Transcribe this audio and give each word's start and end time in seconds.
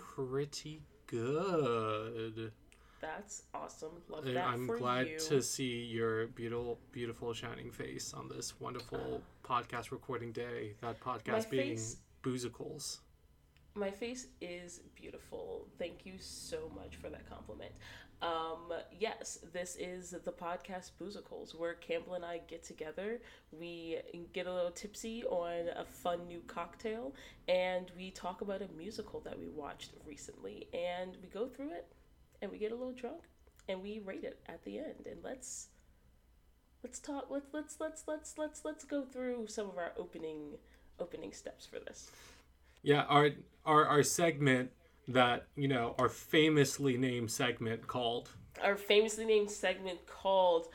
pretty 0.00 0.82
good. 1.06 2.52
That's 3.00 3.44
awesome. 3.54 3.92
Love 4.08 4.26
Uh, 4.26 4.32
that 4.32 4.46
I'm 4.46 4.66
glad 4.66 5.08
you. 5.08 5.18
to 5.18 5.42
see 5.42 5.84
your 5.84 6.26
beautiful, 6.28 6.78
beautiful 6.92 7.32
shining 7.32 7.70
face 7.70 8.12
on 8.12 8.28
this 8.28 8.60
wonderful 8.60 9.22
podcast 9.42 9.90
recording 9.90 10.32
day. 10.32 10.74
That 10.82 11.00
podcast 11.00 11.48
being 11.50 11.76
face- 11.76 11.96
Boozicals. 12.22 12.98
My 13.74 13.90
face 13.90 14.26
is 14.40 14.80
beautiful. 14.94 15.66
Thank 15.78 16.04
you 16.04 16.18
so 16.18 16.70
much 16.74 16.96
for 16.96 17.08
that 17.08 17.26
compliment. 17.28 17.72
Um, 18.22 18.72
yes, 18.98 19.38
this 19.52 19.76
is 19.76 20.10
the 20.10 20.32
podcast 20.32 20.90
Boozicals, 21.00 21.58
where 21.58 21.74
Campbell 21.74 22.14
and 22.14 22.24
I 22.24 22.40
get 22.46 22.62
together. 22.62 23.20
We 23.50 23.98
get 24.32 24.46
a 24.46 24.52
little 24.52 24.70
tipsy 24.70 25.24
on 25.24 25.68
a 25.74 25.84
fun 25.84 26.26
new 26.28 26.42
cocktail, 26.46 27.14
and 27.48 27.90
we 27.96 28.10
talk 28.10 28.42
about 28.42 28.60
a 28.60 28.68
musical 28.76 29.20
that 29.20 29.38
we 29.38 29.48
watched 29.48 29.92
recently. 30.06 30.68
And 30.74 31.16
we 31.22 31.28
go 31.28 31.48
through 31.48 31.70
it, 31.72 31.86
and 32.42 32.50
we 32.50 32.58
get 32.58 32.72
a 32.72 32.74
little 32.74 32.92
drunk, 32.92 33.22
and 33.68 33.80
we 33.82 34.00
rate 34.00 34.24
it 34.24 34.38
at 34.46 34.62
the 34.64 34.78
end. 34.78 35.06
And 35.06 35.24
let's 35.24 35.68
let's 36.82 36.98
talk. 36.98 37.28
Let's 37.30 37.46
let's 37.54 37.76
let's 37.80 38.04
let's 38.06 38.34
let's 38.36 38.64
let's 38.66 38.84
go 38.84 39.02
through 39.02 39.46
some 39.46 39.68
of 39.70 39.78
our 39.78 39.92
opening 39.96 40.58
opening 40.98 41.32
steps 41.32 41.64
for 41.64 41.78
this. 41.78 42.10
Yeah, 42.82 43.02
our 43.04 43.30
our 43.64 43.86
our 43.86 44.02
segment 44.02 44.72
that 45.08 45.46
you 45.56 45.68
know 45.68 45.94
our 45.98 46.08
famously 46.08 46.96
named 46.96 47.30
segment 47.30 47.86
called 47.86 48.30
our 48.62 48.76
famously 48.76 49.24
named 49.24 49.50
segment 49.50 50.06
called 50.06 50.68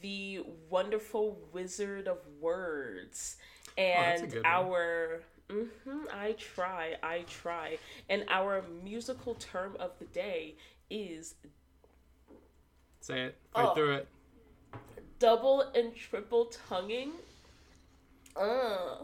the 0.00 0.40
wonderful 0.68 1.38
wizard 1.52 2.06
of 2.08 2.18
words 2.40 3.36
Oh, 3.78 3.82
and 3.82 4.32
one. 4.34 4.42
our 4.44 5.20
hmm 5.50 6.04
i 6.12 6.32
try 6.32 6.94
i 7.02 7.20
try 7.28 7.78
and 8.08 8.24
our 8.28 8.62
musical 8.84 9.34
term 9.34 9.76
of 9.80 9.92
the 9.98 10.04
day 10.06 10.54
is 10.90 11.34
say 13.00 13.22
it 13.24 13.36
right 13.56 13.68
Oh. 13.70 13.74
through 13.74 13.94
it. 13.96 14.08
double 15.18 15.62
and 15.74 15.94
triple 15.94 16.46
tonguing 16.68 17.12
uh 18.36 18.96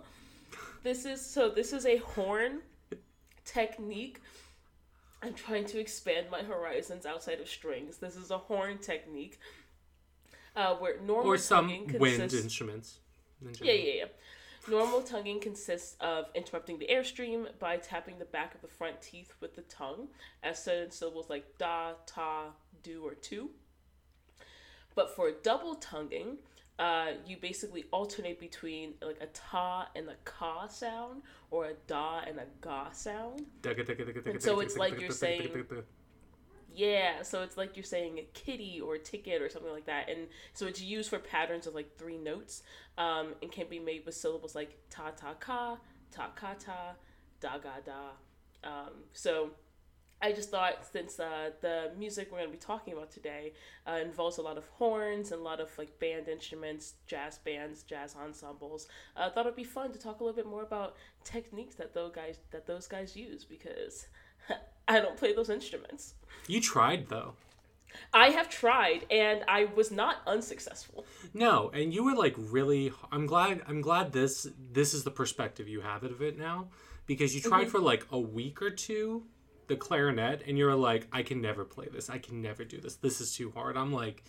this 0.83 1.05
is 1.05 1.25
so 1.25 1.49
this 1.49 1.73
is 1.73 1.85
a 1.87 1.97
horn 1.97 2.61
technique 3.45 4.21
i'm 5.23 5.35
trying 5.35 5.65
to 5.67 5.79
expand 5.79 6.27
my 6.31 6.43
horizons 6.43 7.07
outside 7.07 7.41
of 7.41 7.49
strings. 7.49 7.97
This 7.99 8.17
is 8.17 8.31
a 8.31 8.39
horn 8.39 8.79
technique 8.79 9.39
uh 10.55 10.75
where 10.77 11.01
normal 11.01 11.33
Or 11.33 11.39
some 11.39 11.69
tonguing 11.69 11.99
wind 11.99 12.33
instruments. 12.33 12.99
in 13.43 13.55
yeah 13.63 13.73
yeah 13.73 13.93
yeah. 13.95 14.05
Normal 14.69 15.01
tonguing 15.03 15.39
consists 15.41 15.95
of 16.01 16.25
interrupting 16.35 16.79
the 16.79 16.89
airstream 16.89 17.47
by 17.61 17.77
tapping 17.77 18.19
the 18.19 18.25
back 18.25 18.53
of 18.55 18.63
the 18.63 18.69
front 18.69 19.01
teeth 19.01 19.33
with 19.41 19.55
the 19.55 19.63
tongue 19.63 20.09
as 20.43 20.63
certain 20.63 20.91
syllables 20.91 21.31
like 21.31 21.57
da 21.57 21.93
ta 22.05 22.47
do 22.83 23.03
or 23.07 23.15
tu. 23.15 23.51
But 24.97 25.15
for 25.15 25.31
double 25.31 25.77
tonguing, 25.77 26.39
uh, 26.79 27.13
you 27.27 27.37
basically 27.39 27.85
alternate 27.93 28.39
between 28.39 28.95
like 29.03 29.19
a 29.21 29.27
ta 29.27 29.89
and 29.97 30.09
a 30.09 30.15
ka 30.25 30.67
sound 30.69 31.23
or 31.51 31.67
a 31.67 31.75
da 31.87 32.21
and 32.27 32.39
a 32.39 32.45
ga 32.61 32.91
sound. 32.93 33.47
And 34.35 34.43
so 34.43 34.61
it's 34.61 34.77
like 34.77 34.93
you're 35.01 35.09
saying- 35.19 35.41
Yeah, 36.75 37.23
so 37.23 37.43
it's 37.43 37.57
like 37.57 37.75
you're 37.77 37.85
saying 37.85 38.19
a 38.19 38.23
kitty 38.35 38.81
or 38.83 38.97
a 38.97 38.99
ticket 38.99 39.41
or 39.41 39.49
something 39.49 39.73
like 39.73 39.87
that. 39.87 40.11
And 40.11 40.29
so 40.53 40.67
it's 40.67 40.81
used 40.83 41.09
for 41.09 41.19
patterns 41.19 41.67
of 41.67 41.75
like 41.75 41.97
three 41.97 42.19
notes 42.19 42.63
um, 42.99 43.35
and 43.41 43.51
can 43.51 43.67
be 43.71 43.79
made 43.79 44.05
with 44.05 44.15
syllables 44.15 44.55
like 44.55 44.77
ta 44.91 45.11
ta 45.17 45.33
ka, 45.35 45.79
ta 46.11 46.29
ka 46.37 46.55
ta, 46.59 46.95
da 47.41 47.57
ga 47.57 47.81
da. 47.85 48.69
Um, 48.69 48.91
so 49.15 49.51
I 50.23 50.33
just 50.33 50.51
thought 50.51 50.87
since 50.91 51.21
uh, 51.21 51.51
the 51.61 51.91
music 51.99 52.29
we're 52.33 52.39
going 52.39 52.51
to 52.51 52.57
be 52.57 52.59
talking 52.59 52.95
about 52.95 53.11
today 53.11 53.53
uh, 53.87 53.99
involves 54.03 54.39
a 54.39 54.43
lot 54.43 54.57
of 54.57 54.67
horns 54.69 55.31
and 55.33 55.41
a 55.41 55.45
lot 55.45 55.61
of 55.61 55.71
like 55.77 55.99
band 55.99 56.29
instruments, 56.29 56.95
jazz 57.07 57.39
bands, 57.39 57.83
jazz 57.83 58.17
ensembles, 58.17 58.89
uh, 59.17 59.27
I 59.27 59.31
thought 59.31 59.47
it'd 59.47 59.57
be 59.57 59.65
fun 59.65 59.93
to 59.93 59.99
talk 59.99 60.21
a 60.21 60.25
little 60.25 60.37
bit 60.37 60.47
more 60.47 60.63
about 60.63 60.97
techniques 61.25 61.75
that 61.77 61.93
those 61.93 62.13
guys 62.13 62.39
that 62.51 62.67
those 62.67 62.87
guys 62.87 63.15
use 63.15 63.45
because 63.45 64.07
I 64.89 65.01
don't 65.01 65.17
play 65.17 65.35
those 65.35 65.51
instruments. 65.51 66.15
You 66.47 66.61
tried 66.61 67.09
though. 67.09 67.35
I 68.13 68.29
have 68.31 68.49
tried 68.51 69.07
and 69.11 69.43
I 69.49 69.67
was 69.75 69.91
not 69.91 70.17
unsuccessful. 70.27 71.07
No, 71.33 71.71
and 71.73 71.95
you 71.95 72.05
were 72.05 72.15
like 72.15 72.35
really. 72.39 72.93
I'm 73.13 73.27
glad. 73.27 73.63
I'm 73.67 73.81
glad 73.81 74.13
this 74.13 74.47
this 74.73 74.95
is 74.95 75.05
the 75.05 75.11
perspective 75.11 75.69
you 75.69 75.81
have 75.81 76.05
of 76.05 76.21
it 76.23 76.39
now, 76.39 76.69
because 77.07 77.35
you 77.35 77.41
Mm-hmm. 77.41 77.51
tried 77.51 77.69
for 77.69 77.79
like 77.79 78.07
a 78.11 78.19
week 78.19 78.61
or 78.61 78.71
two, 78.71 79.25
the 79.69 79.77
clarinet, 79.77 80.43
and 80.47 80.57
you're 80.59 80.75
like, 80.75 81.07
I 81.13 81.23
can 81.23 81.41
never 81.41 81.65
play 81.65 81.89
this. 81.93 82.09
I 82.11 82.19
can 82.19 82.43
never 82.43 82.65
do 82.65 82.81
this. 82.81 82.97
This 82.97 83.21
is 83.21 83.35
too 83.35 83.53
hard. 83.55 83.77
I'm 83.77 83.93
like, 83.93 84.25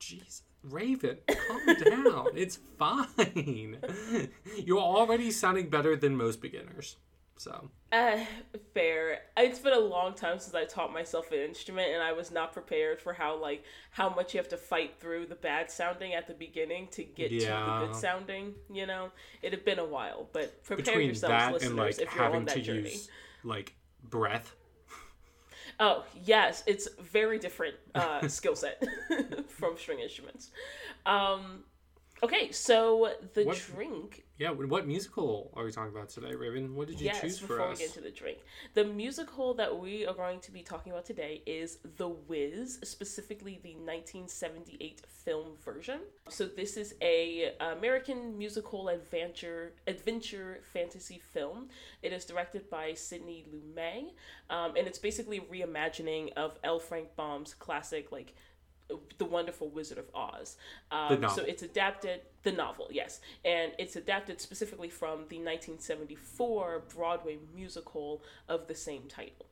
jeez, 0.00 0.42
Raven, 0.62 1.18
calm 1.26 1.66
down. 1.84 2.28
It's 2.34 2.58
fine. 2.78 3.78
You're 4.64 4.78
already 4.78 5.30
sounding 5.30 5.68
better 5.68 5.96
than 5.96 6.16
most 6.16 6.40
beginners. 6.40 6.96
So 7.38 7.70
Uh, 7.90 8.18
fair. 8.72 9.22
It's 9.36 9.58
been 9.58 9.72
a 9.72 9.78
long 9.80 10.14
time 10.14 10.38
since 10.38 10.54
I 10.54 10.64
taught 10.64 10.92
myself 10.92 11.32
an 11.32 11.40
instrument, 11.40 11.88
and 11.92 12.00
I 12.00 12.12
was 12.12 12.30
not 12.30 12.52
prepared 12.52 13.00
for 13.00 13.12
how 13.12 13.36
like 13.36 13.64
how 13.90 14.10
much 14.10 14.32
you 14.34 14.38
have 14.38 14.48
to 14.50 14.56
fight 14.56 14.94
through 15.00 15.26
the 15.26 15.34
bad 15.34 15.68
sounding 15.68 16.14
at 16.14 16.28
the 16.28 16.34
beginning 16.34 16.86
to 16.92 17.02
get 17.02 17.30
to 17.30 17.46
the 17.46 17.86
good 17.86 17.96
sounding. 17.96 18.54
You 18.72 18.86
know, 18.86 19.10
it 19.40 19.52
had 19.52 19.64
been 19.64 19.80
a 19.80 19.84
while, 19.84 20.28
but 20.32 20.62
prepare 20.62 20.84
between 20.84 21.06
yourselves, 21.06 21.54
listeners, 21.54 21.98
like 21.98 22.06
if 22.06 22.14
you're 22.14 22.36
on 22.36 22.44
that 22.44 22.54
to 22.54 22.60
journey. 22.62 22.90
use 22.92 23.08
like 23.42 23.74
breath. 24.08 24.54
Oh 25.80 26.04
yes, 26.24 26.62
it's 26.66 26.88
very 27.00 27.38
different 27.38 27.74
uh, 27.94 28.26
skill 28.28 28.54
set 28.56 28.82
from 29.48 29.76
string 29.76 30.00
instruments. 30.00 30.50
Um, 31.06 31.64
okay, 32.22 32.52
so 32.52 33.10
the 33.34 33.44
What- 33.44 33.56
drink 33.74 34.24
Yeah, 34.42 34.50
what 34.50 34.88
musical 34.88 35.52
are 35.54 35.62
we 35.62 35.70
talking 35.70 35.94
about 35.94 36.08
today, 36.08 36.34
Raven? 36.34 36.74
What 36.74 36.88
did 36.88 37.00
you 37.00 37.06
yes, 37.06 37.20
choose 37.20 37.38
for 37.38 37.46
before 37.46 37.68
us? 37.68 37.78
we 37.78 37.84
get 37.86 37.96
into 37.96 38.00
the 38.00 38.10
drink. 38.10 38.38
The 38.74 38.82
musical 38.82 39.54
that 39.54 39.78
we 39.78 40.04
are 40.04 40.14
going 40.14 40.40
to 40.40 40.50
be 40.50 40.62
talking 40.62 40.90
about 40.90 41.04
today 41.04 41.42
is 41.46 41.78
The 41.96 42.08
Wiz, 42.08 42.80
specifically 42.82 43.60
the 43.62 43.74
1978 43.74 45.02
film 45.06 45.52
version. 45.64 46.00
So 46.28 46.46
this 46.46 46.76
is 46.76 46.96
a 47.00 47.52
American 47.60 48.36
musical 48.36 48.88
adventure 48.88 49.74
adventure 49.86 50.62
fantasy 50.72 51.22
film. 51.32 51.68
It 52.02 52.12
is 52.12 52.24
directed 52.24 52.68
by 52.68 52.94
Sidney 52.94 53.44
Lumet, 53.48 54.10
um, 54.50 54.74
and 54.76 54.88
it's 54.88 54.98
basically 54.98 55.38
a 55.38 55.42
reimagining 55.42 56.32
of 56.32 56.58
L. 56.64 56.80
Frank 56.80 57.14
Baum's 57.14 57.54
classic 57.54 58.10
like 58.10 58.34
the 59.18 59.24
Wonderful 59.24 59.68
Wizard 59.68 59.98
of 59.98 60.06
Oz. 60.14 60.56
Um, 60.90 61.08
The 61.08 61.18
novel. 61.18 61.36
So 61.36 61.42
it's 61.44 61.62
adapted, 61.62 62.22
the 62.42 62.52
novel, 62.52 62.88
yes. 62.90 63.20
And 63.44 63.72
it's 63.78 63.96
adapted 63.96 64.40
specifically 64.40 64.88
from 64.88 65.26
the 65.28 65.38
1974 65.38 66.84
Broadway 66.94 67.38
musical 67.54 68.22
of 68.48 68.68
the 68.68 68.74
same 68.74 69.02
title. 69.08 69.46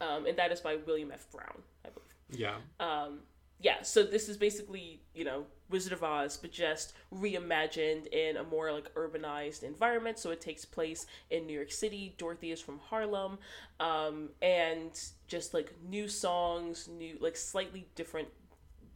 Um, 0.00 0.26
and 0.26 0.36
that 0.38 0.50
is 0.50 0.60
by 0.60 0.76
William 0.76 1.10
F. 1.12 1.30
Brown, 1.30 1.62
I 1.84 1.90
believe. 1.90 2.40
Yeah. 2.40 2.56
Um, 2.78 3.20
yeah, 3.62 3.82
so 3.82 4.02
this 4.04 4.30
is 4.30 4.38
basically, 4.38 5.02
you 5.14 5.24
know, 5.24 5.44
Wizard 5.68 5.92
of 5.92 6.02
Oz, 6.02 6.38
but 6.38 6.50
just 6.50 6.94
reimagined 7.14 8.06
in 8.06 8.38
a 8.38 8.42
more 8.42 8.72
like 8.72 8.92
urbanized 8.94 9.62
environment. 9.62 10.18
So 10.18 10.30
it 10.30 10.40
takes 10.40 10.64
place 10.64 11.06
in 11.30 11.46
New 11.46 11.52
York 11.52 11.70
City. 11.70 12.14
Dorothy 12.16 12.52
is 12.52 12.60
from 12.60 12.78
Harlem. 12.78 13.38
Um, 13.78 14.30
and 14.40 14.98
just 15.28 15.52
like 15.52 15.74
new 15.86 16.08
songs, 16.08 16.88
new, 16.88 17.18
like 17.20 17.36
slightly 17.36 17.86
different 17.94 18.28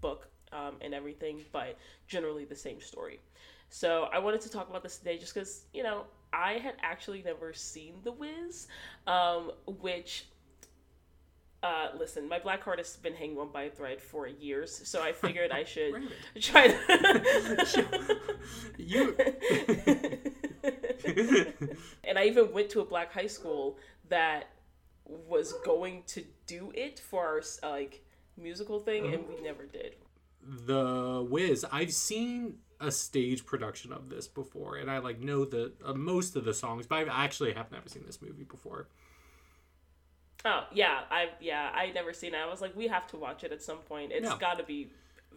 book 0.04 0.28
um, 0.52 0.74
and 0.82 0.92
everything, 0.92 1.42
but 1.50 1.78
generally 2.06 2.44
the 2.44 2.60
same 2.66 2.80
story. 2.80 3.18
So 3.70 4.08
I 4.12 4.18
wanted 4.18 4.42
to 4.42 4.50
talk 4.50 4.68
about 4.68 4.82
this 4.82 4.98
today 4.98 5.16
just 5.16 5.34
because, 5.34 5.64
you 5.72 5.82
know, 5.82 6.04
I 6.32 6.54
had 6.54 6.74
actually 6.82 7.22
never 7.22 7.52
seen 7.54 7.94
The 8.04 8.12
Wiz, 8.12 8.68
um, 9.06 9.52
which 9.80 10.26
uh, 11.62 11.88
listen, 11.98 12.28
my 12.28 12.38
black 12.38 12.62
heart 12.62 12.78
has 12.78 12.96
been 12.96 13.14
hanging 13.14 13.38
on 13.38 13.50
by 13.50 13.62
a 13.62 13.70
thread 13.70 13.98
for 13.98 14.28
years, 14.28 14.82
so 14.84 15.02
I 15.02 15.12
figured 15.12 15.50
I 15.50 15.64
should 15.64 15.94
try 16.40 16.68
to. 16.68 17.86
You. 18.76 19.16
and 22.04 22.18
I 22.18 22.24
even 22.24 22.52
went 22.52 22.68
to 22.70 22.80
a 22.80 22.84
black 22.84 23.10
high 23.10 23.28
school 23.28 23.78
that 24.10 24.50
was 25.06 25.54
going 25.64 26.02
to 26.08 26.22
do 26.46 26.70
it 26.74 26.98
for 26.98 27.24
our 27.24 27.70
like 27.70 28.03
musical 28.36 28.78
thing, 28.80 29.12
and 29.12 29.24
we 29.28 29.40
never 29.42 29.64
did. 29.66 29.96
the 30.42 31.26
Wiz. 31.28 31.64
I've 31.72 31.92
seen 31.92 32.56
a 32.80 32.90
stage 32.90 33.46
production 33.46 33.92
of 33.92 34.10
this 34.10 34.26
before, 34.28 34.76
and 34.76 34.90
I 34.90 34.98
like 34.98 35.20
know 35.20 35.44
the 35.44 35.72
uh, 35.84 35.94
most 35.94 36.36
of 36.36 36.44
the 36.44 36.52
songs, 36.54 36.86
but 36.86 37.08
I 37.08 37.24
actually 37.24 37.52
have 37.54 37.70
never 37.72 37.88
seen 37.88 38.02
this 38.06 38.20
movie 38.20 38.44
before. 38.44 38.88
Oh 40.44 40.64
yeah, 40.72 41.00
I 41.10 41.28
yeah 41.40 41.70
I 41.74 41.90
never 41.92 42.12
seen 42.12 42.34
it. 42.34 42.38
I 42.38 42.46
was 42.50 42.60
like, 42.60 42.76
we 42.76 42.88
have 42.88 43.06
to 43.08 43.16
watch 43.16 43.44
it 43.44 43.52
at 43.52 43.62
some 43.62 43.78
point. 43.78 44.12
It's 44.12 44.28
Yeah. 44.28 44.36
got 44.38 44.58
to 44.58 44.64
be 44.64 44.90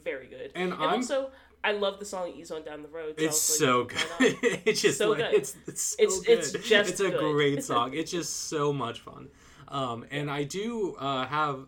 very 0.03 0.27
good. 0.27 0.51
And 0.55 0.73
and 0.73 0.81
also, 0.81 1.31
I 1.63 1.71
love 1.71 1.99
the 1.99 2.05
song 2.05 2.33
"Ease 2.35 2.51
on 2.51 2.63
Down 2.63 2.81
the 2.81 2.89
Road." 2.89 3.15
so 3.17 3.23
It's 3.25 3.33
was 3.49 3.59
so 3.59 3.79
like, 3.79 3.89
good. 4.19 4.37
it's 4.65 4.81
just 4.81 4.97
So 4.97 5.09
like 5.11 5.19
good. 5.19 5.33
it's 5.33 5.55
it's 5.67 5.81
so 5.81 6.03
It's- 6.03 6.19
good. 6.21 6.39
it's 6.39 6.51
just 6.67 6.89
it's 6.91 6.99
a 6.99 7.09
good. 7.11 7.33
great 7.33 7.63
song. 7.71 7.93
It's 7.93 8.11
just 8.11 8.47
so 8.49 8.73
much 8.73 8.99
fun. 8.99 9.29
Um, 9.69 10.05
and 10.11 10.29
I 10.29 10.43
do 10.43 10.95
uh, 10.99 11.25
have 11.25 11.67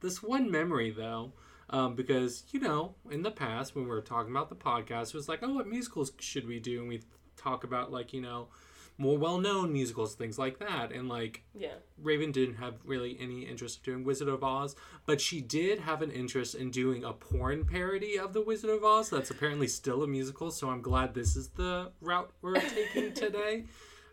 this 0.00 0.22
one 0.22 0.50
memory 0.50 0.90
though, 0.90 1.32
um, 1.70 1.94
because 1.94 2.44
you 2.52 2.60
know, 2.60 2.94
in 3.10 3.22
the 3.22 3.30
past 3.30 3.74
when 3.74 3.84
we 3.84 3.90
were 3.90 4.00
talking 4.00 4.30
about 4.30 4.48
the 4.48 4.56
podcast, 4.56 5.08
it 5.08 5.14
was 5.14 5.28
like, 5.28 5.40
oh, 5.42 5.54
what 5.54 5.66
musicals 5.68 6.12
should 6.18 6.46
we 6.46 6.58
do? 6.58 6.80
And 6.80 6.88
we 6.88 7.02
talk 7.36 7.64
about 7.64 7.90
like 7.92 8.12
you 8.12 8.20
know 8.20 8.48
more 8.98 9.16
well-known 9.16 9.72
musicals, 9.72 10.14
things 10.14 10.38
like 10.38 10.58
that. 10.58 10.92
And 10.92 11.08
like 11.08 11.42
Yeah. 11.54 11.76
Raven 12.02 12.32
didn't 12.32 12.56
have 12.56 12.74
really 12.84 13.16
any 13.18 13.46
interest 13.46 13.78
in 13.78 13.92
doing 13.94 14.04
Wizard 14.04 14.28
of 14.28 14.44
Oz, 14.44 14.76
but 15.06 15.22
she 15.22 15.40
did 15.40 15.78
have 15.78 16.02
an 16.02 16.10
interest 16.10 16.54
in 16.54 16.70
doing 16.70 17.02
a 17.02 17.14
porn 17.14 17.64
parody 17.64 18.18
of 18.18 18.34
the 18.34 18.42
Wizard 18.42 18.68
of 18.68 18.84
Oz. 18.84 19.08
That's 19.08 19.30
apparently 19.30 19.68
still 19.68 20.02
a 20.02 20.06
musical, 20.06 20.50
so 20.50 20.68
I'm 20.68 20.82
glad 20.82 21.14
this 21.14 21.34
is 21.34 21.48
the 21.48 21.92
route 22.02 22.30
we're 22.42 22.60
taking 22.60 23.12
today. 23.14 23.64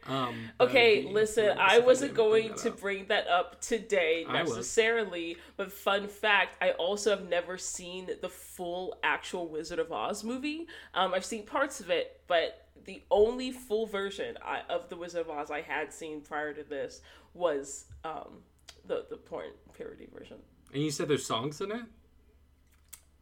Um, 0.08 0.36
Okay, 0.60 1.10
listen, 1.12 1.58
I 1.58 1.80
wasn't 1.80 2.14
going 2.14 2.54
to 2.56 2.70
up. 2.70 2.80
bring 2.80 3.06
that 3.08 3.28
up 3.28 3.60
today 3.62 4.26
necessarily, 4.32 5.38
but 5.58 5.72
fun 5.72 6.08
fact, 6.08 6.56
I 6.62 6.72
also 6.72 7.10
have 7.12 7.28
never 7.28 7.58
seen 7.58 8.10
the 8.22 8.30
full 8.30 8.98
actual 9.04 9.48
Wizard 9.48 9.80
of 9.80 9.92
Oz 9.92 10.24
movie. 10.24 10.68
Um, 10.94 11.14
I've 11.14 11.26
seen 11.26 11.46
parts 11.46 11.80
of 11.80 11.90
it, 11.90 12.22
but 12.28 12.68
the 12.86 13.04
only 13.12 13.52
full 13.52 13.86
version 13.86 14.38
I, 14.44 14.62
of 14.70 14.90
the 14.90 14.96
Wizard 14.96 15.22
of 15.22 15.30
Oz 15.30 15.52
I 15.52 15.62
had 15.62 15.92
seen 15.92 16.22
prior 16.22 16.54
to 16.54 16.64
this 16.64 17.02
was 17.34 17.86
um, 18.04 18.40
the 18.86 19.06
the 19.10 19.18
porn 19.18 19.50
parody 19.78 20.08
version. 20.14 20.38
And 20.74 20.82
you 20.84 20.92
said 20.92 21.08
there's 21.08 21.26
songs 21.26 21.62
in 21.62 21.72
it? 21.72 21.82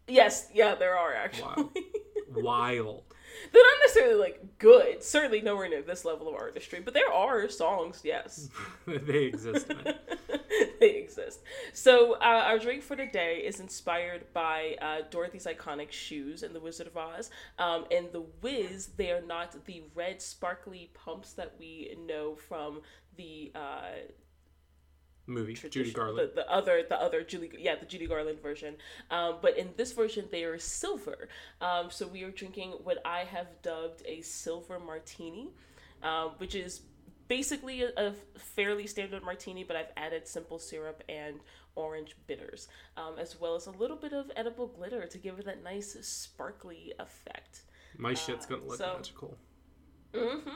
Yes, 0.07 0.49
yeah, 0.53 0.75
there 0.75 0.95
are 0.97 1.13
actually. 1.13 1.63
Wow. 1.63 1.71
Wild. 2.35 3.03
They're 3.51 3.63
not 3.63 3.77
necessarily 3.83 4.15
like 4.15 4.57
good, 4.59 5.03
certainly 5.03 5.41
nowhere 5.41 5.69
near 5.69 5.81
this 5.81 6.05
level 6.05 6.27
of 6.27 6.35
artistry, 6.35 6.79
but 6.79 6.93
there 6.93 7.11
are 7.11 7.49
songs, 7.49 8.01
yes. 8.03 8.49
they 8.87 9.23
exist 9.25 9.71
they 10.79 10.95
exist. 10.97 11.41
So 11.73 12.13
uh, 12.13 12.43
our 12.45 12.59
drink 12.59 12.83
for 12.83 12.95
today 12.95 13.37
is 13.45 13.59
inspired 13.59 14.31
by 14.33 14.75
uh, 14.81 15.01
Dorothy's 15.09 15.45
iconic 15.45 15.91
shoes 15.91 16.43
in 16.43 16.53
The 16.53 16.59
Wizard 16.59 16.87
of 16.87 16.97
Oz. 16.97 17.29
Um, 17.59 17.85
and 17.91 18.11
the 18.11 18.25
Wiz, 18.41 18.89
they 18.97 19.11
are 19.11 19.21
not 19.21 19.65
the 19.65 19.83
red 19.93 20.21
sparkly 20.21 20.91
pumps 20.93 21.33
that 21.33 21.53
we 21.59 21.95
know 22.05 22.35
from 22.35 22.81
the 23.17 23.51
uh, 23.55 24.11
Movie. 25.27 25.53
Judy 25.53 25.91
Garland. 25.91 26.31
The, 26.31 26.41
the 26.41 26.51
other, 26.51 26.83
the 26.87 27.01
other 27.01 27.23
Julie, 27.23 27.51
yeah, 27.57 27.75
the 27.75 27.85
Judy 27.85 28.07
Garland 28.07 28.41
version. 28.41 28.75
Um, 29.09 29.37
but 29.41 29.57
in 29.57 29.69
this 29.75 29.91
version, 29.91 30.25
they 30.31 30.43
are 30.43 30.57
silver. 30.59 31.29
Um, 31.61 31.89
so 31.89 32.07
we 32.07 32.23
are 32.23 32.31
drinking 32.31 32.71
what 32.83 32.99
I 33.05 33.19
have 33.21 33.47
dubbed 33.61 34.03
a 34.05 34.21
silver 34.21 34.79
martini, 34.79 35.49
um, 36.03 36.31
which 36.37 36.53
is 36.55 36.81
basically 37.27 37.83
a, 37.83 37.91
a 37.97 38.13
fairly 38.37 38.87
standard 38.87 39.23
martini, 39.23 39.63
but 39.63 39.75
I've 39.75 39.91
added 39.97 40.27
simple 40.27 40.59
syrup 40.59 41.03
and 41.09 41.39
orange 41.75 42.15
bitters, 42.27 42.67
um, 42.97 43.15
as 43.19 43.39
well 43.39 43.55
as 43.55 43.67
a 43.67 43.71
little 43.71 43.97
bit 43.97 44.13
of 44.13 44.31
edible 44.35 44.67
glitter 44.67 45.05
to 45.07 45.17
give 45.17 45.39
it 45.39 45.45
that 45.45 45.63
nice 45.63 45.97
sparkly 46.01 46.93
effect. 46.99 47.61
My 47.97 48.13
shit's 48.13 48.45
gonna 48.45 48.63
look 48.65 48.77
so- 48.77 48.95
magical. 48.95 49.37
Mm-hmm. 50.13 50.49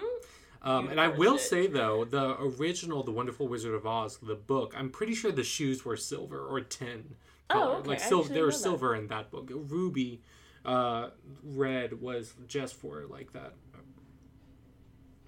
Um, 0.62 0.90
and 0.90 1.00
I 1.00 1.08
will 1.08 1.38
shit. 1.38 1.48
say 1.48 1.68
though, 1.68 2.04
the 2.06 2.36
original 2.42 3.02
The 3.04 3.12
Wonderful 3.12 3.48
Wizard 3.48 3.74
of 3.74 3.86
Oz, 3.86 4.18
the 4.22 4.36
book, 4.36 4.74
I'm 4.78 4.90
pretty 4.90 5.16
sure 5.16 5.32
the 5.32 5.44
shoes 5.44 5.86
were 5.86 5.96
silver 5.96 6.46
or 6.46 6.60
tin. 6.62 7.16
Oh, 7.50 7.54
color. 7.54 7.76
okay. 7.78 7.88
Like 7.90 8.00
silver, 8.02 8.34
there 8.34 8.46
was 8.46 8.62
silver 8.62 8.94
in 8.96 9.08
that 9.08 9.32
book. 9.32 9.50
Ruby, 9.54 10.22
uh, 10.66 11.10
red 11.44 12.02
was 12.02 12.34
just 12.48 12.76
for 12.76 13.06
like 13.10 13.32
that. 13.34 13.54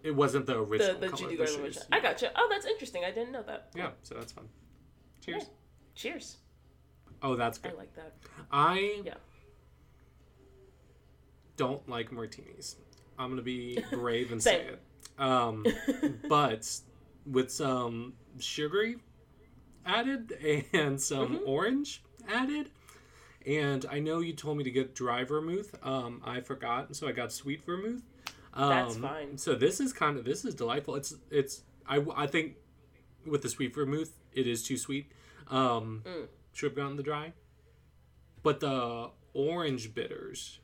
It 0.04 0.16
wasn't 0.16 0.48
the 0.48 0.54
The 0.56 0.60
original 0.60 1.00
the 1.00 1.08
color 1.10 1.18
Judy 1.22 1.36
the 1.38 1.48
shoes. 1.48 1.56
version. 1.58 1.84
I 1.92 1.96
got 2.00 2.14
gotcha. 2.14 2.32
Oh, 2.36 2.48
that's 2.52 2.66
interesting. 2.66 3.04
I 3.06 3.12
didn't 3.12 3.32
know 3.32 3.44
that. 3.44 3.70
Yeah, 3.76 3.92
so 4.04 4.16
that's 4.16 4.32
fun. 4.34 4.50
Cheers. 5.24 5.44
Yeah. 5.44 5.50
Cheers. 5.96 6.38
Oh, 7.24 7.36
that's 7.36 7.58
great. 7.60 7.76
I 7.76 7.78
like 7.78 7.94
that. 7.96 8.16
I 8.52 9.02
Yeah. 9.06 9.14
don't 11.56 11.88
like 11.88 12.12
martinis. 12.12 12.76
I'm 13.18 13.30
gonna 13.30 13.42
be 13.42 13.80
brave 13.92 14.32
and 14.32 14.42
say 14.42 14.62
it. 14.62 14.80
Um, 15.18 15.66
but 16.30 16.68
with 17.26 17.52
some 17.52 18.14
sugary 18.40 18.98
added 19.86 20.32
and 20.74 21.00
some 21.02 21.36
Mm-hmm. 21.38 21.48
orange 21.50 22.04
added, 22.28 22.70
and 23.46 23.86
I 23.92 24.00
know 24.00 24.20
you 24.20 24.34
told 24.34 24.58
me 24.58 24.64
to 24.64 24.72
get 24.72 24.94
dry 24.96 25.24
vermouth. 25.24 25.76
Um, 25.84 26.22
I 26.24 26.42
forgot, 26.42 26.96
so 26.96 27.08
I 27.08 27.12
got 27.12 27.32
sweet 27.32 27.64
vermouth. 27.66 28.02
Um, 28.54 28.70
That's 28.70 28.98
fine. 28.98 29.38
So 29.38 29.56
this 29.56 29.80
is 29.80 29.94
kind 29.94 30.18
of 30.18 30.26
this 30.26 30.44
is 30.46 30.54
delightful. 30.56 30.96
It's 30.96 31.16
it's 31.30 31.64
I 31.88 32.04
I 32.16 32.28
think 32.28 32.56
with 33.26 33.42
the 33.42 33.50
sweet 33.50 33.74
vermouth 33.74 34.12
it 34.34 34.48
is 34.48 34.64
too 34.64 34.78
sweet. 34.78 35.12
Um, 35.48 36.02
Mm. 36.06 36.28
Should 36.54 36.72
have 36.72 36.76
gotten 36.76 36.98
the 36.98 37.04
dry, 37.04 37.32
but 38.44 38.60
the 38.60 39.10
orange 39.34 39.94
bitters. 39.94 40.60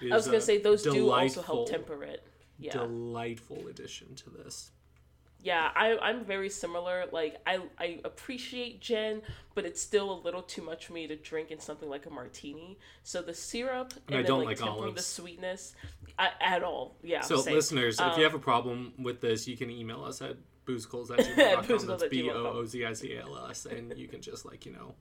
Is 0.00 0.10
I 0.10 0.16
was 0.16 0.26
gonna 0.26 0.40
say 0.40 0.58
those 0.58 0.82
do 0.82 1.10
also 1.10 1.42
help 1.42 1.70
temper 1.70 2.02
it. 2.02 2.26
Yeah, 2.58 2.72
Delightful 2.72 3.66
addition 3.68 4.14
to 4.16 4.30
this. 4.30 4.70
yeah. 5.42 5.70
I 5.74 5.96
I'm 5.98 6.24
very 6.24 6.48
similar. 6.50 7.06
Like 7.10 7.36
I 7.46 7.60
I 7.78 7.98
appreciate 8.04 8.80
gin, 8.80 9.22
but 9.54 9.64
it's 9.64 9.80
still 9.80 10.12
a 10.12 10.18
little 10.22 10.42
too 10.42 10.62
much 10.62 10.86
for 10.86 10.92
me 10.92 11.06
to 11.08 11.16
drink 11.16 11.50
in 11.50 11.58
something 11.58 11.88
like 11.88 12.06
a 12.06 12.10
martini. 12.10 12.78
So 13.02 13.20
the 13.22 13.34
syrup 13.34 13.94
and, 14.08 14.16
I 14.18 14.22
don't 14.22 14.44
like, 14.44 14.60
like 14.60 14.68
tempering 14.70 14.94
the 14.94 15.02
sweetness, 15.02 15.74
I, 16.18 16.30
at 16.40 16.62
all. 16.62 16.96
Yeah. 17.02 17.22
So, 17.22 17.38
same. 17.40 17.54
listeners, 17.54 17.94
if 17.98 18.06
Um, 18.06 18.18
you 18.18 18.24
have 18.24 18.34
a 18.34 18.38
problem 18.38 18.92
with 18.98 19.20
this, 19.20 19.48
you 19.48 19.56
can 19.56 19.70
email 19.70 20.04
us 20.04 20.22
at 20.22 20.36
boozicals 20.66 21.10
at 21.10 21.18
gmail.com. 21.26 21.86
That's 21.88 22.02
at 22.04 22.10
B. 22.10 22.30
O 22.30 22.34
O 22.58 22.64
Z 22.64 22.84
I 22.84 22.92
C 22.92 23.14
A 23.16 23.22
L 23.22 23.46
S. 23.50 23.66
And 23.66 23.96
you 23.98 24.06
can 24.06 24.20
just, 24.22 24.44
like, 24.46 24.64
you 24.64 24.72
know, 24.72 24.94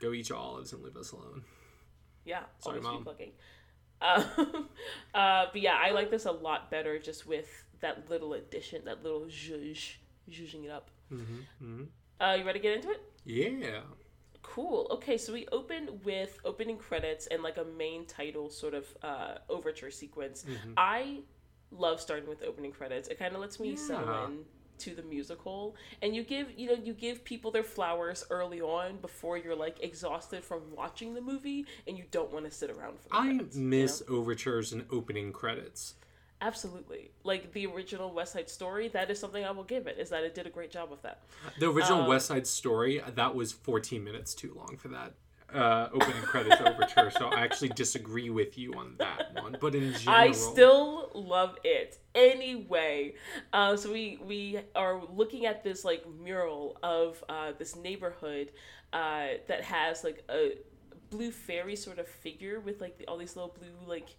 go 0.00 0.12
eat 0.12 0.28
your 0.30 0.38
olives 0.38 0.72
and 0.72 0.82
leave 0.82 0.96
us 0.96 1.12
alone. 1.12 1.44
Yeah, 2.24 2.40
Sorry, 2.58 2.78
always 2.78 2.82
Mom. 2.82 2.98
be 2.98 3.04
plugging. 3.04 3.32
Um, 4.00 4.24
uh, 5.14 5.46
but 5.52 5.60
yeah, 5.60 5.76
I 5.82 5.90
like 5.90 6.10
this 6.10 6.24
a 6.26 6.32
lot 6.32 6.70
better 6.70 6.98
just 6.98 7.26
with 7.26 7.64
that 7.80 8.08
little 8.10 8.34
addition, 8.34 8.84
that 8.84 9.02
little 9.02 9.22
zhuzh, 9.22 9.94
zhuzhing 10.30 10.64
it 10.64 10.70
up. 10.70 10.90
Mm-hmm. 11.12 11.82
Uh, 12.20 12.34
you 12.34 12.44
ready 12.44 12.58
to 12.58 12.62
get 12.62 12.76
into 12.76 12.90
it? 12.90 13.00
Yeah. 13.24 13.80
Cool. 14.42 14.88
Okay, 14.90 15.16
so 15.16 15.32
we 15.32 15.46
open 15.52 16.00
with 16.04 16.38
opening 16.44 16.76
credits 16.76 17.26
and 17.28 17.42
like 17.42 17.56
a 17.58 17.64
main 17.64 18.06
title 18.06 18.50
sort 18.50 18.74
of 18.74 18.86
uh, 19.02 19.34
overture 19.48 19.90
sequence. 19.90 20.44
Mm-hmm. 20.48 20.72
I 20.76 21.20
love 21.70 22.00
starting 22.00 22.28
with 22.28 22.42
opening 22.42 22.72
credits. 22.72 23.08
It 23.08 23.18
kind 23.18 23.34
of 23.34 23.40
lets 23.40 23.60
me 23.60 23.70
Yeah. 23.70 23.76
settle 23.76 24.24
in 24.26 24.44
to 24.80 24.94
the 24.94 25.02
musical, 25.02 25.76
and 26.02 26.14
you 26.14 26.22
give 26.22 26.48
you 26.56 26.68
know 26.68 26.78
you 26.82 26.92
give 26.92 27.24
people 27.24 27.50
their 27.50 27.62
flowers 27.62 28.24
early 28.30 28.60
on 28.60 28.96
before 28.98 29.36
you're 29.38 29.56
like 29.56 29.82
exhausted 29.82 30.44
from 30.44 30.60
watching 30.76 31.14
the 31.14 31.20
movie 31.20 31.66
and 31.86 31.96
you 31.98 32.04
don't 32.10 32.32
want 32.32 32.44
to 32.44 32.50
sit 32.50 32.70
around 32.70 32.98
for. 33.00 33.08
The 33.10 33.16
I 33.16 33.26
credits, 33.36 33.56
you 33.56 33.62
know? 33.62 33.68
miss 33.68 34.02
overtures 34.08 34.72
and 34.72 34.84
opening 34.90 35.32
credits. 35.32 35.94
Absolutely. 36.42 37.10
Like 37.22 37.52
the 37.52 37.66
original 37.66 38.12
West 38.14 38.32
Side 38.32 38.48
Story, 38.48 38.88
that 38.88 39.10
is 39.10 39.18
something 39.18 39.44
I 39.44 39.50
will 39.50 39.64
give 39.64 39.86
it, 39.86 39.98
is 39.98 40.08
that 40.08 40.24
it 40.24 40.34
did 40.34 40.46
a 40.46 40.50
great 40.50 40.70
job 40.70 40.90
of 40.90 41.02
that. 41.02 41.20
The 41.58 41.68
original 41.70 42.00
Um, 42.02 42.06
West 42.08 42.26
Side 42.26 42.46
Story, 42.46 43.02
that 43.14 43.34
was 43.34 43.52
14 43.52 44.02
minutes 44.02 44.34
too 44.34 44.54
long 44.56 44.78
for 44.78 44.88
that 44.88 45.12
uh, 45.54 45.88
opening 45.92 46.22
credits 46.22 46.60
overture. 46.60 47.10
So 47.10 47.28
I 47.28 47.40
actually 47.40 47.70
disagree 47.70 48.30
with 48.30 48.58
you 48.58 48.74
on 48.74 48.94
that 48.98 49.34
one. 49.34 49.56
But 49.60 49.74
in 49.74 49.92
general, 49.94 50.22
I 50.22 50.32
still 50.32 51.10
love 51.14 51.56
it. 51.64 51.98
Anyway, 52.14 53.14
uh, 53.52 53.76
so 53.76 53.92
we 53.92 54.18
we 54.24 54.60
are 54.74 55.00
looking 55.12 55.46
at 55.46 55.62
this 55.62 55.84
like 55.84 56.04
mural 56.22 56.78
of 56.82 57.22
uh, 57.28 57.52
this 57.58 57.76
neighborhood 57.76 58.52
uh, 58.92 59.28
that 59.48 59.62
has 59.62 60.04
like 60.04 60.24
a 60.30 60.54
blue 61.10 61.30
fairy 61.30 61.76
sort 61.76 61.98
of 61.98 62.06
figure 62.06 62.60
with 62.60 62.80
like 62.80 63.04
all 63.08 63.18
these 63.18 63.36
little 63.36 63.54
blue 63.58 63.88
like 63.88 64.16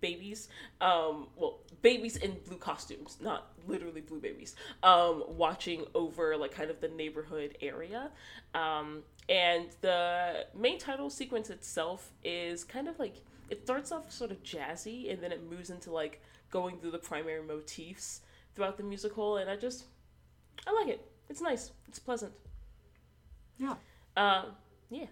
babies 0.00 0.48
um 0.82 1.28
well 1.34 1.60
babies 1.80 2.16
in 2.16 2.36
blue 2.46 2.58
costumes 2.58 3.16
not 3.22 3.52
literally 3.66 4.02
blue 4.02 4.20
babies 4.20 4.54
um 4.82 5.24
watching 5.28 5.82
over 5.94 6.36
like 6.36 6.52
kind 6.52 6.70
of 6.70 6.78
the 6.82 6.88
neighborhood 6.88 7.56
area 7.62 8.10
um 8.54 9.02
and 9.28 9.66
the 9.80 10.46
main 10.54 10.78
title 10.78 11.08
sequence 11.10 11.48
itself 11.50 12.12
is 12.22 12.62
kind 12.64 12.88
of 12.88 12.98
like 12.98 13.16
it 13.50 13.62
starts 13.62 13.90
off 13.92 14.10
sort 14.12 14.30
of 14.30 14.42
jazzy 14.42 15.10
and 15.12 15.22
then 15.22 15.32
it 15.32 15.48
moves 15.48 15.70
into 15.70 15.90
like 15.90 16.20
going 16.50 16.78
through 16.78 16.90
the 16.90 16.98
primary 16.98 17.42
motifs 17.42 18.20
throughout 18.54 18.76
the 18.76 18.82
musical 18.82 19.38
and 19.38 19.48
i 19.50 19.56
just 19.56 19.84
i 20.66 20.72
like 20.72 20.88
it. 20.88 21.00
It's 21.30 21.40
nice. 21.40 21.70
It's 21.88 21.98
pleasant. 21.98 22.32
Yeah. 23.58 23.74
um 24.16 24.46
yeah. 24.90 25.06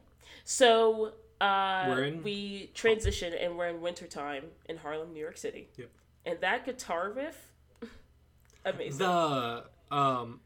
So 0.45 1.13
uh 1.41 1.87
We're 1.89 2.05
in- 2.05 2.23
we 2.23 2.71
transition 2.75 3.33
and 3.35 3.57
we're 3.57 3.69
in 3.69 3.81
wintertime 3.81 4.45
in 4.69 4.77
harlem 4.77 5.13
new 5.13 5.21
york 5.21 5.37
city. 5.39 5.69
Yep. 5.79 5.89
and 6.27 6.41
that 6.41 6.65
guitar 6.67 7.11
riff 7.13 7.49
amazing. 8.65 8.99
The 8.99 9.65
um 9.91 10.41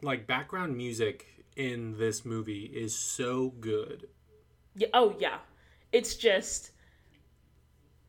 like 0.00 0.26
background 0.26 0.76
music 0.76 1.26
in 1.56 1.98
this 1.98 2.24
movie 2.24 2.64
is 2.64 2.94
so 2.94 3.50
good. 3.60 4.08
Yeah. 4.74 4.88
Oh 4.94 5.16
yeah. 5.18 5.38
It's 5.92 6.14
just 6.14 6.70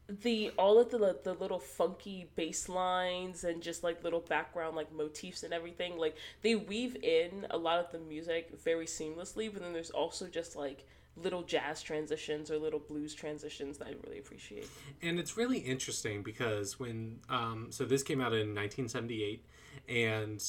the 0.10 0.52
all 0.58 0.80
of 0.80 0.92
the 0.92 1.20
the 1.24 1.34
little 1.34 1.60
funky 1.60 2.30
bass 2.36 2.68
lines 2.68 3.44
and 3.44 3.62
just 3.62 3.84
like 3.84 4.04
little 4.04 4.20
background 4.20 4.76
like 4.76 4.92
motifs 4.94 5.44
and 5.44 5.54
everything 5.54 5.98
like 5.98 6.16
they 6.42 6.56
weave 6.56 6.98
in 7.02 7.48
a 7.52 7.58
lot 7.58 7.80
of 7.80 7.92
the 7.92 8.00
music 8.00 8.52
very 8.64 8.86
seamlessly 8.86 9.52
but 9.52 9.62
then 9.62 9.72
there's 9.72 9.92
also 9.92 10.28
just 10.28 10.58
like 10.58 10.86
little 11.16 11.44
jazz 11.44 11.82
transitions 11.82 12.50
or 12.50 12.58
little 12.58 12.80
blues 12.80 13.14
transitions 13.14 13.78
that 13.78 13.88
I 13.88 13.94
really 14.04 14.20
appreciate. 14.20 14.68
And 15.02 15.20
it's 15.20 15.38
really 15.38 15.60
interesting 15.60 16.24
because 16.24 16.80
when 16.80 17.20
um 17.30 17.68
so 17.70 17.86
this 17.86 18.04
came 18.04 18.20
out 18.20 18.34
in 18.34 18.56
1978 18.56 19.46
and 19.88 20.44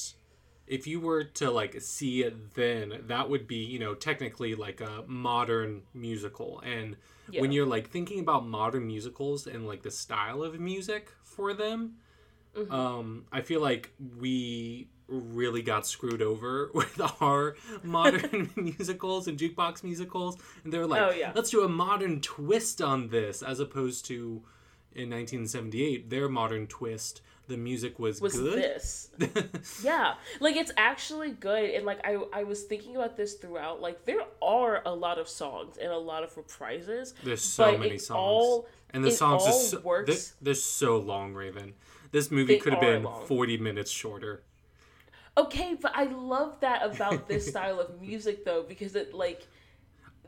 if 0.67 0.87
you 0.87 0.99
were 0.99 1.23
to 1.23 1.51
like 1.51 1.79
see 1.81 2.23
it 2.23 2.53
then 2.55 3.01
that 3.07 3.29
would 3.29 3.47
be 3.47 3.57
you 3.57 3.77
know 3.79 3.93
technically 3.93 4.55
like 4.55 4.81
a 4.81 5.03
modern 5.07 5.81
musical 5.93 6.59
and 6.61 6.95
Yeah. 7.29 7.41
when 7.41 7.51
you're 7.51 7.65
like 7.65 7.89
thinking 7.89 8.19
about 8.19 8.45
modern 8.47 8.85
musicals 8.87 9.47
and 9.47 9.67
like 9.67 9.81
the 9.83 9.91
style 9.91 10.43
of 10.43 10.59
music 10.59 11.11
for 11.23 11.53
them 11.53 11.95
Mm-hmm. 12.55 12.71
um 12.73 13.25
i 13.33 13.41
feel 13.41 13.59
like 13.61 13.91
we 14.17 14.87
really 15.09 15.61
got 15.61 15.85
screwed 15.85 16.21
over 16.21 16.71
with 16.73 16.99
our 17.21 17.57
modern 17.83 18.49
musicals 18.55 19.27
and 19.27 19.37
jukebox 19.37 19.83
musicals 19.83 20.37
and 20.63 20.71
they 20.71 20.77
were 20.79 20.87
like 20.87 21.01
Oh, 21.01 21.11
yeah. 21.11 21.33
let's 21.35 21.49
do 21.49 21.63
a 21.63 21.69
modern 21.69 22.21
twist 22.21 22.81
on 22.81 23.09
this 23.09 23.41
as 23.43 23.59
opposed 23.59 24.05
to 24.05 24.41
in 24.93 25.09
1978 25.09 26.09
their 26.09 26.29
modern 26.29 26.65
twist 26.67 27.19
the 27.47 27.57
music 27.57 27.99
was, 27.99 28.21
Was 28.21 28.33
good 28.37 28.57
this? 28.61 29.09
Yeah, 29.83 30.15
like 30.39 30.55
it's 30.55 30.71
actually 30.77 31.31
good, 31.31 31.69
and 31.71 31.85
like 31.85 31.99
I 32.05 32.17
I 32.33 32.43
was 32.43 32.63
thinking 32.63 32.95
about 32.95 33.15
this 33.17 33.35
throughout. 33.35 33.81
Like 33.81 34.05
there 34.05 34.21
are 34.41 34.81
a 34.85 34.93
lot 34.93 35.17
of 35.19 35.27
songs 35.29 35.77
and 35.77 35.91
a 35.91 35.97
lot 35.97 36.23
of 36.23 36.33
reprises. 36.35 37.13
There's 37.23 37.41
so 37.43 37.77
many 37.77 37.97
songs, 37.97 38.17
all- 38.19 38.67
and 38.91 39.03
the 39.03 39.11
songs 39.11 39.43
are 39.45 39.51
so, 39.51 39.79
works- 39.81 40.07
They're, 40.41 40.53
they're 40.53 40.53
so 40.55 40.97
long, 40.97 41.33
Raven. 41.33 41.73
This 42.11 42.31
movie 42.31 42.57
could 42.59 42.73
have 42.73 42.81
been 42.81 43.03
long. 43.03 43.25
40 43.25 43.57
minutes 43.57 43.91
shorter. 43.91 44.43
Okay, 45.37 45.75
but 45.81 45.91
I 45.95 46.05
love 46.05 46.59
that 46.61 46.81
about 46.85 47.27
this 47.27 47.47
style 47.47 47.79
of 47.81 47.99
music 48.01 48.45
though 48.45 48.63
because 48.63 48.95
it 48.95 49.13
like 49.13 49.45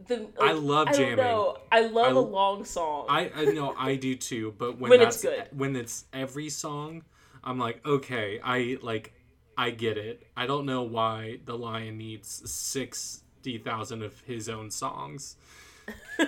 the 0.08 0.28
I 0.42 0.52
like, 0.54 0.64
love 0.64 0.88
I 0.88 0.92
don't 0.92 1.02
jamming. 1.02 1.18
know. 1.18 1.58
I 1.72 1.82
love 1.82 2.08
I- 2.16 2.20
a 2.20 2.20
long 2.20 2.66
song. 2.66 3.06
I, 3.10 3.32
I 3.36 3.46
know 3.46 3.74
I 3.78 3.96
do 3.96 4.16
too, 4.16 4.54
but 4.58 4.80
when, 4.80 4.90
When 4.92 5.02
it's 5.02 5.22
that's 5.22 5.50
good. 5.50 5.58
when 5.58 5.76
it's 5.76 6.06
every 6.14 6.50
song, 6.50 7.04
I'm 7.44 7.58
like, 7.58 7.86
okay, 7.86 8.40
I 8.44 8.78
like, 8.82 9.14
I 9.58 9.72
get 9.72 9.98
it. 9.98 10.28
I 10.36 10.46
don't 10.46 10.66
know 10.66 10.84
why 10.84 11.40
the 11.46 11.58
lion 11.58 11.98
needs 11.98 12.50
sixty 12.52 13.58
thousand 13.58 14.04
of 14.04 14.20
his 14.22 14.50
own 14.50 14.70
songs, 14.70 15.36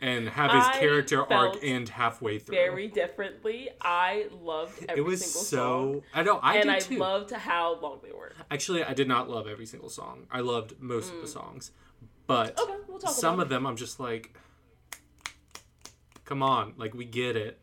and 0.00 0.28
have 0.28 0.52
his 0.52 0.64
I 0.64 0.78
character 0.78 1.30
arc 1.32 1.56
end 1.62 1.88
halfway 1.88 2.38
through. 2.38 2.54
very 2.54 2.86
differently. 2.86 3.70
I 3.80 4.26
loved 4.40 4.84
every 4.88 5.02
it 5.02 5.04
was 5.04 5.20
single 5.24 5.42
so. 5.42 5.56
song. 5.56 6.02
I 6.14 6.22
know 6.22 6.38
I 6.42 6.56
and 6.58 6.70
I 6.70 6.78
too. 6.78 6.98
loved 6.98 7.32
how 7.32 7.80
long 7.80 7.98
they 8.02 8.12
were. 8.12 8.32
Actually, 8.50 8.84
I 8.84 8.94
did 8.94 9.08
not 9.08 9.28
love 9.28 9.48
every 9.48 9.66
single 9.66 9.88
song. 9.90 10.26
I 10.30 10.40
loved 10.40 10.74
most 10.80 11.12
of 11.12 11.20
the 11.20 11.26
mm. 11.26 11.32
songs, 11.32 11.72
but 12.28 12.56
Mm. 12.56 12.62
Okay, 12.62 12.74
we'll 12.86 12.98
talk 13.00 13.10
some 13.10 13.34
about 13.34 13.42
of 13.44 13.48
them 13.48 13.66
I'm 13.66 13.74
just 13.76 13.98
like, 13.98 14.36
come 16.24 16.42
on, 16.44 16.74
like 16.76 16.94
we 16.94 17.04
get 17.04 17.34
it. 17.36 17.60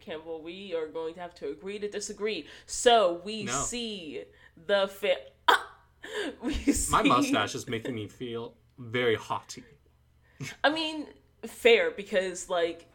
Campbell, 0.00 0.42
we 0.42 0.74
are 0.74 0.86
going 0.86 1.12
to 1.14 1.20
have 1.20 1.34
to 1.34 1.50
agree 1.50 1.78
to 1.78 1.88
disagree. 1.88 2.46
So 2.66 3.20
we 3.24 3.44
No. 3.44 3.52
see 3.52 4.24
the 4.66 4.88
fit. 4.88 5.34
we 6.42 6.54
see. 6.54 6.90
My 6.90 7.02
mustache 7.02 7.54
is 7.54 7.68
making 7.68 7.94
me 7.94 8.08
feel 8.08 8.54
very 8.78 9.14
haughty. 9.16 9.64
I 10.64 10.70
mean, 10.70 11.06
fair 11.46 11.90
because 11.90 12.48
like 12.48 12.86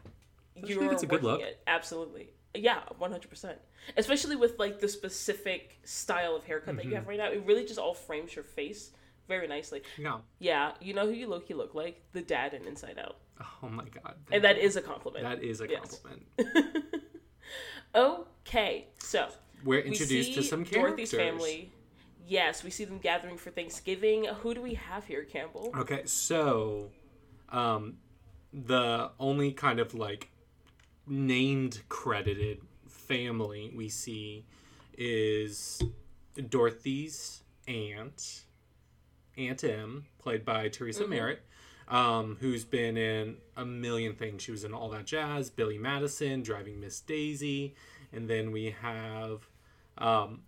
you 0.56 0.66
you're 0.66 0.78
think 0.80 0.92
it's 0.92 1.02
a 1.04 1.06
good 1.06 1.22
working 1.22 1.40
look? 1.40 1.48
it 1.50 1.60
absolutely. 1.68 2.30
Yeah, 2.54 2.80
one 2.98 3.10
hundred 3.12 3.28
percent. 3.30 3.58
Especially 3.96 4.34
with 4.36 4.58
like 4.58 4.80
the 4.80 4.88
specific 4.88 5.78
style 5.84 6.34
of 6.34 6.42
haircut 6.44 6.70
Mm-hmm. 6.70 6.76
that 6.78 6.84
you 6.86 6.94
have 6.96 7.06
right 7.06 7.18
now, 7.18 7.30
it 7.30 7.44
really 7.46 7.64
just 7.64 7.78
all 7.78 7.94
frames 7.94 8.34
your 8.34 8.44
face 8.44 8.90
very 9.28 9.46
nicely. 9.48 9.82
No. 9.98 10.22
Yeah, 10.38 10.72
you 10.80 10.94
know 10.94 11.06
who 11.06 11.12
you 11.12 11.26
look. 11.26 11.48
You 11.48 11.56
look 11.56 11.74
like 11.74 12.02
the 12.12 12.20
dad 12.22 12.54
in 12.54 12.66
Inside 12.66 12.98
Out, 12.98 13.16
Oh 13.62 13.68
my 13.68 13.84
god. 13.88 14.14
and 14.32 14.42
that 14.44 14.58
is 14.58 14.76
a 14.76 14.82
compliment. 14.82 15.24
that 15.24 15.42
is 15.42 15.60
a 15.60 15.68
Yes. 15.68 16.00
compliment. 16.00 16.26
Okay, 17.94 18.86
so 18.98 19.28
We're 19.64 19.82
we 19.82 19.88
introduced 19.88 20.30
see 20.30 20.34
to 20.34 20.42
some 20.42 20.64
characters. 20.64 21.10
Dorothy's 21.10 21.12
family. 21.12 21.72
Yes, 22.26 22.64
we 22.64 22.70
see 22.70 22.84
them 22.84 22.98
gathering 22.98 23.36
for 23.36 23.50
Thanksgiving. 23.50 24.24
Who 24.24 24.54
do 24.54 24.60
we 24.62 24.74
have 24.74 25.04
here, 25.06 25.22
Campbell? 25.24 25.72
Okay, 25.76 26.02
so 26.06 26.90
um 27.50 27.98
the 28.52 29.10
only 29.20 29.52
kind 29.52 29.78
of 29.78 29.94
like 29.94 30.30
named 31.06 31.82
credited 31.88 32.60
family 32.88 33.70
we 33.74 33.88
see 33.88 34.44
is 34.96 35.80
Dorothy's 36.48 37.42
aunt, 37.68 38.44
Aunt 39.36 39.62
Em, 39.64 40.06
played 40.18 40.44
by 40.44 40.68
Theresa 40.68 41.06
Merritt, 41.06 41.42
um, 41.88 42.36
who's 42.40 42.64
been 42.64 42.96
in 42.96 43.36
a 43.56 43.64
million 43.64 44.14
things. 44.14 44.42
She 44.42 44.50
was 44.50 44.64
in 44.64 44.72
All 44.72 44.88
That 44.90 45.04
Jazz, 45.06 45.50
Billy 45.50 45.78
Madison, 45.78 46.42
Driving 46.42 46.80
Miss 46.80 47.00
Daisy, 47.00 47.74
and 48.12 48.28
then 48.28 48.52
we 48.52 48.74
have 48.82 49.48
um, 49.98 50.42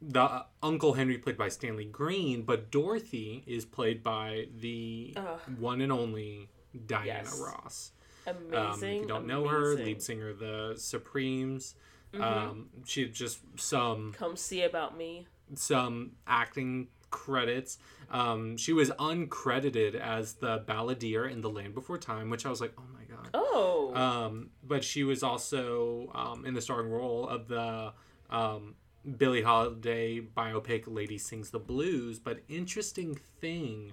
the 0.00 0.20
uh, 0.22 0.42
Uncle 0.62 0.94
Henry 0.94 1.18
played 1.18 1.36
by 1.36 1.48
Stanley 1.48 1.84
Greene, 1.84 2.42
but 2.42 2.70
Dorothy 2.70 3.42
is 3.46 3.64
played 3.64 4.02
by 4.02 4.46
the 4.60 5.14
Ugh. 5.16 5.40
one 5.58 5.80
and 5.80 5.90
only 5.92 6.48
Diana 6.86 7.06
Yes. 7.24 7.40
Ross. 7.40 7.92
Amazing. 8.26 8.54
Um, 8.54 8.82
if 8.82 9.00
you 9.02 9.06
don't 9.06 9.26
know 9.26 9.46
her. 9.48 9.74
Mm-hmm. 9.76 9.84
lead 9.84 10.02
singer 10.02 10.28
of 10.30 10.38
the 10.38 10.74
Supremes. 10.76 11.74
Um, 12.18 12.68
she 12.86 13.08
just 13.08 13.40
some 13.56 14.14
Come 14.16 14.36
see 14.36 14.62
about 14.62 14.96
me. 14.96 15.26
some 15.54 16.12
acting 16.26 16.88
credits. 17.10 17.78
Um, 18.10 18.56
she 18.56 18.72
was 18.72 18.90
uncredited 18.90 19.94
as 19.94 20.34
the 20.34 20.60
balladeer 20.66 21.30
in 21.30 21.40
The 21.40 21.50
Land 21.50 21.74
Before 21.74 21.98
Time, 21.98 22.30
which 22.30 22.46
I 22.46 22.50
was 22.50 22.60
like, 22.60 22.72
oh 22.78 22.84
my 22.92 23.04
god. 23.04 23.30
Oh, 23.34 23.92
Um, 23.94 24.50
but 24.62 24.84
she 24.84 25.04
was 25.04 25.22
also 25.22 26.10
um, 26.14 26.44
in 26.44 26.54
the 26.54 26.60
starring 26.60 26.90
role 26.90 27.26
of 27.28 27.48
the 27.48 27.92
um, 28.30 28.74
Billie 29.16 29.42
Holiday 29.42 30.20
biopic 30.20 30.84
"Lady 30.86 31.18
Sings 31.18 31.50
the 31.50 31.58
Blues." 31.58 32.18
But 32.18 32.40
interesting 32.48 33.18
thing 33.40 33.92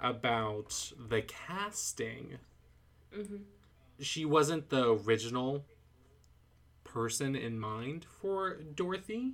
about 0.00 0.92
the 1.08 1.22
casting, 1.22 2.38
she 4.00 4.24
wasn't 4.24 4.70
the 4.70 4.92
original 4.92 5.64
person 6.84 7.36
in 7.36 7.58
mind 7.58 8.04
for 8.20 8.54
Dorothy. 8.54 9.32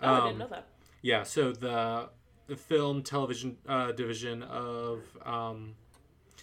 oh, 0.00 0.06
I 0.06 0.18
um, 0.18 0.24
didn't 0.26 0.38
know 0.38 0.48
that. 0.48 0.66
Yeah, 1.00 1.24
so 1.24 1.52
the 1.52 2.08
film 2.56 3.02
television 3.02 3.56
uh, 3.68 3.92
division 3.92 4.42
of 4.42 5.00
um, 5.24 5.74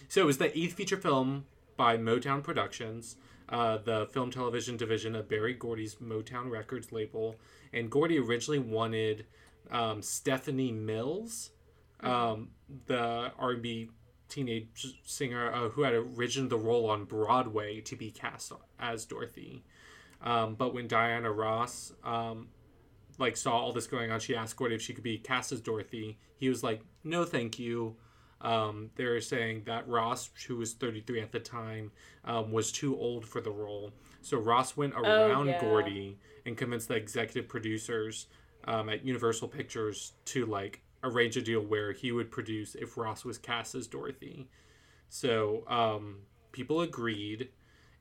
so 0.08 0.22
it 0.22 0.24
was 0.24 0.38
the 0.38 0.56
eighth 0.58 0.74
feature 0.74 0.96
film 0.96 1.44
by 1.76 1.96
Motown 1.96 2.42
Productions, 2.42 3.16
uh, 3.48 3.78
the 3.78 4.06
film 4.12 4.30
television 4.30 4.76
division 4.76 5.14
of 5.14 5.28
Berry 5.28 5.54
Gordy's 5.54 5.96
Motown 5.96 6.50
Records 6.50 6.92
label, 6.92 7.36
and 7.72 7.90
Gordy 7.90 8.18
originally 8.18 8.58
wanted 8.58 9.26
um, 9.70 10.02
Stephanie 10.02 10.72
Mills, 10.72 11.50
um, 12.00 12.50
the 12.86 13.32
R&B 13.38 13.90
teenage 14.28 14.98
singer 15.04 15.52
uh, 15.52 15.68
who 15.70 15.82
had 15.82 15.94
originally 15.94 16.48
the 16.48 16.58
role 16.58 16.88
on 16.88 17.04
Broadway, 17.04 17.80
to 17.82 17.96
be 17.96 18.10
cast 18.10 18.52
as 18.78 19.04
Dorothy. 19.04 19.64
Um, 20.22 20.54
but 20.54 20.74
when 20.74 20.86
Diana 20.86 21.32
Ross 21.32 21.92
um, 22.04 22.48
like 23.20 23.36
saw 23.36 23.58
all 23.58 23.72
this 23.72 23.86
going 23.86 24.10
on, 24.10 24.20
she 24.20 24.34
asked 24.34 24.56
Gordy 24.56 24.74
if 24.74 24.82
she 24.82 24.94
could 24.94 25.04
be 25.04 25.18
cast 25.18 25.52
as 25.52 25.60
Dorothy. 25.60 26.18
He 26.36 26.48
was 26.48 26.62
like, 26.62 26.80
"No, 27.04 27.24
thank 27.24 27.58
you." 27.58 27.96
Um, 28.40 28.90
they 28.96 29.04
were 29.04 29.20
saying 29.20 29.64
that 29.66 29.86
Ross, 29.86 30.30
who 30.46 30.56
was 30.56 30.72
33 30.72 31.20
at 31.20 31.30
the 31.30 31.40
time, 31.40 31.92
um, 32.24 32.50
was 32.50 32.72
too 32.72 32.98
old 32.98 33.26
for 33.26 33.40
the 33.40 33.50
role. 33.50 33.92
So 34.22 34.38
Ross 34.38 34.76
went 34.76 34.94
around 34.94 35.48
yeah. 35.48 35.60
Gordy 35.60 36.18
and 36.46 36.56
convinced 36.56 36.88
the 36.88 36.94
executive 36.94 37.48
producers 37.48 38.26
um, 38.64 38.88
at 38.88 39.04
Universal 39.04 39.48
Pictures 39.48 40.12
to 40.26 40.46
like 40.46 40.82
arrange 41.02 41.36
a 41.36 41.42
deal 41.42 41.60
where 41.60 41.92
he 41.92 42.12
would 42.12 42.30
produce 42.30 42.74
if 42.74 42.96
Ross 42.96 43.24
was 43.24 43.38
cast 43.38 43.74
as 43.74 43.86
Dorothy. 43.86 44.48
So 45.08 45.64
um, 45.68 46.20
people 46.52 46.80
agreed, 46.80 47.48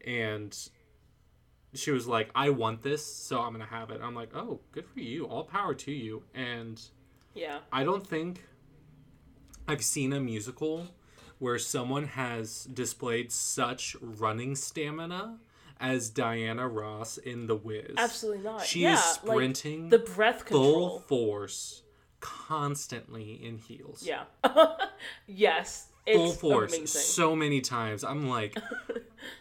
and 0.06 0.58
she 1.74 1.92
was 1.92 2.08
like, 2.08 2.30
"I 2.36 2.50
want 2.50 2.82
this, 2.82 3.06
so 3.06 3.40
I'm 3.42 3.52
gonna 3.52 3.66
have 3.66 3.90
it." 3.92 4.02
I'm 4.04 4.16
like, 4.16 4.36
"Oh, 4.36 4.60
good 4.72 4.88
for 4.88 5.00
you! 5.00 5.26
All 5.26 5.44
power 5.44 5.74
to 5.76 5.92
you!" 5.92 6.24
And 6.34 6.82
Yeah. 7.36 7.60
I 7.72 7.84
don't 7.84 8.06
think 8.06 8.44
I've 9.68 9.84
seen 9.84 10.14
a 10.14 10.20
musical 10.20 10.88
where 11.38 11.60
someone 11.60 12.06
has 12.08 12.66
displayed 12.66 13.32
such 13.32 13.96
running 14.02 14.56
stamina 14.56 15.40
as 15.80 16.10
Diana 16.10 16.68
Ross 16.68 17.18
in 17.18 17.48
The 17.48 17.56
Wiz. 17.56 17.94
Absolutely 17.98 18.44
not. 18.44 18.66
She 18.66 18.82
yeah, 18.82 18.96
is 18.96 19.00
sprinting 19.02 19.84
like 19.84 19.92
the 19.92 20.00
breath 20.00 20.44
control. 20.46 20.74
full 20.74 21.00
force, 21.02 21.84
constantly 22.20 23.34
in 23.44 23.58
heels. 23.60 24.04
Yeah. 24.06 24.24
yes. 25.28 25.88
It's 26.06 26.18
Full 26.18 26.32
force, 26.52 26.74
amazing. 26.76 26.88
so 27.02 27.36
many 27.36 27.62
times. 27.62 28.04
I'm 28.04 28.28
like, 28.28 28.58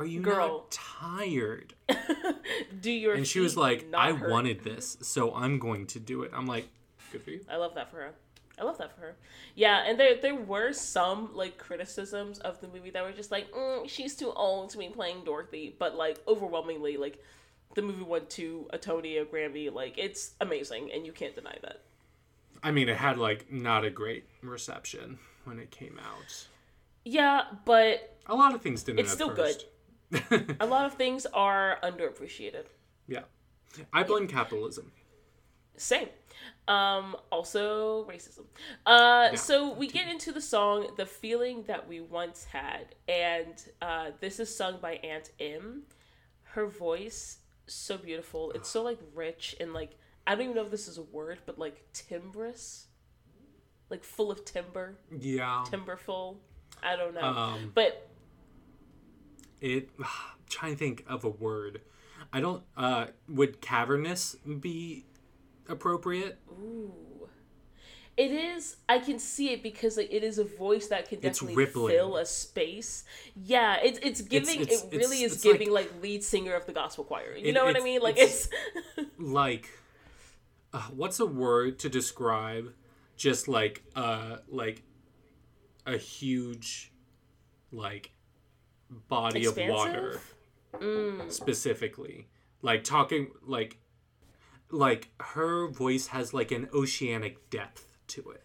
Are 0.00 0.06
you 0.06 0.20
Girl. 0.20 0.48
not 0.48 0.70
tired? 0.70 1.74
Do 2.80 2.90
your 2.90 3.14
And 3.14 3.26
she 3.26 3.38
was 3.38 3.54
like, 3.54 3.86
I 3.92 4.12
hurt?" 4.12 4.30
wanted 4.30 4.64
this, 4.64 4.96
so 5.02 5.34
I'm 5.34 5.58
going 5.58 5.86
to 5.88 6.00
do 6.00 6.22
it. 6.22 6.30
I'm 6.34 6.46
like, 6.46 6.68
good 7.12 7.22
for 7.22 7.30
you. 7.30 7.40
I 7.50 7.56
love 7.56 7.74
that 7.74 7.90
for 7.90 7.98
her. 7.98 8.14
I 8.58 8.64
love 8.64 8.78
that 8.78 8.94
for 8.94 9.02
her. 9.02 9.16
Yeah, 9.54 9.84
and 9.86 10.00
there 10.00 10.16
there 10.16 10.34
were 10.34 10.72
some 10.72 11.34
like 11.34 11.58
criticisms 11.58 12.38
of 12.38 12.60
the 12.62 12.68
movie 12.68 12.88
that 12.90 13.02
were 13.02 13.12
just 13.12 13.30
like, 13.30 13.52
mm, 13.52 13.86
she's 13.88 14.16
too 14.16 14.32
old 14.32 14.70
to 14.70 14.78
be 14.78 14.88
playing 14.88 15.24
Dorothy, 15.24 15.76
but 15.78 15.96
like 15.96 16.18
overwhelmingly, 16.26 16.96
like 16.96 17.22
the 17.74 17.82
movie 17.82 18.02
went 18.02 18.30
to 18.30 18.68
a 18.70 18.78
Tony, 18.78 19.18
a 19.18 19.26
Grammy, 19.26 19.70
like 19.70 19.98
it's 19.98 20.32
amazing, 20.40 20.90
and 20.94 21.04
you 21.04 21.12
can't 21.12 21.34
deny 21.34 21.58
that. 21.62 21.82
I 22.62 22.70
mean, 22.70 22.88
it 22.88 22.96
had 22.96 23.18
like 23.18 23.52
not 23.52 23.84
a 23.84 23.90
great 23.90 24.24
reception 24.42 25.18
when 25.44 25.58
it 25.58 25.70
came 25.70 25.98
out. 25.98 26.46
Yeah, 27.04 27.42
but 27.64 28.18
A 28.26 28.34
lot 28.34 28.54
of 28.54 28.60
things 28.60 28.82
didn't. 28.82 29.00
It's 29.00 29.10
at 29.10 29.14
still 29.14 29.34
first. 29.34 29.66
A 30.60 30.66
lot 30.66 30.86
of 30.86 30.94
things 30.94 31.26
are 31.26 31.78
underappreciated. 31.82 32.64
yeah, 33.06 33.22
I 33.92 34.02
blame 34.02 34.26
capitalism. 34.26 34.92
Same. 35.76 36.08
Um, 36.68 37.16
also 37.32 38.04
racism. 38.06 38.44
Uh, 38.86 39.30
Yeah. 39.32 39.34
so 39.36 39.72
we 39.72 39.86
get 39.86 40.08
into 40.08 40.32
the 40.32 40.40
song 40.40 40.88
"The 40.96 41.06
Feeling 41.06 41.62
That 41.64 41.88
We 41.88 42.00
Once 42.00 42.44
Had," 42.44 42.94
and 43.08 43.54
uh, 43.80 44.10
this 44.20 44.40
is 44.40 44.54
sung 44.54 44.78
by 44.80 44.94
Aunt 44.96 45.30
Em. 45.40 45.84
Her 46.42 46.66
voice 46.66 47.38
so 47.66 47.96
beautiful. 47.96 48.50
It's 48.52 48.68
so 48.68 48.82
like 48.82 48.98
rich 49.14 49.56
and 49.60 49.72
like 49.72 49.92
I 50.26 50.34
don't 50.34 50.42
even 50.44 50.56
know 50.56 50.64
if 50.64 50.70
this 50.70 50.88
is 50.88 50.98
a 50.98 51.02
word, 51.02 51.38
but 51.46 51.58
like 51.58 51.84
timbrous, 51.92 52.88
like 53.88 54.04
full 54.04 54.30
of 54.30 54.44
timber, 54.44 54.98
Yeah, 55.16 55.64
timberful. 55.70 56.40
I 56.82 56.96
don't 56.96 57.14
know, 57.14 57.20
Um, 57.22 57.72
but 57.74 58.08
it. 59.60 59.90
I'm 59.98 60.06
trying 60.48 60.72
to 60.72 60.78
think 60.78 61.04
of 61.08 61.24
a 61.24 61.28
word. 61.28 61.80
I 62.32 62.40
don't. 62.40 62.62
Uh, 62.76 63.06
would 63.28 63.60
cavernous 63.60 64.34
be 64.60 65.04
appropriate? 65.68 66.38
Ooh. 66.50 66.92
It 68.16 68.32
is. 68.32 68.76
I 68.88 68.98
can 68.98 69.18
see 69.18 69.50
it 69.52 69.62
because 69.62 69.96
like, 69.96 70.12
it 70.12 70.22
is 70.22 70.38
a 70.38 70.44
voice 70.44 70.88
that 70.88 71.08
can 71.08 71.20
definitely 71.20 71.64
fill 71.64 72.16
a 72.18 72.26
space. 72.26 73.04
Yeah, 73.34 73.78
it's 73.82 73.98
it's 74.02 74.20
giving. 74.20 74.60
it's- 74.60 74.82
it 74.82 74.90
really 74.92 75.22
it's- 75.22 75.32
is 75.32 75.32
it's 75.34 75.42
giving 75.42 75.70
like, 75.70 75.90
lead 76.02 76.22
singer 76.22 76.52
of 76.54 76.66
the 76.66 76.72
gospel 76.72 77.04
choir. 77.04 77.34
You 77.36 77.46
It- 77.46 77.52
know 77.52 77.64
what 77.64 77.76
I 77.76 77.80
mean? 77.80 78.02
Like 78.02 78.18
it's- 78.18 78.48
it's, 78.98 79.10
like 79.18 79.70
uh, 80.74 80.82
what's 80.94 81.18
a 81.18 81.26
word 81.26 81.78
to 81.78 81.88
describe 81.88 82.74
just 83.16 83.48
like 83.48 83.82
uh 83.96 84.36
like 84.48 84.82
a 85.86 85.96
huge 85.96 86.92
like 87.72 88.12
body 89.08 89.44
of 89.46 89.56
water 89.56 90.20
Expansive? 90.74 91.32
specifically 91.32 92.28
like 92.62 92.84
talking 92.84 93.28
like 93.46 93.78
like 94.70 95.08
her 95.20 95.66
voice 95.68 96.08
has 96.08 96.32
like 96.34 96.50
an 96.52 96.68
oceanic 96.74 97.50
depth 97.50 97.86
to 98.08 98.30
it 98.30 98.44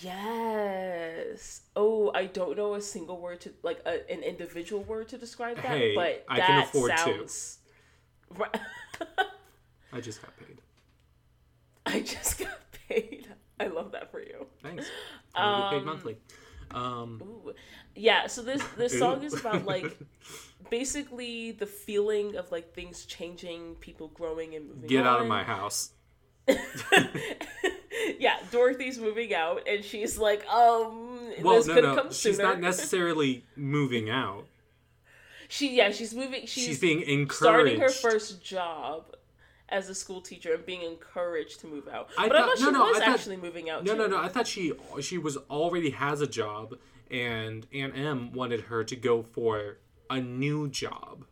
yes. 0.00 1.62
Oh, 1.76 2.10
I 2.14 2.26
don't 2.26 2.56
know 2.56 2.74
a 2.74 2.80
single 2.80 3.20
word 3.20 3.40
to 3.42 3.52
like 3.62 3.80
a, 3.86 4.10
an 4.10 4.22
individual 4.22 4.82
word 4.82 5.08
to 5.10 5.18
describe 5.18 5.56
that, 5.56 5.66
Hey, 5.66 5.94
but 5.94 6.24
I 6.28 6.38
that 6.38 6.46
can 6.46 6.62
afford 6.64 6.90
to. 6.92 6.98
sounds. 6.98 7.58
Right. 8.36 8.56
i 9.92 10.00
just 10.00 10.20
got 10.20 10.36
paid 10.36 10.60
I 11.86 12.00
just 12.00 12.38
got 12.38 12.58
paid. 12.88 13.28
I 13.58 13.68
love 13.68 13.92
that 13.92 14.10
for 14.10 14.20
you. 14.20 14.46
thanks 14.62 14.86
i 15.34 15.60
get 15.60 15.70
paid 15.70 15.78
Um, 15.78 15.86
monthly 15.86 16.16
um 16.70 17.22
Ooh. 17.22 17.54
Yeah, 17.94 18.26
so 18.26 18.42
this 18.42 18.62
this 18.76 18.98
song 18.98 19.22
is 19.24 19.34
about 19.34 19.64
like 19.64 19.98
basically 20.70 21.52
the 21.52 21.66
feeling 21.66 22.36
of 22.36 22.50
like 22.52 22.72
things 22.74 23.04
changing, 23.04 23.76
people 23.76 24.08
growing 24.08 24.54
and 24.54 24.68
moving. 24.68 24.88
get 24.88 25.06
out 25.06 25.20
of 25.20 25.26
my 25.26 25.42
house 25.42 25.90
yeah, 28.18 28.38
Dorothy's 28.50 28.98
moving 28.98 29.34
out, 29.34 29.68
and 29.68 29.84
she's 29.84 30.16
like, 30.16 30.46
um, 30.48 31.30
well 31.42 31.56
this 31.56 31.66
no 31.66 31.74
could 31.74 31.84
no 31.84 31.94
come 31.94 32.06
she's 32.08 32.16
sooner. 32.16 32.32
She's 32.32 32.38
not 32.42 32.60
necessarily 32.60 33.44
moving 33.54 34.08
out 34.08 34.46
she 35.48 35.76
yeah, 35.76 35.90
she's 35.90 36.14
moving. 36.14 36.42
She's, 36.42 36.64
she's 36.64 36.78
being 36.78 37.00
encouraged 37.00 37.32
starting 37.32 37.80
her 37.80 37.88
first 37.88 38.42
job 38.44 39.14
as 39.70 39.88
a 39.88 39.94
school 39.94 40.20
teacher 40.20 40.54
and 40.54 40.64
being 40.64 40.82
encouraged 40.82 41.60
to 41.60 41.66
move 41.66 41.88
out. 41.88 42.08
I 42.16 42.28
but 42.28 42.36
I 42.36 42.40
thought- 42.40 42.48
thought 42.48 42.58
she 42.58 42.70
no, 42.72 42.84
was 42.84 42.98
thought- 42.98 43.08
actually 43.08 43.36
moving 43.36 43.68
out. 43.70 43.84
No, 43.84 43.92
too. 43.92 43.98
no, 43.98 44.06
no. 44.06 44.18
I 44.18 44.28
thought 44.28 44.46
she 44.46 44.72
she 45.00 45.18
was 45.18 45.36
already 45.50 45.90
has 45.90 46.20
a 46.20 46.26
job, 46.26 46.78
and 47.10 47.66
Aunt 47.72 47.96
Em 47.96 48.32
wanted 48.32 48.62
her 48.62 48.82
to 48.84 48.96
go 48.96 49.22
for 49.22 49.78
a 50.10 50.20
new 50.20 50.68
job 50.68 51.26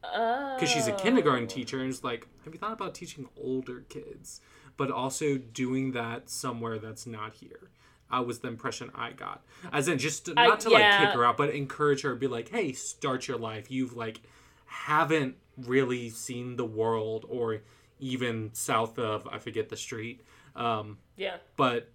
because 0.00 0.68
she's 0.70 0.86
a 0.88 0.94
oh. 0.94 0.98
kindergarten 0.98 1.44
Oh. 1.44 1.48
teacher, 1.48 1.80
and 1.80 1.90
it's 1.90 2.02
like, 2.04 2.26
have 2.44 2.52
you 2.54 2.58
thought 2.58 2.72
about 2.72 2.94
teaching 2.94 3.28
older 3.36 3.80
kids, 3.88 4.40
but 4.76 4.90
also 4.90 5.36
doing 5.38 5.92
that 5.92 6.30
somewhere 6.30 6.78
that's 6.78 7.06
not 7.06 7.34
here? 7.34 7.70
I 8.10 8.20
was 8.20 8.38
the 8.38 8.48
impression 8.48 8.90
I 8.94 9.12
got, 9.12 9.44
as 9.70 9.86
in 9.86 9.98
just 9.98 10.28
not 10.34 10.38
I- 10.38 10.56
to 10.56 10.70
like 10.70 10.98
kick 10.98 11.10
her 11.10 11.24
out, 11.24 11.36
but 11.36 11.50
encourage 11.50 12.02
her, 12.02 12.14
be 12.14 12.26
like, 12.26 12.48
hey, 12.48 12.72
start 12.72 13.28
your 13.28 13.36
life. 13.36 13.70
You've 13.70 13.94
like 13.96 14.20
haven't 14.68 15.36
really 15.56 16.08
seen 16.10 16.56
the 16.56 16.64
world, 16.64 17.26
or 17.28 17.62
even 17.98 18.50
south 18.52 18.98
of 18.98 19.26
I 19.26 19.38
forget 19.38 19.68
the 19.68 19.76
street. 19.76 20.20
Um, 20.54 20.98
Yeah, 21.16 21.36
but 21.56 21.90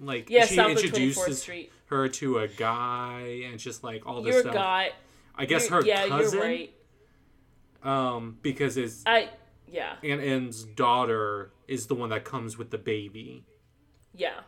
like 0.00 0.30
yeah, 0.30 0.46
she 0.46 0.54
south 0.56 0.72
of 0.72 0.90
Twenty 0.90 1.12
Fourth 1.12 1.28
introduces 1.28 1.70
her 1.86 2.08
to 2.08 2.38
a 2.38 2.48
guy 2.48 3.42
and 3.50 3.58
just 3.58 3.84
like 3.84 4.06
all 4.06 4.22
this 4.22 4.40
stuff. 4.40 4.54
guy. 4.54 4.92
I 5.36 5.44
guess 5.46 5.68
her 5.68 5.84
yeah, 5.84 6.06
cousin, 6.08 6.38
you're 6.38 6.48
right. 6.48 6.74
um, 7.82 8.38
because 8.42 8.76
his 8.76 9.02
I 9.06 9.30
yeah 9.68 9.96
Aunt 10.02 10.22
Em's 10.22 10.64
daughter 10.64 11.50
is 11.68 11.86
the 11.86 11.94
one 11.94 12.10
that 12.10 12.24
comes 12.24 12.56
with 12.56 12.70
the 12.70 12.78
baby. 12.78 13.44
yeah 14.14 14.40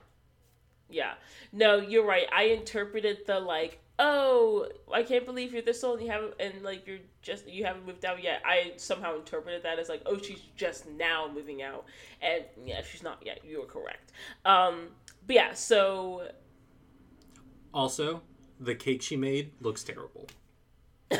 yeah. 0.90 1.14
No, 1.53 1.79
you're 1.79 2.07
right. 2.07 2.27
I 2.33 2.44
interpreted 2.44 3.27
the 3.27 3.40
like, 3.40 3.81
oh, 3.99 4.68
I 4.92 5.03
can't 5.03 5.25
believe 5.25 5.53
you're 5.53 5.62
this 5.62 5.83
old 5.83 5.99
and 5.99 6.07
you 6.07 6.12
haven't 6.12 6.35
and 6.38 6.62
like 6.62 6.87
you're 6.87 6.99
just 7.22 7.49
you 7.49 7.64
haven't 7.64 7.87
moved 7.87 8.05
out 8.05 8.22
yet. 8.22 8.42
I 8.44 8.72
somehow 8.77 9.16
interpreted 9.16 9.62
that 9.62 9.79
as 9.79 9.88
like, 9.88 10.03
oh, 10.07 10.18
she's 10.18 10.42
just 10.57 10.88
now 10.88 11.31
moving 11.33 11.62
out, 11.62 11.87
and 12.20 12.44
yeah, 12.64 12.83
she's 12.83 13.03
not 13.03 13.18
yet. 13.25 13.40
you're 13.44 13.64
correct. 13.66 14.12
Um, 14.44 14.88
but 15.27 15.37
yeah, 15.37 15.53
so 15.55 16.29
Also, 17.75 18.22
the 18.61 18.75
cake 18.75 19.03
she 19.03 19.16
made 19.16 19.53
looks 19.61 19.83
terrible. 19.83 20.29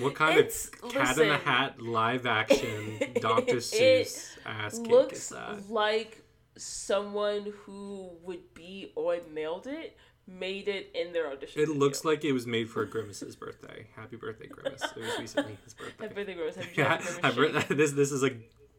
what 0.00 0.14
kind 0.14 0.38
It's- 0.38 0.70
of 0.82 0.90
cat 0.92 1.16
in 1.18 1.28
a 1.28 1.32
listen. 1.32 1.40
hat 1.46 1.80
live 1.80 2.26
action 2.26 2.98
Dr. 3.20 3.56
Seuss 3.56 4.36
ass 4.44 4.78
cake 4.78 4.86
is 4.86 4.90
looks 4.90 5.28
that? 5.30 5.70
like 5.70 6.22
someone 6.56 7.52
who 7.64 8.10
would 8.22 8.54
be 8.54 8.92
on 8.96 9.18
Nailed 9.34 9.66
It 9.66 9.96
made 10.26 10.66
it 10.68 10.90
in 10.94 11.12
their 11.12 11.30
audition. 11.30 11.60
It 11.62 11.66
video. 11.66 11.80
looks 11.80 12.04
like 12.04 12.24
it 12.24 12.32
was 12.32 12.46
made 12.46 12.68
for 12.68 12.84
Grimace's 12.84 13.36
birthday. 13.36 13.86
Happy 13.94 14.16
birthday, 14.16 14.48
Grimace! 14.48 14.82
It 14.82 14.96
was 15.02 15.18
recently 15.20 15.56
his 15.64 15.74
birthday. 15.78 16.02
Happy 16.04 16.14
birthday, 16.14 16.34
Grimace. 16.34 16.56
Happy 16.56 16.68
Yeah, 16.76 16.96
birthday, 16.96 17.32
Grimace. 17.34 17.64
this 17.68 17.92
this 17.92 18.12
is 18.12 18.24
a 18.24 18.30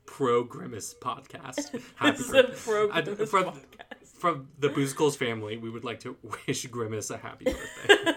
pro 0.06 0.44
Grimace 0.44 0.94
podcast. 1.00 1.80
Happy 1.96 2.18
This 2.18 2.28
is 2.28 2.34
a 2.34 2.44
birthday. 2.44 2.58
pro 2.64 2.90
I- 2.92 3.02
Grimace 3.02 3.30
from, 3.30 3.44
podcast. 3.46 4.08
from 4.20 4.48
the 4.60 4.70
Boozles 4.70 5.16
family, 5.18 5.58
we 5.58 5.70
would 5.70 5.84
like 5.86 6.00
to 6.02 6.18
wish 6.48 6.66
Grimace 6.68 7.10
a 7.12 7.18
happy 7.18 7.46
birthday. 7.46 8.12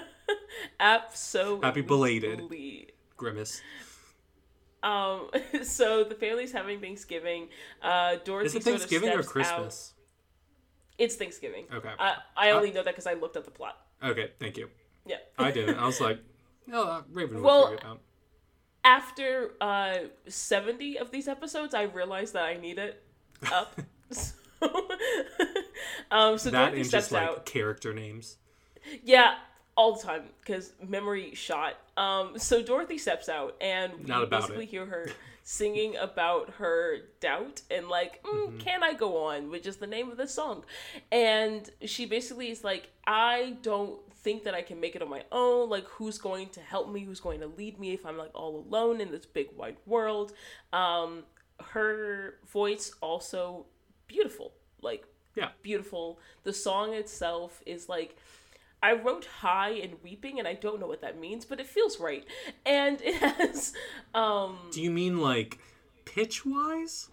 Absolutely. 0.79 1.67
Happy 1.67 1.81
belated. 1.83 2.43
Grimace. 3.17 3.61
Um, 4.83 5.31
so 5.63 6.05
the 6.05 6.15
family's 6.15 6.53
having 6.53 6.81
Thanksgiving. 6.81 7.49
Uh, 7.83 8.17
Dorothy 8.25 8.47
Is 8.47 8.55
it 8.55 8.65
sort 8.65 8.75
of 8.77 8.81
Thanksgiving 8.83 9.11
or 9.11 9.23
Christmas? 9.23 9.95
Out. 9.95 10.01
It's 10.99 11.17
Thanksgiving. 11.17 11.67
Okay. 11.73 11.91
I, 11.99 12.17
I 12.37 12.51
only 12.51 12.73
know 12.73 12.83
that 12.83 12.93
because 12.95 13.07
I 13.07 13.15
looked 13.15 13.37
at 13.37 13.45
the 13.45 13.51
plot. 13.51 13.79
Okay, 14.03 14.31
thank 14.39 14.57
you. 14.57 14.69
Yeah. 15.07 15.17
I 15.39 15.51
didn't. 15.51 15.79
I 15.79 15.87
was 15.87 16.01
like, 16.01 16.19
oh, 16.73 17.05
Raven 17.13 17.37
will 17.37 17.43
Well, 17.43 17.71
figure 17.71 17.79
it 17.79 17.85
out. 17.85 18.01
After 18.85 19.53
uh, 19.61 19.97
70 20.27 20.99
of 20.99 21.11
these 21.11 21.29
episodes, 21.29 21.75
I 21.75 21.83
realized 21.83 22.33
that 22.35 22.45
I 22.45 22.57
need 22.57 22.79
it 22.79 23.03
up. 23.53 23.81
so, 24.11 24.35
um, 26.11 26.39
so 26.39 26.51
That 26.51 26.59
Dorothy 26.59 26.77
and 26.79 26.87
steps 26.87 27.11
just 27.11 27.13
like 27.13 27.45
character 27.45 27.93
names. 27.93 28.37
Yeah, 29.05 29.35
all 29.81 29.91
the 29.97 30.03
time 30.03 30.25
because 30.41 30.73
memory 30.97 31.35
shot. 31.35 31.75
Um, 31.97 32.39
so 32.39 32.63
Dorothy 32.63 32.99
steps 32.99 33.29
out, 33.39 33.57
and 33.61 33.93
we 34.05 34.27
basically 34.27 34.65
it. 34.65 34.71
hear 34.71 34.85
her 34.95 35.07
singing 35.43 35.97
about 35.97 36.51
her 36.63 36.99
doubt 37.21 37.63
and 37.71 37.89
like, 37.89 38.23
mm, 38.23 38.31
Mm-hmm. 38.49 38.59
"Can 38.59 38.83
I 38.83 38.93
go 39.05 39.11
on?" 39.29 39.51
which 39.51 39.67
is 39.67 39.77
the 39.77 39.87
name 39.97 40.11
of 40.11 40.17
the 40.23 40.29
song. 40.29 40.65
And 41.11 41.63
she 41.95 42.03
basically 42.07 42.51
is 42.51 42.63
like, 42.63 42.85
"I 43.07 43.57
don't 43.63 43.99
think 44.25 44.45
that 44.45 44.55
I 44.55 44.63
can 44.63 44.79
make 44.85 44.95
it 44.97 45.03
on 45.03 45.09
my 45.19 45.25
own. 45.33 45.71
Like, 45.77 45.87
who's 45.97 46.19
going 46.19 46.49
to 46.57 46.61
help 46.61 46.87
me? 46.95 47.01
Who's 47.09 47.21
going 47.29 47.41
to 47.41 47.47
lead 47.61 47.75
me 47.81 47.89
if 47.99 48.05
I'm 48.05 48.19
like 48.25 48.33
all 48.35 48.55
alone 48.65 49.01
in 49.01 49.11
this 49.11 49.27
big 49.27 49.49
wide 49.57 49.79
world?" 49.87 50.29
Um, 50.75 51.25
her 51.75 52.37
voice 52.59 52.87
also 53.01 53.67
beautiful, 54.07 54.53
like 54.83 55.05
Yeah. 55.41 55.51
beautiful. 55.63 56.19
The 56.49 56.53
song 56.53 56.93
itself 57.03 57.63
is 57.67 57.89
like 57.97 58.17
I 58.83 58.93
wrote 58.95 59.27
high 59.27 59.71
and 59.71 59.97
weeping, 60.03 60.39
and 60.39 60.49
I 60.49 60.55
don't 60.55 60.81
know 60.81 60.87
what 60.87 61.03
that 61.03 61.19
means, 61.21 61.45
but 61.45 61.61
it 61.61 61.67
feels 61.67 62.01
right. 62.01 62.25
And 62.65 63.01
it 63.03 63.15
has, 63.17 63.73
um, 64.15 64.59
Do 64.73 64.83
you 64.83 64.91
mean 64.91 65.19
like 65.21 65.59
pitch 66.05 66.47
wise? 66.47 67.09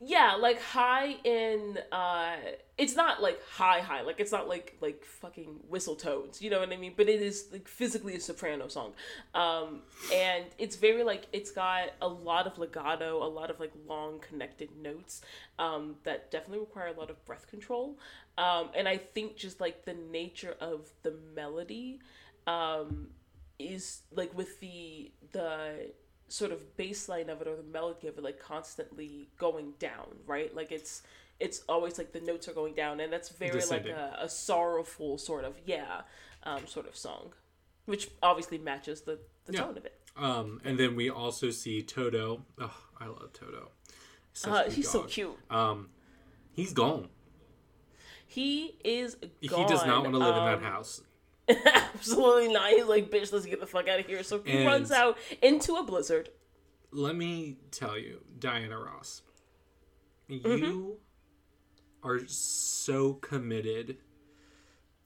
Yeah, 0.00 0.34
like 0.34 0.60
high 0.60 1.16
in, 1.24 1.78
uh, 1.90 2.36
it's 2.76 2.94
not 2.94 3.22
like 3.22 3.40
high, 3.48 3.80
high, 3.80 4.02
like 4.02 4.20
it's 4.20 4.32
not 4.32 4.46
like, 4.48 4.76
like 4.80 5.04
fucking 5.04 5.60
whistle 5.68 5.94
tones, 5.96 6.42
you 6.42 6.50
know 6.50 6.60
what 6.60 6.70
I 6.70 6.76
mean? 6.76 6.92
But 6.96 7.08
it 7.08 7.22
is 7.22 7.46
like 7.50 7.66
physically 7.66 8.14
a 8.14 8.20
soprano 8.20 8.68
song. 8.68 8.92
Um, 9.34 9.80
and 10.12 10.44
it's 10.58 10.76
very 10.76 11.02
like, 11.02 11.26
it's 11.32 11.50
got 11.50 11.90
a 12.02 12.08
lot 12.08 12.46
of 12.46 12.58
legato, 12.58 13.22
a 13.22 13.28
lot 13.28 13.50
of 13.50 13.58
like 13.58 13.72
long 13.88 14.20
connected 14.20 14.68
notes, 14.76 15.22
um, 15.58 15.96
that 16.04 16.30
definitely 16.30 16.60
require 16.60 16.88
a 16.88 16.98
lot 16.98 17.08
of 17.08 17.24
breath 17.24 17.46
control. 17.48 17.98
Um, 18.36 18.68
and 18.76 18.86
I 18.86 18.98
think 18.98 19.36
just 19.36 19.60
like 19.60 19.86
the 19.86 19.94
nature 19.94 20.56
of 20.60 20.90
the 21.02 21.14
melody, 21.34 22.00
um, 22.46 23.08
is 23.58 24.02
like 24.14 24.36
with 24.36 24.60
the 24.60 25.10
the 25.32 25.90
sort 26.28 26.50
of 26.52 26.76
bass 26.76 27.08
line 27.08 27.30
of 27.30 27.40
it 27.40 27.46
or 27.46 27.56
the 27.56 27.62
melody 27.62 28.08
of 28.08 28.18
it 28.18 28.24
like 28.24 28.38
constantly 28.40 29.28
going 29.38 29.72
down 29.78 30.06
right 30.26 30.54
like 30.56 30.72
it's 30.72 31.02
it's 31.38 31.62
always 31.68 31.98
like 31.98 32.12
the 32.12 32.20
notes 32.20 32.48
are 32.48 32.52
going 32.52 32.74
down 32.74 32.98
and 33.00 33.12
that's 33.12 33.28
very 33.28 33.52
Descending. 33.52 33.92
like 33.92 34.00
a, 34.18 34.24
a 34.24 34.28
sorrowful 34.28 35.18
sort 35.18 35.44
of 35.44 35.54
yeah 35.66 36.00
um, 36.42 36.66
sort 36.66 36.86
of 36.88 36.96
song 36.96 37.32
which 37.84 38.10
obviously 38.22 38.58
matches 38.58 39.02
the, 39.02 39.18
the 39.44 39.52
Yeah. 39.52 39.60
tone 39.60 39.76
of 39.78 39.84
it 39.84 40.00
Um, 40.16 40.60
and 40.64 40.78
then 40.78 40.96
we 40.96 41.10
also 41.10 41.50
see 41.50 41.82
Toto. 41.82 42.42
Oh, 42.58 42.74
I 42.98 43.06
love 43.06 43.32
Toto. 43.32 43.70
Such 44.32 44.52
uh, 44.52 44.70
he's 44.70 44.88
so 44.90 45.02
cute 45.04 45.36
Um, 45.50 45.90
he's 46.52 46.72
gone. 46.72 47.08
he 48.26 48.76
is 48.84 49.16
He 49.40 49.48
does 49.48 49.84
not 49.86 50.02
want 50.02 50.14
to 50.14 50.18
live 50.18 50.36
in 50.36 50.44
that 50.44 50.58
Um, 50.58 50.62
house. 50.62 51.02
absolutely 51.94 52.52
not 52.52 52.70
he's 52.70 52.84
like 52.86 53.10
bitch 53.10 53.32
let's 53.32 53.46
get 53.46 53.60
the 53.60 53.66
fuck 53.66 53.88
out 53.88 54.00
of 54.00 54.06
here 54.06 54.22
so 54.22 54.40
he 54.44 54.52
And- 54.58 54.66
runs 54.66 54.90
out 54.90 55.16
into 55.42 55.74
a 55.76 55.82
blizzard 55.84 56.28
Let 56.92 57.14
me 57.16 57.58
tell 57.70 57.98
you, 57.98 58.20
Diana 58.38 58.78
Ross, 58.78 59.22
Mm-hmm. 60.30 60.48
you 60.64 60.96
are 62.02 62.20
so 62.26 63.14
committed. 63.14 63.98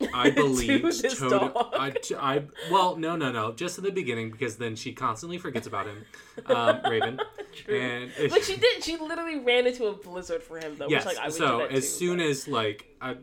I 0.14 0.30
believe 0.30 0.82
this 0.82 1.18
Toto. 1.18 1.52
I, 1.74 1.92
I 2.18 2.44
well, 2.70 2.96
no, 2.96 3.16
no, 3.16 3.30
no. 3.30 3.52
Just 3.52 3.76
in 3.76 3.84
the 3.84 3.90
beginning, 3.92 4.30
because 4.30 4.56
then 4.56 4.76
she 4.76 4.92
constantly 4.94 5.36
forgets 5.36 5.66
about 5.66 5.86
him, 5.86 6.04
um, 6.46 6.80
Raven. 6.90 7.20
True. 7.54 7.78
And 7.78 8.10
but 8.30 8.42
she 8.44 8.56
did 8.56 8.82
she 8.82 8.96
literally 8.96 9.40
ran 9.40 9.66
into 9.66 9.86
a 9.86 9.92
blizzard 9.92 10.42
for 10.42 10.58
him 10.58 10.76
though 10.78 10.88
yes. 10.88 11.04
which 11.04 11.16
like 11.16 11.22
i 11.24 11.28
would 11.28 11.34
so 11.34 11.60
as 11.66 11.86
soon 11.94 12.16
but- 12.18 12.26
as 12.28 12.48
like 12.48 12.86
I, 13.00 13.16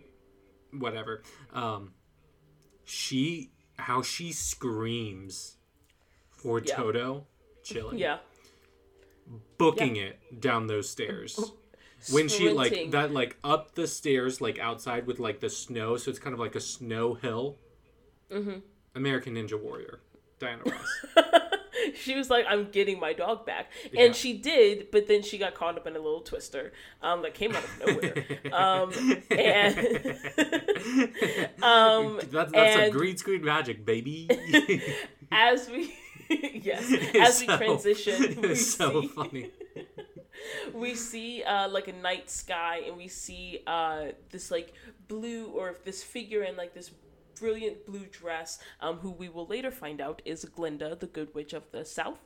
whatever, 0.72 1.24
um, 1.54 1.94
she 2.88 3.52
how 3.78 4.02
she 4.02 4.32
screams 4.32 5.58
for 6.32 6.60
Yeah. 6.60 6.76
Toto, 6.76 7.26
chilling. 7.63 7.97
yeah 8.00 8.17
booking 9.58 9.97
it 9.97 10.39
down 10.39 10.67
those 10.67 10.89
stairs. 10.89 11.39
When 12.12 12.28
she 12.30 12.52
like 12.52 12.91
that 12.91 13.12
like 13.12 13.38
up 13.43 13.73
the 13.73 13.88
stairs 13.88 14.39
like 14.39 14.60
outside 14.60 15.08
with 15.08 15.19
like 15.19 15.39
the 15.39 15.50
snow, 15.50 15.97
so 15.97 16.12
it's 16.12 16.19
kind 16.19 16.32
of 16.34 16.39
like 16.39 16.56
a 16.56 16.60
snow 16.62 17.15
hill. 17.15 17.58
Mm-hmm. 18.32 18.60
American 18.95 19.34
Ninja 19.34 19.60
Warrior, 19.60 20.00
Diana 20.39 20.62
Ross. 20.65 21.00
she 21.96 22.16
was 22.16 22.30
like, 22.30 22.46
"I'm 22.48 22.70
getting 22.72 23.00
my 23.00 23.13
dog 23.13 23.46
back," 23.46 23.72
Yeah. 23.92 24.04
and 24.06 24.16
she 24.16 24.34
did. 24.38 24.92
But 24.92 25.08
then 25.08 25.22
she 25.24 25.38
got 25.38 25.54
caught 25.56 25.78
up 25.78 25.88
in 25.88 25.96
a 25.96 26.00
little 26.00 26.22
twister 26.22 26.74
um, 27.02 27.22
that 27.24 27.34
came 27.34 27.56
out 27.56 27.63
of 27.63 27.80
nowhere. 27.88 28.26
um, 28.54 28.92
and 29.32 29.78
um, 31.63 32.20
that's 32.32 32.52
that's 32.52 32.54
and- 32.54 32.92
some 32.92 32.98
green 32.98 33.18
screen 33.18 33.44
magic, 33.44 33.86
baby. 33.86 34.30
as 35.32 35.70
we 35.70 35.94
yes, 36.30 36.92
as 37.20 37.42
we 37.42 37.48
transition, 37.48 38.42
we 38.42 38.50
it's 38.50 38.74
so 38.76 39.02
see, 39.02 39.08
funny. 39.08 39.52
we 40.74 40.96
see 40.96 41.44
uh, 41.44 41.70
like 41.70 41.88
a 41.88 41.94
night 41.94 42.30
sky, 42.30 42.82
and 42.88 42.98
we 42.98 43.08
see 43.08 43.62
uh, 43.68 44.06
this 44.32 44.52
like 44.52 44.74
blue 45.08 45.48
or 45.48 45.76
this 45.86 46.04
figure 46.04 46.44
in 46.44 46.56
like 46.56 46.74
this 46.74 46.92
brilliant 47.39 47.86
blue 47.86 48.06
dress, 48.06 48.60
um, 48.82 48.97
who 48.97 49.12
we 49.12 49.30
will 49.30 49.45
later 49.47 49.71
find 49.71 50.02
out 50.02 50.21
is 50.26 50.45
Glinda, 50.45 50.95
the 51.00 51.08
Good 51.08 51.34
Witch 51.34 51.54
of 51.54 51.63
the 51.71 51.86
South. 51.86 52.26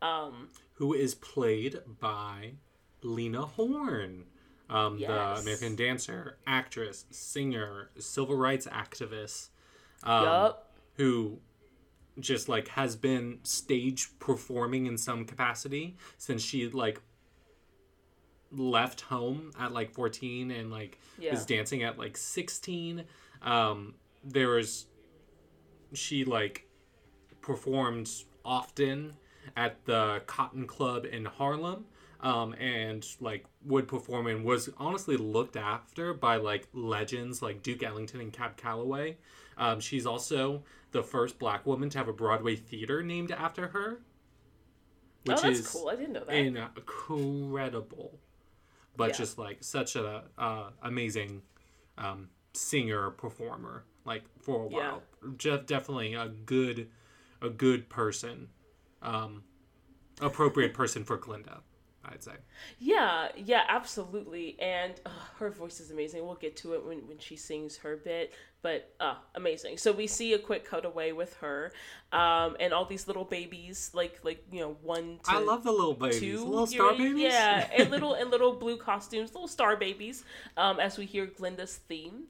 Um, 0.00 0.48
Who 0.74 0.92
is 0.94 1.14
played 1.14 1.80
by 2.00 2.54
Lena 3.02 3.42
Horne, 3.46 4.24
um, 4.68 4.98
Yes. 4.98 5.36
the 5.36 5.42
American 5.42 5.76
dancer, 5.76 6.38
actress, 6.46 7.04
singer, 7.10 7.90
civil 7.98 8.36
rights 8.36 8.66
activist. 8.66 9.48
Um, 10.04 10.24
yup. 10.24 10.72
who 10.96 11.38
just 12.18 12.48
like 12.48 12.68
has 12.68 12.96
been 12.96 13.38
stage 13.44 14.08
performing 14.18 14.86
in 14.86 14.98
some 14.98 15.24
capacity 15.24 15.96
since 16.18 16.42
she 16.42 16.68
like 16.68 17.00
left 18.50 19.02
home 19.02 19.50
at 19.58 19.72
like 19.72 19.92
14 19.92 20.50
and 20.50 20.70
like 20.70 20.98
Yeah. 21.18 21.30
was 21.30 21.46
dancing 21.46 21.82
at 21.82 21.98
like 21.98 22.16
16 22.16 23.04
um 23.42 23.94
there 24.24 24.48
was 24.48 24.86
she 25.92 26.24
like 26.24 26.66
performed 27.40 28.10
often 28.44 29.14
at 29.56 29.84
the 29.84 30.22
cotton 30.26 30.66
club 30.66 31.04
in 31.04 31.24
harlem 31.24 31.84
um, 32.22 32.54
and 32.54 33.04
like 33.20 33.44
would 33.64 33.88
perform 33.88 34.26
and 34.28 34.44
was 34.44 34.70
honestly 34.78 35.16
looked 35.16 35.56
after 35.56 36.14
by 36.14 36.36
like 36.36 36.68
legends 36.72 37.42
like 37.42 37.62
Duke 37.62 37.82
Ellington 37.82 38.20
and 38.20 38.32
Cab 38.32 38.56
Calloway. 38.56 39.16
Um, 39.58 39.80
she's 39.80 40.06
also 40.06 40.62
the 40.92 41.02
first 41.02 41.38
black 41.38 41.66
woman 41.66 41.90
to 41.90 41.98
have 41.98 42.08
a 42.08 42.12
Broadway 42.12 42.54
theater 42.56 43.02
named 43.02 43.32
after 43.32 43.68
her, 43.68 44.00
which 45.24 45.38
oh, 45.38 45.42
that's 45.42 45.58
is 45.58 45.66
cool. 45.66 45.88
I 45.88 45.96
didn't 45.96 46.12
know 46.12 46.24
that. 46.24 46.34
incredible. 46.76 48.18
But 48.96 49.08
Yeah. 49.10 49.14
just 49.16 49.38
like 49.38 49.64
such 49.64 49.96
a 49.96 50.24
uh, 50.38 50.70
amazing 50.82 51.42
um, 51.98 52.28
singer 52.52 53.10
performer, 53.10 53.84
like 54.04 54.24
for 54.40 54.66
a 54.66 54.68
Yeah. 54.68 54.92
while. 54.92 55.02
Jeff 55.36 55.66
definitely 55.66 56.14
a 56.14 56.28
good 56.28 56.90
a 57.40 57.50
good 57.50 57.88
person, 57.88 58.48
um, 59.02 59.42
appropriate 60.20 60.74
person 60.74 61.04
for 61.04 61.16
Glinda, 61.16 61.60
I'd 62.04 62.22
say. 62.22 62.32
Yeah, 62.78 63.28
yeah, 63.36 63.62
absolutely. 63.68 64.56
And 64.60 64.94
uh, 65.06 65.10
her 65.38 65.50
voice 65.50 65.78
is 65.80 65.90
amazing. 65.90 66.24
We'll 66.24 66.34
get 66.34 66.56
to 66.58 66.74
it 66.74 66.84
when, 66.84 66.98
when 67.06 67.18
she 67.18 67.36
sings 67.36 67.76
her 67.78 67.96
bit, 67.96 68.32
but 68.60 68.92
uh, 68.98 69.14
amazing. 69.36 69.76
So 69.78 69.92
we 69.92 70.06
see 70.06 70.32
a 70.32 70.38
quick 70.38 70.68
cutaway 70.68 71.12
with 71.12 71.34
her, 71.36 71.72
um, 72.12 72.56
and 72.58 72.72
all 72.72 72.84
these 72.84 73.06
little 73.06 73.24
babies, 73.24 73.90
like 73.94 74.18
like 74.24 74.44
you 74.50 74.60
know 74.60 74.76
one 74.82 75.20
to 75.24 75.30
I 75.30 75.38
love 75.38 75.62
the 75.62 75.70
little 75.72 75.94
babies, 75.94 76.20
two, 76.20 76.44
little 76.44 76.66
star 76.66 76.92
babies. 76.92 77.22
yeah, 77.22 77.68
and 77.76 77.90
little 77.90 78.14
and 78.20 78.30
little 78.30 78.52
blue 78.54 78.76
costumes, 78.76 79.32
little 79.32 79.48
star 79.48 79.76
babies. 79.76 80.24
Um, 80.56 80.80
as 80.80 80.98
we 80.98 81.06
hear 81.06 81.26
Glinda's 81.26 81.76
theme, 81.88 82.24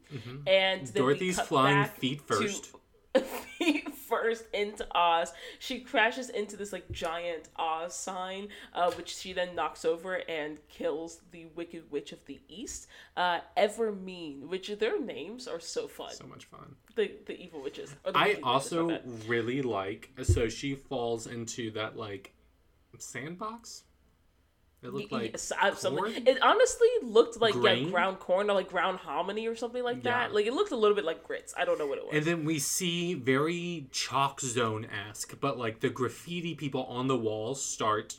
and 0.46 0.86
then 0.86 0.92
we 0.94 1.00
Dorothy's 1.00 1.40
flying 1.40 1.84
feet 1.86 2.26
to- 2.28 2.34
first. 2.34 2.74
feet 3.58 3.94
first 3.94 4.44
into 4.52 4.86
Oz. 4.94 5.32
She 5.58 5.80
crashes 5.80 6.28
into 6.30 6.56
this 6.56 6.72
like 6.72 6.90
giant 6.90 7.48
Oz 7.56 7.94
sign, 7.94 8.48
uh, 8.74 8.90
which 8.92 9.14
she 9.16 9.32
then 9.32 9.54
knocks 9.54 9.84
over 9.84 10.16
and 10.28 10.58
kills 10.68 11.20
the 11.30 11.46
Wicked 11.54 11.90
Witch 11.90 12.12
of 12.12 12.24
the 12.26 12.40
East, 12.48 12.88
uh, 13.16 13.40
Evermean, 13.56 14.48
which 14.48 14.68
their 14.78 15.00
names 15.00 15.46
are 15.46 15.60
so 15.60 15.88
fun. 15.88 16.12
so 16.12 16.26
much 16.26 16.46
fun. 16.46 16.74
the 16.96 17.12
the 17.26 17.38
evil 17.40 17.62
witches. 17.62 17.94
The 18.04 18.16
I 18.16 18.28
wicked 18.28 18.44
witches, 18.44 18.44
also 18.44 19.00
really 19.26 19.62
like 19.62 20.10
so 20.22 20.48
she 20.48 20.74
falls 20.74 21.26
into 21.26 21.70
that 21.72 21.96
like 21.96 22.32
sandbox. 22.98 23.84
It 24.82 24.92
looked 24.92 25.12
like 25.12 25.36
absolutely. 25.60 26.28
It 26.28 26.42
honestly 26.42 26.88
looked 27.02 27.40
like 27.40 27.54
Grain? 27.54 27.84
yeah, 27.84 27.90
ground 27.90 28.18
corn 28.18 28.50
or 28.50 28.54
like 28.54 28.68
ground 28.68 28.98
hominy 28.98 29.46
or 29.46 29.54
something 29.54 29.82
like 29.82 30.02
that. 30.02 30.30
Yeah. 30.30 30.34
Like 30.34 30.46
it 30.46 30.52
looked 30.54 30.72
a 30.72 30.76
little 30.76 30.96
bit 30.96 31.04
like 31.04 31.22
grits. 31.22 31.54
I 31.56 31.64
don't 31.64 31.78
know 31.78 31.86
what 31.86 31.98
it 31.98 32.04
was. 32.04 32.14
And 32.14 32.24
then 32.24 32.44
we 32.44 32.58
see 32.58 33.14
very 33.14 33.86
chalk 33.92 34.40
zone 34.40 34.86
esque, 35.08 35.38
but 35.40 35.56
like 35.56 35.80
the 35.80 35.88
graffiti 35.88 36.54
people 36.54 36.84
on 36.84 37.06
the 37.06 37.16
walls 37.16 37.64
start 37.64 38.18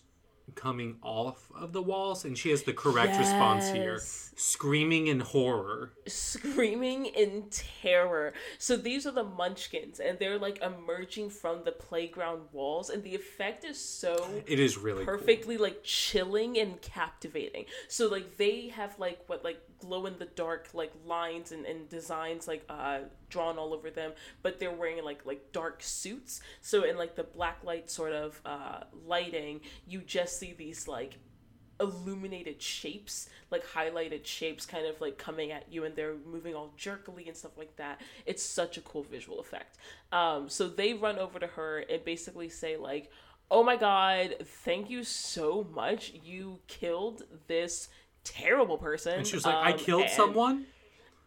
coming 0.56 0.98
off 1.02 1.52
of 1.56 1.74
the 1.74 1.82
walls, 1.82 2.26
and 2.26 2.38
she 2.38 2.50
has 2.50 2.64
the 2.64 2.74
correct 2.74 3.18
response 3.18 3.70
here 3.70 4.00
screaming 4.36 5.08
in 5.08 5.20
horror. 5.20 5.92
screaming 6.08 7.06
in 7.06 7.46
terror. 7.50 8.34
So 8.58 8.76
these 8.76 9.06
are 9.06 9.12
the 9.12 9.24
munchkins, 9.24 10.00
and 10.00 10.20
they're 10.20 10.40
like 10.40 10.62
emerging 10.62 11.30
from 11.30 11.64
the 11.64 11.72
playground 11.72 12.42
walls, 12.52 12.90
and 12.90 13.04
the 13.04 13.16
effect 13.16 13.64
is 13.64 13.80
so 13.80 14.28
It 14.46 14.60
is 14.60 14.78
really 14.78 15.06
cool. 15.06 15.18
perfectly 15.18 15.58
like 15.58 15.84
chilling 15.84 16.58
and 16.58 16.82
captivating. 16.82 17.66
So 17.88 18.08
like 18.08 18.38
they 18.38 18.70
have 18.70 18.98
like 19.00 19.20
what 19.28 19.44
like 19.44 19.60
glow 19.80 20.06
in 20.06 20.18
the 20.18 20.26
dark 20.26 20.70
like 20.74 20.94
lines 21.06 21.52
and, 21.52 21.66
and 21.66 21.90
designs 21.90 22.48
like 22.48 22.64
uh 22.70 23.00
drawn 23.30 23.58
all 23.58 23.74
over 23.74 23.90
them, 23.90 24.12
but 24.42 24.60
they're 24.60 24.72
wearing 24.72 25.04
like 25.04 25.26
like 25.26 25.52
dark 25.52 25.82
suits. 25.84 26.42
So 26.62 26.84
in 26.84 26.98
like 26.98 27.16
the 27.16 27.24
black 27.24 27.64
light 27.64 27.90
sort 27.90 28.14
of 28.14 28.42
uh 28.46 28.82
lighting, 29.06 29.62
you 29.88 30.02
just 30.02 30.33
see 30.34 30.54
these 30.54 30.88
like 30.88 31.18
illuminated 31.80 32.62
shapes, 32.62 33.30
like 33.52 33.66
highlighted 33.66 34.26
shapes, 34.26 34.66
kind 34.66 34.86
of 34.86 35.00
like 35.02 35.18
coming 35.18 35.52
at 35.52 35.72
you, 35.72 35.84
and 35.86 35.96
they're 35.96 36.16
moving 36.26 36.56
all 36.56 36.72
jerkily 36.78 37.28
and 37.28 37.36
stuff 37.36 37.58
like 37.58 37.76
that. 37.78 38.00
It's 38.26 38.44
such 38.44 38.78
a 38.78 38.82
cool 38.82 39.04
visual 39.04 39.40
effect. 39.40 39.78
Um, 40.12 40.50
so 40.50 40.68
they 40.68 40.94
run 40.94 41.18
over 41.20 41.40
to 41.40 41.48
her 41.48 41.80
and 41.90 42.04
basically 42.06 42.50
say 42.50 42.78
like, 42.78 43.12
"Oh 43.50 43.64
my 43.64 43.76
god, 43.76 44.36
thank 44.44 44.90
you 44.90 45.04
so 45.04 45.68
much. 45.74 46.14
You 46.24 46.60
killed 46.68 47.24
this." 47.48 47.90
terrible 48.26 48.78
person 48.78 49.18
And 49.18 49.28
she 49.28 49.36
was 49.36 49.46
like, 49.46 49.54
I 49.56 49.72
um, 49.74 49.78
killed 49.78 50.04
and- 50.04 50.12
someone. 50.12 50.66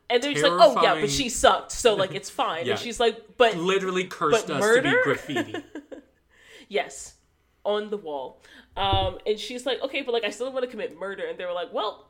and 0.08 0.22
they're 0.22 0.32
just 0.32 0.42
like, 0.44 0.52
oh 0.54 0.82
yeah, 0.82 0.98
but 0.98 1.10
she 1.10 1.28
sucked, 1.28 1.70
so 1.72 1.94
like 1.94 2.14
it's 2.14 2.30
fine. 2.44 2.64
Yeah. 2.64 2.72
And 2.72 2.80
she's 2.80 2.98
like, 2.98 3.36
but 3.36 3.54
Literally 3.58 4.04
cursed 4.04 4.46
but 4.46 4.56
us 4.56 4.60
murder? 4.62 4.82
to 4.82 4.96
be 4.96 5.02
graffiti. 5.02 5.64
yes, 6.68 7.16
on 7.64 7.90
the 7.90 7.98
wall. 7.98 8.40
Um, 8.76 9.18
and 9.26 9.38
she's 9.38 9.64
like, 9.66 9.80
okay, 9.82 10.02
but 10.02 10.12
like 10.12 10.24
I 10.24 10.30
still 10.30 10.52
want 10.52 10.64
to 10.64 10.70
commit 10.70 10.98
murder. 10.98 11.24
And 11.26 11.38
they 11.38 11.44
were 11.44 11.52
like, 11.52 11.72
well, 11.72 12.06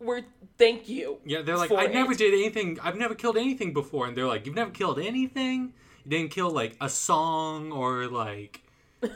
we're 0.00 0.22
thank 0.58 0.88
you. 0.88 1.18
Yeah, 1.24 1.42
they're 1.42 1.56
like, 1.56 1.72
I 1.72 1.86
never 1.86 2.14
did 2.14 2.34
anything. 2.34 2.78
I've 2.82 2.96
never 2.96 3.14
killed 3.14 3.36
anything 3.38 3.72
before. 3.72 4.06
And 4.06 4.16
they're 4.16 4.26
like, 4.26 4.44
you've 4.46 4.54
never 4.54 4.70
killed 4.70 4.98
anything. 4.98 5.72
You 6.04 6.10
didn't 6.10 6.30
kill 6.30 6.50
like 6.50 6.76
a 6.80 6.88
song 6.88 7.72
or 7.72 8.06
like 8.06 8.60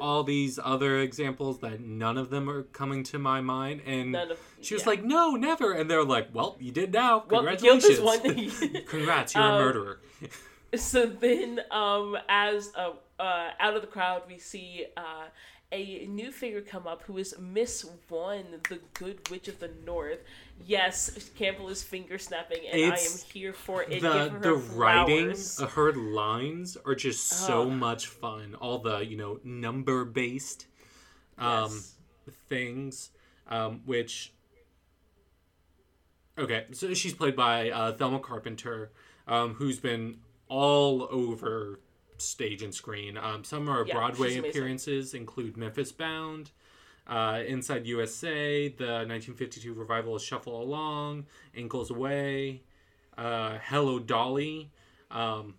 all 0.00 0.22
these 0.22 0.58
other 0.62 1.00
examples 1.00 1.58
that 1.60 1.80
none 1.80 2.16
of 2.18 2.30
them 2.30 2.48
are 2.48 2.62
coming 2.62 3.02
to 3.04 3.18
my 3.18 3.40
mind. 3.40 3.82
And 3.86 4.14
of- 4.14 4.38
she 4.60 4.74
was 4.74 4.84
yeah. 4.84 4.90
like, 4.90 5.04
no, 5.04 5.32
never. 5.32 5.72
And 5.72 5.90
they're 5.90 6.04
like, 6.04 6.28
well, 6.32 6.56
you 6.60 6.70
did 6.70 6.92
now. 6.92 7.24
Well, 7.28 7.42
Congratulations. 7.44 8.00
one. 8.00 8.20
Congrats, 8.86 9.34
you're 9.34 9.42
a 9.42 9.46
Um, 9.48 9.60
murderer. 9.64 10.00
so 10.76 11.06
then 11.06 11.60
um 11.70 12.16
as 12.28 12.72
uh, 12.76 12.90
uh 13.20 13.50
out 13.60 13.76
of 13.76 13.80
the 13.80 13.86
crowd 13.86 14.22
we 14.26 14.38
see 14.38 14.84
uh 14.96 15.26
a 15.74 16.06
new 16.06 16.30
figure 16.30 16.60
come 16.60 16.86
up 16.86 17.02
who 17.02 17.18
is 17.18 17.34
Miss 17.38 17.84
One, 18.08 18.44
the 18.68 18.78
Good 18.94 19.28
Witch 19.28 19.48
of 19.48 19.58
the 19.58 19.70
North. 19.84 20.20
Yes, 20.64 21.10
Campbell 21.36 21.68
is 21.68 21.82
finger 21.82 22.16
snapping, 22.16 22.60
and 22.70 22.92
I 22.92 22.96
am 22.96 23.18
here 23.32 23.52
for 23.52 23.82
it. 23.82 24.00
The 24.00 24.36
the 24.40 24.54
writing, 24.54 25.34
uh, 25.58 25.66
her 25.66 25.92
lines 25.92 26.76
are 26.86 26.94
just 26.94 27.26
so 27.26 27.68
much 27.68 28.06
fun. 28.06 28.54
All 28.54 28.78
the 28.78 29.04
you 29.04 29.16
know 29.16 29.40
number 29.42 30.04
based 30.04 30.66
um, 31.38 31.70
Yes. 31.72 31.96
things, 32.48 33.10
um, 33.48 33.80
which 33.84 34.32
okay, 36.38 36.66
so 36.72 36.94
she's 36.94 37.14
played 37.14 37.34
by 37.34 37.70
uh, 37.70 37.92
Thelma 37.92 38.20
Carpenter, 38.20 38.92
um, 39.26 39.54
who's 39.54 39.80
been 39.80 40.18
all 40.48 41.08
over 41.10 41.80
stage 42.18 42.62
and 42.62 42.74
screen. 42.74 43.16
Um, 43.16 43.44
some 43.44 43.68
of 43.68 43.74
her 43.74 43.84
Yeah, 43.86 43.94
Broadway 43.94 44.38
appearances 44.38 45.14
include 45.14 45.56
Memphis 45.56 45.92
Bound. 45.92 46.50
Uh, 47.06 47.42
Inside 47.46 47.86
USA, 47.86 48.68
the 48.68 49.04
1952 49.06 49.74
revival 49.74 50.16
of 50.16 50.22
Shuffle 50.22 50.62
Along, 50.62 51.26
Ankles 51.54 51.90
Aweigh, 51.90 52.60
uh, 53.18 53.58
Hello 53.62 53.98
Dolly, 53.98 54.70
um, 55.10 55.54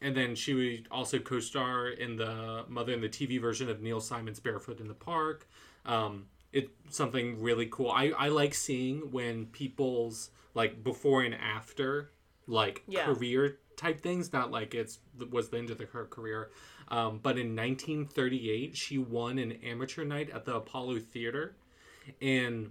and 0.00 0.16
then 0.16 0.34
she 0.34 0.54
would 0.54 0.88
also 0.90 1.18
co-star 1.18 1.88
in 1.88 2.16
the 2.16 2.64
Mother 2.68 2.92
in 2.92 3.00
the 3.00 3.08
TV 3.08 3.40
version 3.40 3.68
of 3.68 3.82
Neil 3.82 4.00
Simon's 4.00 4.40
Barefoot 4.40 4.80
in 4.80 4.88
the 4.88 4.94
Park. 4.94 5.48
Um, 5.84 6.26
it's 6.52 6.70
something 6.90 7.40
really 7.40 7.66
cool. 7.66 7.90
I, 7.90 8.12
I 8.18 8.28
like 8.28 8.54
seeing 8.54 9.10
when 9.12 9.46
people's 9.46 10.30
like 10.54 10.82
before 10.82 11.22
and 11.22 11.34
after 11.34 12.10
like 12.46 12.82
Yeah. 12.88 13.04
career 13.06 13.58
type 13.76 14.00
things, 14.00 14.32
not 14.32 14.50
like 14.50 14.74
it's 14.74 14.98
was 15.30 15.48
the 15.50 15.58
end 15.58 15.70
of 15.70 15.78
the, 15.78 15.86
her 15.86 16.06
career. 16.06 16.50
Um, 16.88 17.18
but 17.22 17.38
in 17.38 17.56
1938, 17.56 18.76
she 18.76 18.98
won 18.98 19.38
an 19.38 19.52
amateur 19.64 20.04
night 20.04 20.30
at 20.30 20.44
the 20.44 20.54
Apollo 20.54 21.00
Theater. 21.00 21.56
In 22.20 22.70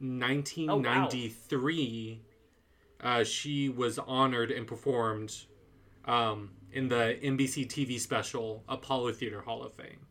1993, 0.00 2.22
uh, 3.00 3.24
she 3.24 3.68
was 3.68 3.98
honored 3.98 4.50
and 4.50 4.66
performed 4.66 5.34
um, 6.04 6.50
in 6.72 6.88
the 6.88 7.18
NBC 7.22 7.66
TV 7.66 7.98
special 7.98 8.64
Apollo 8.68 9.12
Theater 9.12 9.40
Hall 9.40 9.62
of 9.62 9.72
Fame. 9.74 10.06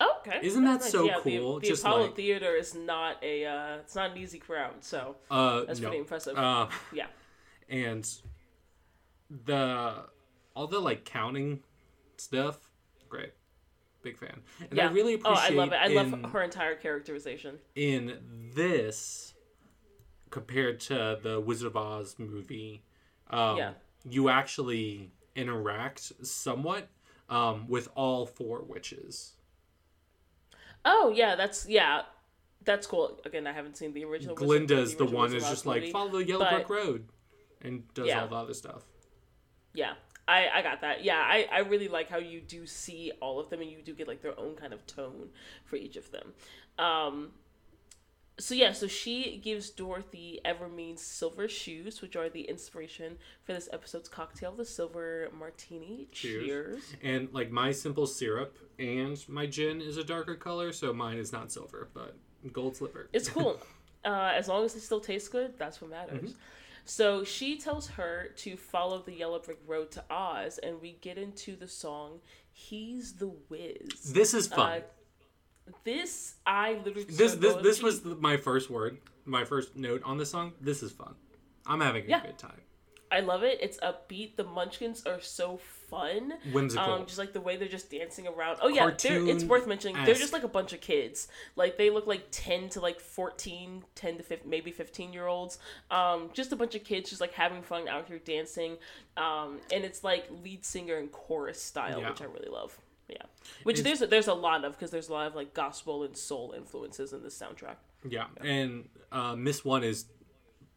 Oh, 0.00 0.16
okay. 0.26 0.40
Isn't 0.42 0.64
that 0.64 0.80
That's 0.80 0.90
so 0.90 1.04
Yeah, 1.04 1.20
the- 1.22 1.38
cool? 1.38 1.60
The, 1.60 1.68
Just 1.68 1.84
Apollo 1.84 2.02
like- 2.06 2.16
Theater 2.16 2.56
is 2.56 2.74
not 2.74 3.22
a 3.22 3.44
uh, 3.46 3.76
it's 3.78 3.94
not 3.94 4.12
an 4.12 4.18
easy 4.18 4.38
crowd, 4.38 4.82
so 4.82 5.16
Uh, 5.30 5.64
that's 5.64 5.80
no. 5.80 5.88
pretty 5.88 6.00
impressive. 6.00 6.36
Uh, 6.36 6.68
yeah. 6.92 7.06
And 7.68 8.08
the 9.46 10.04
all 10.54 10.66
the 10.66 10.78
like 10.78 11.04
counting 11.04 11.60
stuff, 12.16 12.58
great, 13.08 13.32
big 14.02 14.18
fan. 14.18 14.40
And 14.60 14.76
yeah. 14.76 14.88
I 14.88 14.92
really 14.92 15.14
appreciate 15.14 15.50
Oh. 15.50 15.54
I 15.54 15.56
love 15.56 15.72
it. 15.72 15.76
I 15.76 15.86
in, 15.86 16.22
love 16.22 16.32
her 16.32 16.42
entire 16.42 16.76
characterization. 16.76 17.58
in 17.74 18.18
this 18.54 19.34
compared 20.30 20.80
to 20.80 21.18
the 21.22 21.40
Wizard 21.40 21.68
of 21.68 21.76
Oz 21.76 22.16
movie. 22.18 22.82
Um, 23.30 23.56
Yeah. 23.56 23.72
you 24.08 24.28
actually 24.28 25.12
interact 25.36 26.12
somewhat 26.26 26.88
um, 27.28 27.66
with 27.68 27.88
all 27.94 28.26
four 28.26 28.62
witches. 28.62 29.34
Oh 30.84 31.12
yeah, 31.14 31.34
that's 31.34 31.66
yeah, 31.66 32.02
that's 32.64 32.86
cool. 32.86 33.20
Again, 33.24 33.46
I 33.46 33.52
haven't 33.52 33.76
seen 33.76 33.94
the 33.94 34.04
original. 34.04 34.34
Glinda's 34.34 34.94
the 34.94 35.04
original 35.04 35.20
one 35.20 35.34
is 35.34 35.48
just 35.48 35.66
like 35.66 35.90
follow 35.90 36.10
the 36.10 36.26
Yellow 36.26 36.48
Brick 36.50 36.68
Road, 36.68 37.06
and 37.64 37.92
does 37.94 38.06
Yeah. 38.08 38.22
all 38.22 38.28
the 38.28 38.36
other 38.36 38.54
stuff. 38.54 38.84
Yeah, 39.72 39.94
I 40.28 40.48
I 40.48 40.62
got 40.62 40.80
that. 40.82 41.02
Yeah, 41.02 41.18
I 41.18 41.48
I 41.50 41.58
really 41.60 41.88
like 41.88 42.08
how 42.08 42.18
you 42.18 42.40
do 42.40 42.66
see 42.66 43.10
all 43.20 43.40
of 43.40 43.50
them, 43.50 43.60
and 43.60 43.70
you 43.70 43.82
do 43.82 43.94
get 43.94 44.06
like 44.06 44.22
their 44.22 44.38
own 44.38 44.54
kind 44.54 44.72
of 44.72 44.86
tone 44.86 45.30
for 45.64 45.76
each 45.76 45.96
of 45.96 46.10
them. 46.12 46.32
Um. 46.78 47.32
So 48.36 48.52
yeah, 48.52 48.72
so 48.72 48.88
she 48.88 49.40
gives 49.44 49.70
Dorothy 49.70 50.40
Evermean's 50.44 51.02
silver 51.02 51.46
shoes, 51.46 52.02
which 52.02 52.16
are 52.16 52.28
the 52.28 52.42
inspiration 52.42 53.16
for 53.44 53.52
this 53.52 53.68
episode's 53.72 54.08
cocktail, 54.08 54.50
the 54.50 54.64
silver 54.64 55.28
martini. 55.32 56.08
Cheers. 56.10 56.44
Cheers. 56.44 56.82
And 57.04 57.28
like 57.32 57.52
my 57.52 57.70
simple 57.70 58.08
syrup 58.08 58.58
and 58.80 59.16
my 59.28 59.46
gin 59.46 59.80
is 59.80 59.98
a 59.98 60.04
darker 60.04 60.34
color, 60.34 60.72
so 60.72 60.92
mine 60.92 61.18
is 61.18 61.32
not 61.32 61.52
silver, 61.52 61.88
but 61.94 62.16
gold 62.52 62.76
sliver. 62.76 63.08
It's 63.12 63.28
cool. 63.28 63.60
uh, 64.04 64.32
as 64.34 64.48
long 64.48 64.64
as 64.64 64.74
it 64.74 64.80
still 64.80 65.00
tastes 65.00 65.28
good, 65.28 65.56
that's 65.56 65.80
what 65.80 65.90
matters. 65.90 66.30
Mm-hmm. 66.30 66.38
So 66.84 67.24
she 67.24 67.58
tells 67.58 67.88
her 67.88 68.30
to 68.36 68.56
follow 68.56 69.00
the 69.02 69.12
yellow 69.14 69.38
brick 69.38 69.58
road 69.66 69.90
to 69.92 70.04
Oz, 70.10 70.58
and 70.58 70.80
we 70.80 70.92
get 71.00 71.16
into 71.18 71.56
the 71.56 71.68
song 71.68 72.20
"He's 72.52 73.14
the 73.14 73.32
Wiz." 73.48 74.12
This 74.12 74.34
is 74.34 74.46
fun. 74.48 74.82
Uh, 74.82 75.72
this 75.84 76.34
I 76.46 76.74
literally 76.84 77.04
this 77.04 77.34
this 77.36 77.54
this 77.62 77.82
was 77.82 78.04
my 78.04 78.36
first 78.36 78.68
word, 78.70 78.98
my 79.24 79.44
first 79.44 79.76
note 79.76 80.02
on 80.04 80.18
the 80.18 80.26
song. 80.26 80.52
This 80.60 80.82
is 80.82 80.92
fun. 80.92 81.14
I'm 81.66 81.80
having 81.80 82.04
a 82.04 82.08
Yeah. 82.08 82.20
good 82.26 82.38
time. 82.38 82.60
I 83.14 83.20
love 83.20 83.42
it. 83.44 83.58
It's 83.62 83.78
upbeat. 83.78 84.36
The 84.36 84.44
Munchkins 84.44 85.06
are 85.06 85.20
so 85.20 85.58
fun. 85.88 86.34
Whimsical. 86.52 86.84
Um, 86.84 87.06
just 87.06 87.18
like 87.18 87.32
the 87.32 87.40
way 87.40 87.56
they're 87.56 87.68
just 87.68 87.90
dancing 87.90 88.26
around. 88.26 88.58
Oh 88.60 88.68
yeah, 88.68 88.90
they're, 89.00 89.26
it's 89.28 89.44
worth 89.44 89.66
mentioning. 89.66 89.96
They're 90.04 90.14
just 90.14 90.32
like 90.32 90.42
a 90.42 90.48
bunch 90.48 90.72
of 90.72 90.80
kids. 90.80 91.28
Like 91.54 91.78
they 91.78 91.90
look 91.90 92.06
like 92.06 92.26
ten 92.32 92.68
to 92.70 92.80
like 92.80 93.00
14, 93.00 93.84
10 93.94 94.16
to 94.16 94.22
15, 94.22 94.50
maybe 94.50 94.72
fifteen 94.72 95.12
year 95.12 95.26
olds. 95.28 95.58
Um, 95.90 96.30
just 96.32 96.52
a 96.52 96.56
bunch 96.56 96.74
of 96.74 96.82
kids 96.84 97.08
just 97.10 97.20
like 97.20 97.32
having 97.32 97.62
fun 97.62 97.86
out 97.88 98.06
here 98.08 98.18
dancing. 98.18 98.76
Um, 99.16 99.60
and 99.72 99.84
it's 99.84 100.02
like 100.02 100.28
lead 100.42 100.64
singer 100.64 100.96
and 100.96 101.10
chorus 101.12 101.62
style, 101.62 102.00
Yeah. 102.00 102.10
which 102.10 102.20
I 102.20 102.24
really 102.24 102.50
love. 102.50 102.76
Yeah, 103.08 103.16
which 103.64 103.78
It's- 103.80 103.98
there's 104.00 104.10
there's 104.10 104.28
a 104.28 104.34
lot 104.34 104.64
of 104.64 104.72
because 104.72 104.90
there's 104.90 105.08
a 105.10 105.12
lot 105.12 105.26
of 105.26 105.34
like 105.36 105.54
gospel 105.54 106.02
and 106.04 106.16
soul 106.16 106.52
influences 106.56 107.12
in 107.12 107.22
this 107.22 107.38
soundtrack. 107.38 107.76
Yeah, 108.08 108.26
and 108.40 108.88
uh, 109.12 109.36
Miss 109.36 109.64
One 109.64 109.84
is 109.84 110.06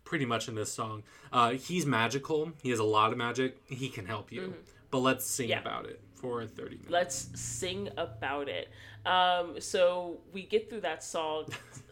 pretty 0.07 0.25
much 0.25 0.47
in 0.47 0.55
this 0.55 0.71
song. 0.71 1.03
Uh, 1.33 1.51
he's 1.51 1.85
magical. 1.85 2.53
He 2.63 2.69
has 2.69 2.79
a 2.79 2.83
lot 2.83 3.11
of 3.11 3.17
magic. 3.17 3.57
He 3.67 3.89
can 3.89 4.05
help 4.05 4.31
you. 4.31 4.53
But 4.89 4.99
let's 4.99 5.25
sing 5.25 5.49
Mm-hmm. 5.49 5.51
Yeah. 5.51 5.59
about 5.73 5.85
it 5.85 5.99
for 6.15 6.45
30 6.45 6.69
minutes. 6.77 6.89
Let's 6.89 7.29
sing 7.39 7.89
about 7.97 8.47
it. 8.47 8.69
Um, 9.05 9.59
so 9.59 10.21
we 10.31 10.43
get 10.43 10.69
through 10.69 10.81
that 10.81 11.03
song. 11.03 11.45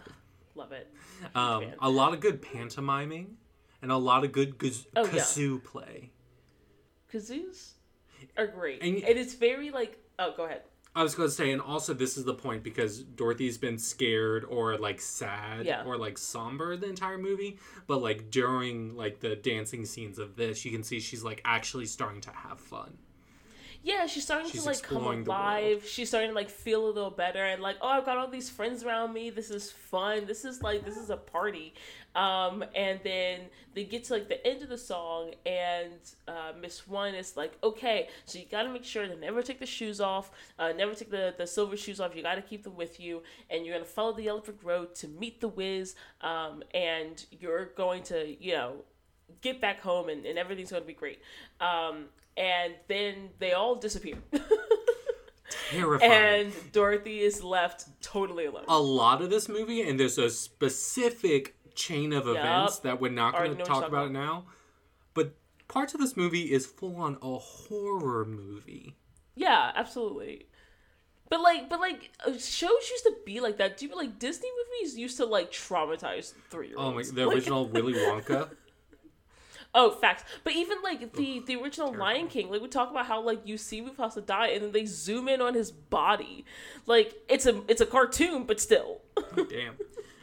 Love 0.55 0.71
it. 0.71 0.89
um, 1.35 1.65
a 1.81 1.89
lot 1.89 2.13
of 2.13 2.21
good 2.21 2.41
pantomiming 2.41 3.35
and 3.81 3.91
a 3.91 3.97
lot 3.97 4.23
of 4.23 4.31
good 4.31 4.57
gaz- 4.57 4.87
Oh, 4.95 5.03
yeah. 5.03 5.11
kazoo 5.11 5.61
play. 5.61 6.11
Kazoos 7.13 7.71
are 8.37 8.47
great. 8.47 8.81
And 8.81 8.95
And, 9.03 9.17
it's 9.19 9.33
very 9.33 9.71
like 9.71 9.97
oh 10.19 10.33
go 10.37 10.45
ahead. 10.45 10.61
I 10.95 11.03
was 11.03 11.13
going 11.13 11.27
to 11.27 11.35
say, 11.35 11.51
and 11.51 11.61
also 11.61 11.93
this 11.93 12.15
is 12.17 12.23
the 12.23 12.33
point 12.33 12.63
because 12.63 13.03
Dorothy's 13.03 13.57
been 13.57 13.77
scared 13.77 14.45
or 14.45 14.77
like 14.77 15.01
sad 15.01 15.65
Yeah. 15.65 15.83
or 15.85 15.97
like 15.97 16.17
somber 16.17 16.77
the 16.77 16.87
entire 16.87 17.17
movie, 17.17 17.57
but 17.85 18.01
like 18.01 18.31
during 18.31 18.95
like 18.95 19.19
the 19.19 19.35
dancing 19.35 19.83
scenes 19.85 20.17
of 20.19 20.37
this, 20.37 20.63
you 20.63 20.71
can 20.71 20.83
see 20.83 20.99
she's 21.01 21.23
like 21.23 21.41
actually 21.43 21.85
starting 21.85 22.21
to 22.21 22.31
have 22.31 22.59
fun. 22.61 22.97
yeah, 23.83 24.07
she's 24.07 24.23
starting 24.23 24.49
She's 24.49 24.63
to 24.63 24.69
like 24.69 24.81
come 24.81 25.05
alive. 25.05 25.85
She's 25.87 26.07
starting 26.07 26.29
to 26.31 26.35
like 26.35 26.49
feel 26.49 26.85
a 26.87 26.89
little 26.89 27.11
better 27.11 27.43
and 27.45 27.61
like, 27.61 27.75
oh, 27.81 27.87
I've 27.89 28.05
got 28.05 28.17
all 28.17 28.27
these 28.29 28.49
friends 28.49 28.83
around 28.83 29.13
me. 29.13 29.29
This 29.29 29.51
is 29.51 29.71
fun. 29.71 30.25
This 30.25 30.43
is 30.45 30.63
like 30.63 30.85
this 30.85 30.97
is 30.97 31.09
a 31.11 31.17
party. 31.17 31.73
Um, 32.15 32.63
and 32.73 32.99
then 33.03 33.41
they 33.73 33.83
get 33.83 34.05
to 34.05 34.13
like 34.13 34.29
the 34.29 34.45
end 34.47 34.63
of 34.63 34.69
the 34.69 34.77
song, 34.77 35.33
and 35.45 35.99
uh, 36.27 36.53
Miss 36.59 36.87
One 36.87 37.13
is 37.13 37.35
like, 37.35 37.57
okay, 37.61 38.07
so 38.23 38.39
you 38.39 38.45
got 38.49 38.63
to 38.63 38.69
make 38.69 38.85
sure 38.85 39.05
to 39.05 39.15
never 39.17 39.41
take 39.41 39.59
the 39.59 39.65
shoes 39.65 39.99
off, 39.99 40.31
uh, 40.57 40.71
never 40.71 40.93
take 40.93 41.11
the 41.11 41.35
the 41.37 41.45
silver 41.45 41.75
shoes 41.75 41.99
off. 41.99 42.15
You 42.15 42.23
got 42.23 42.35
to 42.35 42.41
keep 42.41 42.63
them 42.63 42.77
with 42.77 42.99
you, 42.99 43.21
and 43.49 43.65
you're 43.65 43.75
gonna 43.75 43.85
follow 43.85 44.13
the 44.13 44.23
yellow 44.23 44.39
brick 44.39 44.63
road 44.63 44.95
to 44.95 45.07
meet 45.09 45.41
the 45.41 45.49
Wiz. 45.49 45.95
Um, 46.21 46.63
and 46.73 47.25
you're 47.31 47.65
going 47.75 48.03
to, 48.03 48.41
you 48.41 48.53
know, 48.53 48.75
get 49.41 49.59
back 49.59 49.81
home, 49.81 50.09
and, 50.09 50.25
and 50.25 50.39
everything's 50.39 50.71
gonna 50.71 50.85
be 50.85 50.93
great. 50.93 51.19
Um, 51.59 52.05
and 52.37 52.73
then 52.87 53.29
they 53.39 53.53
all 53.53 53.75
disappear. 53.75 54.17
Terrifying. 55.69 56.11
and 56.11 56.53
Dorothy 56.71 57.19
is 57.19 57.43
left 57.43 57.85
totally 58.01 58.45
alone. 58.45 58.65
a 58.67 58.79
lot 58.79 59.21
of 59.21 59.29
this 59.29 59.47
movie, 59.47 59.81
and 59.87 59.99
there's 59.99 60.17
a 60.17 60.29
specific 60.29 61.54
chain 61.75 62.13
of 62.13 62.27
events 62.27 62.79
that 62.79 62.99
we're 62.99 63.11
not 63.11 63.33
going 63.33 63.55
to 63.57 63.63
talk 63.63 63.87
about 63.87 63.97
talking 63.97 64.13
now. 64.13 64.45
But 65.13 65.33
parts 65.67 65.93
of 65.93 65.99
this 65.99 66.17
movie 66.17 66.51
is 66.51 66.65
full 66.65 66.95
on 66.97 67.17
a 67.21 67.37
horror 67.37 68.25
movie. 68.25 68.95
Yeah, 69.35 69.71
absolutely. 69.75 70.47
But 71.29 71.41
like, 71.41 71.69
but 71.69 71.79
like, 71.79 72.11
uh, 72.25 72.37
shows 72.37 72.89
used 72.91 73.03
to 73.03 73.15
be 73.25 73.39
like 73.39 73.57
that. 73.57 73.77
Do 73.77 73.87
you 73.87 73.95
like 73.95 74.19
Disney 74.19 74.49
movies 74.57 74.97
used 74.97 75.17
to 75.17 75.25
like 75.25 75.51
traumatize 75.51 76.33
three 76.49 76.69
year 76.69 76.77
olds? 76.77 77.09
Oh 77.09 77.13
my! 77.13 77.15
The 77.15 77.29
original 77.29 77.67
Willy 77.69 77.93
Wonka. 77.93 78.49
Oh, 79.77 79.91
facts. 79.91 80.23
But 80.45 80.53
even 80.53 80.77
like 80.83 81.13
the 81.13 81.43
the 81.45 81.57
original 81.57 81.93
Lion 81.93 82.29
King, 82.29 82.49
like 82.49 82.61
we 82.61 82.69
talk 82.69 82.89
about 82.91 83.07
how 83.07 83.21
like 83.21 83.41
you 83.45 83.57
see 83.57 83.81
Mufasa 83.81 84.25
die 84.25 84.47
and 84.47 84.63
then 84.63 84.71
they 84.71 84.85
zoom 84.85 85.27
in 85.27 85.41
on 85.41 85.53
his 85.53 85.71
body, 85.71 86.45
like 86.85 87.13
it's 87.27 87.45
a 87.45 87.61
it's 87.67 87.81
a 87.81 87.85
cartoon, 87.85 88.45
but 88.45 88.61
still. 88.61 89.01
Damn. 89.35 89.75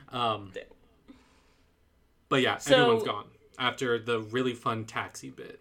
Um, 0.08 0.52
Damn. 0.54 0.64
But 2.32 2.40
yeah, 2.40 2.56
So- 2.56 2.74
everyone's 2.74 3.04
gone 3.04 3.26
after 3.58 3.98
the 3.98 4.20
really 4.20 4.54
fun 4.54 4.86
taxi 4.86 5.28
bit. 5.28 5.60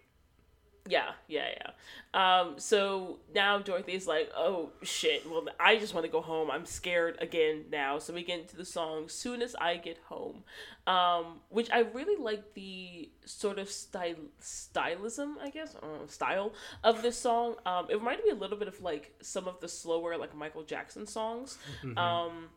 Yeah, 0.88 1.12
yeah, 1.28 1.50
yeah. 1.60 1.72
Um, 2.14 2.58
so 2.60 3.20
now 3.36 3.60
Dorothy's 3.60 4.08
like, 4.08 4.32
oh 4.36 4.72
shit, 4.82 5.30
well, 5.30 5.46
I 5.60 5.78
just 5.78 5.94
want 5.94 6.06
to 6.06 6.12
go 6.12 6.22
home. 6.22 6.50
I'm 6.50 6.66
scared 6.66 7.18
again 7.20 7.66
now. 7.72 8.00
So 8.00 8.14
we 8.14 8.24
get 8.24 8.40
into 8.40 8.56
the 8.56 8.64
song 8.66 9.10
Soon 9.10 9.42
as 9.42 9.54
I 9.56 9.76
Get 9.78 9.98
Home, 10.08 10.44
um, 10.88 11.42
which 11.50 11.70
I 11.72 11.80
really 11.82 12.16
like 12.16 12.54
the 12.54 13.12
sort 13.26 13.60
of 13.60 13.70
style, 13.70 14.16
stylism, 14.42 15.34
I 15.42 15.50
guess, 15.50 15.76
I 15.84 16.08
style 16.08 16.54
of 16.86 17.02
this 17.02 17.18
song. 17.18 17.56
Um, 17.66 17.88
it 17.90 17.96
reminded 17.96 18.26
me 18.26 18.32
a 18.32 18.36
little 18.36 18.58
bit 18.58 18.70
of 18.70 18.82
like 18.82 19.14
some 19.22 19.48
of 19.50 19.60
the 19.60 19.68
slower, 19.68 20.18
like 20.18 20.34
Michael 20.36 20.64
Jackson 20.64 21.06
songs. 21.06 21.58
Um, 21.98 22.48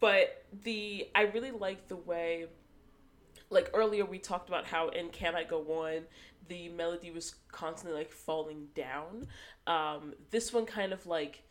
but 0.00 0.44
the, 0.62 1.08
I 1.14 1.22
really 1.22 1.50
like 1.50 1.88
the 1.88 1.96
way 1.96 2.46
like 3.50 3.70
earlier 3.74 4.04
we 4.04 4.18
talked 4.18 4.48
about 4.48 4.64
how 4.64 4.88
in 4.88 5.08
Can 5.10 5.34
I 5.34 5.44
Go 5.44 5.60
On 5.84 6.02
the 6.48 6.68
melody 6.70 7.10
was 7.10 7.36
constantly 7.52 7.96
like 7.98 8.10
falling 8.10 8.68
down. 8.74 9.26
Um, 9.66 10.14
this 10.30 10.52
one 10.52 10.66
kind 10.66 10.92
of 10.92 11.06
like 11.06 11.42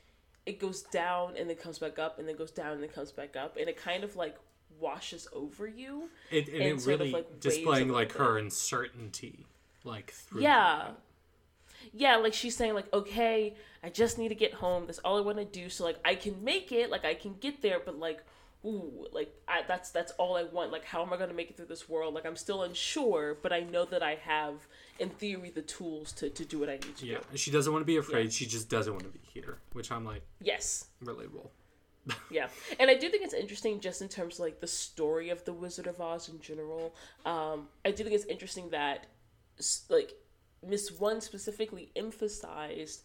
it 0.46 0.60
goes 0.60 0.82
down 0.82 1.36
and 1.38 1.50
then 1.50 1.56
comes 1.58 1.80
back 1.80 2.00
up 2.00 2.20
and 2.20 2.28
then 2.28 2.36
goes 2.36 2.52
down 2.52 2.74
and 2.74 2.82
then 2.84 2.90
comes 2.90 3.12
back 3.12 3.36
up 3.36 3.58
and 3.58 3.70
it 3.70 3.78
kind 3.78 4.04
of 4.04 4.16
like 4.16 4.36
washes 4.80 5.28
over 5.34 5.68
you. 5.68 6.10
It, 6.32 6.48
and, 6.48 6.56
And 6.58 6.80
it 6.80 6.86
really 6.86 7.12
like, 7.12 7.40
displaying 7.40 7.90
like 7.90 8.14
her 8.14 8.38
uncertainty, 8.38 9.46
like 9.84 10.12
through 10.12 10.42
Yeah. 10.42 10.78
that. 10.88 10.98
Yeah, 11.94 12.18
like 12.18 12.34
she's 12.34 12.56
saying 12.58 12.74
like, 12.74 12.92
okay, 12.94 13.56
I 13.84 13.90
just 13.90 14.18
need 14.18 14.30
to 14.30 14.36
get 14.36 14.54
home. 14.54 14.86
That's 14.86 15.00
all 15.00 15.18
I 15.18 15.22
want 15.22 15.38
to 15.38 15.46
do. 15.46 15.70
So 15.70 15.86
like 15.86 15.98
I 16.04 16.16
can 16.16 16.44
make 16.44 16.72
it, 16.72 16.90
like 16.90 17.06
I 17.06 17.14
can 17.14 17.36
get 17.40 17.62
there, 17.62 17.80
but 17.80 17.98
like 17.98 18.24
ooh, 18.66 19.08
like 19.12 19.34
I, 19.48 19.62
that's 19.68 19.90
that's 19.92 20.12
all 20.14 20.36
I 20.36 20.44
want. 20.44 20.72
Like 20.72 20.86
how 20.86 21.02
am 21.02 21.14
I 21.14 21.18
going 21.18 21.30
to 21.30 21.36
make 21.36 21.50
it 21.50 21.58
through 21.58 21.68
this 21.68 21.88
world? 21.90 22.14
Like 22.14 22.26
I'm 22.26 22.36
still 22.36 22.64
unsure, 22.64 23.38
but 23.42 23.52
I 23.54 23.62
know 23.62 23.86
that 23.86 24.04
I 24.04 24.16
have 24.16 24.68
in 25.00 25.10
theory 25.10 25.50
the 25.50 25.62
tools 25.62 26.12
to 26.14 26.30
to 26.30 26.46
do 26.46 26.60
what 26.60 26.70
I 26.70 26.74
need 26.74 26.98
to 26.98 27.06
Yeah, 27.06 27.18
do. 27.18 27.24
Yeah, 27.32 27.38
she 27.38 27.52
doesn't 27.52 27.72
want 27.72 27.82
to 27.82 27.86
be 27.88 27.98
afraid. 27.98 28.34
She 28.34 28.46
just 28.46 28.70
doesn't 28.70 28.92
want 28.94 29.06
to 29.06 29.12
be 29.12 29.20
here, 29.34 29.60
which 29.74 29.92
I'm 29.92 30.06
like 30.06 30.24
Yes. 30.42 30.86
relatable. 31.04 31.50
Yeah, 32.32 32.48
and 32.80 32.90
I 32.90 32.96
do 32.96 33.08
think 33.10 33.24
it's 33.24 33.34
interesting 33.36 33.80
just 33.80 34.02
in 34.02 34.08
terms 34.10 34.36
of 34.36 34.40
like 34.42 34.62
the 34.62 34.68
story 34.68 35.30
of 35.30 35.44
the 35.46 35.54
Wizard 35.54 35.86
of 35.86 36.02
Oz 36.02 36.28
in 36.30 36.40
general. 36.42 36.96
Um, 37.26 37.68
I 37.86 37.92
do 37.92 38.04
think 38.04 38.16
it's 38.16 38.26
interesting 38.26 38.70
that 38.72 39.06
like 39.90 40.14
Miss 40.66 40.92
One 40.92 41.22
specifically 41.22 41.92
emphasized 41.96 43.04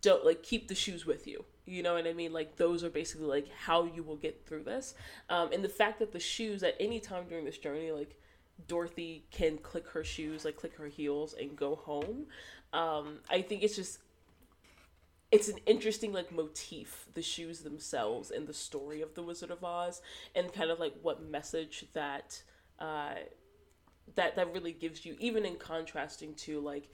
don't 0.00 0.24
like 0.24 0.42
keep 0.42 0.66
the 0.68 0.74
shoes 0.74 1.06
with 1.06 1.26
you. 1.26 1.44
You 1.64 1.82
know 1.82 1.94
what 1.94 2.06
I 2.06 2.12
mean? 2.12 2.32
Like 2.32 2.56
those 2.56 2.82
are 2.82 2.90
basically 2.90 3.26
like 3.26 3.48
how 3.50 3.84
you 3.84 4.02
will 4.02 4.16
get 4.16 4.46
through 4.46 4.64
this. 4.64 4.94
Um, 5.28 5.52
and 5.52 5.62
the 5.62 5.68
fact 5.68 5.98
that 6.00 6.12
the 6.12 6.20
shoes 6.20 6.62
at 6.62 6.74
any 6.80 7.00
time 7.00 7.24
during 7.28 7.44
this 7.44 7.58
journey, 7.58 7.92
like 7.92 8.18
Dorothy 8.66 9.24
can 9.30 9.58
click 9.58 9.88
her 9.88 10.04
shoes, 10.04 10.44
like 10.44 10.56
click 10.56 10.76
her 10.76 10.88
heels 10.88 11.34
and 11.38 11.56
go 11.56 11.76
home. 11.76 12.26
Um, 12.72 13.18
I 13.30 13.42
think 13.42 13.62
it's 13.62 13.76
just 13.76 13.98
it's 15.30 15.48
an 15.48 15.56
interesting 15.64 16.12
like 16.12 16.30
motif 16.30 17.06
the 17.14 17.22
shoes 17.22 17.60
themselves 17.60 18.30
and 18.30 18.46
the 18.46 18.54
story 18.54 19.00
of 19.00 19.14
the 19.14 19.22
wizard 19.22 19.50
of 19.50 19.64
oz 19.64 20.02
and 20.34 20.52
kind 20.52 20.70
of 20.70 20.78
like 20.78 20.92
what 21.00 21.22
message 21.22 21.86
that 21.94 22.42
uh 22.78 23.14
that 24.14 24.36
that 24.36 24.52
really 24.52 24.72
gives 24.72 25.06
you 25.06 25.16
even 25.18 25.46
in 25.46 25.56
contrasting 25.56 26.34
to 26.34 26.60
like 26.60 26.90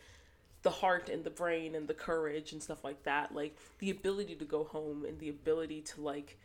the 0.68 0.74
heart 0.74 1.08
and 1.08 1.24
the 1.24 1.30
brain 1.30 1.74
and 1.74 1.88
the 1.88 1.94
courage 1.94 2.52
and 2.52 2.62
stuff 2.62 2.84
like 2.84 3.02
that 3.04 3.34
like 3.34 3.56
the 3.78 3.88
ability 3.90 4.34
to 4.34 4.44
go 4.44 4.64
home 4.64 5.04
and 5.06 5.18
the 5.18 5.30
ability 5.30 5.80
to 5.80 6.02
like 6.02 6.38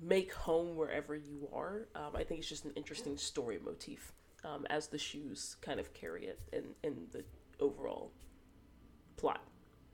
make 0.00 0.32
home 0.32 0.74
wherever 0.76 1.14
you 1.14 1.48
are 1.52 1.86
um, 1.94 2.16
i 2.16 2.24
think 2.24 2.40
it's 2.40 2.48
just 2.48 2.64
an 2.64 2.72
interesting 2.74 3.16
story 3.16 3.58
motif 3.64 4.12
um, 4.44 4.66
as 4.70 4.88
the 4.88 4.98
shoes 4.98 5.56
kind 5.60 5.78
of 5.78 5.94
carry 5.94 6.24
it 6.24 6.40
in 6.52 6.64
in 6.82 7.06
the 7.12 7.22
overall 7.60 8.10
plot 9.16 9.40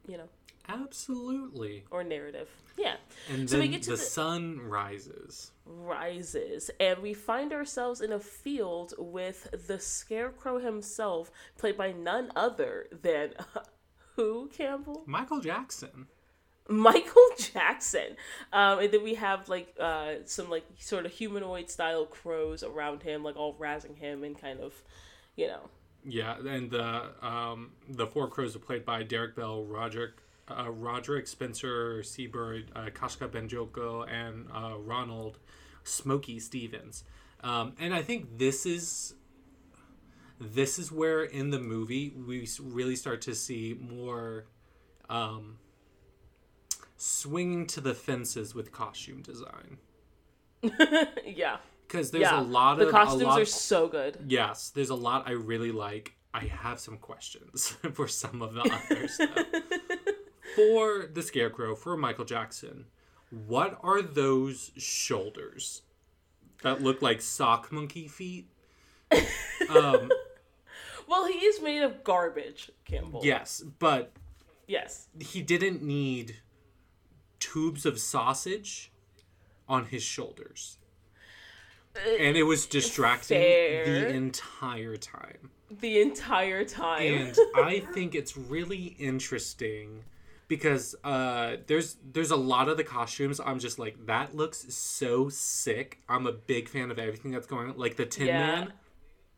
you 0.09 0.17
know 0.17 0.29
Absolutely. 0.69 1.85
or 1.91 2.05
narrative. 2.05 2.49
Yeah. 2.77 2.97
And 3.31 3.49
So 3.49 3.57
we 3.57 3.63
then 3.65 3.71
get 3.73 3.83
to 3.85 3.91
the, 3.91 3.97
the- 3.97 4.03
sun 4.03 4.61
rises. 4.61 5.51
Rises. 5.67 6.71
And 6.81 6.99
we 7.01 7.15
find 7.15 7.53
ourselves 7.53 8.01
in 8.01 8.13
a 8.13 8.19
field 8.21 8.95
with 8.99 9.67
the 9.67 9.79
Scarecrow 9.79 10.59
himself, 10.59 11.31
played 11.59 11.77
by 11.77 11.93
none 11.93 12.31
other 12.37 12.87
than 13.03 13.31
who, 14.17 14.49
Campbell? 14.53 15.05
Michael 15.07 15.41
Jackson. 15.41 16.07
Michael 16.69 17.29
Jackson. 17.39 18.17
Um, 18.53 18.79
and 18.81 18.91
then 18.93 19.05
we 19.05 19.15
have 19.15 19.49
like 19.49 19.75
uh, 19.79 20.15
some 20.25 20.49
like 20.51 20.65
sort 20.79 21.05
of 21.07 21.13
humanoid 21.13 21.71
style 21.71 22.07
crows 22.07 22.63
around 22.63 23.03
him, 23.03 23.23
like 23.23 23.37
all 23.37 23.55
razzing 23.55 23.97
him 23.99 24.25
and 24.25 24.39
kind 24.41 24.61
of, 24.61 24.73
you 25.37 25.47
know. 25.47 25.69
Yeah, 26.07 26.37
and 26.39 26.71
the 26.71 27.13
um, 27.27 27.73
the 27.89 28.07
four 28.07 28.29
crows 28.29 28.55
are 28.55 28.59
played 28.59 28.85
by 28.85 29.03
Derek 29.05 29.37
Bell, 29.37 29.65
Roderick, 29.65 30.13
uh, 30.49 30.71
Roderick 30.71 31.27
Spencer, 31.27 31.99
Sibert, 32.03 32.65
uh, 32.75 32.91
Kashka 32.91 33.29
Banjoko, 33.29 34.07
and 34.11 34.47
uh, 34.55 34.79
Ronald 34.79 35.39
Smokey 35.85 36.39
Stevens. 36.39 37.05
Um, 37.43 37.75
and 37.79 37.95
I 37.95 38.03
think 38.03 38.39
this 38.39 38.67
is 38.67 39.15
this 40.41 40.79
is 40.79 40.91
where 40.91 41.23
in 41.23 41.51
the 41.51 41.61
movie 41.61 42.11
we 42.11 42.49
really 42.61 42.97
start 42.97 43.23
to 43.23 43.35
see 43.35 43.79
more 43.81 44.47
um, 45.09 45.59
swinging 46.97 47.67
to 47.69 47.81
the 47.81 47.95
fences 47.95 48.55
with 48.55 48.73
costume 48.73 49.23
design 49.23 49.79
yeah. 51.27 51.59
because 51.87 52.11
there's 52.11 52.23
yeah. 52.23 52.41
a 52.41 52.43
lot 52.43 52.79
the 52.79 52.87
of 52.87 52.93
costumes 52.93 53.23
a 53.23 53.27
lot 53.27 53.41
are 53.41 53.45
so 53.45 53.89
good. 53.89 54.19
Yes, 54.27 54.71
there's 54.71 54.91
a 54.91 54.95
lot 54.95 55.29
I 55.29 55.33
really 55.33 55.73
like. 55.73 56.15
I 56.33 56.47
have 56.47 56.81
some 56.81 56.97
questions 56.97 57.77
for 57.93 58.09
some 58.09 58.43
of 58.43 58.55
the 58.55 58.63
others. 58.63 59.21
for 60.55 61.07
the 61.13 61.23
Scarecrow, 61.23 61.75
for 61.75 61.97
Michael 61.97 62.25
Jackson, 62.25 62.87
what 63.31 63.79
are 63.83 64.03
those 64.03 64.71
shoulders 64.77 65.83
that 66.63 66.83
look 66.83 67.03
like 67.03 67.21
sock 67.21 67.71
monkey 67.73 68.09
feet? 68.09 68.49
Um, 69.69 70.11
Well, 71.07 71.27
he 71.27 71.35
is 71.35 71.61
made 71.61 71.83
of 71.83 72.03
garbage, 72.03 72.71
Campbell. 72.87 73.21
yes, 73.23 73.63
but 73.79 74.13
Yes. 74.67 75.09
he 75.21 75.43
didn't 75.43 75.83
need 75.83 76.37
tubes 77.39 77.85
of 77.85 78.01
sausage 78.01 78.91
on 79.69 79.85
his 79.87 80.03
shoulders. 80.03 80.79
And 82.19 82.37
it 82.39 82.45
was 82.45 82.65
distracting 82.65 83.39
fair. 83.39 83.85
the 83.85 84.09
entire 84.15 84.97
time. 84.97 85.51
The 85.71 86.01
entire 86.01 86.65
time. 86.65 87.03
and 87.03 87.39
I 87.55 87.81
think 87.93 88.15
it's 88.15 88.37
really 88.39 88.97
interesting 88.99 90.05
because 90.57 90.95
uh, 91.03 91.57
there's 91.67 91.97
there's 92.13 92.31
a 92.31 92.37
lot 92.37 92.69
of 92.69 92.77
the 92.77 92.85
costumes. 92.85 93.41
I'm 93.45 93.59
just 93.59 93.79
like 93.79 94.07
that 94.07 94.37
looks 94.37 94.73
so 94.75 95.29
sick. 95.29 95.99
I'm 96.09 96.27
a 96.27 96.33
big 96.33 96.69
fan 96.69 96.91
of 96.91 96.99
everything 96.99 97.31
that's 97.33 97.47
going 97.47 97.71
on. 97.71 97.77
Like 97.77 97.97
the 97.97 98.07
Tin 98.07 98.29
Yeah. 98.29 98.47
Man, 98.47 98.73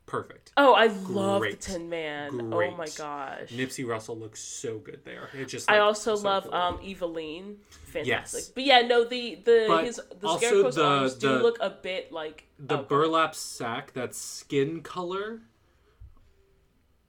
perfect. 0.04 0.52
Oh, 0.56 0.74
I 0.74 0.86
love 0.86 1.40
Great. 1.40 1.60
the 1.60 1.72
Tin 1.72 1.88
Man. 1.88 2.50
Great. 2.50 2.72
Oh 2.72 2.76
my 2.76 2.86
gosh. 2.98 3.48
Nipsey 3.50 3.86
Russell 3.86 4.18
looks 4.18 4.40
so 4.40 4.78
good 4.78 5.00
there. 5.04 5.30
It 5.34 5.46
just 5.46 5.70
I 5.70 5.78
also 5.78 6.16
so 6.16 6.22
love 6.28 6.44
cool. 6.44 6.54
um 6.54 6.78
Evillene. 6.78 7.56
Fantastic. 7.86 8.06
Yes. 8.40 8.48
But 8.54 8.64
yeah, 8.64 8.80
no, 8.82 9.04
the 9.04 9.36
the 9.44 9.64
But 9.68 9.84
his 9.84 10.00
the 10.20 10.26
also 10.26 10.46
scarecrow's 10.46 10.74
the- 10.76 10.84
arms 10.84 11.14
do 11.14 11.30
look 11.30 11.56
a 11.60 11.70
bit 11.70 12.12
like 12.12 12.44
the 12.58 12.78
oh, 12.78 12.82
burlap 12.82 13.34
sack 13.34 13.92
that's 13.94 14.18
skin 14.18 14.80
color 14.82 15.40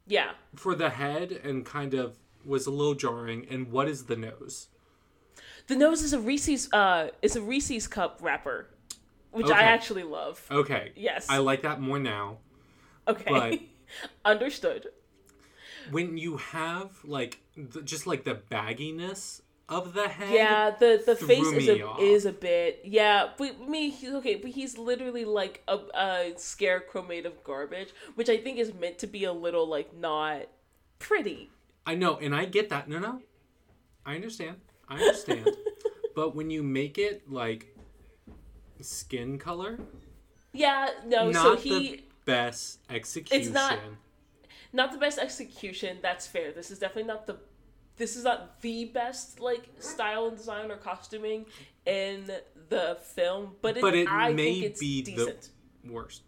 Yeah. 0.05 0.32
for 0.55 0.76
the 0.76 0.89
head 0.91 1.32
and 1.32 1.66
kind 1.66 1.93
of 1.93 2.18
was 2.48 2.66
a 2.68 2.72
little 2.72 2.95
jarring. 2.95 3.45
And 3.50 3.72
what 3.72 3.88
is 3.88 4.06
the 4.06 4.16
nose? 4.16 4.68
The 5.68 5.76
nose 5.76 6.02
is 6.02 6.14
a 6.14 6.20
Reese's 6.20 6.72
uh 6.74 7.10
it's 7.22 7.36
a 7.36 7.41
Reese's 7.41 7.88
cup 7.88 8.20
wrapper. 8.22 8.68
Which 9.32 9.50
I 9.52 9.64
actually 9.64 10.04
love. 10.04 10.41
Okay. 10.50 10.93
Yes. 10.95 11.28
I 11.30 11.38
like 11.39 11.62
that 11.64 11.80
more 11.82 12.00
now. 12.00 12.38
Okay. 13.08 13.26
but- 13.30 13.60
Understood. 14.26 14.88
When 15.91 16.18
you 16.18 16.38
have 16.38 16.91
like 17.04 17.39
the, 17.56 17.82
just 17.82 18.08
like 18.08 18.24
the 18.26 18.36
bagginess 18.36 19.41
of 19.70 19.93
the 19.93 20.08
head. 20.08 20.34
Yeah, 20.34 20.72
the 20.72 21.02
the 21.06 21.16
face 21.16 21.45
is 21.52 21.68
a 21.70 21.82
off. 21.86 22.00
is 22.02 22.26
a 22.26 22.32
bit 22.32 22.82
yeah, 22.86 23.30
but 23.38 23.68
me 23.68 23.89
he's 23.89 24.14
okay, 24.16 24.36
but 24.36 24.52
he's 24.52 24.78
literally 24.78 25.26
like 25.26 25.64
a, 25.68 25.78
a 25.93 26.34
scarecrow 26.38 27.04
made 27.04 27.26
of 27.26 27.43
garbage, 27.43 27.89
which 28.16 28.30
I 28.30 28.38
think 28.38 28.58
is 28.60 28.74
meant 28.74 28.98
to 29.00 29.08
be 29.08 29.24
a 29.26 29.34
little 29.34 29.68
like 29.68 29.95
not 29.95 30.48
pretty. 31.00 31.50
I 31.88 31.95
know, 31.95 32.17
and 32.17 32.35
I 32.35 32.45
get 32.45 32.69
that. 32.69 32.88
No, 32.88 32.99
no. 32.99 33.21
I 34.05 34.15
understand. 34.15 34.57
I 34.88 34.95
understand. 34.99 35.49
but 36.15 36.35
when 36.35 36.49
you 36.49 36.61
make 36.61 36.97
it 36.97 37.31
like 37.31 37.75
skin 38.81 39.39
color, 39.39 39.79
Yeah, 40.53 40.89
no, 41.05 41.31
not 41.31 41.43
so 41.43 41.55
he 41.55 41.69
the 41.95 42.03
best 42.25 42.79
execution. 42.89 43.41
It's 43.41 43.53
not 44.73 44.91
the 44.91 44.97
best 44.97 45.17
execution. 45.17 45.97
That's 46.01 46.27
fair. 46.27 46.51
This 46.51 46.71
is 46.71 46.79
definitely 46.79 47.07
not 47.07 47.25
the. 47.25 47.38
This 47.95 48.15
is 48.15 48.23
not 48.25 48.61
the 48.61 48.85
best 48.85 49.39
like 49.39 49.67
style 49.79 50.27
and 50.27 50.38
design 50.38 50.69
or 50.69 50.77
costuming 50.77 51.45
in 51.85 52.29
the 52.69 52.97
film, 53.15 53.55
but 53.61 53.77
it, 53.77 53.81
But 53.81 53.95
it 53.95 54.07
I 54.07 54.33
may 54.33 54.53
think 54.53 54.65
it's 54.65 54.79
be 54.79 55.01
decent. 55.01 55.49
the 55.83 55.91
worst. 55.93 56.21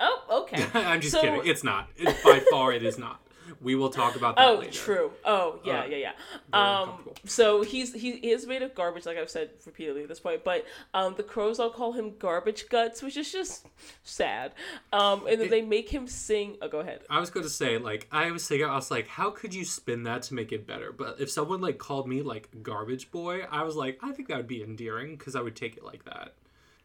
Oh, 0.00 0.42
okay. 0.42 0.66
I'm 0.74 1.00
just 1.00 1.14
So- 1.14 1.20
kidding. 1.22 1.46
It's 1.46 1.64
not. 1.64 1.88
It, 1.96 2.14
by 2.24 2.40
far, 2.50 2.72
it 2.72 2.82
is 2.82 2.98
not. 2.98 3.20
We 3.60 3.74
will 3.74 3.90
talk 3.90 4.16
about 4.16 4.36
that 4.36 4.48
Oh, 4.48 4.54
later. 4.56 4.72
true. 4.72 5.12
Oh, 5.24 5.60
yeah, 5.64 5.80
Uh, 5.82 5.84
yeah, 5.86 5.96
yeah. 5.96 6.12
Um, 6.52 7.08
so 7.24 7.62
he's 7.62 7.92
he 7.92 8.10
is 8.10 8.46
made 8.46 8.62
of 8.62 8.74
garbage, 8.74 9.06
like 9.06 9.18
I've 9.18 9.30
said 9.30 9.50
repeatedly 9.66 10.02
at 10.02 10.08
this 10.08 10.20
point. 10.20 10.44
But 10.44 10.64
um, 10.94 11.14
the 11.16 11.22
crows 11.22 11.58
all 11.58 11.70
call 11.70 11.92
him 11.92 12.14
garbage 12.18 12.68
guts, 12.68 13.02
which 13.02 13.16
is 13.16 13.30
just 13.30 13.66
sad. 14.02 14.52
Um, 14.92 15.26
and 15.26 15.40
then 15.40 15.50
they 15.50 15.62
make 15.62 15.88
him 15.88 16.06
sing. 16.06 16.56
Oh, 16.62 16.68
go 16.68 16.80
ahead. 16.80 17.00
I 17.10 17.20
was 17.20 17.30
going 17.30 17.44
to 17.44 17.50
say, 17.50 17.78
like, 17.78 18.08
I 18.10 18.30
was 18.30 18.46
thinking, 18.46 18.68
I 18.68 18.74
was 18.74 18.90
like, 18.90 19.08
how 19.08 19.30
could 19.30 19.54
you 19.54 19.64
spin 19.64 20.04
that 20.04 20.22
to 20.24 20.34
make 20.34 20.52
it 20.52 20.66
better? 20.66 20.92
But 20.92 21.20
if 21.20 21.30
someone 21.30 21.60
like 21.60 21.78
called 21.78 22.08
me 22.08 22.22
like 22.22 22.48
garbage 22.62 23.10
boy, 23.10 23.42
I 23.50 23.62
was 23.64 23.76
like, 23.76 23.98
I 24.02 24.12
think 24.12 24.28
that 24.28 24.36
would 24.36 24.48
be 24.48 24.62
endearing 24.62 25.16
because 25.16 25.36
I 25.36 25.40
would 25.40 25.56
take 25.56 25.76
it 25.76 25.84
like 25.84 26.04
that. 26.04 26.34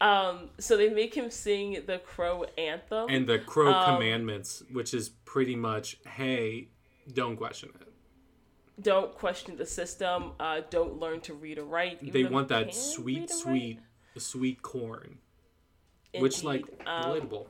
Um, 0.00 0.50
so 0.58 0.76
they 0.76 0.90
make 0.90 1.14
him 1.14 1.30
sing 1.30 1.82
the 1.86 1.98
crow 1.98 2.44
anthem. 2.56 3.06
And 3.08 3.26
the 3.26 3.38
crow 3.38 3.72
Um, 3.72 3.96
commandments, 3.96 4.62
which 4.72 4.94
is 4.94 5.08
pretty 5.08 5.56
much, 5.56 5.96
hey, 6.06 6.68
don't 7.12 7.36
question 7.36 7.70
it. 7.80 7.88
don't 8.80 9.12
question 9.14 9.56
the 9.56 9.66
system. 9.66 10.32
Uh, 10.38 10.60
don't 10.70 11.00
learn 11.00 11.20
to 11.22 11.34
read 11.34 11.58
or 11.58 11.64
write. 11.64 12.12
They 12.12 12.22
want 12.24 12.46
that 12.48 12.72
sweet, 12.74 13.28
sweet, 13.28 13.80
sweet 14.16 14.62
corn, 14.62 15.18
which 16.16 16.44
like 16.44 16.64
Um, 16.86 17.04
relatable. 17.10 17.48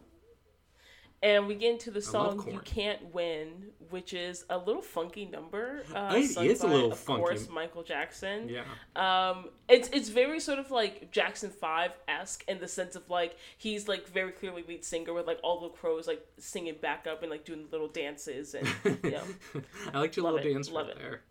And 1.21 1.49
we 1.49 1.57
get 1.57 1.73
into 1.73 1.91
the 1.91 2.01
song 2.01 2.45
"You. 2.49 2.61
Can't 2.61 3.13
Win," 3.13 3.71
which 3.91 4.15
is 4.15 4.45
a 4.51 4.57
little 4.57 4.83
funky 4.83 5.25
number. 5.27 5.83
Uh, 5.93 6.13
It 6.15 6.37
is 6.39 6.63
a 6.63 6.67
little 6.69 6.93
of 6.93 6.99
funky. 6.99 7.21
course, 7.23 7.49
Michael 7.49 7.83
Jackson. 7.83 8.49
Yeah. 8.49 8.63
Um, 8.95 9.49
it's 9.69 9.89
it's 9.89 10.11
very 10.11 10.39
sort 10.39 10.61
of 10.61 10.71
like 10.71 11.11
Jackson 11.11 11.51
Five 11.51 11.91
esque 12.07 12.45
in 12.47 12.61
the 12.61 12.69
sense 12.69 12.95
of 12.95 13.11
like 13.11 13.37
he's 13.57 13.89
like 13.89 14.07
very 14.07 14.31
clearly 14.31 14.63
lead 14.69 14.85
singer 14.85 15.13
with 15.13 15.27
like 15.27 15.41
all 15.43 15.61
the 15.61 15.71
crows 15.71 16.07
like 16.07 16.25
singing 16.39 16.77
back 16.81 17.09
up 17.09 17.23
and 17.23 17.31
like 17.33 17.45
doing 17.45 17.67
little 17.73 17.89
dances 17.89 18.55
and 18.55 18.69
you 19.03 19.11
know. 19.11 19.23
I 19.93 19.99
liked 19.99 20.17
your 20.17 20.23
Love 20.25 20.35
little 20.35 20.51
it, 20.51 20.55
dance 20.55 20.71
love 20.71 20.89
it. 20.89 20.99
there. 20.99 21.23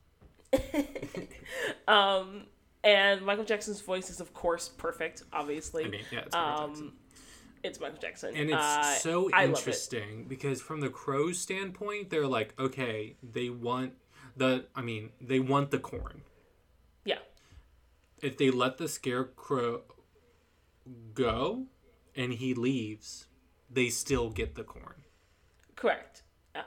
um, 1.88 2.44
and 2.84 3.22
Michael 3.22 3.44
Jackson's 3.46 3.82
voice 3.82 4.10
is 4.10 4.20
of 4.20 4.34
course 4.34 4.68
perfect. 4.70 5.24
Obviously, 5.34 5.86
I 5.86 5.88
mean, 5.88 6.02
yeah, 6.12 6.20
it's 6.26 6.34
Michael 6.36 6.68
Jackson. 6.68 6.92
It's 7.64 7.80
Michael 7.80 8.00
Jackson, 8.00 8.36
And 8.36 8.50
it's 8.50 8.58
Uh, 8.62 8.96
so 8.96 9.30
interesting 9.40 10.26
because 10.28 10.62
from 10.62 10.80
the 10.82 10.90
crow's 10.90 11.40
standpoint, 11.40 12.10
they're 12.10 12.28
like, 12.28 12.54
okay, 12.60 13.16
they 13.24 13.50
want 13.50 13.94
the 14.36 14.66
I 14.76 14.82
mean, 14.82 15.12
they 15.20 15.40
want 15.40 15.72
the 15.72 15.80
corn. 15.80 16.22
Yeah, 17.06 17.20
If 18.22 18.38
they 18.38 18.50
let 18.52 18.78
the 18.78 18.88
scarecrow 18.88 19.84
go 21.14 21.66
and 22.16 22.34
he 22.34 22.54
leaves, 22.54 23.28
they 23.70 23.90
still 23.90 24.30
get 24.30 24.56
the 24.56 24.64
corn. 24.64 25.04
correct. 25.76 26.24
Yeah. 26.56 26.64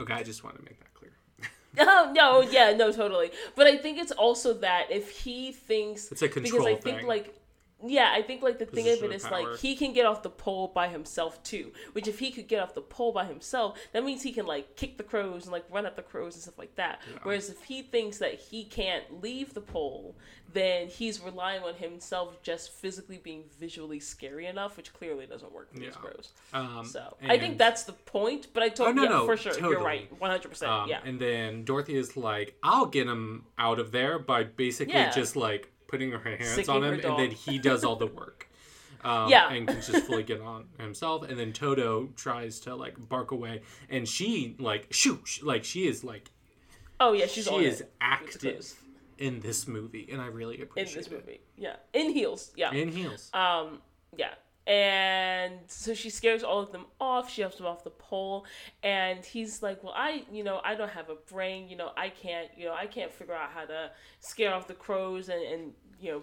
Okay, 0.00 0.12
I 0.14 0.22
just 0.22 0.44
want 0.44 0.56
to 0.56 0.62
make 0.62 0.78
that 0.80 0.92
clear. 0.94 1.12
Oh 1.78 2.12
no, 2.14 2.40
yeah, 2.40 2.72
no, 2.72 2.90
totally. 2.92 3.30
But 3.54 3.66
I 3.66 3.76
think 3.76 3.98
it's 3.98 4.12
also 4.12 4.54
that 4.54 4.90
if 4.90 5.10
he 5.10 5.52
thinks 5.52 6.10
It's 6.10 6.22
a 6.22 6.28
control 6.28 6.64
because 6.64 6.78
I 6.78 6.80
think 6.80 7.02
like 7.06 7.34
yeah, 7.86 8.12
I 8.12 8.22
think 8.22 8.42
like 8.42 8.58
the 8.58 8.66
thing 8.66 8.88
of 8.88 9.02
it 9.04 9.12
is 9.12 9.22
power. 9.24 9.50
like 9.50 9.58
he 9.60 9.76
can 9.76 9.92
get 9.92 10.04
off 10.04 10.22
the 10.22 10.30
pole 10.30 10.68
by 10.74 10.88
himself 10.88 11.42
too. 11.42 11.72
Which 11.92 12.08
if 12.08 12.18
he 12.18 12.30
could 12.30 12.48
get 12.48 12.60
off 12.60 12.74
the 12.74 12.80
pole 12.80 13.12
by 13.12 13.24
himself, 13.24 13.78
that 13.92 14.04
means 14.04 14.22
he 14.22 14.32
can 14.32 14.46
like 14.46 14.74
kick 14.76 14.96
the 14.96 15.04
crows 15.04 15.44
and 15.44 15.52
like 15.52 15.64
run 15.70 15.86
at 15.86 15.94
the 15.96 16.02
crows 16.02 16.34
and 16.34 16.42
stuff 16.42 16.58
like 16.58 16.74
that. 16.76 17.00
Whereas 17.22 17.50
if 17.50 17.62
he 17.64 17.82
thinks 17.82 18.18
that 18.18 18.34
he 18.34 18.64
can't 18.64 19.22
leave 19.22 19.54
the 19.54 19.60
pole, 19.60 20.16
then 20.52 20.88
he's 20.88 21.20
relying 21.20 21.62
on 21.62 21.74
himself 21.74 22.42
just 22.42 22.72
physically 22.72 23.18
being 23.18 23.44
visually 23.60 24.00
scary 24.00 24.46
enough, 24.46 24.76
which 24.76 24.92
clearly 24.92 25.26
doesn't 25.26 25.52
work 25.52 25.72
for 25.72 25.78
these 25.78 25.94
crows. 25.94 26.32
Um, 26.52 26.84
So 26.84 27.16
I 27.28 27.38
think 27.38 27.58
that's 27.58 27.84
the 27.84 27.92
point. 27.92 28.48
But 28.52 28.62
I 28.64 28.70
told 28.70 28.88
Oh, 28.88 28.92
no, 28.92 29.02
yeah, 29.04 29.08
no, 29.10 29.26
for 29.26 29.36
sure, 29.36 29.58
you're 29.58 29.80
right, 29.82 30.10
one 30.20 30.30
hundred 30.30 30.48
percent. 30.48 30.72
Um, 30.72 30.88
Yeah. 30.88 31.00
And 31.04 31.20
then 31.20 31.64
Dorothy 31.64 31.96
is 31.96 32.16
like, 32.16 32.56
I'll 32.62 32.86
get 32.86 33.06
him 33.06 33.44
out 33.56 33.78
of 33.78 33.92
there 33.92 34.18
by 34.18 34.42
basically 34.44 34.94
Yeah. 34.94 35.10
just 35.10 35.36
like 35.36 35.70
putting 35.88 36.12
her 36.12 36.18
hands 36.18 36.50
Sicking 36.50 36.70
on 36.74 36.82
her 36.82 36.94
him, 36.94 37.00
and 37.04 37.18
then 37.18 37.30
he 37.32 37.58
does 37.58 37.82
all 37.84 37.96
the 37.96 38.06
work. 38.06 38.44
Um, 39.04 39.28
Yeah. 39.28 39.48
And 39.52 39.68
can 39.68 39.80
just 39.80 40.06
fully 40.06 40.24
get 40.24 40.40
on 40.40 40.64
himself. 40.76 41.22
And 41.22 41.38
then 41.38 41.52
Toto 41.52 42.08
tries 42.16 42.58
to 42.60 42.74
like 42.74 42.96
bark 43.08 43.30
away, 43.30 43.62
and 43.88 44.08
she 44.08 44.56
like 44.58 44.90
shoosh, 44.90 45.40
like 45.40 45.62
she 45.62 45.86
is 45.86 46.02
like 46.02 46.32
Oh 46.98 47.12
yeah, 47.12 47.26
she's 47.26 47.44
she 47.46 47.54
it 47.54 47.62
is 47.62 47.78
the 47.78 47.86
active 48.00 48.74
in 49.18 49.38
this 49.38 49.68
movie, 49.68 50.08
and 50.10 50.20
I 50.20 50.26
really 50.26 50.60
appreciate 50.60 50.92
in 50.96 50.98
this 50.98 51.06
it. 51.06 51.12
movie. 51.12 51.40
Yeah, 51.56 51.76
in 51.92 52.10
heels. 52.10 52.50
Yeah. 52.56 52.72
In 52.72 52.88
heels. 52.88 53.30
Um. 53.32 53.80
Yeah. 54.16 54.34
And 54.68 55.60
so 55.66 55.94
she 55.94 56.10
scares 56.10 56.42
all 56.44 56.60
of 56.60 56.72
them 56.72 56.84
off. 57.00 57.32
She 57.32 57.40
helps 57.40 57.56
them 57.56 57.66
off 57.66 57.84
the 57.84 57.90
pole, 57.90 58.44
and 58.82 59.24
he's 59.24 59.62
like, 59.62 59.82
"Well, 59.82 59.94
I, 59.96 60.24
you 60.30 60.44
know, 60.44 60.60
I 60.62 60.74
don't 60.74 60.90
have 60.90 61.08
a 61.08 61.14
brain. 61.14 61.68
You 61.70 61.76
know, 61.76 61.90
I 61.96 62.10
can't, 62.10 62.50
you 62.56 62.66
know, 62.66 62.74
I 62.74 62.86
can't 62.86 63.10
figure 63.10 63.34
out 63.34 63.50
how 63.50 63.64
to 63.64 63.90
scare 64.20 64.52
off 64.52 64.68
the 64.68 64.74
crows 64.74 65.30
and 65.30 65.42
and 65.42 65.72
you 66.00 66.12
know, 66.12 66.22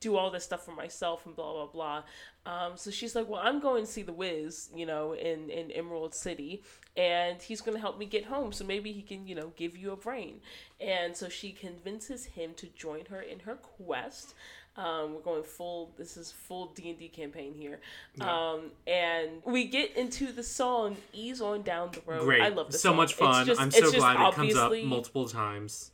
do 0.00 0.16
all 0.16 0.30
this 0.30 0.44
stuff 0.44 0.64
for 0.64 0.72
myself 0.72 1.26
and 1.26 1.36
blah 1.36 1.52
blah 1.52 1.66
blah." 1.66 2.02
Um, 2.46 2.72
so 2.76 2.90
she's 2.90 3.14
like, 3.14 3.28
"Well, 3.28 3.40
I'm 3.42 3.60
going 3.60 3.84
to 3.84 3.90
see 3.90 4.02
the 4.02 4.12
Wiz, 4.12 4.70
you 4.74 4.86
know, 4.86 5.12
in 5.12 5.50
in 5.50 5.70
Emerald 5.70 6.14
City, 6.14 6.62
and 6.96 7.40
he's 7.40 7.60
going 7.60 7.74
to 7.76 7.80
help 7.80 7.98
me 7.98 8.06
get 8.06 8.24
home. 8.24 8.52
So 8.52 8.64
maybe 8.64 8.92
he 8.92 9.02
can, 9.02 9.26
you 9.26 9.34
know, 9.34 9.52
give 9.56 9.76
you 9.76 9.92
a 9.92 9.96
brain." 9.96 10.40
And 10.80 11.16
so 11.16 11.28
she 11.28 11.52
convinces 11.52 12.24
him 12.24 12.54
to 12.54 12.66
join 12.68 13.04
her 13.10 13.20
in 13.20 13.40
her 13.40 13.56
quest. 13.56 14.34
Um, 14.76 15.14
we're 15.14 15.20
going 15.20 15.42
full. 15.42 15.92
This 15.98 16.16
is 16.16 16.30
full 16.32 16.66
D 16.68 16.88
and 16.90 16.98
D 16.98 17.08
campaign 17.08 17.54
here, 17.54 17.80
um, 18.20 18.70
and 18.86 19.42
we 19.44 19.64
get 19.66 19.96
into 19.96 20.32
the 20.32 20.44
song 20.44 20.96
"Ease 21.12 21.40
on 21.42 21.62
Down 21.62 21.90
the 21.90 22.00
Road." 22.06 22.22
Great. 22.24 22.40
I 22.40 22.48
love 22.48 22.70
this 22.70 22.80
so 22.80 22.90
song. 22.90 22.96
much 22.96 23.14
fun. 23.14 23.44
just- 23.44 23.60
I'm 23.60 23.70
so 23.70 23.90
glad 23.90 24.14
it 24.28 24.34
comes 24.34 24.54
up 24.54 24.72
multiple 24.84 25.28
times. 25.28 25.90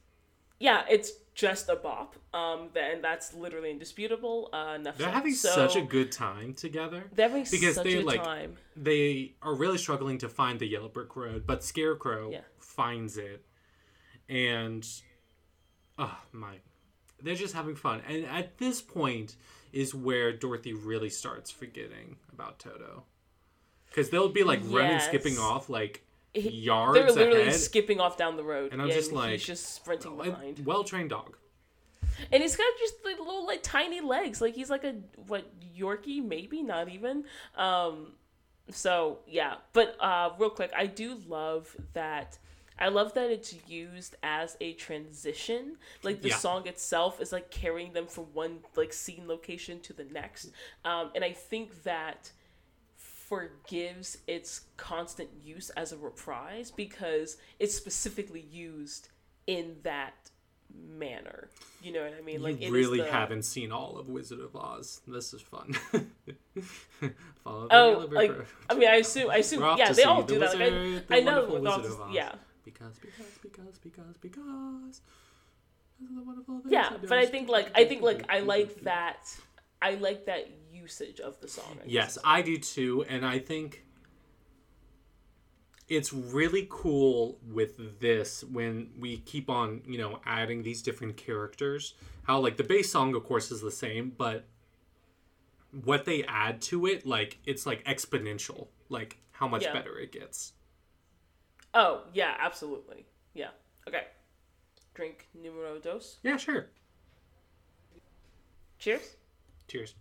Yeah, 0.61 0.85
it's 0.89 1.11
just 1.37 1.69
a 1.69 1.77
bop. 1.77 2.17
Um, 2.35 2.71
and 2.75 3.05
that's 3.05 3.33
literally 3.35 3.71
indisputable. 3.71 4.49
Uh, 4.53 4.75
enough 4.81 4.97
They're 4.99 5.11
having 5.11 5.35
So, 5.35 5.51
such 5.51 5.77
a 5.77 5.83
good 5.83 6.11
time 6.11 6.55
together. 6.55 7.05
They're 7.15 7.29
having 7.29 7.47
because 7.49 7.77
such 7.77 7.85
they, 7.85 7.99
a 7.99 8.01
like, 8.05 8.25
time. 8.25 8.57
they 8.75 9.35
are 9.43 9.55
really 9.55 9.79
struggling 9.79 10.19
to 10.19 10.29
find 10.29 10.59
the 10.59 10.67
yellow 10.67 10.89
brick 10.89 11.15
road 11.15 11.47
but 11.47 11.63
scarecrow 11.63 12.31
Yeah. 12.33 12.41
finds 12.59 13.17
it 13.19 13.45
and 14.29 14.85
oh 15.99 16.19
my 16.33 16.57
they're 17.23 17.35
just 17.37 17.55
having 17.55 17.77
fun 17.77 18.03
and 18.09 18.25
at 18.27 18.59
this 18.59 18.81
point 18.83 19.37
is 19.73 19.95
where 19.95 20.33
dorothy 20.33 20.73
really 20.75 21.09
starts 21.11 21.51
forgetting 21.51 22.17
about 22.33 22.59
toto 22.59 23.05
because 23.89 24.11
they'll 24.11 24.29
be 24.29 24.43
like 24.43 24.61
running 24.65 24.99
skipping 25.01 25.39
off 25.39 25.69
like 25.71 26.05
He- 26.37 26.51
yards 26.51 26.95
They're 26.99 27.11
literally 27.11 27.43
ahead 27.49 27.55
skipping 27.55 28.01
off 28.01 28.17
down 28.17 28.37
the 28.37 28.45
road, 28.45 28.73
And 28.73 28.81
I'm 28.83 28.91
just 28.91 29.13
like, 29.13 29.31
he's 29.33 29.45
just 29.45 29.75
sprinting 29.75 30.17
behind. 30.17 30.65
well 30.67 30.85
trained 30.85 31.11
dog 31.11 31.37
And 32.33 32.43
he's 32.43 32.57
got 32.57 32.67
just 32.79 32.95
like 33.05 33.19
little 33.19 33.47
like 33.47 33.63
tiny 33.63 34.01
legs. 34.01 34.41
Like 34.41 34.55
he's 34.55 34.71
like 34.71 34.85
a 34.85 34.95
what 35.27 35.45
Yorkie 35.77 36.25
maybe 36.25 36.63
not 36.63 36.89
even. 36.89 37.25
Um 37.57 38.13
So 38.71 39.19
yeah, 39.27 39.57
but 39.73 39.97
uh, 40.01 40.31
real 40.39 40.51
quick, 40.51 40.73
I 40.77 40.87
do 40.87 41.21
love 41.29 41.75
that. 41.93 42.39
I 42.79 42.89
love 42.89 43.15
that 43.15 43.31
it's 43.31 43.55
used 43.69 44.17
as 44.23 44.57
a 44.61 44.73
transition. 44.75 45.77
Like 46.03 46.21
the 46.21 46.29
Yeah. 46.31 46.37
song 46.37 46.67
itself 46.67 47.21
is 47.21 47.33
like 47.33 47.51
carrying 47.51 47.93
them 47.93 48.07
from 48.07 48.25
one 48.35 48.59
like 48.77 48.93
scene 48.93 49.27
location 49.29 49.81
to 49.81 49.93
the 49.93 50.05
next, 50.05 50.51
um, 50.85 51.11
and 51.15 51.25
I 51.25 51.33
think 51.33 51.85
that 51.85 52.33
forgives 53.29 54.19
its 54.27 54.63
constant 54.77 55.29
use 55.45 55.71
as 55.71 55.93
a 55.93 55.97
reprise 55.97 56.71
because 56.71 57.37
it's 57.59 57.75
specifically 57.75 58.41
used 58.51 59.09
in 59.47 59.77
that 59.83 60.15
manner. 60.99 61.49
You 61.83 61.93
know 61.93 62.03
what 62.05 62.15
I 62.19 62.23
mean? 62.23 62.43
Like 62.43 62.61
you 62.61 62.73
really 62.73 62.99
the- 63.01 63.11
haven't 63.11 63.43
seen 63.45 63.73
all 63.73 63.99
of 63.99 64.09
Wizard 64.09 64.41
of 64.41 64.55
Oz. 64.55 65.01
This 65.07 65.33
is 65.35 65.41
fun. 65.43 65.75
Follow 67.45 67.69
the 67.69 67.75
Oh, 67.75 68.09
like. 68.11 68.33
I 68.71 68.75
mean, 68.75 68.89
I 68.89 68.97
assume, 68.97 69.31
I 69.31 69.37
assume, 69.39 69.63
yeah, 69.79 69.93
they 69.93 70.05
all 70.05 70.23
the 70.23 70.35
do 70.35 70.41
that. 70.41 70.59
Like, 70.59 71.05
I, 71.11 71.19
I 71.19 71.21
know, 71.21 71.33
wonderful 71.47 71.55
with 71.61 71.67
all 71.67 71.77
Wizard 71.79 71.85
this- 71.93 71.99
of 72.01 72.09
Oz. 72.09 72.15
yeah, 72.15 72.33
Because, 72.65 72.99
because, 72.99 73.27
because, 73.43 73.79
because, 73.79 74.17
because. 74.21 75.01
This 75.99 76.11
is 76.11 76.17
the 76.17 76.23
wonderful 76.23 76.61
yeah. 76.69 76.91
But 77.01 77.19
I 77.19 77.25
think, 77.27 77.49
like, 77.49 77.71
I 77.75 77.85
think, 77.87 78.03
like, 78.03 78.25
I 78.29 78.41
like 78.41 78.83
that. 78.83 79.35
I 79.81 79.95
like 79.95 80.27
that 80.27 80.49
usage 80.87 81.19
of 81.21 81.41
the 81.41 81.49
song. 81.49 81.79
I. 81.83 81.85
Yes, 81.87 82.17
I 82.23 82.43
do 82.43 82.57
too, 82.59 83.05
and 83.09 83.27
I 83.27 83.39
think 83.41 83.85
it's 85.89 86.13
really 86.13 86.67
cool 86.71 87.39
with 87.53 88.01
this 88.01 88.45
when 88.45 88.91
we 88.99 89.19
keep 89.19 89.51
on, 89.51 89.83
you 89.87 89.99
know, 89.99 90.21
adding 90.25 90.63
these 90.63 90.83
different 90.83 91.17
characters. 91.17 91.95
How 92.23 92.39
like 92.39 92.57
the 92.57 92.65
base 92.65 92.91
song 92.91 93.15
of 93.17 93.25
course 93.25 93.51
is 93.51 93.61
the 93.61 93.71
same, 93.71 94.13
but 94.17 94.45
what 95.85 96.05
they 96.05 96.23
add 96.25 96.61
to 96.63 96.87
it, 96.87 97.05
like 97.05 97.39
it's 97.45 97.67
like 97.67 97.85
exponential, 97.85 98.69
like 98.89 99.19
how 99.33 99.49
much 99.49 99.65
Yeah. 99.65 99.73
better 99.73 99.99
it 99.99 100.13
gets. 100.13 100.53
Oh 101.75 102.03
yeah, 102.13 102.35
absolutely. 102.39 103.07
Yeah. 103.35 103.51
Okay. 103.89 104.05
Drink 104.95 105.29
numero 105.35 105.79
dos. 105.79 106.19
Yeah, 106.23 106.37
sure. 106.37 106.67
Cheers. 108.79 109.17
Cheers. 109.69 109.95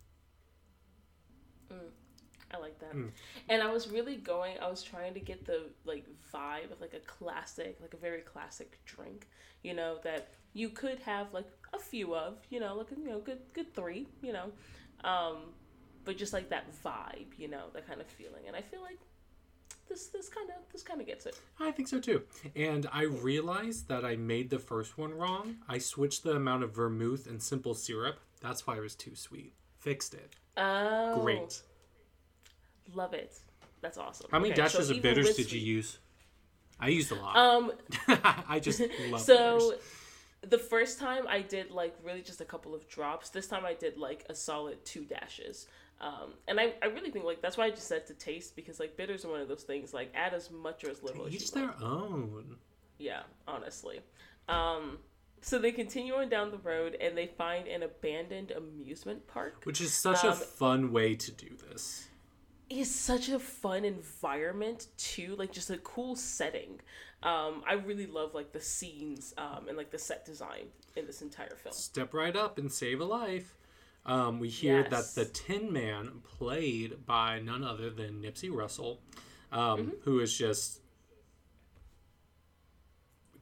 I 2.53 2.57
like 2.59 2.79
that. 2.79 2.95
Mm. 2.95 3.09
And 3.49 3.61
I 3.61 3.71
was 3.71 3.89
really 3.89 4.17
going. 4.17 4.57
I 4.61 4.69
was 4.69 4.83
trying 4.83 5.13
to 5.13 5.19
get 5.19 5.45
the 5.45 5.63
like 5.83 6.05
vibe 6.33 6.71
of 6.71 6.81
like 6.81 6.93
a 6.93 6.99
classic, 6.99 7.77
like 7.81 7.93
a 7.93 7.97
very 7.97 8.21
classic 8.21 8.79
drink. 8.85 9.27
You 9.63 9.73
know 9.73 9.97
that 10.03 10.29
you 10.53 10.69
could 10.69 10.99
have 10.99 11.33
like 11.33 11.47
a 11.73 11.79
few 11.79 12.15
of. 12.15 12.37
You 12.49 12.59
know, 12.59 12.75
like 12.77 12.87
you 12.91 13.07
know, 13.07 13.19
good 13.19 13.39
good 13.53 13.73
three. 13.73 14.07
You 14.21 14.33
know, 14.33 14.51
um, 15.03 15.37
but 16.03 16.17
just 16.17 16.33
like 16.33 16.49
that 16.49 16.65
vibe. 16.83 17.37
You 17.37 17.49
know, 17.49 17.65
that 17.73 17.87
kind 17.87 17.99
of 17.99 18.07
feeling. 18.07 18.43
And 18.47 18.55
I 18.55 18.61
feel 18.61 18.81
like 18.81 18.99
this 19.89 20.07
this 20.07 20.29
kind 20.29 20.49
of 20.49 20.55
this 20.71 20.83
kind 20.83 21.01
of 21.01 21.07
gets 21.07 21.25
it. 21.25 21.39
I 21.59 21.71
think 21.71 21.87
so 21.87 21.99
too. 21.99 22.23
And 22.55 22.87
I 22.91 23.03
realized 23.03 23.87
that 23.87 24.05
I 24.05 24.15
made 24.15 24.49
the 24.49 24.59
first 24.59 24.97
one 24.97 25.13
wrong. 25.13 25.57
I 25.67 25.79
switched 25.79 26.23
the 26.23 26.33
amount 26.35 26.63
of 26.63 26.75
vermouth 26.75 27.27
and 27.27 27.41
simple 27.41 27.73
syrup. 27.73 28.19
That's 28.41 28.67
why 28.67 28.77
it 28.77 28.81
was 28.81 28.95
too 28.95 29.15
sweet. 29.15 29.53
Fixed 29.79 30.13
it. 30.13 30.35
Oh, 30.57 31.21
Great. 31.21 31.61
Love 32.93 33.13
it. 33.13 33.33
That's 33.81 33.97
awesome. 33.97 34.27
How 34.31 34.39
many 34.39 34.53
Okay, 34.53 34.61
so 34.67 34.77
dashes 34.79 34.89
of 34.89 35.01
bitters 35.01 35.35
did 35.35 35.51
you 35.51 35.59
use? 35.59 35.97
I 36.79 36.89
used 36.89 37.11
a 37.11 37.15
lot. 37.15 37.35
Um, 37.35 37.71
I 38.47 38.59
just 38.59 38.81
love 39.09 39.21
so 39.21 39.69
bitters. 39.71 39.83
the 40.49 40.57
first 40.57 40.99
time 40.99 41.25
I 41.27 41.41
did 41.41 41.71
like 41.71 41.95
really 42.03 42.21
just 42.21 42.41
a 42.41 42.45
couple 42.45 42.73
of 42.75 42.87
drops. 42.87 43.29
This 43.29 43.47
time 43.47 43.65
I 43.65 43.73
did 43.73 43.97
like 43.97 44.25
a 44.29 44.35
solid 44.35 44.83
two 44.85 45.05
dashes. 45.05 45.67
Um, 46.01 46.33
and 46.47 46.59
I, 46.59 46.73
I 46.81 46.87
really 46.87 47.09
think 47.11 47.23
like 47.25 47.41
that's 47.41 47.57
why 47.57 47.65
I 47.65 47.69
just 47.69 47.87
said 47.87 48.05
to 48.07 48.13
taste 48.13 48.55
because 48.55 48.79
like 48.79 48.97
bitters 48.97 49.23
are 49.23 49.29
one 49.31 49.39
of 49.39 49.47
those 49.47 49.63
things 49.63 49.93
like 49.93 50.11
add 50.13 50.33
as 50.33 50.51
much 50.51 50.83
or 50.83 50.89
as 50.89 51.01
little 51.03 51.25
as 51.25 51.31
you 51.33 51.39
Each 51.39 51.55
like. 51.55 51.77
their 51.79 51.87
own. 51.87 52.57
Yeah, 52.97 53.21
honestly. 53.47 53.99
Um, 54.49 54.97
so 55.45 55.59
they 55.59 55.71
continue 55.71 56.15
on 56.15 56.27
down 56.27 56.49
the 56.49 56.57
road 56.57 56.97
and 56.99 57.15
they 57.15 57.27
find 57.27 57.67
an 57.67 57.83
abandoned 57.83 58.49
amusement 58.49 59.27
park. 59.27 59.61
Which 59.63 59.79
is 59.79 59.93
such 59.93 60.23
a 60.23 60.31
Um, 60.31 60.37
fun 60.37 60.91
way 60.91 61.13
to 61.13 61.31
do 61.31 61.49
this. 61.69 62.07
It's 62.67 62.89
such 62.89 63.29
a 63.29 63.37
fun 63.37 63.85
environment 63.85 64.87
too, 64.97 65.35
like 65.35 65.51
just 65.51 65.69
a 65.69 65.77
cool 65.77 66.15
setting. 66.15 66.81
Um, 67.21 67.63
I 67.67 67.73
really 67.73 68.07
love 68.07 68.33
like 68.33 68.53
the 68.53 68.59
scenes 68.59 69.35
um, 69.37 69.67
and 69.67 69.77
like 69.77 69.91
the 69.91 69.99
set 69.99 70.25
design 70.25 70.69
in 70.95 71.05
this 71.05 71.21
entire 71.21 71.55
film. 71.55 71.73
Step 71.75 72.15
right 72.15 72.35
up 72.35 72.57
and 72.57 72.71
save 72.71 72.99
a 72.99 73.05
life. 73.05 73.55
Um, 74.03 74.39
we 74.39 74.49
hear 74.49 74.79
Yes. 74.89 75.13
that 75.13 75.21
the 75.21 75.29
Tin 75.31 75.71
Man, 75.71 76.21
played 76.23 77.05
by 77.05 77.39
none 77.39 77.63
other 77.63 77.91
than 77.91 78.19
Nipsey 78.23 78.49
Russell, 78.51 78.99
um, 79.51 79.59
Mm-hmm. 79.61 79.89
who 80.05 80.19
is 80.19 80.35
just 80.35 80.81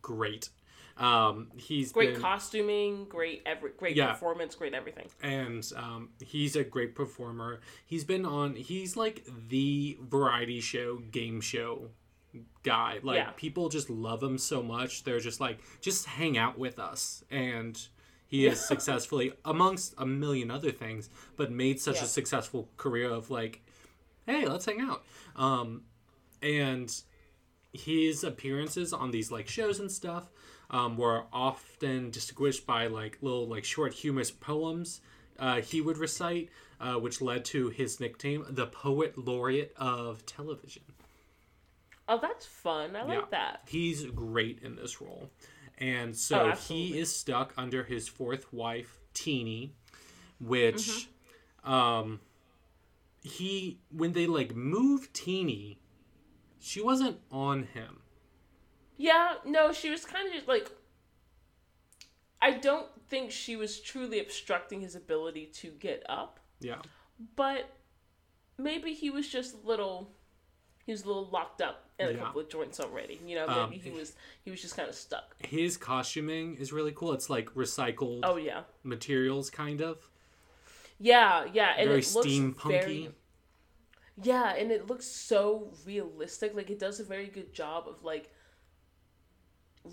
great. 0.01 0.49
Um, 0.98 1.50
he's 1.56 1.91
Great 1.91 2.14
been, 2.14 2.22
costuming, 2.22 3.06
great 3.06 3.41
every 3.46 3.72
great 3.78 3.96
Yeah. 3.96 4.12
performance, 4.14 4.54
great 4.56 4.74
everything. 4.76 5.08
and 5.22 5.68
um, 5.76 6.10
he's 6.24 6.56
a 6.56 6.64
great 6.64 6.94
performer. 6.94 7.62
He's 7.86 8.04
been 8.04 8.26
on. 8.26 8.56
He's 8.56 8.96
like 8.96 9.26
the 9.50 9.98
variety 10.02 10.60
show, 10.62 10.98
game 10.98 11.41
show 11.41 11.89
guy. 12.62 13.00
Like 13.02 13.18
Yeah. 13.18 13.32
people 13.36 13.70
just 13.70 13.89
love 13.89 14.22
him 14.22 14.38
so 14.38 14.62
much. 14.62 15.04
They're 15.04 15.20
just 15.20 15.39
like, 15.39 15.60
just 15.82 16.06
hang 16.06 16.38
out 16.38 16.60
with 16.60 16.78
us, 16.78 17.24
and 17.32 17.80
he 18.28 18.46
is 18.46 18.60
successfully 18.68 19.34
amongst 19.46 19.96
a 19.98 20.06
million 20.06 20.52
other 20.52 20.72
things, 20.72 21.10
but 21.36 21.52
made 21.52 21.80
such 21.82 21.98
Yeah. 21.98 22.04
a 22.04 22.08
successful 22.08 22.70
career 22.78 23.10
of 23.10 23.30
like, 23.32 23.64
hey, 24.28 24.46
let's 24.48 24.66
hang 24.66 24.80
out. 24.82 25.04
Um, 25.36 25.86
and 26.41 26.94
his 27.72 28.24
appearances 28.24 28.94
on 28.94 29.10
these 29.10 29.32
like 29.32 29.48
shows 29.48 29.80
and 29.80 29.91
stuff 29.91 30.30
um, 30.74 30.97
were 30.97 31.24
often 31.32 32.11
distinguished 32.11 32.65
by 32.67 32.88
like 32.88 33.19
little 33.21 33.47
like 33.47 33.63
short 33.63 33.93
humorous 33.93 34.32
poems 34.32 35.01
uh, 35.39 35.61
he 35.61 35.82
would 35.82 35.97
recite, 35.97 36.49
uh, 36.80 36.95
which 36.95 37.21
led 37.21 37.45
to 37.45 37.69
his 37.69 37.99
nickname, 37.99 38.45
the 38.49 38.67
poet 38.67 39.17
laureate 39.17 39.74
of 39.78 40.26
television. 40.26 40.84
Oh, 42.07 42.19
that's 42.21 42.45
fun. 42.45 42.95
I 42.95 43.03
like 43.03 43.09
Yeah. 43.13 43.26
that. 43.32 43.61
He's 43.67 44.05
great 44.05 44.59
in 44.61 44.76
this 44.76 45.01
role. 45.01 45.30
And 45.78 46.15
so 46.15 46.49
Oh, 46.49 46.51
he 46.51 46.97
is 46.99 47.15
stuck 47.15 47.53
under 47.57 47.84
his 47.84 48.07
fourth 48.07 48.51
wife, 48.53 48.99
Teeny, 49.13 49.74
which 50.39 51.09
Mm-hmm. 51.65 51.71
um 51.71 52.19
he 53.21 53.80
when 53.89 54.13
they 54.13 54.28
like 54.28 54.55
moved 54.55 55.13
Teeny, 55.13 55.80
she 56.59 56.82
wasn't 56.82 57.19
on 57.32 57.63
him. 57.63 58.03
Yeah, 58.98 59.36
no, 59.46 59.72
she 59.74 59.89
was 59.89 60.06
kind 60.06 60.28
of 60.28 60.34
just 60.34 60.48
like. 60.48 60.70
I 62.41 62.52
don't 62.52 62.88
think 63.08 63.32
she 63.32 63.56
was 63.56 63.80
truly 63.80 64.20
obstructing 64.20 64.82
his 64.82 64.96
ability 64.96 65.46
to 65.54 65.70
get 65.72 66.04
up, 66.10 66.39
Yeah. 66.60 66.82
but 67.38 67.70
maybe 68.58 68.94
he 68.94 69.10
was 69.10 69.28
just 69.30 69.54
a 69.56 69.68
little. 69.68 70.12
He 70.86 70.91
was 70.91 71.04
a 71.04 71.08
little 71.08 71.30
locked 71.30 71.62
up 71.62 71.89
in 71.98 72.08
a 72.08 72.12
Yeah. 72.12 72.18
couple 72.20 72.41
of 72.41 72.50
joints 72.50 72.82
already. 72.82 73.22
You 73.26 73.36
know, 73.36 73.48
Um, 73.48 73.70
maybe 73.70 73.82
he 73.82 73.91
was 73.91 74.16
he 74.44 74.52
was 74.52 74.62
just 74.62 74.76
kind 74.76 74.89
of 74.89 74.96
stuck. 74.96 75.41
His 75.46 75.78
costuming 75.78 76.56
is 76.58 76.74
really 76.74 76.91
cool. 76.91 77.14
It's 77.14 77.30
like 77.30 77.50
recycled 77.54 78.20
Oh 78.24 78.36
yeah, 78.36 78.64
materials 78.84 79.50
kind 79.50 79.80
of. 79.82 80.10
yeah, 81.00 81.46
yeah, 81.54 81.76
and 81.78 81.88
Very 81.88 82.02
it 82.02 82.14
looks 82.14 82.28
steampunky. 82.28 82.68
very. 82.70 83.12
Yeah, 84.22 84.54
and 84.56 84.70
it 84.72 84.88
looks 84.88 85.06
so 85.06 85.72
realistic. 85.86 86.54
Like 86.54 86.70
it 86.70 86.78
does 86.80 87.00
a 87.00 87.06
very 87.06 87.28
good 87.28 87.54
job 87.54 87.88
of 87.88 88.04
like 88.04 88.32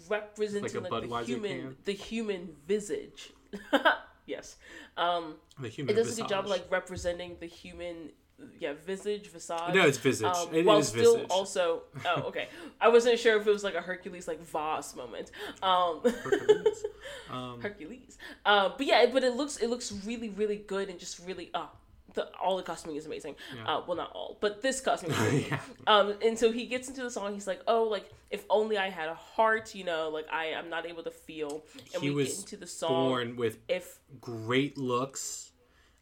representing 0.08 0.82
Like 0.82 0.92
like, 0.92 1.26
the 1.26 1.32
human 1.32 1.60
can? 1.60 1.76
the 1.84 1.92
human 1.92 2.56
visage. 2.66 3.32
yes. 4.26 4.56
Um 4.96 5.36
The 5.60 5.68
human 5.68 5.94
it 5.94 5.96
does 5.96 6.18
a 6.18 6.22
good 6.22 6.28
job 6.28 6.44
of 6.44 6.50
like 6.50 6.70
representing 6.70 7.36
the 7.40 7.46
human 7.46 8.10
yeah, 8.58 8.72
visage, 8.72 9.28
visage. 9.28 9.74
No, 9.74 9.86
it's 9.86 9.98
visage. 9.98 10.26
Um, 10.26 10.54
It 10.54 10.64
while 10.64 10.78
is 10.78 10.88
still 10.88 11.16
visage. 11.16 11.30
also 11.30 11.82
oh 12.06 12.22
okay. 12.28 12.48
I 12.80 12.88
wasn't 12.88 13.18
sure 13.18 13.38
if 13.38 13.46
it 13.46 13.50
was 13.50 13.64
like 13.64 13.74
a 13.74 13.82
Hercules 13.82 14.26
like 14.28 14.40
Voss 14.42 14.96
moment. 14.96 15.30
Um 15.62 16.00
Hercules. 16.04 16.84
um, 17.30 17.60
Hercules. 17.60 18.18
Uh, 18.44 18.70
but 18.76 18.86
yeah, 18.86 19.06
but 19.12 19.24
it 19.24 19.34
looks 19.34 19.56
it 19.58 19.68
looks 19.68 19.92
really 20.06 20.30
really 20.30 20.56
good 20.56 20.88
and 20.88 20.98
just 20.98 21.24
really 21.26 21.50
uh 21.54 21.66
the 22.14 22.30
all 22.42 22.56
the 22.56 22.62
costuming 22.62 22.96
is 22.96 23.06
amazing. 23.06 23.36
Yeah. 23.56 23.76
Uh, 23.76 23.82
well, 23.86 23.96
not 23.96 24.12
all, 24.12 24.38
but 24.40 24.62
this 24.62 24.80
costume. 24.80 25.12
Yeah. 25.48 25.60
Um, 25.86 26.14
and 26.24 26.38
so 26.38 26.50
he 26.52 26.66
gets 26.66 26.88
into 26.88 27.02
the 27.02 27.10
song. 27.10 27.32
He's 27.34 27.46
like, 27.46 27.60
"Oh, 27.66 27.84
like 27.84 28.10
if 28.30 28.44
only 28.50 28.78
I 28.78 28.88
had 28.90 29.08
a 29.08 29.14
heart, 29.14 29.74
you 29.74 29.84
know, 29.84 30.08
like 30.10 30.26
I 30.32 30.46
am 30.46 30.68
not 30.70 30.86
able 30.86 31.02
to 31.04 31.10
feel." 31.10 31.64
And 31.94 32.02
He 32.02 32.10
we 32.10 32.14
was 32.16 32.28
get 32.28 32.38
into 32.40 32.56
the 32.56 32.66
song. 32.66 33.08
Born 33.08 33.36
with 33.36 33.58
If 33.68 33.98
great 34.20 34.76
looks. 34.78 35.46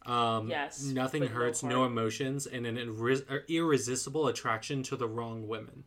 Um, 0.06 0.48
Yes, 0.48 0.82
Nothing 0.84 1.20
but 1.22 1.30
no 1.30 1.36
hurts, 1.36 1.62
no, 1.62 1.84
emotions, 1.84 2.46
and 2.46 2.66
an 2.66 2.78
er, 2.78 3.44
irresistible 3.48 4.26
attraction 4.28 4.82
to 4.84 4.96
the 4.96 5.06
wrong 5.06 5.46
women. 5.46 5.84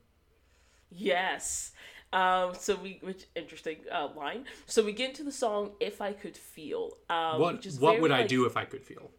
yes, 0.91 1.71
um, 2.13 2.53
so 2.53 2.75
we 2.75 2.99
which 3.01 3.25
interesting 3.35 3.77
uh, 3.91 4.09
line. 4.15 4.45
So 4.65 4.83
we 4.83 4.91
get 4.93 5.09
into 5.09 5.23
the 5.23 5.31
song 5.31 5.71
"If 5.79 6.01
I 6.01 6.13
Could 6.13 6.37
Feel." 6.37 6.97
Um, 7.09 7.39
what 7.39 7.65
What 7.79 8.01
would 8.01 8.11
I 8.11 8.19
like, 8.19 8.27
do 8.27 8.45
if 8.45 8.57
I 8.57 8.65
could 8.65 8.83
feel? 8.83 9.11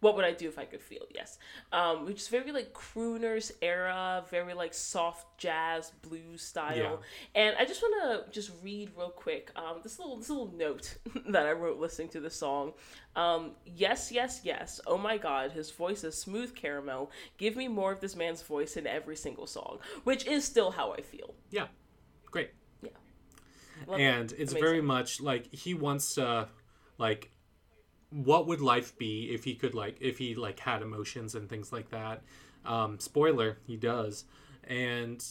What 0.00 0.14
would 0.14 0.24
I 0.24 0.32
do 0.32 0.46
if 0.46 0.58
I 0.58 0.64
could 0.64 0.80
feel? 0.80 1.02
Yes. 1.12 1.38
Um, 1.72 2.06
which 2.06 2.20
is 2.20 2.28
very 2.28 2.52
like 2.52 2.72
crooners 2.72 3.50
era, 3.60 4.24
very 4.30 4.54
like 4.54 4.72
soft 4.72 5.38
jazz 5.38 5.90
blues 6.02 6.42
style. 6.42 6.76
Yeah. 6.76 6.96
And 7.34 7.56
I 7.58 7.64
just 7.64 7.82
want 7.82 8.26
to 8.26 8.32
just 8.32 8.52
read 8.62 8.90
real 8.96 9.10
quick 9.10 9.50
um, 9.56 9.80
this 9.82 9.98
little 9.98 10.16
this 10.16 10.28
little 10.28 10.52
note 10.56 10.98
that 11.28 11.46
I 11.46 11.52
wrote 11.52 11.78
listening 11.78 12.10
to 12.10 12.20
the 12.20 12.30
song. 12.30 12.74
Um, 13.16 13.52
yes, 13.64 14.12
yes, 14.12 14.42
yes. 14.44 14.80
Oh 14.86 14.98
my 14.98 15.18
God, 15.18 15.50
his 15.50 15.72
voice 15.72 16.04
is 16.04 16.16
smooth 16.16 16.54
caramel. 16.54 17.10
Give 17.36 17.56
me 17.56 17.66
more 17.66 17.90
of 17.90 18.00
this 18.00 18.14
man's 18.14 18.42
voice 18.42 18.76
in 18.76 18.86
every 18.86 19.16
single 19.16 19.48
song, 19.48 19.78
which 20.04 20.26
is 20.26 20.44
still 20.44 20.70
how 20.70 20.92
I 20.92 21.00
feel. 21.00 21.34
Yeah, 21.50 21.66
great. 22.26 22.50
Yeah. 22.82 22.90
Love 23.88 23.98
and 23.98 24.30
it's 24.32 24.52
Amazing. 24.52 24.60
very 24.60 24.80
much 24.80 25.20
like 25.20 25.52
he 25.52 25.74
wants 25.74 26.14
to 26.14 26.48
like 26.98 27.32
what 28.10 28.46
would 28.46 28.60
life 28.60 28.96
be 28.98 29.30
if 29.32 29.44
he 29.44 29.54
could 29.54 29.74
like 29.74 29.96
if 30.00 30.18
he 30.18 30.34
like 30.34 30.58
had 30.60 30.80
emotions 30.82 31.34
and 31.34 31.48
things 31.48 31.72
like 31.72 31.90
that 31.90 32.22
um 32.64 32.98
spoiler 32.98 33.58
he 33.66 33.76
does 33.76 34.24
and 34.66 35.24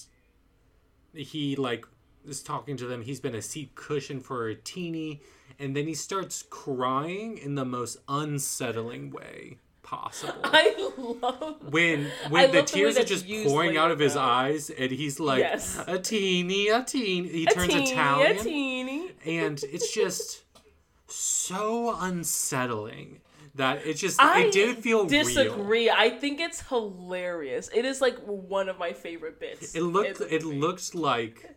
he 1.14 1.56
like 1.56 1.86
is 2.28 2.44
talking 2.44 2.78
to 2.78 2.86
them 2.86 3.02
he's 3.02 3.20
been 3.20 3.36
a 3.36 3.42
seat 3.42 3.74
cushion 3.76 4.20
for 4.20 4.48
a 4.50 4.56
teeny 4.56 5.22
and 5.60 5.76
then 5.76 5.88
he 5.88 5.94
starts 5.96 6.44
crying 6.50 7.38
in 7.38 7.56
the 7.56 7.66
most 7.66 7.98
unsettling 8.08 9.10
way 9.12 9.58
possible 9.82 10.34
I 10.44 10.76
love. 10.98 11.72
when 11.72 12.08
I 12.26 12.30
when 12.30 12.52
the 12.52 12.58
love 12.60 12.68
the 12.68 12.74
tears 12.74 12.98
are 12.98 13.06
just 13.06 13.26
pouring 13.46 13.78
out 13.78 13.90
of 13.90 14.00
his 14.00 14.16
though. 14.16 14.20
eyes 14.20 14.70
and 14.70 14.92
he's 14.92 15.20
like 15.20 15.40
Yes. 15.40 15.82
a 15.88 15.98
teeny 15.98 16.68
a 16.68 16.84
teeny 16.84 17.30
he 17.30 17.44
A 17.46 17.48
turns 17.48 17.74
teeny, 17.74 17.92
italian 17.92 18.38
A 18.38 18.44
teeny. 18.44 19.12
and 19.26 19.64
it's 19.64 19.94
just 19.94 20.44
so 21.08 21.96
unsettling 22.00 23.22
that 23.56 23.86
it 23.86 23.96
just 23.96 24.22
I 24.22 24.46
it 24.46 24.52
didn't 24.54 24.82
feel 24.82 25.08
real. 25.08 25.24
disagree. 25.24 25.90
I 25.90 26.10
think 26.10 26.40
it's 26.40 26.62
hilarious. 26.62 27.70
It 27.74 27.86
is 27.86 28.02
like 28.02 28.18
one 28.20 28.70
of 28.70 28.78
my 28.78 28.94
favorite 28.94 29.40
bits. 29.40 29.76
It 29.76 29.82
looked 29.82 30.22
it 30.22 30.44
looked 30.44 30.96
like 30.96 31.56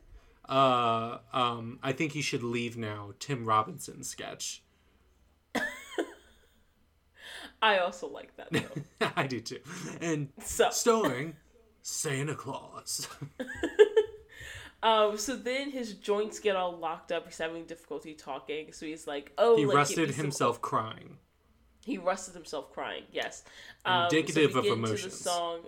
uh 0.48 1.18
um 1.32 1.78
I 1.82 1.92
think 1.92 2.12
he 2.12 2.22
should 2.22 2.42
leave 2.42 2.76
now 2.76 3.12
Tim 3.18 3.44
Robinson 3.44 4.02
sketch. 4.02 4.62
I 7.62 7.78
also 7.78 8.08
like 8.08 8.36
that 8.36 8.48
though. 8.50 9.08
I 9.16 9.26
do 9.26 9.40
too. 9.40 9.60
And 10.00 10.28
so, 10.42 10.70
starring 10.70 11.36
Santa 11.82 12.34
Claus. 12.34 13.08
um, 14.82 15.18
so 15.18 15.36
then 15.36 15.70
his 15.70 15.94
joints 15.94 16.38
get 16.38 16.56
all 16.56 16.76
locked 16.76 17.12
up. 17.12 17.26
He's 17.26 17.38
having 17.38 17.64
difficulty 17.64 18.14
talking. 18.14 18.72
So 18.72 18.86
he's 18.86 19.06
like, 19.06 19.32
"Oh, 19.38 19.56
He 19.56 19.66
like, 19.66 19.76
rusted 19.76 20.08
me 20.08 20.14
some- 20.14 20.24
himself 20.24 20.60
crying. 20.60 21.18
He 21.84 21.98
rusted 21.98 22.34
himself 22.34 22.72
crying. 22.72 23.04
Yes. 23.12 23.42
Um, 23.84 24.04
Indicative 24.04 24.52
so 24.52 24.60
we 24.60 24.60
of 24.60 24.64
get 24.64 24.72
into 24.72 24.84
emotions. 24.86 25.18
The 25.18 25.24
song. 25.30 25.60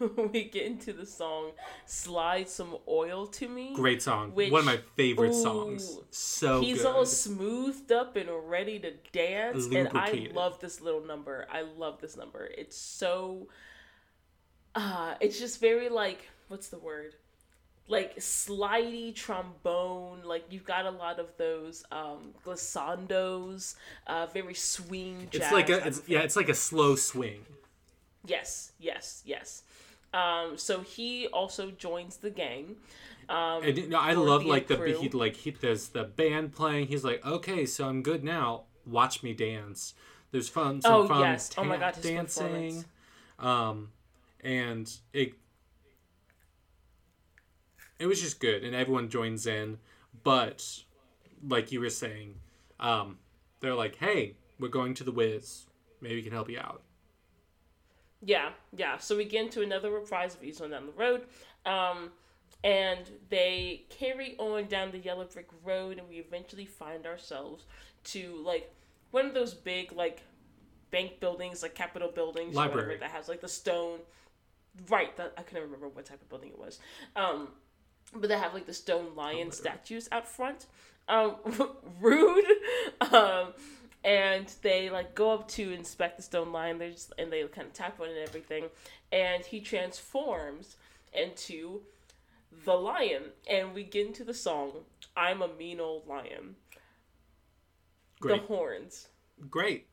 we 0.32 0.42
get 0.44 0.64
into 0.66 0.92
the 0.92 1.06
song 1.06 1.52
"Slide 1.86 2.48
Some 2.48 2.76
Oil 2.88 3.28
to 3.28 3.48
Me." 3.48 3.72
Great 3.74 4.02
song. 4.02 4.32
Which- 4.34 4.50
One 4.50 4.60
of 4.60 4.66
my 4.66 4.80
favorite 4.96 5.34
songs. 5.34 5.98
So 6.10 6.60
He's 6.60 6.78
good. 6.82 6.86
all 6.86 7.06
smoothed 7.06 7.92
up 7.92 8.16
and 8.16 8.28
ready 8.48 8.80
to 8.80 8.92
dance, 9.12 9.66
and 9.66 9.88
I 9.96 10.30
love 10.34 10.58
this 10.58 10.80
little 10.80 11.04
number. 11.04 11.46
I 11.50 11.62
love 11.62 12.00
this 12.00 12.16
number. 12.16 12.44
It's 12.46 12.76
so, 12.76 13.46
uh, 14.74 15.14
it's 15.20 15.38
just 15.38 15.60
very 15.60 15.88
like 15.88 16.28
what's 16.48 16.68
the 16.68 16.78
word, 16.78 17.14
like 17.88 18.16
slidey 18.18 19.14
trombone. 19.14 20.22
Like 20.24 20.44
you've 20.50 20.64
got 20.64 20.86
a 20.86 20.90
lot 20.90 21.18
of 21.18 21.28
those 21.38 21.84
um, 21.90 22.34
glissandos, 22.44 23.74
uh, 24.06 24.26
very 24.26 24.54
swing. 24.54 25.28
Jazz 25.30 25.42
it's 25.42 25.52
like 25.52 25.70
a 25.70 25.86
it's, 25.86 26.02
yeah, 26.06 26.20
it's 26.20 26.36
like 26.36 26.48
a 26.48 26.54
slow 26.54 26.96
swing. 26.96 27.44
yes, 28.26 28.72
yes, 28.78 29.22
yes. 29.24 29.62
Um, 30.12 30.56
so 30.56 30.80
he 30.80 31.26
also 31.28 31.70
joins 31.70 32.16
the 32.18 32.30
gang. 32.30 32.76
Um, 33.28 33.62
And 33.62 33.90
know, 33.90 33.98
I 33.98 34.14
love 34.14 34.42
the 34.42 34.48
like 34.48 34.66
the 34.68 34.76
crew. 34.76 34.98
he 34.98 35.08
like 35.10 35.36
he 35.36 35.50
there's 35.50 35.88
the 35.90 36.04
band 36.04 36.54
playing. 36.54 36.86
He's 36.88 37.04
like, 37.04 37.24
okay, 37.24 37.66
so 37.66 37.88
I'm 37.88 38.02
good 38.02 38.24
now. 38.24 38.62
Watch 38.86 39.22
me 39.22 39.34
dance. 39.34 39.94
There's 40.30 40.48
fun. 40.48 40.80
Some 40.80 40.92
Oh, 40.92 41.08
fun 41.08 41.20
yes. 41.20 41.50
Oh 41.58 41.64
my 41.64 41.76
God, 41.76 41.96
dancing. 42.00 42.84
Um, 43.38 43.90
and 44.40 44.90
it 45.12 45.34
it 47.98 48.06
was 48.06 48.20
just 48.20 48.40
good, 48.40 48.64
and 48.64 48.74
everyone 48.74 49.08
joins 49.08 49.46
in. 49.46 49.78
But 50.22 50.82
like 51.46 51.72
you 51.72 51.80
were 51.80 51.90
saying, 51.90 52.36
um, 52.80 53.18
they're 53.60 53.74
like, 53.74 53.96
hey, 53.96 54.36
we're 54.58 54.68
going 54.68 54.94
to 54.94 55.04
the 55.04 55.12
Wiz. 55.12 55.66
Maybe 56.00 56.16
we 56.16 56.22
can 56.22 56.32
help 56.32 56.48
you 56.50 56.58
out. 56.58 56.82
Yeah, 58.22 58.50
yeah. 58.76 58.98
So 58.98 59.16
we 59.16 59.24
get 59.24 59.44
into 59.44 59.62
another 59.62 59.90
reprise 59.90 60.34
of 60.34 60.70
Down 60.70 60.86
the 60.86 60.92
Road. 60.96 61.22
Um, 61.64 62.10
and 62.64 63.08
they 63.28 63.84
carry 63.88 64.34
on 64.38 64.66
down 64.66 64.90
the 64.90 64.98
yellow 64.98 65.24
brick 65.24 65.48
road, 65.64 65.98
and 65.98 66.08
we 66.08 66.16
eventually 66.16 66.64
find 66.64 67.06
ourselves 67.06 67.64
to 68.04 68.42
like 68.44 68.72
one 69.10 69.26
of 69.26 69.34
those 69.34 69.54
big 69.54 69.92
like 69.92 70.22
bank 70.90 71.20
buildings, 71.20 71.62
like 71.62 71.74
Capitol 71.74 72.10
buildings, 72.12 72.54
or 72.54 72.58
whatever, 72.58 72.78
Library. 72.78 72.98
that 72.98 73.10
has 73.10 73.28
like 73.28 73.40
the 73.40 73.48
stone. 73.48 74.00
Right, 74.88 75.16
that 75.16 75.34
I 75.36 75.42
can't 75.42 75.62
remember 75.62 75.88
what 75.88 76.04
type 76.04 76.20
of 76.22 76.28
building 76.28 76.50
it 76.50 76.58
was. 76.58 76.78
Um, 77.16 77.48
but 78.14 78.28
they 78.28 78.38
have 78.38 78.54
like 78.54 78.66
the 78.66 78.74
stone 78.74 79.14
lion 79.16 79.50
statues 79.50 80.08
out 80.12 80.26
front. 80.28 80.66
Um, 81.08 81.36
rude. 82.00 82.44
Um, 83.12 83.52
and 84.04 84.52
they 84.62 84.90
like 84.90 85.14
go 85.14 85.32
up 85.32 85.48
to 85.48 85.72
inspect 85.72 86.16
the 86.16 86.22
stone 86.22 86.52
lion. 86.52 86.78
They 86.78 86.90
just 86.90 87.12
and 87.18 87.32
they 87.32 87.42
kind 87.44 87.66
of 87.66 87.72
tap 87.72 88.00
on 88.00 88.08
it 88.08 88.16
and 88.16 88.28
everything, 88.28 88.66
and 89.12 89.44
he 89.44 89.60
transforms 89.60 90.76
into 91.12 91.82
the 92.64 92.74
lion, 92.74 93.24
and 93.48 93.74
we 93.74 93.84
get 93.84 94.06
into 94.06 94.24
the 94.24 94.34
song 94.34 94.72
"I'm 95.16 95.42
a 95.42 95.48
Mean 95.48 95.80
Old 95.80 96.06
Lion." 96.06 96.56
Great, 98.20 98.40
The 98.40 98.46
horns, 98.46 99.08
great 99.48 99.86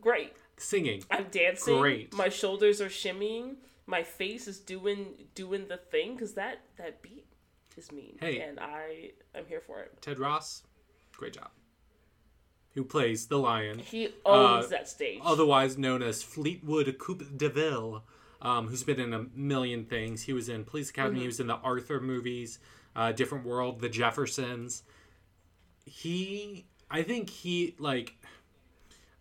great. 0.00 0.34
singing. 0.56 1.02
I'm 1.10 1.26
dancing. 1.30 1.78
Great. 1.78 2.14
My 2.14 2.28
shoulders 2.28 2.80
are 2.80 2.88
shimmying. 2.88 3.56
My 3.86 4.02
face 4.02 4.48
is 4.48 4.58
doing 4.58 5.26
doing 5.34 5.68
the 5.68 5.76
thing 5.76 6.14
because 6.14 6.34
that 6.34 6.60
that 6.76 7.02
beat 7.02 7.25
is 7.76 7.92
mean. 7.92 8.16
Hey. 8.20 8.40
and 8.40 8.58
I 8.60 9.10
I'm 9.34 9.46
here 9.46 9.60
for 9.66 9.80
it. 9.80 10.00
Ted 10.00 10.18
Ross, 10.18 10.62
great 11.16 11.34
job. 11.34 11.50
Who 12.74 12.84
plays 12.84 13.26
the 13.26 13.38
lion? 13.38 13.78
He 13.78 14.08
owns 14.24 14.66
Uh, 14.66 14.68
that 14.68 14.88
stage. 14.88 15.20
otherwise 15.24 15.78
known 15.78 16.02
as 16.02 16.22
Fleetwood 16.22 16.98
Coupe 16.98 17.36
de 17.38 17.48
Ville, 17.48 18.04
um, 18.42 18.68
who's 18.68 18.82
been 18.84 19.00
in 19.00 19.14
a 19.14 19.24
million 19.34 19.84
things. 19.86 20.22
He 20.24 20.32
was 20.34 20.48
in 20.50 20.64
Police 20.64 20.90
Academy. 20.90 21.20
He 21.20 21.26
was 21.26 21.40
in 21.40 21.46
the 21.46 21.54
Arthur 21.56 22.00
movies, 22.00 22.58
uh, 22.94 23.12
Different 23.12 23.46
World, 23.46 23.80
The 23.80 23.88
Jeffersons. 23.88 24.82
He, 25.84 26.66
I 26.90 27.02
think 27.02 27.30
he 27.30 27.76
like. 27.78 28.16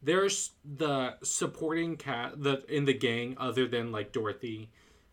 There's 0.01 0.51
the 0.64 1.16
supporting 1.24 1.95
cat 1.97 2.34
the 2.43 2.64
in 2.68 2.86
the 2.86 2.93
gang 2.93 3.36
other 3.39 3.68
than 3.68 3.91
like 3.91 4.12
Dorothy. 4.12 4.70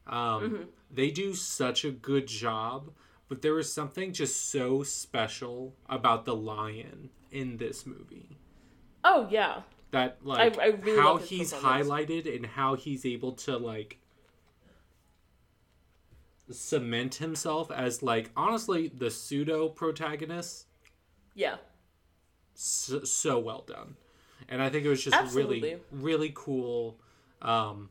Um, 0.06 0.68
They 0.90 1.10
do 1.10 1.34
such 1.34 1.84
a 1.84 1.90
good 1.90 2.26
job, 2.26 2.90
but 3.32 3.40
there 3.40 3.54
was 3.54 3.72
something 3.72 4.12
just 4.12 4.50
so 4.50 4.82
special 4.82 5.74
about 5.88 6.26
the 6.26 6.36
lion 6.36 7.08
in 7.30 7.56
this 7.56 7.86
movie. 7.86 8.36
Oh 9.04 9.26
yeah, 9.30 9.62
that 9.90 10.18
like 10.22 10.58
I 10.58 10.66
really 10.66 11.00
how 11.00 11.16
he's 11.16 11.50
highlighted 11.50 12.36
and 12.36 12.44
how 12.44 12.74
he's 12.74 13.06
able 13.06 13.32
to 13.32 13.56
like 13.56 14.00
cement 16.50 17.14
himself 17.14 17.70
as 17.70 18.02
like 18.02 18.30
honestly 18.36 18.88
the 18.88 19.10
pseudo 19.10 19.70
protagonist 19.70 20.66
yeah. 21.34 21.56
so, 22.52 23.02
so 23.04 23.38
well 23.38 23.64
done. 23.66 23.96
And 24.46 24.60
i 24.60 24.68
think 24.68 24.84
it 24.84 24.90
was 24.90 25.02
just 25.02 25.34
really 25.34 25.78
really 25.90 26.32
cool 26.34 26.98
um 27.40 27.88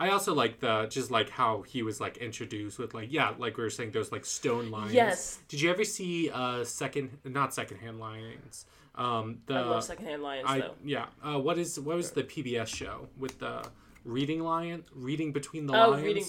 i 0.00 0.10
also 0.10 0.32
like 0.34 0.60
the 0.60 0.86
just 0.86 1.10
like 1.10 1.28
how 1.30 1.62
he 1.62 1.82
was 1.82 2.00
like 2.00 2.16
introduced 2.18 2.78
with 2.78 2.94
like 2.94 3.12
yeah 3.12 3.32
like 3.38 3.56
we 3.56 3.62
were 3.64 3.70
saying 3.70 3.90
those 3.90 4.10
like 4.12 4.24
stone 4.24 4.70
lions 4.70 4.94
Yes. 4.94 5.38
did 5.48 5.60
you 5.60 5.70
ever 5.70 5.84
see 5.84 6.30
uh 6.30 6.64
second 6.64 7.18
not 7.24 7.52
secondhand 7.54 7.98
lions 8.00 8.66
um 8.94 9.38
the 9.46 9.54
I 9.54 9.60
love 9.60 9.84
secondhand 9.84 10.22
lions 10.22 10.46
I 10.48 10.58
though. 10.60 10.74
yeah. 10.84 11.06
Uh, 11.24 11.38
what 11.38 11.58
is 11.58 11.80
what 11.80 11.96
was 11.96 12.10
the 12.10 12.22
PBS 12.24 12.66
show 12.68 13.08
with 13.16 13.38
the 13.38 13.64
reading 14.04 14.42
lion 14.42 14.84
reading 14.94 15.32
between 15.32 15.66
the 15.66 15.72
Oh, 15.74 15.90
lions? 15.90 16.04
reading 16.04 16.24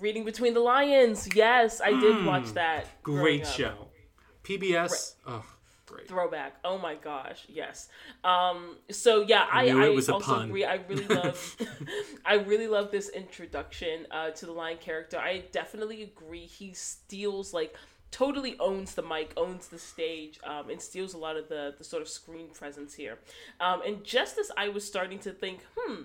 reading 0.00 0.24
between 0.24 0.54
the 0.54 0.60
lions. 0.60 1.28
Yes, 1.34 1.80
I 1.80 1.90
did 1.98 2.24
watch 2.24 2.52
that. 2.52 2.86
Great 3.02 3.46
show. 3.46 3.88
PBS. 4.44 5.14
Oh, 5.26 5.44
great. 5.88 6.08
Throwback. 6.08 6.56
Oh 6.64 6.78
my 6.78 6.94
gosh. 6.94 7.44
Yes. 7.48 7.88
Um. 8.24 8.76
So 8.90 9.22
yeah, 9.22 9.46
I, 9.50 9.68
I 9.70 9.86
a 9.86 9.92
also 9.92 10.20
pun. 10.20 10.48
agree. 10.48 10.64
I 10.64 10.74
really 10.88 11.06
love. 11.08 11.56
I 12.24 12.34
really 12.34 12.68
love 12.68 12.90
this 12.90 13.08
introduction 13.08 14.06
uh, 14.10 14.30
to 14.30 14.46
the 14.46 14.52
lion 14.52 14.78
character. 14.78 15.18
I 15.18 15.44
definitely 15.52 16.02
agree. 16.02 16.46
He 16.46 16.72
steals 16.74 17.52
like 17.54 17.74
totally 18.10 18.56
owns 18.58 18.94
the 18.94 19.02
mic, 19.02 19.32
owns 19.36 19.68
the 19.68 19.78
stage, 19.78 20.38
um, 20.44 20.70
and 20.70 20.80
steals 20.80 21.14
a 21.14 21.18
lot 21.18 21.36
of 21.36 21.48
the 21.48 21.74
the 21.76 21.84
sort 21.84 22.02
of 22.02 22.08
screen 22.08 22.48
presence 22.48 22.94
here. 22.94 23.18
Um, 23.60 23.82
and 23.86 24.04
just 24.04 24.38
as 24.38 24.50
I 24.56 24.68
was 24.68 24.84
starting 24.86 25.18
to 25.20 25.30
think, 25.32 25.60
hmm, 25.76 26.02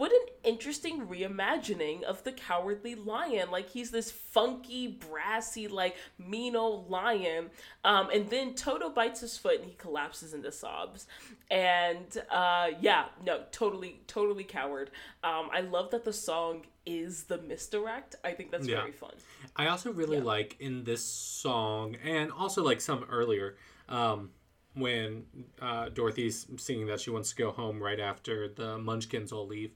what 0.00 0.10
an 0.12 0.26
interesting 0.44 1.06
reimagining 1.06 2.02
of 2.04 2.24
the 2.24 2.32
cowardly 2.32 2.94
lion 2.94 3.50
like 3.50 3.68
he's 3.68 3.90
this 3.90 4.10
funky 4.10 4.86
brassy 4.88 5.68
like 5.68 5.94
mean 6.18 6.56
old 6.56 6.88
lion 6.90 7.50
um, 7.84 8.08
and 8.10 8.30
then 8.30 8.54
toto 8.54 8.88
bites 8.88 9.20
his 9.20 9.36
foot 9.36 9.56
and 9.60 9.66
he 9.68 9.74
collapses 9.74 10.32
into 10.32 10.50
sobs 10.50 11.06
and 11.50 12.22
uh, 12.30 12.68
yeah 12.80 13.04
no 13.26 13.42
totally 13.52 14.00
totally 14.06 14.42
coward 14.44 14.90
um, 15.22 15.50
i 15.52 15.60
love 15.60 15.90
that 15.90 16.02
the 16.02 16.12
song 16.14 16.64
is 16.86 17.24
the 17.24 17.36
misdirect 17.42 18.14
i 18.24 18.32
think 18.32 18.50
that's 18.50 18.66
Yeah. 18.66 18.80
very 18.80 18.92
fun 18.92 19.12
I 19.56 19.66
also 19.66 19.92
really 19.92 20.16
Yeah. 20.16 20.22
like 20.22 20.56
in 20.60 20.84
this 20.84 21.04
song, 21.04 21.96
and 22.02 22.30
also 22.32 22.62
like 22.62 22.80
some 22.80 23.04
earlier, 23.10 23.56
um, 23.88 24.30
when 24.74 25.24
uh, 25.60 25.88
Dorothy's 25.88 26.46
singing 26.56 26.86
that 26.86 27.00
she 27.00 27.10
wants 27.10 27.30
to 27.30 27.36
go 27.36 27.50
home 27.50 27.82
right 27.82 27.98
after 27.98 28.48
the 28.48 28.78
Munchkins 28.78 29.32
all 29.32 29.46
leave. 29.46 29.72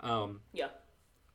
Um, 0.00 0.40
yeah 0.52 0.68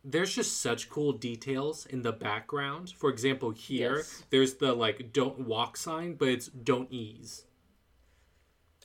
there's 0.05 0.36
just 0.36 0.59
such 0.61 0.89
cool 0.89 1.14
details 1.14 1.86
in 1.86 2.01
the 2.01 2.11
background. 2.11 2.89
For 2.89 3.09
example, 3.09 3.51
here 3.51 3.97
Yes. 3.97 4.24
there's 4.32 4.55
the 4.55 4.74
like 4.74 5.14
"Don't 5.14 5.39
walk" 5.47 5.78
sign, 5.78 6.16
but 6.16 6.28
it's 6.28 6.47
"Don't 6.47 6.91
ease." 6.91 7.45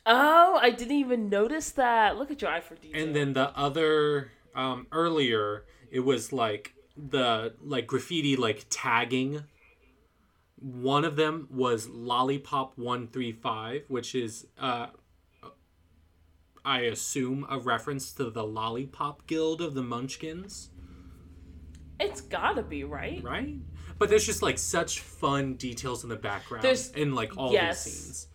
oh 0.07 0.59
i 0.63 0.71
didn't 0.71 0.97
even 0.97 1.29
notice 1.29 1.71
that 1.73 2.17
look 2.17 2.31
at 2.31 2.41
your 2.41 2.51
eye 2.51 2.61
for 2.61 2.77
detail 2.77 3.03
And 3.03 3.15
then 3.15 3.33
the 3.35 3.51
other 3.59 4.31
um, 4.55 4.87
earlier, 4.91 5.65
it 5.91 6.01
was 6.01 6.33
like 6.33 6.75
the 6.97 7.55
like 7.63 7.87
graffiti 7.87 8.35
like 8.37 8.67
tagging. 8.71 9.45
One 10.61 11.05
of 11.05 11.15
them 11.17 11.47
was 11.51 11.89
lollipop 11.89 12.77
one 12.77 13.07
three 13.07 13.33
five, 13.33 13.85
which 13.89 14.15
is 14.15 14.47
uh, 14.59 14.87
I 16.65 16.81
assume 16.81 17.47
a 17.51 17.59
reference 17.59 18.13
to 18.13 18.31
the 18.31 18.45
Lollipop 18.45 19.27
Guild 19.27 19.61
of 19.61 19.75
the 19.75 19.83
Munchkins, 19.83 20.71
it's 22.01 22.21
gotta 22.21 22.63
be 22.63 22.85
right 22.85 23.23
right? 23.23 23.57
But 23.99 24.09
there's 24.09 24.25
just 24.27 24.43
like 24.43 24.59
such 24.59 25.01
fun 25.01 25.55
details 25.55 26.05
in 26.05 26.09
the 26.09 26.17
background 26.17 26.63
There's- 26.63 26.91
in 26.93 27.15
like 27.15 27.37
all 27.37 27.53
yes. 27.53 27.85
these 27.85 27.95
scenes. 27.95 28.27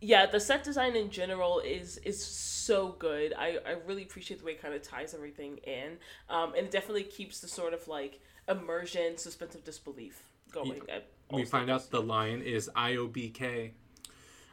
yeah 0.00 0.24
the 0.26 0.40
set 0.40 0.64
design 0.64 0.96
in 0.96 1.10
general 1.10 1.60
is 1.60 1.98
is 1.98 2.24
so 2.24 2.92
good 2.98 3.34
i 3.38 3.58
i 3.66 3.72
really 3.86 4.02
appreciate 4.04 4.38
the 4.40 4.44
way 4.46 4.52
it 4.52 4.62
kind 4.62 4.72
of 4.74 4.82
ties 4.82 5.12
everything 5.14 5.58
in 5.64 5.98
um 6.30 6.54
and 6.56 6.66
it 6.66 6.70
definitely 6.70 7.02
keeps 7.04 7.40
the 7.40 7.48
sort 7.48 7.74
of 7.74 7.86
like 7.88 8.20
immersion 8.48 9.16
suspense 9.18 9.54
of 9.54 9.62
disbelief 9.64 10.22
going 10.52 10.80
at 10.88 11.06
all 11.28 11.38
we 11.38 11.44
find 11.44 11.70
out 11.70 11.90
the 11.90 12.00
lion 12.02 12.40
is 12.42 12.68
IOBK, 12.76 13.70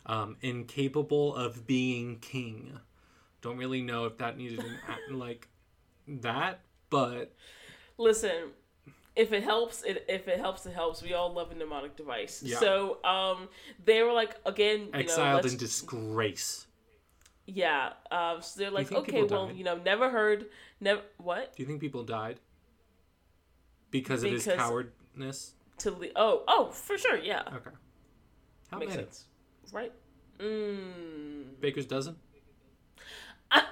um, 0.06 0.38
incapable 0.42 1.36
of 1.36 1.68
being 1.68 2.20
king. 2.20 2.80
Don't 3.42 3.58
really 3.58 3.82
know 3.82 4.06
if 4.06 4.18
that 4.18 4.38
needed 4.38 4.60
an 4.60 4.78
act 4.88 5.12
like 5.12 5.48
that, 6.08 6.62
but 6.90 7.34
listen 7.98 8.52
if 9.16 9.34
it 9.34 9.44
helps 9.44 9.84
it 9.84 10.06
if 10.08 10.28
it 10.30 10.40
helps 10.40 10.66
it 10.66 10.74
helps 10.74 11.02
we 11.04 11.14
all 11.14 11.34
love 11.34 11.52
a 11.52 11.56
mnemonic 11.56 11.96
device 11.98 12.42
Yeah. 12.42 12.58
so 12.60 13.04
um 13.04 13.50
they 13.84 14.02
were 14.02 14.14
like 14.14 14.36
again 14.46 14.80
you 14.86 14.92
know, 14.92 15.00
exiled 15.00 15.44
let's- 15.44 15.52
in 15.54 15.60
disgrace. 15.60 16.68
yeah 17.46 17.94
um 18.12 18.42
so 18.42 18.60
they're 18.60 18.72
like 18.72 18.90
okay 18.92 19.24
well 19.24 19.48
died? 19.48 19.58
you 19.58 19.66
know 19.66 19.76
never 19.76 20.10
heard 20.10 20.46
never 20.80 21.02
what 21.18 21.54
Do 21.56 21.62
you 21.64 21.68
think 21.68 21.82
people 21.82 22.04
died 22.04 22.40
because 23.92 24.24
of 24.24 24.32
his 24.32 24.46
Because- 24.46 24.58
cowardness? 24.60 25.54
to 25.80 25.92
le- 25.92 26.08
oh 26.16 26.44
oh 26.48 26.70
for 26.72 26.98
sure 26.98 27.18
yeah 27.18 27.42
Okay, 27.48 27.72
how 28.72 28.78
makes 28.80 28.92
many? 28.92 29.04
sense 29.04 29.26
right 29.74 29.92
mm. 30.40 31.60
Baker's 31.60 31.86
dozen. 31.86 32.16
I, 33.52 33.64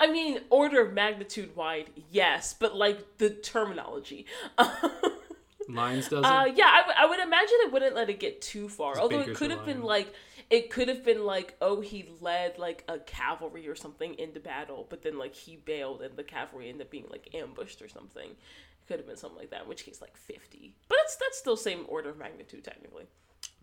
I 0.00 0.06
mean, 0.06 0.40
order 0.50 0.80
of 0.82 0.92
magnitude 0.92 1.56
wide, 1.56 1.90
yes, 2.10 2.54
but 2.58 2.76
like 2.76 3.18
the 3.18 3.30
terminology. 3.30 4.26
Lions 5.68 6.08
dozen. 6.08 6.24
Uh, 6.24 6.46
yeah, 6.46 6.66
I, 6.66 6.78
w- 6.80 6.96
I 6.98 7.06
would 7.06 7.20
imagine 7.20 7.54
it 7.60 7.72
wouldn't 7.72 7.94
let 7.94 8.08
it 8.08 8.20
get 8.20 8.40
too 8.40 8.68
far. 8.68 8.98
Although 8.98 9.20
it 9.20 9.34
could 9.34 9.50
have 9.50 9.64
been 9.66 9.82
like, 9.82 10.12
it 10.50 10.70
could 10.70 10.88
have 10.88 11.04
been 11.04 11.26
like, 11.26 11.56
oh, 11.60 11.80
he 11.80 12.08
led 12.20 12.58
like 12.58 12.84
a 12.88 12.98
cavalry 13.00 13.68
or 13.68 13.74
something 13.74 14.14
into 14.14 14.40
battle, 14.40 14.86
but 14.88 15.02
then 15.02 15.18
like 15.18 15.34
he 15.34 15.56
bailed 15.56 16.00
and 16.00 16.16
the 16.16 16.22
cavalry 16.24 16.68
ended 16.70 16.86
up 16.86 16.90
being 16.90 17.06
like 17.10 17.28
ambushed 17.34 17.82
or 17.82 17.88
something. 17.88 18.30
It 18.30 18.86
could 18.86 18.98
have 18.98 19.06
been 19.06 19.16
something 19.18 19.38
like 19.38 19.50
that. 19.50 19.62
In 19.62 19.68
which 19.68 19.84
case, 19.84 20.00
like 20.00 20.16
fifty. 20.16 20.74
But 20.88 20.96
that's 21.02 21.16
that's 21.16 21.38
still 21.38 21.56
same 21.56 21.84
order 21.88 22.10
of 22.10 22.18
magnitude 22.18 22.64
technically. 22.64 23.04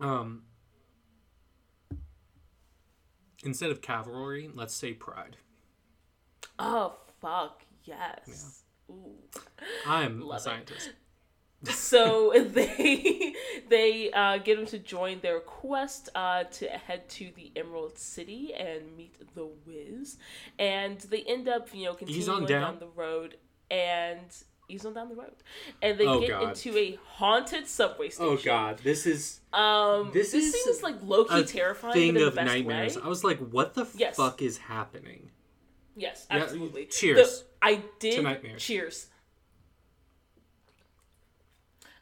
um, 0.00 0.42
instead 3.44 3.70
of 3.70 3.80
cavalry, 3.82 4.50
let's 4.54 4.74
say 4.74 4.92
pride. 4.92 5.36
Oh 6.58 6.94
fuck 7.20 7.62
yes. 7.84 8.62
Ooh. 8.90 9.14
I'm 9.86 10.20
Love 10.20 10.32
a 10.32 10.36
it. 10.36 10.40
scientist. 10.42 10.90
so 11.64 12.32
they 12.36 13.34
they 13.68 14.10
uh, 14.12 14.38
get 14.38 14.58
him 14.58 14.66
to 14.66 14.78
join 14.78 15.20
their 15.20 15.40
quest 15.40 16.08
uh, 16.14 16.44
to 16.44 16.68
head 16.68 17.08
to 17.08 17.30
the 17.34 17.50
Emerald 17.56 17.98
City 17.98 18.52
and 18.54 18.96
meet 18.96 19.16
the 19.34 19.48
Wiz, 19.66 20.18
and 20.58 20.98
they 21.00 21.22
end 21.22 21.48
up 21.48 21.68
you 21.72 21.86
know 21.86 21.96
Ease 22.06 22.28
on 22.28 22.40
continuing 22.40 22.46
down. 22.46 22.60
down 22.72 22.78
the 22.78 22.88
road 22.88 23.36
and 23.70 24.30
ease 24.68 24.84
on 24.84 24.94
down 24.94 25.08
the 25.08 25.14
road, 25.14 25.32
and 25.82 25.98
they 25.98 26.06
Oh, 26.06 26.20
get 26.20 26.30
God. 26.30 26.42
into 26.48 26.76
a 26.76 26.98
haunted 27.04 27.66
subway 27.66 28.08
station. 28.10 28.32
Oh 28.32 28.36
God, 28.42 28.78
this 28.82 29.06
is 29.06 29.40
Um, 29.52 30.10
This 30.12 30.32
this, 30.32 30.54
is 30.54 30.64
seems 30.64 30.82
like 30.82 30.96
low 31.02 31.24
key 31.24 31.44
terrifying, 31.44 31.92
thing 31.94 32.16
of 32.16 32.22
the 32.22 32.30
best 32.32 32.46
nightmares. 32.52 32.96
way. 32.96 33.02
I 33.02 33.08
was 33.08 33.24
like, 33.24 33.38
what 33.38 33.74
the 33.74 33.86
Yes. 33.96 34.16
fuck 34.16 34.42
is 34.42 34.58
happening? 34.58 35.30
Yes, 35.96 36.26
Yeah, 36.30 36.36
absolutely. 36.42 36.86
cheers 36.86 37.40
The- 37.40 37.46
I 37.62 37.82
did. 37.98 38.22
to. 38.24 38.56
Cheers. 38.58 39.06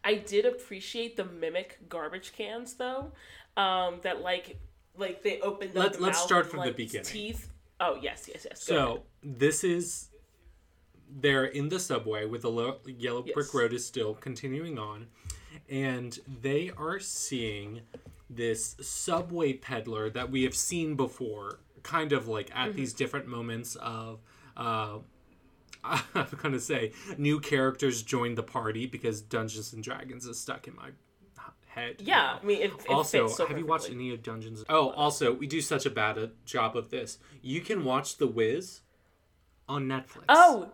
I 0.03 0.15
did 0.17 0.45
appreciate 0.45 1.17
the 1.17 1.25
mimic 1.25 1.89
garbage 1.89 2.33
cans 2.33 2.75
though. 2.75 3.12
Um, 3.57 4.01
that 4.03 4.21
like 4.21 4.59
like 4.97 5.23
they 5.23 5.41
opened 5.41 5.71
up. 5.77 5.77
Let- 5.77 5.93
the 5.95 6.01
let's 6.01 6.21
start 6.21 6.45
and, 6.47 6.51
from 6.55 6.65
the 6.67 6.73
beginning. 6.73 7.05
Teeth. 7.07 7.51
Oh 7.81 7.97
yes, 8.01 8.29
yes, 8.33 8.47
yes. 8.49 8.67
Go 8.67 8.77
ahead. 8.77 8.89
So 8.99 9.03
this 9.23 9.65
is 9.65 10.09
they're 11.11 11.45
in 11.45 11.69
the 11.69 11.79
subway 11.81 12.25
with 12.27 12.43
the 12.43 12.51
lo- 12.51 12.79
yellow 12.87 13.23
brick 13.23 13.53
road 13.55 13.73
is 13.73 13.87
still 13.87 14.15
continuing 14.15 14.79
on, 14.79 15.07
and 15.69 16.19
they 16.43 16.71
are 16.77 16.99
seeing 17.01 17.81
this 18.31 18.77
subway 18.81 19.53
peddler 19.53 20.11
that 20.11 20.31
we 20.31 20.43
have 20.43 20.55
seen 20.55 20.97
before, 20.97 21.61
kind 21.83 22.13
of 22.13 22.27
like 22.29 22.51
at 22.55 22.69
Mm-hmm. 22.69 22.77
these 22.77 22.93
different 22.93 23.27
moments 23.27 23.77
of. 23.77 24.21
Uh, 24.57 24.99
I'm 25.85 26.27
gonna 26.43 26.59
say 26.61 26.93
new 27.19 27.41
characters 27.41 28.03
join 28.03 28.35
the 28.37 28.43
party 28.43 28.87
because 28.87 29.21
Dungeons 29.21 29.75
and 29.75 29.85
Dragons 29.85 30.25
is 30.25 30.41
stuck 30.41 30.67
in 30.67 30.75
my 30.77 30.91
head. 31.67 31.97
Yeah. 31.99 32.39
I 32.43 32.47
mean 32.47 32.63
it, 32.63 32.71
it 32.73 32.89
also, 32.89 33.29
so 33.29 33.45
have 33.47 33.59
you 33.59 33.67
watched 33.67 33.91
any 33.91 34.11
of 34.15 34.23
Dungeons? 34.23 34.65
Oh, 34.71 34.91
also, 34.93 35.35
we 35.35 35.47
do 35.47 35.61
such 35.61 35.85
a 35.85 35.91
bad 35.91 36.17
a 36.17 36.31
job 36.47 36.75
of 36.77 36.89
this. 36.89 37.19
You 37.43 37.61
can 37.61 37.85
watch 37.85 38.17
The 38.17 38.27
Wiz 38.27 38.81
on 39.69 39.87
Netflix. 39.87 40.25
Oh, 40.31 40.71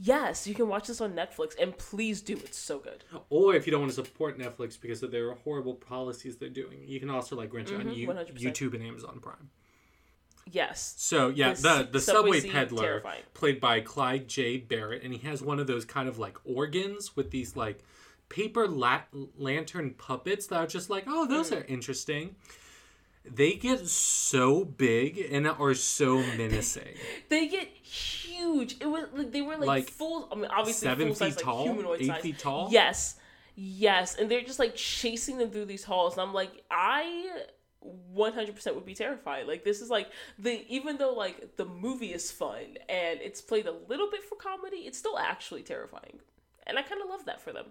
yes, 0.00 0.46
you 0.46 0.54
can 0.54 0.66
watch 0.68 0.86
this 0.88 1.00
on 1.00 1.12
Netflix, 1.12 1.54
and 1.60 1.76
please 1.76 2.22
do. 2.22 2.34
It's 2.34 2.58
so 2.58 2.78
good. 2.78 3.04
Or 3.28 3.54
if 3.54 3.66
you 3.66 3.70
don't 3.70 3.80
want 3.82 3.92
to 3.92 3.96
support 4.04 4.38
Netflix 4.38 4.80
because 4.80 5.02
of 5.02 5.10
their 5.10 5.32
horrible 5.34 5.74
policies 5.74 6.36
they're 6.36 6.48
doing, 6.48 6.78
you 6.86 6.98
can 7.00 7.10
also 7.10 7.36
like 7.36 7.52
rent 7.52 7.70
it 7.70 7.76
on 7.76 7.86
Mhm, 7.86 7.96
you, 7.96 8.06
100%. 8.08 8.38
YouTube 8.40 8.74
and 8.74 8.82
Amazon 8.82 9.18
Prime. 9.20 9.50
Yes. 10.52 10.94
So 10.98 11.28
yeah, 11.28 11.50
This 11.50 11.62
the 11.62 11.88
the 11.92 12.00
subway 12.00 12.40
subway 12.40 12.50
peddler 12.52 12.82
terrifying. 12.82 13.22
played 13.34 13.60
by 13.60 13.80
Clyde 13.80 14.26
J. 14.26 14.56
Barrett, 14.56 15.02
and 15.04 15.12
he 15.14 15.20
has 15.28 15.42
one 15.42 15.60
of 15.60 15.66
those 15.66 15.84
kind 15.84 16.08
of 16.08 16.18
like 16.18 16.38
organs 16.44 17.14
with 17.14 17.30
these 17.30 17.54
like 17.56 17.80
paper 18.28 18.66
la- 18.66 19.02
lantern 19.36 19.90
puppets 19.94 20.46
that 20.48 20.56
are 20.56 20.66
just 20.66 20.90
like, 20.90 21.04
oh, 21.06 21.26
those 21.26 21.52
are 21.52 21.62
interesting. 21.64 22.34
They 23.24 23.54
get 23.54 23.86
so 23.86 24.64
big 24.64 25.18
and 25.30 25.46
are 25.46 25.74
so 25.74 26.18
menacing. 26.18 26.96
They 27.28 27.48
get 27.48 27.68
huge. 27.68 28.76
It 28.80 28.86
was 28.86 29.06
like 29.12 29.30
they 29.32 29.42
were 29.42 29.56
like, 29.56 29.66
Like, 29.68 29.90
full. 29.90 30.28
I 30.32 30.34
mean, 30.36 30.46
obviously 30.46 30.88
seven 30.88 31.08
full 31.08 31.16
size, 31.16 31.34
feet 31.34 31.36
like 31.36 31.44
tall, 31.44 31.62
humanoid 31.64 32.00
eight 32.00 32.06
size. 32.06 32.22
feet 32.22 32.38
tall? 32.38 32.68
Yes, 32.70 33.16
yes, 33.54 34.16
and 34.16 34.30
they're 34.30 34.42
just 34.42 34.58
like 34.58 34.74
chasing 34.74 35.38
them 35.38 35.50
through 35.50 35.66
these 35.66 35.84
halls, 35.84 36.14
and 36.14 36.22
I'm 36.22 36.32
like, 36.34 36.64
I 36.70 37.42
100% 38.14 38.74
would 38.74 38.84
be 38.84 38.94
terrified. 38.94 39.46
Like 39.46 39.64
this 39.64 39.80
is 39.80 39.90
like 39.90 40.10
the 40.38 40.64
even 40.68 40.96
though 40.96 41.12
like 41.12 41.56
the 41.56 41.64
movie 41.64 42.12
is 42.12 42.30
fun 42.30 42.78
and 42.88 43.20
it's 43.20 43.40
played 43.40 43.66
a 43.66 43.74
little 43.88 44.10
bit 44.10 44.24
for 44.24 44.36
comedy, 44.36 44.78
it's 44.78 44.98
still 44.98 45.18
actually 45.18 45.62
terrifying, 45.62 46.20
and 46.66 46.78
I 46.78 46.82
kind 46.82 47.02
of 47.02 47.08
love 47.08 47.26
that 47.26 47.40
for 47.40 47.52
them. 47.52 47.66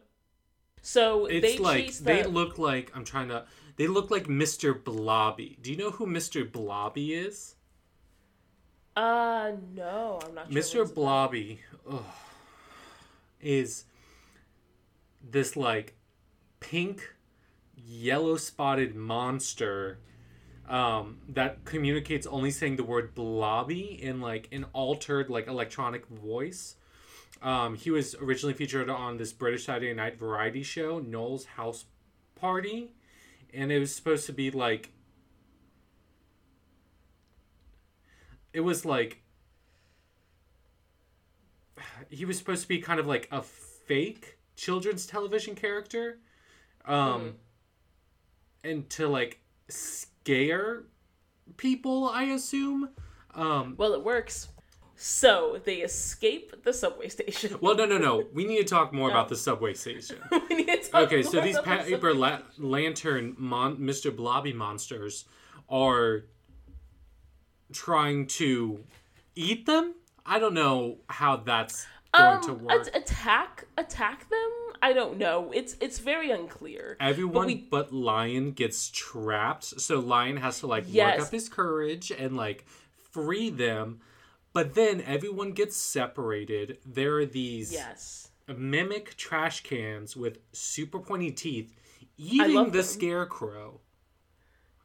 So 0.82 1.26
It's 1.26 1.46
they 1.46 1.58
like 1.58 1.94
they 1.96 2.24
look 2.24 2.58
like 2.58 2.92
I'm 2.96 3.04
trying 3.04 3.28
to. 3.30 3.46
They 3.80 3.88
look 3.88 4.12
like 4.12 4.26
Mr. 4.26 4.84
Blobby. 4.84 5.58
Do 5.62 5.72
you 5.72 5.78
know 5.78 5.92
who 5.92 6.06
Mr. 6.06 6.52
Blobby 6.52 7.14
is? 7.14 7.56
Uh, 8.94 9.54
no, 9.74 10.20
I'm 10.22 10.36
not. 10.36 10.52
Sure 10.52 10.62
Mr. 10.62 10.76
what 10.76 10.82
it's 10.82 10.92
about. 10.92 10.96
Blobby 10.96 11.60
ugh, 11.90 12.04
is 13.40 13.86
this 15.24 15.56
like 15.56 15.96
pink, 16.60 17.16
yellow 17.78 18.36
spotted 18.36 18.98
monster 18.98 20.00
um, 20.68 21.20
that 21.30 21.64
communicates 21.64 22.28
only 22.28 22.52
saying 22.52 22.76
the 22.76 22.84
word 22.84 23.16
blobby 23.16 23.98
in 24.04 24.20
like 24.20 24.50
an 24.52 24.66
altered 24.74 25.30
like 25.30 25.48
electronic 25.48 26.06
voice. 26.08 26.76
Um, 27.42 27.76
he 27.76 27.92
was 27.92 28.14
originally 28.16 28.56
featured 28.56 28.90
on 28.90 29.16
this 29.16 29.32
British 29.32 29.68
Saturday 29.68 29.94
night 29.94 30.20
variety 30.20 30.64
show, 30.64 31.00
Noel's 31.00 31.46
House 31.46 31.86
Party, 32.36 32.92
and 33.54 33.72
it 33.72 33.80
was 33.80 33.96
supposed 33.96 34.26
to 34.26 34.34
be 34.34 34.52
like 34.52 34.92
it 38.54 38.62
was 38.62 38.86
like 38.86 39.22
he 42.10 42.26
was 42.26 42.38
supposed 42.38 42.62
to 42.64 42.68
be 42.68 42.80
kind 42.80 43.00
of 43.00 43.06
like 43.08 43.28
a 43.32 43.42
fake 43.42 44.38
children's 44.56 45.06
television 45.06 45.56
character 45.56 46.20
um 46.86 47.36
and 48.64 48.90
to 48.90 49.08
like 49.08 49.40
scare 49.70 50.84
people 51.58 52.10
i 52.10 52.24
assume 52.24 52.90
um 53.36 53.76
Well, 53.78 53.94
it 53.94 54.04
works. 54.04 54.48
So 55.02 55.62
they 55.64 55.78
escape 55.78 56.64
the 56.66 56.74
subway 56.74 57.08
station. 57.08 57.58
well 57.62 57.74
no 57.76 57.86
no 57.86 57.98
no. 57.98 58.26
We 58.34 58.46
need 58.46 58.58
to 58.58 58.66
talk 58.66 58.92
more 58.92 59.10
about 59.10 59.30
the 59.30 59.38
subway 59.38 59.74
station. 59.74 60.18
We 60.50 60.56
need 60.58 60.84
to 60.84 60.90
talk 60.92 61.02
okay 61.04 61.24
so 61.24 61.40
these 61.40 61.56
about 61.58 61.86
the 61.86 61.92
paper 61.94 62.14
la- 62.14 62.40
lantern 62.58 63.34
mon- 63.38 63.78
mr 63.78 64.14
blobby 64.14 64.52
monsters 64.52 65.24
are 65.70 66.26
trying 67.72 68.28
to 68.28 68.84
eat 69.36 69.66
them? 69.66 69.94
I 70.26 70.38
don't 70.40 70.54
know 70.54 70.98
how 71.08 71.38
that's 71.38 71.86
going 72.14 72.42
to 72.44 72.52
um 72.52 72.64
work. 72.66 72.88
at- 72.88 72.96
attack 72.96 73.66
attack 73.78 74.30
them? 74.30 74.50
I 74.82 74.94
don't 74.94 75.18
know. 75.18 75.52
It's 75.54 75.76
it's 75.80 76.00
very 76.00 76.32
unclear. 76.32 76.98
Everyone 77.00 77.46
we- 77.48 77.56
but 77.56 77.94
Lion 77.94 78.52
gets 78.52 78.90
trapped, 78.90 79.64
so 79.64 80.00
Lion 80.00 80.38
has 80.38 80.60
to 80.60 80.68
like 80.68 80.86
Yes. 80.88 81.20
work 81.20 81.28
up 81.28 81.32
his 81.32 81.50
courage 81.50 82.12
and 82.12 82.36
like 82.36 82.66
free 83.12 83.50
them. 83.50 84.02
But 84.54 84.74
then 84.74 85.02
everyone 85.02 85.52
gets 85.52 85.78
separated. 85.78 86.80
There 86.86 87.18
are 87.18 87.26
these 87.26 87.72
yes 87.72 88.32
mimic 88.48 89.16
trash 89.16 89.62
cans 89.62 90.16
with 90.18 90.40
super 90.54 91.00
pointy 91.00 91.32
teeth 91.32 91.72
eating 92.18 92.66
the 92.66 92.72
them. 92.72 92.82
scarecrow. 92.84 93.80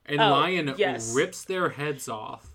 And 0.07 0.21
Oh, 0.21 0.31
Lion 0.33 0.75
yes. 0.77 1.15
rips 1.15 1.45
their 1.47 1.71
heads 1.71 2.09
off. 2.11 2.51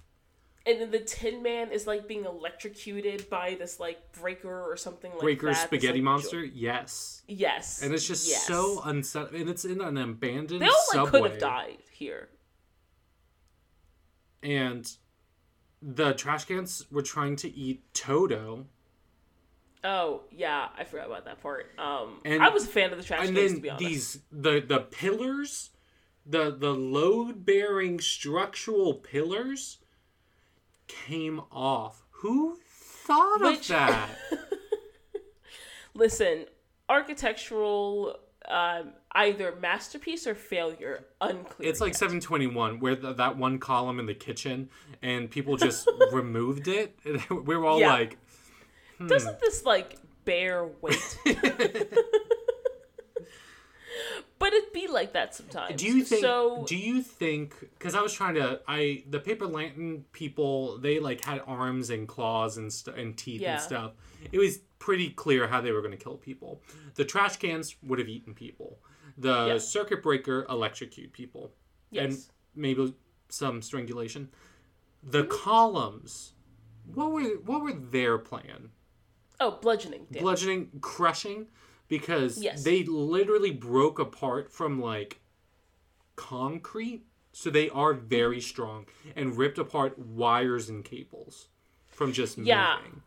and 0.67 0.79
then 0.79 0.91
the 0.91 0.99
tin 0.99 1.41
man 1.41 1.71
is 1.71 1.87
like 1.87 2.07
being 2.07 2.25
electrocuted 2.25 3.27
by 3.27 3.55
this 3.57 3.79
like 3.79 4.11
breaker 4.11 4.61
or 4.71 4.77
something 4.77 5.09
like 5.13 5.21
Breaker 5.21 5.47
that 5.47 5.53
this, 5.55 5.63
spaghetti 5.63 5.97
like, 5.97 6.03
monster, 6.03 6.43
yes. 6.45 7.23
jo- 7.27 7.33
yes 7.35 7.81
And 7.81 7.91
it's 7.91 8.05
just 8.07 8.29
yes. 8.29 8.45
so 8.45 8.81
unsettling. 8.85 9.41
And 9.41 9.49
it's 9.49 9.65
in 9.65 9.81
an 9.81 9.97
abandoned 9.97 10.61
they 10.61 10.67
all 10.67 10.85
like 11.05 11.11
could 11.11 11.23
have 11.31 11.39
died 11.39 11.79
here 11.91 12.29
and 14.43 14.89
the 15.81 16.13
trash 16.13 16.45
cans 16.45 16.85
were 16.91 17.01
trying 17.01 17.35
to 17.37 17.49
eat 17.49 17.83
Toto, 17.93 18.65
oh 19.83 20.21
yeah 20.31 20.67
i 20.77 20.83
forgot 20.83 21.07
about 21.07 21.23
that 21.25 21.41
part 21.41 21.67
um 21.79 22.19
And- 22.25 22.43
i 22.43 22.49
was 22.49 22.65
a 22.65 22.67
fan 22.67 22.91
of 22.91 22.97
the 22.97 23.03
trash 23.03 23.25
and 23.27 23.35
cans 23.35 23.49
to 23.49 23.53
then 23.55 23.61
be 23.61 23.69
honest 23.69 23.85
these 23.85 24.19
the 24.31 24.59
the 24.59 24.79
pillars, 24.79 25.69
the 26.25 26.51
the 26.51 26.73
load 26.73 27.45
bearing 27.45 27.99
structural 28.01 28.93
pillars, 28.95 29.77
came 30.87 31.41
off. 31.51 32.03
Who 32.11 32.57
thought 32.67 33.39
Which- 33.41 33.71
of 33.71 33.87
that? 33.87 34.09
listen 35.93 36.45
architectural 36.89 38.17
um 38.49 38.93
either 39.13 39.55
masterpiece 39.61 40.25
or 40.27 40.35
failure 40.35 41.05
unclear 41.21 41.69
It's 41.69 41.81
like 41.81 41.89
yet. 41.93 41.99
721, 41.99 42.79
where 42.79 42.95
the, 42.95 43.13
that 43.13 43.37
one 43.37 43.57
column 43.59 43.99
in 43.99 44.05
the 44.05 44.13
kitchen, 44.13 44.69
and 45.01 45.29
people 45.29 45.57
just 45.67 45.87
removed 46.11 46.67
it. 46.67 46.97
And 47.05 47.21
we 47.47 47.55
were 47.57 47.65
all 47.65 47.79
Yeah. 47.79 47.93
like, 47.93 48.17
doesn't 49.07 49.39
this 49.39 49.65
like 49.65 49.97
bear 50.25 50.67
weight 50.81 51.17
but 54.39 54.53
it'd 54.53 54.71
be 54.73 54.87
like 54.87 55.13
that 55.13 55.35
sometimes 55.35 55.75
Do 55.81 55.85
you 55.87 56.03
think? 56.03 56.21
so 56.21 56.63
do 56.67 56.75
you 56.77 57.01
think? 57.01 57.59
Because 57.59 57.93
I 57.95 58.01
was 58.01 58.13
trying 58.13 58.35
to, 58.35 58.61
I 58.67 59.03
the 59.09 59.19
paper 59.19 59.45
lantern 59.45 60.05
people, 60.13 60.77
they 60.79 60.99
like 60.99 61.23
had 61.23 61.41
arms 61.45 61.89
and 61.89 62.07
claws 62.07 62.57
and 62.57 62.71
st- 62.71 62.97
and 62.97 63.17
teeth 63.17 63.41
Yeah. 63.41 63.53
and 63.53 63.61
stuff. 63.61 63.91
It 64.31 64.39
was 64.39 64.59
pretty 64.79 65.09
clear 65.09 65.47
how 65.47 65.59
they 65.61 65.71
were 65.71 65.81
going 65.81 65.91
to 65.97 66.03
kill 66.03 66.15
people. 66.17 66.61
The 66.95 67.05
trash 67.05 67.35
cans 67.37 67.75
would 67.83 67.99
have 67.99 68.07
eaten 68.09 68.33
people. 68.33 68.79
The 69.17 69.59
circuit 69.59 70.01
breaker 70.01 70.45
electrocute 70.49 71.11
people, 71.11 71.51
and 71.91 72.13
yes 72.13 72.29
maybe 72.55 72.93
some 73.29 73.61
strangulation. 73.61 74.29
The 75.03 75.23
Mm-hmm. 75.23 75.43
columns, 75.43 76.33
what 76.93 77.11
were 77.11 77.23
what 77.45 77.61
were 77.61 77.73
their 77.73 78.17
plan? 78.17 78.69
oh 79.41 79.51
bludgeoning 79.61 80.05
damage. 80.11 80.21
bludgeoning, 80.21 80.69
crushing, 80.81 81.47
because 81.89 82.41
Yes. 82.41 82.63
they 82.63 82.83
literally 82.85 83.51
broke 83.51 83.99
apart 83.99 84.49
from 84.53 84.79
like 84.81 85.19
concrete. 86.15 87.03
So 87.33 87.49
they 87.49 87.69
are 87.69 87.93
very 87.93 88.41
strong 88.41 88.85
and 89.15 89.37
ripped 89.37 89.57
apart 89.59 89.97
wires 89.99 90.69
and 90.69 90.83
cables 90.83 91.47
from 91.87 92.11
just 92.13 92.37
Yeah. 92.37 92.77
moving. 92.77 93.03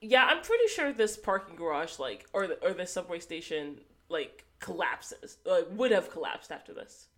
yeah 0.00 0.26
i'm 0.26 0.42
pretty 0.42 0.66
sure 0.68 0.92
this 0.92 1.16
parking 1.16 1.56
garage 1.56 1.98
like 1.98 2.26
or 2.34 2.46
the, 2.46 2.62
or 2.62 2.74
the 2.74 2.86
subway 2.86 3.18
station 3.18 3.80
like 4.10 4.44
collapses 4.58 5.38
like 5.46 5.66
would 5.70 5.90
have 5.92 6.10
collapsed 6.10 6.50
after 6.52 6.74
this 6.74 7.08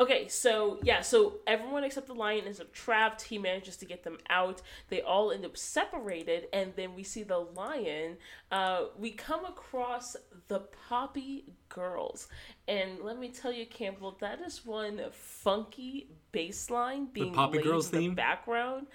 okay 0.00 0.28
so 0.28 0.78
yeah 0.82 1.00
so 1.00 1.34
everyone 1.46 1.84
except 1.84 2.06
the 2.06 2.14
lion 2.14 2.44
ends 2.46 2.60
up 2.60 2.72
trapped 2.72 3.22
he 3.22 3.38
manages 3.38 3.76
to 3.76 3.84
get 3.84 4.02
them 4.02 4.18
out 4.30 4.62
they 4.88 5.00
all 5.02 5.30
end 5.30 5.44
up 5.44 5.56
separated 5.56 6.46
and 6.52 6.72
then 6.76 6.94
we 6.94 7.02
see 7.02 7.22
the 7.22 7.38
lion 7.38 8.16
uh, 8.52 8.84
we 8.98 9.10
come 9.10 9.44
across 9.44 10.16
the 10.48 10.60
poppy 10.88 11.44
girls 11.68 12.28
and 12.68 13.00
let 13.02 13.18
me 13.18 13.28
tell 13.28 13.52
you 13.52 13.66
campbell 13.66 14.16
that 14.20 14.40
is 14.40 14.64
one 14.64 15.00
funky 15.12 16.08
bass 16.32 16.70
line 16.70 17.06
being 17.12 17.32
Poppy 17.32 17.58
laid 17.58 17.66
Girls 17.66 17.86
in 17.92 17.92
the 17.92 18.06
theme? 18.06 18.14
background 18.14 18.86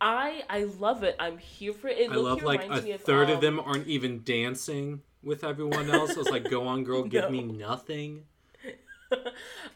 I 0.00 0.44
I 0.48 0.64
love 0.64 1.02
it. 1.02 1.16
I'm 1.18 1.38
here 1.38 1.72
for 1.72 1.88
it. 1.88 1.98
it 1.98 2.12
I 2.12 2.14
love 2.14 2.42
like 2.42 2.62
a 2.62 2.94
of, 2.94 3.00
third 3.02 3.30
of 3.30 3.36
um, 3.36 3.40
them 3.40 3.60
aren't 3.60 3.88
even 3.88 4.22
dancing 4.22 5.02
with 5.22 5.44
everyone 5.44 5.90
else. 5.90 6.14
So 6.14 6.20
it's 6.20 6.30
like, 6.30 6.48
go 6.48 6.66
on, 6.66 6.84
girl, 6.84 7.02
give 7.04 7.30
me 7.30 7.42
nothing. 7.42 8.24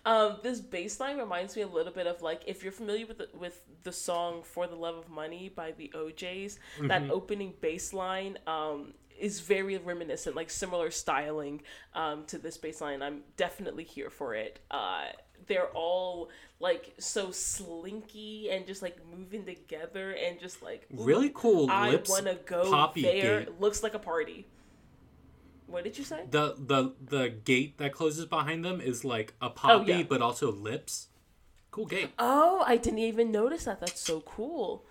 Um, 0.04 0.38
this 0.42 0.60
bass 0.60 0.98
line 0.98 1.18
reminds 1.18 1.54
me 1.54 1.62
a 1.62 1.66
little 1.66 1.92
bit 1.92 2.06
of 2.06 2.22
like 2.22 2.42
if 2.46 2.62
you're 2.62 2.72
familiar 2.72 3.06
with 3.06 3.18
the, 3.18 3.28
with 3.34 3.60
the 3.84 3.92
song 3.92 4.42
"For 4.42 4.66
the 4.66 4.74
Love 4.74 4.96
of 4.96 5.08
Money" 5.08 5.48
by 5.48 5.72
the 5.72 5.90
O'Jays. 5.94 6.58
That 6.80 7.02
Mm-hmm. 7.02 7.10
opening 7.12 7.54
bass 7.60 7.92
line 7.92 8.38
um, 8.46 8.94
is 9.18 9.40
very 9.40 9.78
reminiscent, 9.78 10.34
like 10.34 10.50
similar 10.50 10.90
styling 10.90 11.62
um, 11.94 12.24
to 12.26 12.38
this 12.38 12.56
bass 12.58 12.80
line. 12.80 13.00
I'm 13.02 13.20
definitely 13.36 13.84
here 13.84 14.10
for 14.10 14.34
it. 14.34 14.58
Uh, 14.70 15.04
they're 15.46 15.68
all 15.68 16.30
like 16.60 16.94
so 16.98 17.30
slinky 17.30 18.50
and 18.50 18.66
just 18.66 18.82
like 18.82 18.96
moving 19.16 19.44
together 19.44 20.12
and 20.12 20.38
just 20.40 20.62
like 20.62 20.86
Really 20.92 21.30
cool 21.34 21.70
I 21.70 21.96
want 22.08 22.26
to 22.26 22.38
go 22.44 22.70
poppy 22.70 23.02
there. 23.02 23.40
gate. 23.40 23.60
Looks 23.60 23.82
like 23.82 23.94
a 23.94 23.98
party. 23.98 24.46
What 25.72 25.84
did 25.84 25.96
you 25.98 26.04
say? 26.04 26.24
The 26.30 26.54
the 26.58 26.92
the 27.04 27.28
gate 27.30 27.78
that 27.78 27.92
closes 27.92 28.26
behind 28.26 28.64
them 28.64 28.80
is 28.80 29.04
like 29.04 29.34
a 29.40 29.50
poppy, 29.50 29.92
Oh, 29.92 29.96
yeah. 29.98 30.02
but 30.08 30.20
also 30.22 30.52
lips. 30.52 31.08
Cool 31.70 31.86
gate. 31.86 32.10
Oh, 32.18 32.62
I 32.66 32.76
didn't 32.76 32.98
even 32.98 33.32
notice 33.32 33.64
that. 33.64 33.80
That's 33.80 34.00
so 34.00 34.20
cool. 34.20 34.84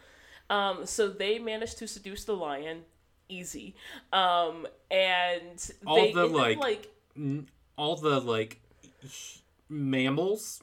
Um, 0.50 0.86
so 0.86 1.08
they 1.08 1.38
managed 1.40 1.78
to 1.78 1.88
seduce 1.88 2.24
the 2.26 2.34
lion, 2.36 2.82
easy. 3.30 3.76
Um, 4.12 4.68
and 4.90 5.72
All 5.86 5.96
they 6.02 6.12
the, 6.12 6.26
like- 6.26 6.58
like 6.58 6.92
n- 7.16 7.48
all 7.78 7.96
the 7.96 8.20
like 8.20 8.60
mammals, 9.70 10.62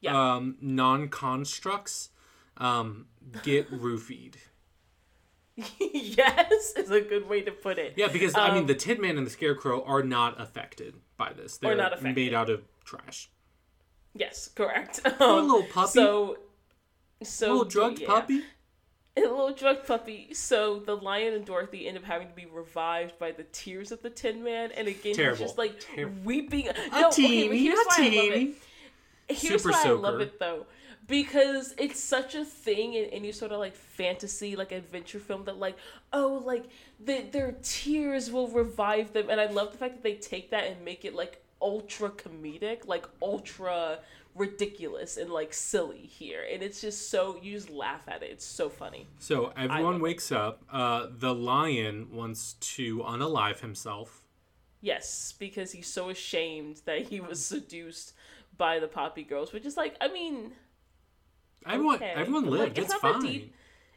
Yeah. 0.00 0.34
um, 0.36 0.56
non-constructs, 0.60 2.10
um, 2.58 3.06
get 3.42 3.70
roofied. 3.70 4.34
yes 5.80 6.72
is 6.76 6.90
a 6.90 7.00
good 7.00 7.28
way 7.28 7.42
to 7.42 7.50
put 7.52 7.78
it. 7.78 7.94
Yeah, 7.96 8.08
because 8.08 8.34
I 8.34 8.48
mean, 8.50 8.62
Um, 8.62 8.66
the 8.66 8.74
Tin 8.74 9.00
Man 9.00 9.16
and 9.18 9.26
the 9.26 9.30
Scarecrow 9.30 9.82
are 9.84 10.02
not 10.02 10.40
affected 10.40 10.94
by 11.16 11.32
this. 11.32 11.58
They're 11.58 11.74
not 11.76 11.92
affected. 11.92 12.16
made 12.16 12.34
out 12.34 12.50
of 12.50 12.62
trash. 12.84 13.30
Yes, 14.14 14.48
correct. 14.54 15.00
Poor 15.18 15.38
Um, 15.40 15.48
little 15.48 15.62
puppy, 15.64 15.90
So, 15.92 16.38
so 17.22 17.48
little 17.48 17.64
drugged 17.64 18.00
yeah. 18.00 18.06
puppy. 18.06 18.42
a 19.16 19.20
little 19.20 19.52
drug 19.52 19.86
puppy. 19.86 20.32
So 20.34 20.78
the 20.80 20.96
lion 20.96 21.34
and 21.34 21.44
Dorothy 21.44 21.86
end 21.86 21.96
up 21.98 22.04
having 22.04 22.28
to 22.28 22.34
be 22.34 22.46
revived 22.46 23.18
by 23.18 23.32
the 23.32 23.44
tears 23.52 23.92
of 23.92 24.02
the 24.02 24.10
Tin 24.10 24.42
Man, 24.42 24.70
and 24.72 24.88
again 24.88 25.14
Terrible. 25.14 25.36
he's 25.38 25.46
just 25.46 25.58
like 25.58 25.78
Terrible. 25.80 26.16
weeping. 26.24 26.68
A 26.68 26.72
no, 26.92 27.08
okay, 27.08 27.26
teeny, 27.48 27.58
here's 27.58 27.78
a 27.78 27.82
why 27.86 27.96
I 27.98 28.02
love 28.02 28.32
it. 28.36 28.54
Here's 29.28 29.62
Super 29.62 29.70
why 29.72 29.82
I 29.86 29.90
love 29.90 30.20
it 30.20 30.38
though, 30.40 30.66
because 31.10 31.74
it's 31.76 32.00
such 32.00 32.34
a 32.34 32.44
thing 32.44 32.94
in 32.94 33.06
any 33.06 33.32
sort 33.32 33.52
of 33.52 33.58
like 33.58 33.74
fantasy 33.74 34.56
like 34.56 34.72
adventure 34.72 35.18
film 35.18 35.44
that 35.44 35.58
like 35.58 35.76
oh 36.12 36.42
like 36.46 36.64
the, 37.04 37.22
their 37.32 37.56
tears 37.62 38.30
will 38.30 38.48
revive 38.48 39.12
them. 39.12 39.28
And 39.28 39.40
i 39.40 39.46
love 39.46 39.72
the 39.72 39.78
fact 39.78 39.96
that 39.96 40.02
they 40.02 40.14
take 40.14 40.50
that 40.52 40.64
and 40.64 40.84
make 40.84 41.04
it 41.04 41.14
like 41.14 41.44
ultra 41.60 42.08
comedic 42.10 42.86
like 42.86 43.06
ultra 43.20 43.98
ridiculous 44.36 45.16
and 45.16 45.30
like 45.30 45.52
silly 45.52 45.98
here. 45.98 46.44
And 46.50 46.62
it's 46.62 46.80
just 46.80 47.10
so 47.10 47.36
you 47.42 47.52
just 47.52 47.68
laugh 47.68 48.02
at 48.06 48.22
it. 48.22 48.30
It's 48.30 48.44
so 48.44 48.68
funny. 48.68 49.08
So 49.18 49.52
everyone 49.56 50.00
wakes 50.00 50.30
up. 50.30 50.62
Uh, 50.70 51.08
the 51.10 51.34
lion 51.34 52.08
wants 52.12 52.54
to 52.76 53.00
unalive 53.00 53.60
himself. 53.60 54.24
yes 54.80 55.34
because 55.38 55.72
he's 55.72 55.88
so 55.88 56.08
ashamed 56.08 56.80
that 56.86 57.02
he 57.08 57.20
was 57.20 57.44
seduced 57.44 58.14
by 58.56 58.78
the 58.78 58.88
poppy 58.88 59.22
girls 59.22 59.52
which 59.52 59.66
is 59.66 59.76
like 59.76 59.94
i 60.00 60.08
mean 60.08 60.52
Everyone, 61.66 61.96
Okay, 61.96 62.12
everyone 62.16 62.44
but, 62.44 62.50
like, 62.52 62.60
lived. 62.60 62.78
it's 62.78 62.92
it's 62.92 63.00
fine. 63.02 63.20
deep. 63.22 63.54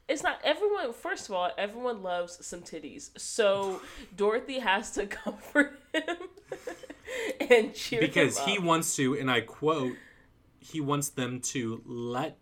it's 0.08 0.22
not 0.24 0.38
everyone 0.44 0.92
first 0.94 1.30
of 1.30 1.36
all 1.36 1.50
everyone 1.58 2.04
loves 2.04 2.46
some 2.46 2.62
titties 2.62 3.10
so 3.18 3.82
dorothy 4.18 4.60
has 4.60 4.92
to 4.92 5.06
comfort 5.24 5.80
him 5.94 6.18
and 7.50 7.74
cheer 7.74 8.02
him. 8.02 8.08
because 8.08 8.38
he 8.40 8.60
wants 8.60 8.96
to, 8.98 9.14
and 9.18 9.30
I 9.32 9.42
quote, 9.42 9.96
he 10.60 10.82
wants 10.82 11.10
them 11.10 11.40
to 11.54 11.82
let 11.86 12.38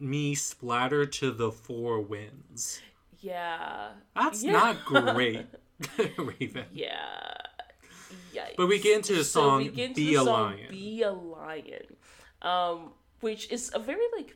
me 0.00 0.34
splatter 0.34 1.04
to 1.06 1.30
the 1.30 1.52
four 1.52 2.00
winds. 2.00 2.80
yeah 3.20 3.90
That's 4.16 4.42
Yeah. 4.42 4.52
not 4.52 4.84
great, 4.84 5.46
Raven. 6.18 6.64
yeah 6.72 7.34
Yikes. 8.34 8.56
But 8.56 8.66
we 8.68 8.78
get 8.78 8.96
into 8.96 9.14
the 9.14 9.24
So 9.24 9.40
song 9.40 9.62
into 9.66 9.94
"Be 9.94 10.14
the 10.14 10.14
a 10.14 10.24
song 10.24 10.52
Lion." 10.56 10.66
Be 10.70 11.02
a 11.02 11.12
Lion, 11.12 11.86
um, 12.42 12.92
which 13.20 13.50
is 13.50 13.70
a 13.74 13.78
very 13.78 14.04
like 14.16 14.34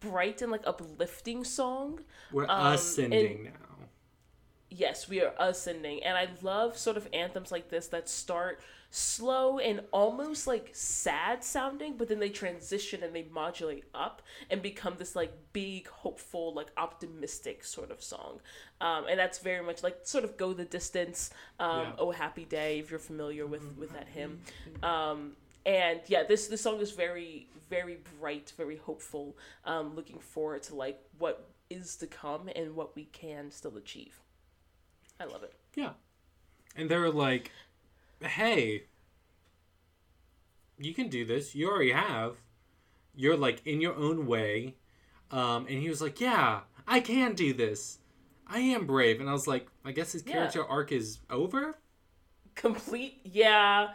bright 0.00 0.42
and 0.42 0.50
like 0.52 0.66
uplifting 0.66 1.44
song. 1.44 2.00
We're 2.32 2.46
Um, 2.48 2.74
ascending 2.74 3.44
now. 3.44 3.52
Yes, 4.70 5.08
we 5.08 5.22
are 5.22 5.32
ascending, 5.38 6.02
and 6.04 6.16
I 6.18 6.28
love 6.42 6.76
sort 6.76 6.98
of 6.98 7.08
anthems 7.14 7.50
like 7.50 7.70
this 7.70 7.88
that 7.88 8.06
start 8.06 8.60
slow 8.90 9.58
and 9.58 9.80
almost 9.92 10.46
like 10.46 10.70
sad 10.74 11.42
sounding, 11.42 11.96
but 11.96 12.08
then 12.08 12.18
they 12.18 12.28
transition 12.28 13.02
and 13.02 13.14
they 13.16 13.22
modulate 13.30 13.84
up 13.94 14.20
and 14.50 14.60
become 14.60 14.96
this 14.98 15.16
like 15.16 15.32
big, 15.54 15.88
hopeful, 15.88 16.52
like 16.54 16.68
optimistic 16.76 17.64
sort 17.64 17.90
of 17.90 18.02
song. 18.02 18.40
Um, 18.80 19.06
and 19.08 19.18
that's 19.18 19.38
very 19.38 19.64
much 19.64 19.82
like 19.82 20.00
sort 20.04 20.24
of 20.24 20.36
go 20.36 20.52
the 20.52 20.66
distance. 20.66 21.30
Um, 21.58 21.80
Yeah. 21.80 21.92
Oh, 21.98 22.10
happy 22.10 22.44
day, 22.44 22.78
if 22.78 22.90
you're 22.90 22.98
familiar 23.00 23.46
with 23.46 23.76
with 23.78 23.92
that 23.94 24.08
hymn. 24.08 24.40
Um, 24.82 25.36
and 25.64 26.00
yeah, 26.08 26.24
this 26.24 26.46
this 26.48 26.60
song 26.60 26.78
is 26.80 26.92
very 26.92 27.48
very 27.68 27.98
bright, 28.20 28.52
very 28.56 28.76
hopeful. 28.76 29.36
Um, 29.64 29.94
looking 29.94 30.18
forward 30.18 30.62
to 30.64 30.74
like 30.74 31.00
what 31.18 31.48
is 31.70 31.96
to 31.96 32.06
come 32.06 32.48
and 32.54 32.74
what 32.74 32.96
we 32.96 33.04
can 33.04 33.50
still 33.50 33.76
achieve. 33.76 34.20
I 35.20 35.24
love 35.24 35.42
it. 35.42 35.54
Yeah. 35.74 35.90
And 36.76 36.90
they're 36.90 37.10
like, 37.10 37.50
hey, 38.20 38.84
you 40.78 40.94
can 40.94 41.08
do 41.08 41.24
this. 41.24 41.54
You 41.54 41.68
already 41.68 41.92
have. 41.92 42.36
You're 43.14 43.36
like 43.36 43.66
in 43.66 43.80
your 43.80 43.94
own 43.96 44.26
way. 44.26 44.76
Um, 45.30 45.66
and 45.68 45.80
he 45.80 45.88
was 45.88 46.00
like, 46.00 46.20
yeah, 46.20 46.60
I 46.86 47.00
can 47.00 47.34
do 47.34 47.52
this. 47.52 47.98
I 48.46 48.60
am 48.60 48.86
brave. 48.86 49.20
And 49.20 49.28
I 49.28 49.32
was 49.32 49.46
like, 49.46 49.66
I 49.84 49.92
guess 49.92 50.12
his 50.12 50.24
Yeah. 50.26 50.32
character 50.32 50.64
arc 50.64 50.92
is 50.92 51.18
over? 51.28 51.76
Complete, 52.54 53.20
yeah. 53.24 53.88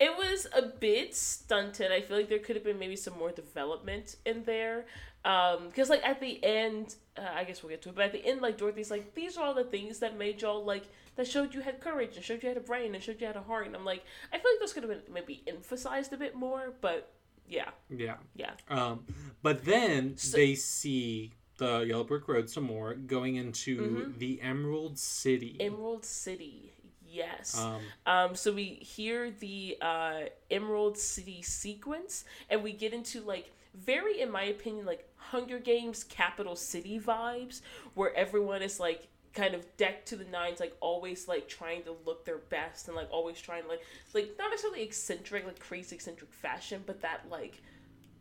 It 0.00 0.16
was 0.16 0.46
a 0.54 0.62
bit 0.62 1.14
stunted. 1.16 1.90
I 1.90 2.00
feel 2.02 2.16
like 2.16 2.28
there 2.28 2.38
could 2.38 2.54
have 2.56 2.64
been 2.64 2.78
maybe 2.78 2.94
some 2.96 3.18
more 3.18 3.32
development 3.32 4.16
in 4.24 4.44
there. 4.44 4.86
Um, 5.24 5.66
because 5.66 5.90
like 5.90 6.04
at 6.06 6.20
the 6.20 6.42
end, 6.44 6.94
uh, 7.16 7.22
I 7.34 7.42
guess 7.44 7.62
we'll 7.62 7.70
get 7.70 7.82
to 7.82 7.88
it. 7.88 7.96
But 7.96 8.04
at 8.04 8.12
the 8.12 8.24
end, 8.24 8.40
like 8.40 8.56
Dorothy's 8.58 8.90
like, 8.90 9.14
these 9.14 9.36
are 9.36 9.44
all 9.44 9.54
the 9.54 9.64
things 9.64 9.98
that 9.98 10.16
made 10.16 10.40
y'all 10.40 10.64
like 10.64 10.84
that 11.16 11.26
showed 11.26 11.52
you 11.52 11.60
had 11.60 11.80
courage 11.80 12.14
and 12.14 12.24
showed 12.24 12.42
you 12.44 12.48
had 12.48 12.56
a 12.56 12.60
brain 12.60 12.94
and 12.94 13.02
showed 13.02 13.20
you 13.20 13.26
had 13.26 13.34
a 13.36 13.42
heart. 13.42 13.66
And 13.66 13.74
I'm 13.74 13.84
like, 13.84 14.04
I 14.32 14.38
feel 14.38 14.50
like 14.52 14.60
those 14.60 14.72
could 14.72 14.84
have 14.84 14.92
been 14.92 15.12
maybe 15.12 15.42
emphasized 15.48 16.12
a 16.12 16.16
bit 16.16 16.36
more. 16.36 16.72
But 16.80 17.10
yeah, 17.48 17.70
Yeah. 17.90 18.16
yeah, 18.36 18.52
Um, 18.68 19.04
but 19.42 19.64
then 19.64 20.14
they 20.32 20.54
see 20.54 21.32
the 21.56 21.80
Yellow 21.80 22.04
Brick 22.04 22.28
Road 22.28 22.48
some 22.48 22.64
more 22.64 22.94
going 22.94 23.34
into 23.34 23.78
Mm-hmm. 23.80 24.18
the 24.18 24.40
Emerald 24.40 24.96
City. 24.96 25.56
Emerald 25.58 26.04
City. 26.04 26.72
Yes. 27.10 27.58
um, 27.58 27.80
Um, 28.06 28.34
so 28.34 28.52
we 28.52 28.64
hear 28.64 29.30
the 29.30 29.76
uh, 29.80 30.20
Emerald 30.50 30.98
City 30.98 31.42
sequence, 31.42 32.24
and 32.50 32.62
we 32.62 32.72
get 32.72 32.92
into 32.92 33.20
like 33.22 33.52
very, 33.74 34.20
in 34.20 34.30
my 34.30 34.44
opinion, 34.44 34.86
like 34.86 35.08
Hunger 35.16 35.58
Games 35.58 36.04
capital 36.04 36.56
city 36.56 37.00
vibes, 37.00 37.60
where 37.94 38.14
everyone 38.16 38.62
is 38.62 38.80
like 38.80 39.08
kind 39.34 39.54
of 39.54 39.64
decked 39.76 40.08
to 40.08 40.16
the 40.16 40.24
nines, 40.24 40.60
like 40.60 40.76
always 40.80 41.28
like 41.28 41.48
trying 41.48 41.82
to 41.84 41.94
look 42.04 42.24
their 42.24 42.38
best 42.38 42.88
and 42.88 42.96
like 42.96 43.08
always 43.10 43.40
trying 43.40 43.66
like 43.68 43.80
like 44.14 44.34
not 44.38 44.50
necessarily 44.50 44.82
eccentric, 44.82 45.46
like 45.46 45.60
crazy 45.60 45.96
eccentric 45.96 46.32
fashion, 46.32 46.82
but 46.86 47.00
that 47.02 47.26
like 47.30 47.62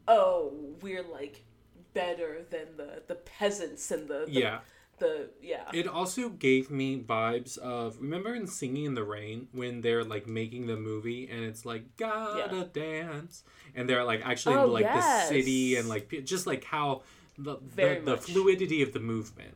oh 0.07 0.53
we're 0.81 1.03
like 1.03 1.43
better 1.93 2.45
than 2.51 2.67
the 2.77 3.01
the 3.07 3.15
peasants 3.15 3.89
and 3.91 4.07
the, 4.07 4.25
the 4.25 4.31
yeah. 4.31 4.59
The 5.00 5.30
yeah 5.41 5.70
It 5.74 5.88
also 5.88 6.30
gave 6.30 6.72
me 6.72 7.00
vibes 7.02 7.58
of 7.58 7.98
remember 8.02 8.34
in 8.34 8.48
Singing 8.48 8.86
in 8.86 8.93
the 8.95 9.04
Rain 9.04 9.48
when 9.52 9.82
they're 9.82 10.04
like 10.04 10.28
making 10.28 10.68
the 10.68 10.76
movie 10.78 11.28
and 11.30 11.43
it's 11.45 11.66
like 11.66 11.95
gotta 11.98 12.66
dance 12.74 13.43
and 13.76 13.88
they're 13.89 14.04
like 14.04 14.22
actually 14.26 14.56
in 14.56 14.62
Oh, 14.62 14.66
like 14.68 14.84
yes. 14.86 15.30
the 15.30 15.36
city 15.36 15.76
and 15.76 15.88
like 15.88 16.24
just 16.26 16.48
like 16.48 16.64
how 16.64 17.04
the 17.38 17.58
the, 17.76 18.02
the 18.04 18.18
fluidity 18.18 18.82
of 18.82 18.93
the 18.93 19.00
movement. 19.00 19.54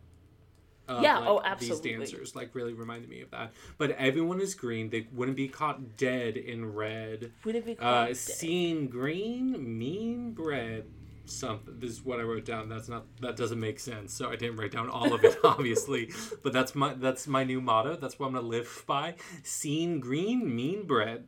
of, 0.88 1.02
Yeah, 1.02 1.18
like, 1.20 1.30
oh, 1.30 1.42
absolutely. 1.44 1.92
These 1.98 2.12
dancers 2.12 2.36
like 2.36 2.54
really 2.54 2.74
reminded 2.74 3.10
me 3.10 3.22
of 3.22 3.32
that. 3.32 3.54
But 3.78 3.92
everyone 3.92 4.40
is 4.42 4.54
green. 4.56 4.90
They 4.90 5.08
wouldn't 5.14 5.38
be 5.38 5.48
caught 5.48 5.98
dead 5.98 6.38
in 6.38 6.74
red. 6.74 7.32
would 7.46 7.56
it 7.56 7.66
be 7.66 7.74
Uh, 7.74 7.76
called 7.82 8.08
dead? 8.10 8.18
seen 8.18 8.88
green, 8.88 9.78
mean 9.80 10.34
bread. 10.34 10.86
Something. 11.26 11.80
This 11.80 11.92
is 11.92 12.04
what 12.04 12.20
I 12.20 12.24
wrote 12.24 12.46
down. 12.46 12.70
That's 12.70 12.90
not. 12.90 13.06
That 13.22 13.36
doesn't 13.38 13.60
make 13.60 13.80
sense. 13.80 14.14
So 14.14 14.30
I 14.30 14.36
didn't 14.36 14.58
write 14.58 14.72
down 14.72 14.90
all 14.90 15.14
of 15.14 15.24
it, 15.24 15.38
obviously. 15.44 16.12
but 16.44 16.52
that's 16.54 16.76
my. 16.76 16.94
That's 16.94 17.28
my 17.28 17.44
new 17.44 17.62
motto. 17.62 17.96
That's 17.96 18.20
what 18.20 18.28
I'm 18.28 18.34
gonna 18.34 18.48
live 18.48 18.84
by. 18.88 19.16
Seen 19.44 20.00
green, 20.00 20.56
mean 20.56 20.86
bread. 20.86 21.28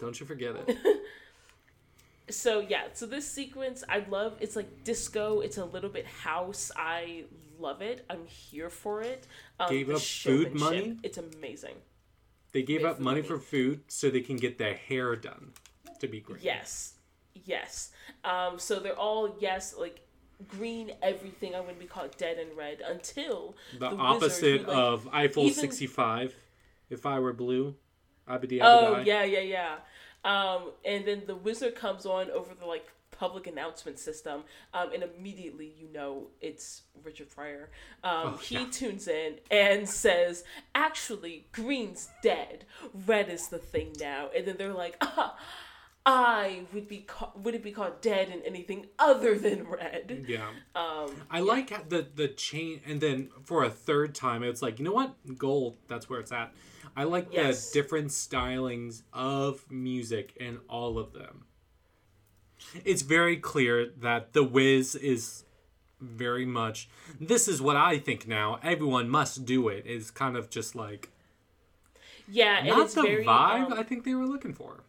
Don't 0.00 0.18
you 0.18 0.26
forget 0.26 0.54
it. 0.56 0.76
so 2.30 2.60
yeah 2.60 2.84
so 2.94 3.04
this 3.04 3.30
sequence 3.30 3.84
i 3.88 4.02
love 4.08 4.34
it's 4.40 4.56
like 4.56 4.82
disco 4.82 5.40
it's 5.40 5.58
a 5.58 5.64
little 5.64 5.90
bit 5.90 6.06
house 6.06 6.72
i 6.74 7.22
love 7.58 7.82
it 7.82 8.02
i'm 8.08 8.24
here 8.26 8.70
for 8.70 9.02
it 9.02 9.26
um, 9.60 9.68
Gave 9.68 9.90
up 9.90 10.00
food 10.00 10.54
money? 10.54 10.96
it's 11.02 11.18
amazing 11.18 11.74
They 12.52 12.62
gave 12.62 12.80
Wait 12.82 12.88
up 12.88 12.98
money 12.98 13.20
me. 13.20 13.26
for 13.28 13.38
food 13.38 13.82
so 13.88 14.08
they 14.08 14.22
can 14.22 14.36
get 14.36 14.56
their 14.56 14.72
hair 14.74 15.14
done 15.16 15.52
to 16.00 16.08
be 16.08 16.20
green. 16.20 16.38
yes 16.42 16.94
yes 17.44 17.90
um 18.24 18.58
so 18.58 18.78
they're 18.80 18.98
all 18.98 19.36
yes 19.40 19.74
like 19.78 20.00
green 20.48 20.92
everything 21.02 21.54
i'm 21.54 21.62
gonna 21.62 21.74
be 21.74 21.84
called 21.86 22.16
dead 22.16 22.38
and 22.38 22.56
red 22.56 22.80
until 22.80 23.54
The, 23.78 23.86
wizard 23.90 24.00
opposite 24.00 24.60
who, 24.62 24.66
like, 24.68 24.76
of 24.76 25.08
Eiffel 25.12 25.42
even- 25.44 25.54
65. 25.54 26.34
If 26.90 27.06
I 27.06 27.18
were 27.18 27.32
blue, 27.32 27.74
Abidi 28.28 28.60
Oh 28.62 28.96
Abadi. 28.96 29.06
yeah, 29.06 29.24
yeah, 29.24 29.40
yeah. 29.40 29.76
Um, 30.24 30.70
and 30.84 31.04
then 31.06 31.22
the 31.26 31.34
wizard 31.34 31.74
comes 31.74 32.04
on 32.06 32.30
over 32.30 32.54
the 32.54 32.66
like 32.66 32.86
public 33.10 33.46
announcement 33.46 33.98
system, 33.98 34.42
um, 34.74 34.92
and 34.92 35.02
immediately 35.02 35.72
you 35.80 35.88
know 35.92 36.28
it's 36.40 36.82
Richard 37.02 37.30
Pryor. 37.30 37.70
Um, 38.04 38.34
Oh, 38.34 38.36
he 38.36 38.56
yeah. 38.56 38.66
tunes 38.70 39.08
in 39.08 39.36
and 39.50 39.88
says, 39.88 40.44
"Actually, 40.74 41.46
green's 41.52 42.08
dead. 42.22 42.64
Red 43.06 43.28
is 43.30 43.48
the 43.48 43.58
thing 43.58 43.92
now." 43.98 44.28
And 44.36 44.46
then 44.46 44.56
they're 44.58 44.74
like, 44.74 44.96
ah, 45.00 45.36
"I 46.06 46.62
would 46.72 46.86
be 46.88 46.98
ca- 46.98 47.32
would 47.36 47.54
it 47.54 47.62
be 47.62 47.72
called 47.72 48.00
dead 48.00 48.28
in 48.28 48.42
anything 48.42 48.86
other 48.98 49.38
than 49.38 49.66
red?" 49.68 50.26
Yeah. 50.28 50.50
Um, 50.74 51.10
I 51.30 51.40
like 51.40 51.88
the 51.88 52.06
the 52.14 52.28
chain, 52.28 52.80
and 52.86 53.00
then 53.00 53.30
for 53.44 53.64
a 53.64 53.70
third 53.70 54.14
time, 54.14 54.42
it's 54.42 54.62
like 54.62 54.78
you 54.78 54.84
know 54.84 54.92
what, 54.92 55.14
gold. 55.38 55.78
That's 55.88 56.08
where 56.08 56.20
it's 56.20 56.32
at. 56.32 56.52
I 56.96 57.04
like 57.04 57.28
Yes. 57.32 57.70
the 57.70 57.80
different 57.82 58.08
stylings 58.08 59.02
of 59.12 59.68
music 59.70 60.34
in 60.36 60.58
all 60.68 60.98
of 60.98 61.12
them. 61.12 61.46
It's 62.84 63.02
very 63.02 63.36
clear 63.36 63.90
that 63.98 64.32
the 64.32 64.44
Wiz 64.44 64.94
is 64.94 65.44
very 66.00 66.46
much. 66.46 66.88
This 67.20 67.48
is 67.48 67.60
what 67.60 67.76
I 67.76 67.98
think 67.98 68.28
now. 68.28 68.58
Everyone 68.62 69.08
must 69.08 69.44
do 69.44 69.68
it. 69.68 69.86
Is 69.86 70.10
kind 70.10 70.36
of 70.36 70.50
just 70.50 70.76
like 70.76 71.10
yeah, 72.28 72.62
not 72.62 72.82
it's 72.82 72.94
the 72.94 73.02
very 73.02 73.24
vibe 73.24 73.66
um, 73.66 73.72
I 73.72 73.82
think 73.82 74.04
they 74.04 74.14
were 74.14 74.26
looking 74.26 74.54
for. 74.54 74.83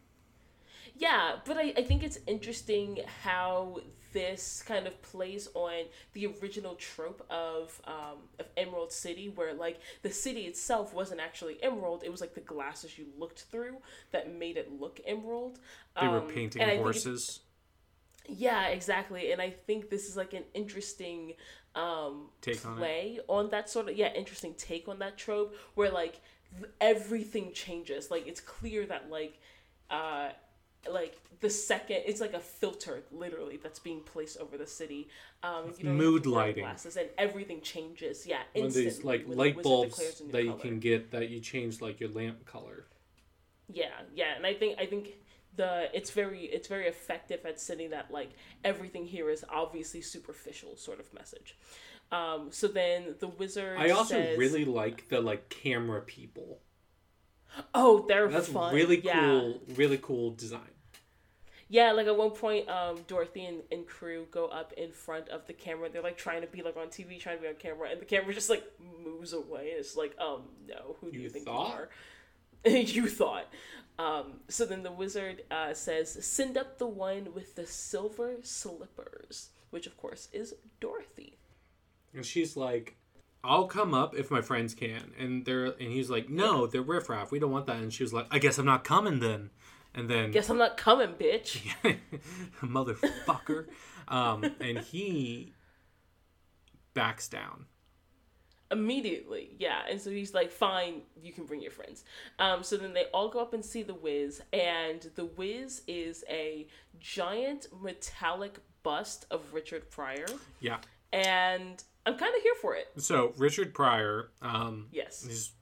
Yeah, 0.98 1.36
but 1.44 1.56
I, 1.58 1.74
I 1.76 1.82
think 1.82 2.02
it's 2.02 2.18
interesting 2.26 3.00
how 3.22 3.80
this 4.12 4.62
kind 4.66 4.86
of 4.86 5.02
plays 5.02 5.46
on 5.54 5.84
the 6.14 6.26
original 6.26 6.74
trope 6.76 7.24
of 7.28 7.78
um, 7.84 8.18
of 8.38 8.46
Emerald 8.56 8.92
City, 8.92 9.28
where 9.28 9.52
like 9.52 9.78
the 10.02 10.10
city 10.10 10.42
itself 10.42 10.94
wasn't 10.94 11.20
actually 11.20 11.62
emerald; 11.62 12.02
it 12.02 12.10
was 12.10 12.20
like 12.22 12.34
the 12.34 12.40
glasses 12.40 12.96
you 12.98 13.06
looked 13.18 13.42
through 13.42 13.76
that 14.12 14.32
made 14.32 14.56
it 14.56 14.72
look 14.80 15.00
emerald. 15.06 15.58
They 16.00 16.08
were 16.08 16.18
Um, 16.20 16.28
painting 16.28 16.62
and 16.62 16.70
I 16.70 16.74
think 16.76 16.86
it's- 16.88 17.04
horses. 17.04 17.40
Yeah, 18.28 18.68
exactly. 18.68 19.30
And 19.32 19.40
I 19.40 19.50
think 19.50 19.88
this 19.88 20.08
is 20.08 20.16
like 20.16 20.32
an 20.32 20.44
interesting 20.54 21.34
um 21.76 22.30
Take 22.40 22.64
on 22.64 22.76
play 22.78 23.20
on, 23.28 23.50
that 23.50 23.68
sort 23.68 23.88
of 23.90 23.96
yeah, 23.96 24.12
interesting 24.14 24.54
take 24.54 24.88
on 24.88 24.98
that 25.00 25.18
trope 25.18 25.54
where 25.74 25.90
like 25.90 26.20
th- 26.58 26.70
everything 26.80 27.52
changes. 27.52 28.10
Like 28.10 28.26
it's 28.26 28.40
clear 28.40 28.86
that 28.86 29.10
like 29.10 29.38
uh 29.90 30.30
like 30.92 31.16
the 31.40 31.50
second 31.50 31.98
it's 32.06 32.20
like 32.20 32.32
a 32.32 32.40
filter 32.40 33.02
literally 33.12 33.58
that's 33.62 33.78
being 33.78 34.00
placed 34.00 34.38
over 34.38 34.56
the 34.56 34.66
city. 34.66 35.08
Um 35.42 35.72
you 35.78 35.84
don't 35.84 35.96
mood 35.96 36.26
lighting. 36.26 36.64
glasses 36.64 36.96
and 36.96 37.08
everything 37.18 37.60
changes. 37.60 38.26
Yeah, 38.26 38.40
One 38.54 38.66
of 38.66 38.74
these 38.74 39.04
like 39.04 39.28
the 39.28 39.34
light 39.36 39.62
bulbs 39.62 39.90
declares 39.96 40.20
a 40.20 40.24
new 40.24 40.32
that 40.32 40.44
you 40.44 40.50
color. 40.50 40.60
can 40.62 40.78
get 40.80 41.10
that 41.12 41.28
you 41.28 41.40
change 41.40 41.80
like 41.80 42.00
your 42.00 42.10
lamp 42.10 42.44
color. 42.46 42.86
Yeah, 43.68 43.90
yeah, 44.14 44.36
and 44.36 44.46
I 44.46 44.54
think 44.54 44.78
I 44.78 44.86
think 44.86 45.14
the 45.56 45.88
it's 45.94 46.10
very 46.10 46.44
it's 46.44 46.68
very 46.68 46.86
effective 46.86 47.44
at 47.44 47.58
sending 47.60 47.90
that 47.90 48.10
like 48.10 48.30
everything 48.64 49.06
here 49.06 49.28
is 49.30 49.44
obviously 49.50 50.00
superficial 50.02 50.76
sort 50.76 51.00
of 51.00 51.12
message. 51.12 51.56
Um, 52.12 52.48
so 52.50 52.68
then 52.68 53.16
the 53.18 53.26
wizard. 53.28 53.78
I 53.78 53.90
also 53.90 54.14
says- 54.14 54.38
really 54.38 54.64
like 54.64 55.08
the 55.08 55.20
like 55.20 55.48
camera 55.48 56.00
people. 56.02 56.60
oh 57.74 58.04
they're 58.06 58.28
That's 58.28 58.48
fun. 58.48 58.74
really 58.74 59.00
yeah. 59.00 59.20
cool, 59.20 59.60
really 59.74 59.98
cool 59.98 60.30
design. 60.32 60.60
Yeah, 61.68 61.92
like 61.92 62.06
at 62.06 62.16
one 62.16 62.30
point, 62.30 62.68
um, 62.68 63.00
Dorothy 63.08 63.44
and, 63.44 63.62
and 63.72 63.86
crew 63.86 64.26
go 64.30 64.46
up 64.46 64.72
in 64.74 64.92
front 64.92 65.28
of 65.30 65.46
the 65.46 65.52
camera. 65.52 65.88
They're 65.90 66.02
like 66.02 66.16
trying 66.16 66.42
to 66.42 66.46
be 66.46 66.62
like 66.62 66.76
on 66.76 66.88
TV, 66.88 67.18
trying 67.18 67.38
to 67.38 67.42
be 67.42 67.48
on 67.48 67.54
camera, 67.54 67.88
and 67.90 68.00
the 68.00 68.04
camera 68.04 68.32
just 68.32 68.48
like 68.50 68.64
moves 69.04 69.32
away. 69.32 69.72
It's 69.76 69.96
like, 69.96 70.14
um, 70.20 70.42
no, 70.68 70.96
who 71.00 71.10
do 71.10 71.16
you, 71.18 71.24
You 71.24 71.30
think 71.30 71.46
thought? 71.46 71.88
you 72.64 72.72
are? 72.72 72.76
you 72.78 73.08
thought. 73.08 73.46
Um, 73.98 74.40
so 74.48 74.64
then 74.64 74.82
the 74.84 74.92
wizard 74.92 75.42
uh, 75.50 75.74
says, 75.74 76.24
"Send 76.24 76.56
up 76.56 76.78
the 76.78 76.86
one 76.86 77.34
with 77.34 77.56
the 77.56 77.66
silver 77.66 78.36
slippers," 78.42 79.50
which 79.70 79.86
of 79.86 79.96
course 79.96 80.28
is 80.32 80.54
Dorothy. 80.80 81.38
And 82.14 82.24
she's 82.24 82.56
like, 82.56 82.96
I'll 83.44 83.66
come 83.66 83.94
up 83.94 84.14
if 84.16 84.30
my 84.30 84.40
friends 84.40 84.74
can. 84.74 85.12
And 85.18 85.44
they're 85.44 85.66
and 85.66 85.92
he's 85.92 86.10
like, 86.10 86.28
No, 86.28 86.66
they're 86.66 86.82
riffraff. 86.82 87.30
We 87.30 87.38
don't 87.38 87.52
want 87.52 87.66
that. 87.66 87.76
And 87.76 87.92
she 87.92 88.02
was 88.02 88.12
like, 88.12 88.26
I 88.30 88.38
guess 88.38 88.58
I'm 88.58 88.66
not 88.66 88.84
coming 88.84 89.20
then. 89.20 89.50
And 89.96 90.08
then 90.10 90.30
Guess 90.30 90.50
I'm 90.50 90.58
not 90.58 90.76
coming, 90.76 91.14
bitch. 91.14 91.60
motherfucker. 92.62 93.66
um, 94.08 94.44
and 94.60 94.78
he 94.78 95.52
backs 96.94 97.28
down. 97.28 97.66
immediately 98.72 99.50
yeah 99.58 99.82
and 99.88 100.00
so 100.00 100.10
he's 100.10 100.32
like 100.34 100.50
fine 100.50 101.02
you 101.22 101.32
can 101.32 101.44
bring 101.44 101.60
your 101.60 101.70
friends 101.70 102.04
um 102.40 102.62
so 102.64 102.76
then 102.76 102.92
they 102.94 103.04
all 103.14 103.28
go 103.28 103.38
up 103.38 103.52
and 103.54 103.64
see 103.64 103.82
the 103.82 103.94
whiz 103.94 104.40
and 104.52 105.08
the 105.14 105.24
whiz 105.24 105.82
is 105.86 106.24
a 106.28 106.66
giant 106.98 107.66
metallic 107.82 108.58
bust 108.82 109.24
of 109.30 109.40
richard 109.52 109.88
pryor 109.90 110.26
Yeah. 110.60 110.78
and 111.12 111.82
i'm 112.06 112.16
kind 112.16 112.34
of 112.34 112.42
here 112.42 112.54
for 112.60 112.74
it 112.74 112.88
So 112.96 113.34
Richard 113.36 113.72
Pryor, 113.74 114.30
um, 114.42 114.88
yes 114.90 115.22
he's 115.24 115.52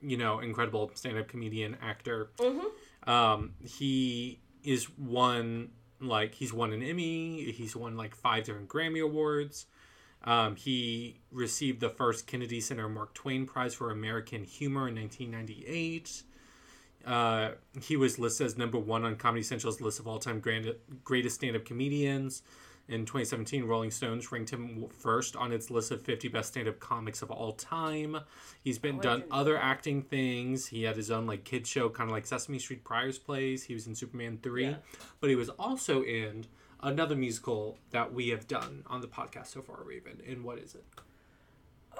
you 0.00 0.16
know 0.16 0.40
incredible 0.40 0.90
stand-up 0.94 1.28
comedian 1.28 1.76
actor. 1.82 2.30
mm-hmm. 2.38 3.10
Um, 3.10 3.54
he 3.64 4.40
is 4.64 4.84
one 4.98 5.70
like 6.00 6.34
he's 6.34 6.52
won 6.52 6.72
an 6.72 6.82
Emmy. 6.82 7.50
He's 7.52 7.74
won 7.74 7.96
like 7.96 8.14
five 8.14 8.44
different 8.44 8.68
Grammy 8.68 9.02
awards. 9.02 9.66
Um, 10.24 10.56
he 10.56 11.20
received 11.30 11.80
the 11.80 11.90
first 11.90 12.26
Kennedy 12.26 12.60
Center 12.60 12.88
Mark 12.88 13.14
Twain 13.14 13.46
Prize 13.46 13.74
for 13.74 13.90
American 13.90 14.44
Humor 14.44 14.88
in 14.88 14.96
1998. 14.96 16.22
Uh, 17.06 17.50
he 17.80 17.96
was 17.96 18.18
listed 18.18 18.46
as 18.46 18.58
number 18.58 18.78
one 18.78 19.04
on 19.04 19.16
Comedy 19.16 19.42
Central's 19.42 19.80
list 19.80 20.00
of 20.00 20.06
all-time 20.06 20.40
grand- 20.40 20.74
greatest 21.04 21.36
stand-up 21.36 21.64
comedians. 21.64 22.42
In 22.88 23.04
2017, 23.04 23.64
Rolling 23.64 23.90
Stones 23.90 24.32
ranked 24.32 24.50
him 24.50 24.86
first 24.88 25.36
on 25.36 25.52
its 25.52 25.70
list 25.70 25.90
of 25.90 26.00
50 26.02 26.28
best 26.28 26.48
stand-up 26.52 26.80
comics 26.80 27.20
of 27.20 27.30
all 27.30 27.52
time. 27.52 28.16
He's 28.64 28.78
been 28.78 28.96
Oh, 28.96 29.02
done 29.02 29.24
other 29.30 29.58
acting 29.58 30.00
things. 30.02 30.68
He 30.68 30.84
had 30.84 30.96
his 30.96 31.10
own 31.10 31.26
like 31.26 31.44
kid 31.44 31.66
show, 31.66 31.90
kind 31.90 32.08
of 32.08 32.12
like 32.14 32.26
Sesame 32.26 32.58
Street 32.58 32.84
Pryor's 32.84 33.18
Place. 33.18 33.64
He 33.64 33.74
was 33.74 33.86
in 33.86 33.94
Superman 33.94 34.38
3, 34.42 34.64
Yeah. 34.64 34.76
but 35.20 35.28
he 35.28 35.36
was 35.36 35.50
also 35.50 36.02
in 36.02 36.46
another 36.82 37.14
musical 37.14 37.76
that 37.90 38.14
we 38.14 38.28
have 38.30 38.48
done 38.48 38.84
on 38.86 39.02
the 39.02 39.08
podcast 39.08 39.48
so 39.48 39.60
far, 39.60 39.82
Raven. 39.84 40.22
And 40.26 40.42
what 40.44 40.58
is 40.58 40.74
it? 40.74 40.84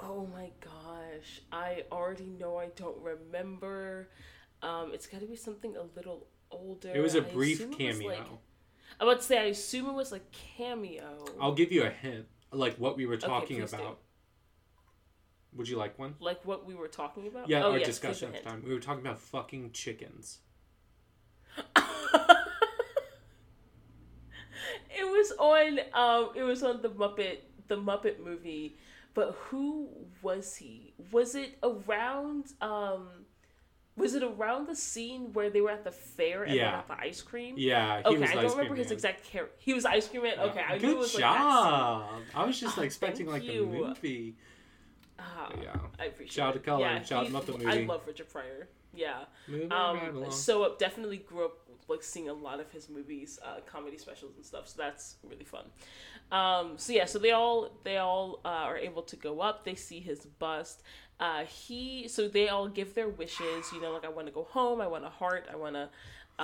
oh 0.01 0.25
my 0.33 0.49
gosh 0.63 1.41
i 1.51 1.83
already 1.91 2.23
know 2.39 2.55
i 2.57 2.67
don't 2.77 2.95
remember 3.03 4.07
um 4.63 4.91
it's 4.93 5.05
got 5.07 5.19
to 5.19 5.27
be 5.27 5.35
something 5.35 5.75
a 5.75 5.83
little 5.93 6.25
older 6.51 6.89
It 6.95 7.01
was 7.01 7.15
a 7.15 7.21
brief 7.21 7.59
assume 7.59 7.73
it 7.73 7.87
was, 7.87 7.97
cameo. 7.99 8.39
I 8.99 9.05
would 9.05 9.21
say 9.21 9.37
i 9.39 9.43
assume 9.45 9.87
it 9.87 9.93
was 9.93 10.11
like 10.11 10.29
cameo 10.31 11.25
I'll 11.39 11.53
give 11.53 11.71
you 11.71 11.83
a 11.83 11.89
hint, 11.89 12.25
like 12.51 12.75
what 12.77 12.97
we 12.97 13.05
were 13.05 13.15
Okay, 13.15 13.27
talking 13.27 13.57
do. 13.57 13.63
about. 13.63 13.99
Would 15.55 15.67
you 15.67 15.77
like 15.77 15.97
one? 15.97 16.15
like 16.19 16.45
what 16.45 16.65
we 16.65 16.75
were 16.75 16.87
talking 16.87 17.27
about 17.27 17.49
Yeah, 17.49 17.63
oh, 17.65 17.71
our 17.71 17.77
yes, 17.79 17.87
discussion 17.87 18.33
at 18.35 18.43
the 18.43 18.49
time. 18.49 18.63
We 18.65 18.73
were 18.73 18.79
talking 18.79 19.01
about 19.05 19.19
fucking 19.19 19.71
chickens. 19.71 20.39
it 21.75 21.83
was 25.05 25.31
on 25.39 25.79
um 25.93 26.31
it 26.35 26.43
was 26.43 26.63
on 26.63 26.81
the 26.81 26.89
Muppet 26.89 27.37
the 27.67 27.75
Muppet 27.77 28.19
movie, 28.23 28.77
but 29.13 29.35
who 29.49 29.89
was 30.21 30.55
he? 30.55 30.93
Was 31.11 31.35
it 31.35 31.57
around 31.63 32.53
um 32.61 33.09
was 33.99 34.15
it 34.15 34.23
around 34.23 34.67
the 34.67 34.75
scene 34.75 35.31
where 35.33 35.49
they 35.49 35.61
were 35.61 35.69
at 35.71 35.83
the 35.83 35.91
fair 35.91 36.43
and 36.43 36.53
Yeah. 36.55 36.65
they 36.65 36.71
got 36.77 36.87
the 36.87 37.05
ice 37.07 37.21
cream? 37.21 37.55
Yeah, 37.57 37.97
he 37.99 38.03
Okay, 38.05 38.17
was 38.17 38.21
I 38.21 38.23
ice 38.23 38.29
cream. 38.29 38.29
Okay, 38.29 38.39
I 38.39 38.41
don't 38.41 38.51
remember 38.57 38.75
his 38.75 38.87
man. 38.87 38.93
exact 38.93 39.23
character. 39.25 39.55
He 39.59 39.73
was 39.73 39.85
ice 39.85 40.07
cream 40.07 40.23
man. 40.23 40.33
Yeah. 40.37 40.43
Okay, 40.45 40.61
I 40.67 40.77
Good 40.77 40.87
knew 40.87 40.91
it 40.95 40.97
was 40.97 41.13
like 41.13 41.21
job. 41.21 42.21
I 42.35 42.45
was 42.45 42.59
just 42.59 42.77
Oh, 42.77 42.81
expecting 42.81 43.27
like 43.27 43.43
you. 43.43 43.63
a 43.63 43.67
movie. 43.67 44.35
Ah, 45.19 45.51
Yeah. 45.61 45.75
I 45.99 46.05
appreciate 46.05 46.31
Shout 46.33 46.47
out 46.49 46.53
to 46.53 46.59
Colin, 46.59 46.81
Yeah, 46.81 47.03
shout 47.03 47.19
out 47.25 47.27
he- 47.45 47.53
Muppet 47.53 47.65
I 47.67 47.81
love 47.85 48.07
Richard 48.07 48.29
Pryor. 48.29 48.67
Yeah. 48.93 49.25
Moving 49.47 49.71
Um, 49.71 50.31
so 50.31 50.63
uh, 50.63 50.75
definitely 50.77 51.17
grew 51.17 51.45
up 51.45 51.57
like 51.87 52.03
seeing 52.03 52.29
a 52.29 52.33
lot 52.33 52.59
of 52.59 52.71
his 52.71 52.87
movies, 52.89 53.39
uh, 53.43 53.59
comedy 53.65 53.97
specials 53.97 54.35
and 54.35 54.45
stuff. 54.45 54.67
So 54.67 54.75
that's 54.77 55.17
really 55.23 55.43
fun. 55.43 55.65
Um, 56.31 56.73
so 56.77 56.93
yeah, 56.93 57.05
so 57.05 57.19
they 57.19 57.31
all 57.31 57.71
they 57.83 57.97
all 57.97 58.39
uh, 58.45 58.65
are 58.69 58.77
able 58.77 59.01
to 59.03 59.15
go 59.15 59.41
up. 59.41 59.65
They 59.65 59.75
see 59.75 59.99
his 59.99 60.25
bust. 60.25 60.83
Uh, 61.19 61.43
he 61.45 62.07
so 62.07 62.27
they 62.27 62.49
all 62.49 62.67
give 62.67 62.93
their 62.93 63.09
wishes. 63.09 63.71
You 63.73 63.81
know, 63.81 63.91
like 63.91 64.05
I 64.05 64.09
want 64.09 64.27
to 64.27 64.33
go 64.33 64.43
home. 64.43 64.81
I 64.81 64.87
want 64.87 65.05
a 65.05 65.09
heart. 65.09 65.47
I 65.51 65.55
want 65.55 65.75
to. 65.75 65.89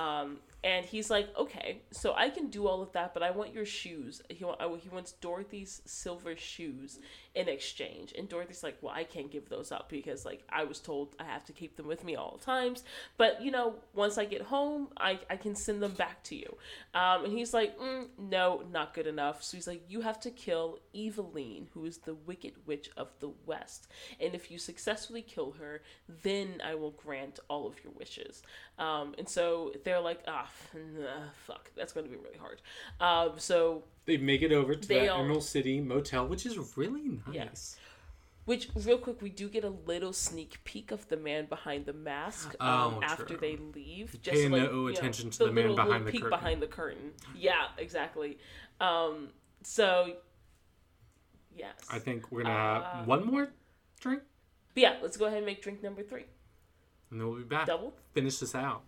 Um, 0.00 0.38
and 0.66 0.84
he's 0.84 1.10
like, 1.10 1.28
okay, 1.38 1.82
so 1.92 2.12
I 2.16 2.28
can 2.28 2.48
do 2.48 2.66
all 2.66 2.82
of 2.82 2.90
that, 2.90 3.14
but 3.14 3.22
I 3.22 3.30
want 3.30 3.54
your 3.54 3.64
shoes. 3.64 4.20
He 4.28 4.38
he 4.38 4.88
wants 4.88 5.12
Dorothy's 5.12 5.80
silver 5.84 6.34
shoes 6.34 6.98
in 7.36 7.48
exchange. 7.48 8.12
And 8.18 8.28
Dorothy's 8.28 8.64
like, 8.64 8.78
well, 8.80 8.92
I 8.92 9.04
can't 9.04 9.30
give 9.30 9.48
those 9.48 9.70
up 9.70 9.88
because 9.88 10.24
like 10.24 10.42
I 10.48 10.64
was 10.64 10.80
told 10.80 11.14
I 11.20 11.24
have 11.24 11.44
to 11.44 11.52
keep 11.52 11.76
them 11.76 11.86
with 11.86 12.02
me 12.02 12.16
all 12.16 12.38
times. 12.38 12.82
But 13.16 13.40
you 13.42 13.52
know, 13.52 13.76
once 13.94 14.18
I 14.18 14.24
get 14.24 14.42
home, 14.42 14.88
I, 14.96 15.20
I 15.30 15.36
can 15.36 15.54
send 15.54 15.80
them 15.80 15.92
back 15.92 16.24
to 16.24 16.34
you. 16.34 16.56
Um, 16.94 17.26
and 17.26 17.32
he's 17.32 17.54
like, 17.54 17.78
mm, 17.78 18.06
no, 18.18 18.64
not 18.72 18.92
good 18.92 19.06
enough. 19.06 19.44
So 19.44 19.56
he's 19.56 19.68
like, 19.68 19.82
you 19.88 20.00
have 20.00 20.18
to 20.20 20.30
kill 20.30 20.80
Evillene, 20.96 21.66
who 21.74 21.84
is 21.84 21.98
the 21.98 22.14
wicked 22.14 22.54
witch 22.66 22.90
of 22.96 23.08
the 23.20 23.30
West. 23.44 23.86
And 24.18 24.34
if 24.34 24.50
you 24.50 24.58
successfully 24.58 25.22
kill 25.22 25.52
her, 25.60 25.82
then 26.24 26.60
I 26.64 26.74
will 26.74 26.90
grant 26.90 27.38
all 27.48 27.68
of 27.68 27.84
your 27.84 27.92
wishes. 27.92 28.42
Um, 28.78 29.14
and 29.18 29.28
so 29.28 29.72
they're 29.84 30.00
like, 30.00 30.22
ah, 30.26 30.48
nah, 30.74 31.30
fuck, 31.46 31.70
that's 31.76 31.92
going 31.92 32.04
to 32.06 32.10
be 32.10 32.16
really 32.18 32.38
hard. 32.38 32.60
Um, 33.00 33.38
so 33.38 33.84
they 34.06 34.16
make 34.16 34.42
it 34.42 34.52
over 34.52 34.74
to 34.74 34.88
the 34.88 35.08
all- 35.08 35.20
Emerald 35.20 35.44
City 35.44 35.80
Motel, 35.80 36.26
which 36.26 36.46
is 36.46 36.56
really 36.76 37.02
nice. 37.26 37.34
Yes. 37.34 37.76
Which, 38.44 38.68
real 38.76 38.98
quick, 38.98 39.20
we 39.22 39.30
do 39.30 39.48
get 39.48 39.64
a 39.64 39.70
little 39.70 40.12
sneak 40.12 40.62
peek 40.62 40.92
of 40.92 41.08
the 41.08 41.16
man 41.16 41.46
behind 41.46 41.84
the 41.84 41.92
mask 41.92 42.54
um, 42.60 42.94
Oh, 42.98 43.00
after 43.02 43.36
they 43.36 43.56
leave. 43.56 44.16
Pay 44.22 44.48
like, 44.48 44.62
no 44.62 44.66
you 44.66 44.72
know, 44.82 44.86
attention 44.86 45.30
to 45.30 45.38
the 45.38 45.46
man 45.46 45.54
little- 45.70 45.74
behind 45.76 45.90
little 45.90 46.04
the 46.06 46.12
peek 46.12 46.22
curtain. 46.22 46.38
behind 46.38 46.62
the 46.62 46.66
curtain. 46.68 47.12
Yeah, 47.36 47.66
exactly. 47.76 48.38
Um, 48.80 49.30
so, 49.64 50.12
yes. 51.56 51.74
I 51.90 51.98
think 51.98 52.30
we're 52.30 52.42
gonna 52.44 52.54
Uh, 52.54 52.96
have 52.98 53.06
one 53.08 53.26
more 53.26 53.48
drink, 54.00 54.22
yeah, 54.76 54.98
let's 55.02 55.16
go 55.16 55.24
ahead 55.24 55.38
and 55.38 55.46
make 55.46 55.60
drink 55.62 55.82
number 55.82 56.02
three. 56.04 56.26
and 57.10 57.20
then 57.20 57.28
we'll 57.28 57.38
be 57.38 57.44
back. 57.44 57.66
Double. 57.66 57.94
Finish 58.12 58.38
this 58.38 58.54
out. 58.54 58.82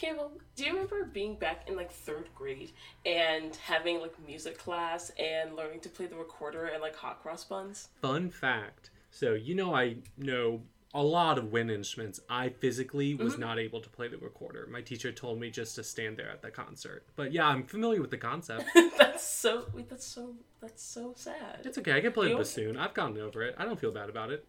Campbell, 0.00 0.32
do 0.56 0.64
you 0.64 0.72
remember 0.72 1.04
being 1.04 1.34
back 1.36 1.68
in 1.68 1.76
like 1.76 1.90
third 1.92 2.28
grade 2.34 2.72
and 3.04 3.54
having 3.56 4.00
like 4.00 4.14
music 4.26 4.56
class 4.56 5.10
and 5.18 5.54
learning 5.54 5.80
to 5.80 5.88
play 5.90 6.06
the 6.06 6.16
recorder 6.16 6.66
and 6.66 6.80
like 6.80 6.96
hot 6.96 7.22
cross 7.22 7.44
buns? 7.44 7.88
Fun 8.00 8.30
fact. 8.30 8.90
So 9.10 9.34
you 9.34 9.54
know 9.54 9.74
I 9.74 9.96
know 10.16 10.62
a 10.94 11.02
lot 11.02 11.38
of 11.38 11.52
wind 11.52 11.70
instruments. 11.70 12.18
I 12.28 12.48
physically 12.48 13.14
was 13.14 13.34
Mm-hmm. 13.34 13.42
not 13.42 13.58
able 13.58 13.80
to 13.80 13.88
play 13.90 14.08
the 14.08 14.16
recorder. 14.18 14.66
My 14.72 14.80
teacher 14.80 15.12
told 15.12 15.38
me 15.38 15.50
just 15.50 15.74
to 15.76 15.84
stand 15.84 16.16
there 16.16 16.30
at 16.30 16.42
the 16.42 16.50
concert. 16.50 17.04
But 17.14 17.32
yeah, 17.32 17.46
I'm 17.46 17.64
familiar 17.64 18.00
with 18.00 18.10
the 18.10 18.16
concept. 18.18 18.64
that's 18.98 19.22
so. 19.24 19.66
Wait, 19.74 19.88
that's 19.88 20.06
so. 20.06 20.34
That's 20.60 20.82
so 20.82 21.12
sad. 21.16 21.60
it's 21.64 21.78
okay. 21.78 21.92
I 21.92 22.00
can 22.00 22.12
play 22.12 22.28
the 22.30 22.36
bassoon. 22.36 22.76
I've 22.76 22.94
gotten 22.94 23.18
over 23.18 23.42
it. 23.42 23.54
I 23.58 23.64
don't 23.66 23.78
feel 23.78 23.92
bad 23.92 24.08
about 24.08 24.30
it. 24.30 24.44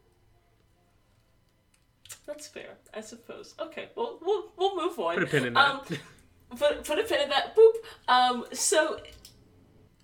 That's 2.26 2.48
fair, 2.48 2.78
I 2.94 3.02
suppose. 3.02 3.56
Okay, 3.60 3.90
well, 3.96 4.20
we'll 4.22 4.52
we'll 4.58 4.76
move 4.76 5.00
on. 5.00 5.16
Put 5.16 5.24
a 5.24 5.28
pin 5.28 5.46
in 5.46 5.54
that. 5.54 5.70
Um, 5.70 5.82
put 6.58 6.84
put 6.84 7.00
a 7.00 7.04
pin 7.04 7.22
in 7.22 7.30
that. 7.30 7.56
Boop. 7.56 7.74
Um, 8.08 8.46
so. 8.54 9.00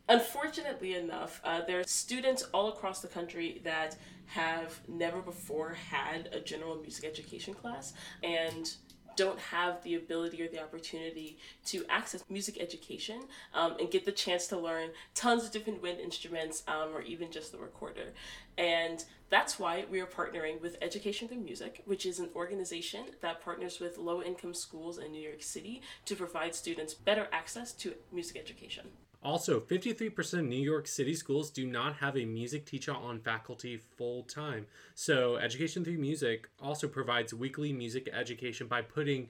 Unfortunately 0.09 0.95
enough, 0.95 1.41
uh, 1.43 1.59
there 1.67 1.81
are 1.81 1.83
students 1.83 2.43
all 2.53 2.69
across 2.69 3.01
the 3.01 3.09
country 3.09 3.59
that 3.65 3.97
have 4.27 4.79
never 4.87 5.21
before 5.21 5.73
had 5.73 6.29
a 6.31 6.39
general 6.39 6.77
music 6.77 7.03
education 7.03 7.53
class, 7.53 7.91
and 8.23 8.73
don't 9.17 9.39
have 9.39 9.83
the 9.83 9.95
ability 9.95 10.41
or 10.41 10.47
the 10.47 10.63
opportunity 10.63 11.37
to 11.65 11.83
access 11.89 12.23
music 12.29 12.57
education 12.61 13.23
um, 13.53 13.75
and 13.79 13.91
get 13.91 14.05
the 14.05 14.11
chance 14.13 14.47
to 14.47 14.57
learn 14.57 14.91
tons 15.13 15.43
of 15.43 15.51
different 15.51 15.81
wind 15.81 15.99
instruments 15.99 16.63
um, 16.69 16.95
or 16.95 17.01
even 17.01 17.29
just 17.29 17.51
the 17.51 17.57
recorder. 17.57 18.13
And 18.57 19.03
that's 19.29 19.59
why 19.59 19.85
we 19.91 19.99
are 19.99 20.05
partnering 20.05 20.61
with 20.61 20.77
Education 20.81 21.27
Through 21.27 21.41
Music, 21.41 21.81
which 21.85 22.05
is 22.05 22.19
an 22.19 22.29
organization 22.35 23.05
that 23.21 23.43
partners 23.43 23.79
with 23.79 23.97
low 23.97 24.21
income 24.21 24.53
schools 24.53 24.97
in 24.97 25.11
New 25.11 25.21
York 25.21 25.43
City 25.43 25.81
to 26.05 26.15
provide 26.15 26.55
students 26.55 26.93
better 26.93 27.27
access 27.33 27.73
to 27.73 27.93
music 28.13 28.37
education. 28.37 28.85
Also, 29.23 29.59
53% 29.59 30.39
of 30.39 30.45
New 30.45 30.55
York 30.55 30.87
City 30.87 31.13
schools 31.13 31.49
do 31.49 31.65
not 31.65 31.95
have 31.95 32.15
a 32.15 32.25
music 32.25 32.65
teacher 32.65 32.93
on 32.93 33.19
faculty 33.19 33.77
full 33.97 34.23
time. 34.23 34.67
So, 34.95 35.37
Education 35.37 35.83
Through 35.83 35.97
Music 35.97 36.47
also 36.61 36.87
provides 36.87 37.33
weekly 37.33 37.73
music 37.73 38.09
education 38.13 38.67
by 38.67 38.83
putting 38.83 39.29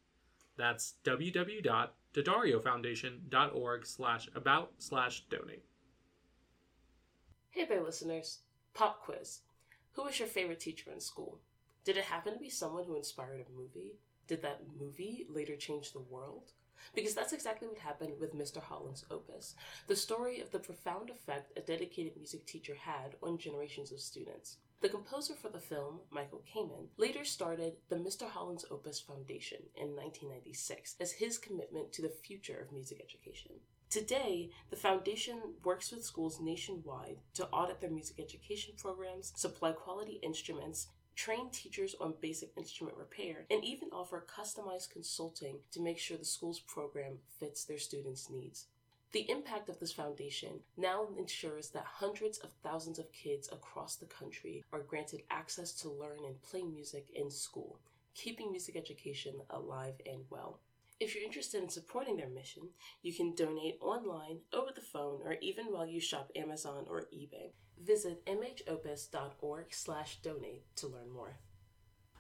That's 0.56 0.94
www.d'addariofoundation.org 1.04 3.86
slash 3.86 4.30
about 4.34 4.72
slash 4.78 5.26
donate. 5.30 5.66
Hey 7.50 7.66
there, 7.66 7.84
listeners. 7.84 8.40
Pop 8.74 9.04
quiz. 9.04 9.42
Who 9.94 10.04
was 10.04 10.18
your 10.20 10.30
favorite 10.30 10.62
teacher 10.62 10.92
in 10.92 11.02
school? 11.02 11.42
Did 11.84 11.98
it 11.98 12.06
happen 12.06 12.34
to 12.34 12.40
be 12.40 12.50
someone 12.50 12.86
who 12.86 12.96
inspired 12.96 13.42
a 13.42 13.52
movie? 13.58 14.00
Did 14.28 14.42
that 14.44 14.62
movie 14.80 15.26
later 15.30 15.56
change 15.56 15.92
the 15.92 16.00
world? 16.00 16.52
Because 16.96 17.14
that's 17.14 17.34
exactly 17.34 17.68
what 17.68 17.78
happened 17.78 18.14
with 18.20 18.36
Mr. 18.36 18.62
Holland's 18.62 19.06
opus 19.12 19.56
the 19.88 19.96
story 19.96 20.42
of 20.42 20.52
the 20.52 20.60
profound 20.60 21.10
effect 21.10 21.58
a 21.58 21.62
dedicated 21.62 22.16
music 22.18 22.46
teacher 22.46 22.76
had 22.76 23.16
on 23.22 23.38
generations 23.38 23.92
of 23.92 24.00
students. 24.00 24.58
The 24.80 24.90
composer 24.90 25.34
for 25.34 25.50
the 25.50 25.60
film, 25.60 26.02
Michael 26.12 26.44
Kamen, 26.54 26.90
later 26.98 27.26
started 27.26 27.78
the 27.90 27.96
Mr. 27.96 28.30
Holland's 28.30 28.66
Opus 28.70 29.00
Foundation 29.00 29.60
in 29.76 29.96
1996 29.96 30.96
as 31.00 31.14
his 31.14 31.40
commitment 31.40 31.92
to 31.94 32.04
the 32.04 32.10
future 32.10 32.60
of 32.60 32.72
music 32.72 33.02
education. 33.04 33.54
Today, 33.90 34.52
the 34.70 34.76
foundation 34.76 35.40
works 35.64 35.92
with 35.92 36.04
schools 36.04 36.40
nationwide 36.40 37.18
to 37.36 37.48
audit 37.48 37.82
their 37.82 37.90
music 37.90 38.20
education 38.20 38.76
programs, 38.78 39.34
supply 39.36 39.72
quality 39.72 40.20
instruments, 40.22 40.90
train 41.18 41.50
teachers 41.50 41.96
on 42.00 42.14
basic 42.22 42.52
instrument 42.56 42.96
repair, 42.96 43.46
and 43.50 43.66
even 43.66 43.90
offer 43.92 44.24
customized 44.26 44.92
consulting 44.92 45.58
to 45.72 45.82
make 45.82 45.98
sure 45.98 46.16
the 46.16 46.24
school's 46.24 46.60
program 46.60 47.18
fits 47.40 47.66
their 47.66 47.80
students' 47.80 48.30
needs. 48.30 48.68
The 49.14 49.30
impact 49.30 49.68
of 49.68 49.80
this 49.80 49.92
foundation 49.92 50.60
now 50.78 51.08
ensures 51.18 51.70
that 51.70 51.86
hundreds 51.86 52.38
of 52.38 52.52
thousands 52.62 53.00
of 53.00 53.12
kids 53.12 53.50
across 53.52 53.96
the 53.96 54.06
country 54.06 54.64
are 54.72 54.82
granted 54.82 55.24
access 55.32 55.72
to 55.82 55.90
learn 55.90 56.20
and 56.26 56.42
play 56.44 56.62
music 56.62 57.08
in 57.16 57.32
school, 57.32 57.80
keeping 58.14 58.52
music 58.52 58.76
education 58.76 59.36
alive 59.50 59.96
and 60.06 60.22
well. 60.30 60.60
If 61.00 61.14
you're 61.14 61.24
interested 61.24 61.62
in 61.62 61.70
supporting 61.70 62.18
their 62.18 62.30
mission, 62.30 62.70
you 63.04 63.14
can 63.14 63.36
donate 63.36 63.78
online, 63.82 64.40
over 64.52 64.72
the 64.74 64.82
phone, 64.82 65.22
or 65.24 65.36
even 65.42 65.66
while 65.68 65.86
you 65.86 66.00
shop 66.00 66.32
Amazon 66.36 66.86
or 66.90 67.02
eBay. 67.14 67.52
Visit 67.80 68.26
mhopus.org 68.26 69.66
slash 69.70 70.18
donate 70.24 70.64
to 70.78 70.88
learn 70.88 71.12
more. 71.12 71.38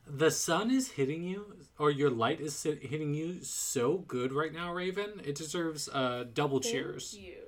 The 0.06 0.30
sun 0.30 0.70
is 0.70 0.91
hitting 0.91 1.24
you, 1.24 1.58
or 1.80 1.90
your 1.90 2.12
light 2.12 2.40
is 2.40 2.62
hitting 2.64 3.14
you 3.14 3.44
so 3.44 3.98
good 3.98 4.32
right 4.32 4.54
now, 4.54 4.72
Raven. 4.74 5.22
It 5.26 5.36
deserves 5.36 5.90
uh, 5.90 6.26
double 6.32 6.60
Thank 6.60 6.76
cheers. 6.76 7.18
you. 7.20 7.44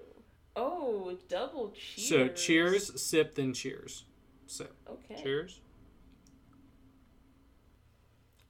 Oh, 0.56 1.16
double 1.30 1.72
cheers. 1.72 2.10
So 2.10 2.28
cheers, 2.30 3.02
sip, 3.02 3.36
then 3.36 3.54
cheers. 3.54 4.06
Sip. 4.48 4.76
Okay. 4.90 5.22
Cheers. 5.22 5.62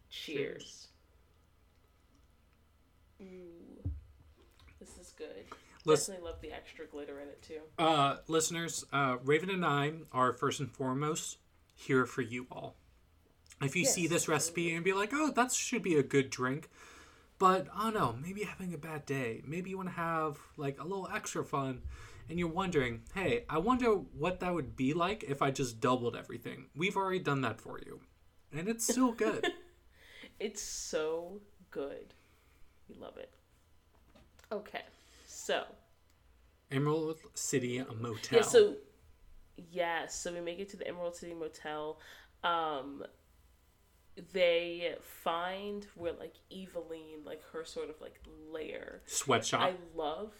Cheers. 0.09 0.88
Ooh. 3.21 3.89
This 4.79 4.97
is 4.97 5.13
good. 5.17 5.45
Let's- 5.85 6.05
Definitely 6.07 6.29
love 6.29 6.41
the 6.41 6.51
extra 6.51 6.85
glitter 6.85 7.19
in 7.19 7.27
it 7.29 7.41
too. 7.41 7.61
Uh, 7.77 8.17
listeners, 8.27 8.85
uh, 8.91 9.17
Raven 9.23 9.49
and 9.49 9.65
I 9.65 9.93
are 10.11 10.33
first 10.33 10.59
and 10.59 10.71
foremost 10.71 11.37
here 11.75 12.05
for 12.05 12.21
you 12.21 12.47
all. 12.51 12.75
If 13.61 13.75
you 13.75 13.85
see 13.85 14.07
this 14.07 14.27
recipe 14.27 14.73
and 14.73 14.85
be 14.85 14.93
like, 14.93 15.09
oh, 15.13 15.31
that 15.31 15.51
should 15.51 15.83
be 15.83 15.95
a 15.95 16.03
good 16.03 16.29
drink, 16.29 16.69
but 17.39 17.67
I 17.73 17.83
don't 17.91 17.93
know, 17.93 18.15
maybe 18.21 18.41
you're 18.41 18.49
having 18.49 18.73
a 18.73 18.77
bad 18.77 19.05
day. 19.05 19.41
Maybe 19.45 19.69
you 19.69 19.77
want 19.77 19.89
to 19.89 19.95
have 19.95 20.37
like 20.55 20.79
a 20.79 20.83
little 20.83 21.09
extra 21.13 21.43
fun, 21.43 21.81
and 22.29 22.39
you're 22.39 22.47
wondering, 22.47 23.01
hey, 23.15 23.43
I 23.49 23.57
wonder 23.57 23.91
what 23.91 24.39
that 24.41 24.53
would 24.53 24.75
be 24.77 24.93
like 24.93 25.23
if 25.27 25.41
I 25.41 25.51
just 25.51 25.81
doubled 25.81 26.15
everything. 26.15 26.67
We've 26.75 26.95
already 26.95 27.19
done 27.19 27.41
that 27.41 27.59
for 27.59 27.79
you, 27.85 27.99
and 28.53 28.67
it's 28.69 28.85
still 28.85 29.11
good. 29.11 29.45
It's 30.39 30.61
so 30.61 31.41
good. 31.69 32.13
We 32.89 32.95
love 32.99 33.17
it. 33.17 33.31
Okay. 34.51 34.81
So, 35.25 35.63
Emerald 36.71 37.19
City 37.35 37.83
Motel. 37.99 38.39
yeah, 38.39 38.41
so 38.41 38.75
yes, 39.71 40.15
so 40.15 40.33
we 40.33 40.41
make 40.41 40.59
it 40.59 40.69
to 40.69 40.77
the 40.77 40.87
Emerald 40.87 41.15
City 41.15 41.33
Motel. 41.33 41.99
Um 42.43 43.03
they 44.33 44.95
find 45.01 45.87
where 45.95 46.13
like 46.13 46.35
Evillene, 46.51 47.25
like 47.25 47.41
her 47.53 47.63
sort 47.63 47.89
of 47.89 48.01
like 48.01 48.19
lair. 48.51 49.01
Sweatshop. 49.05 49.61
I 49.61 49.73
love 49.95 50.33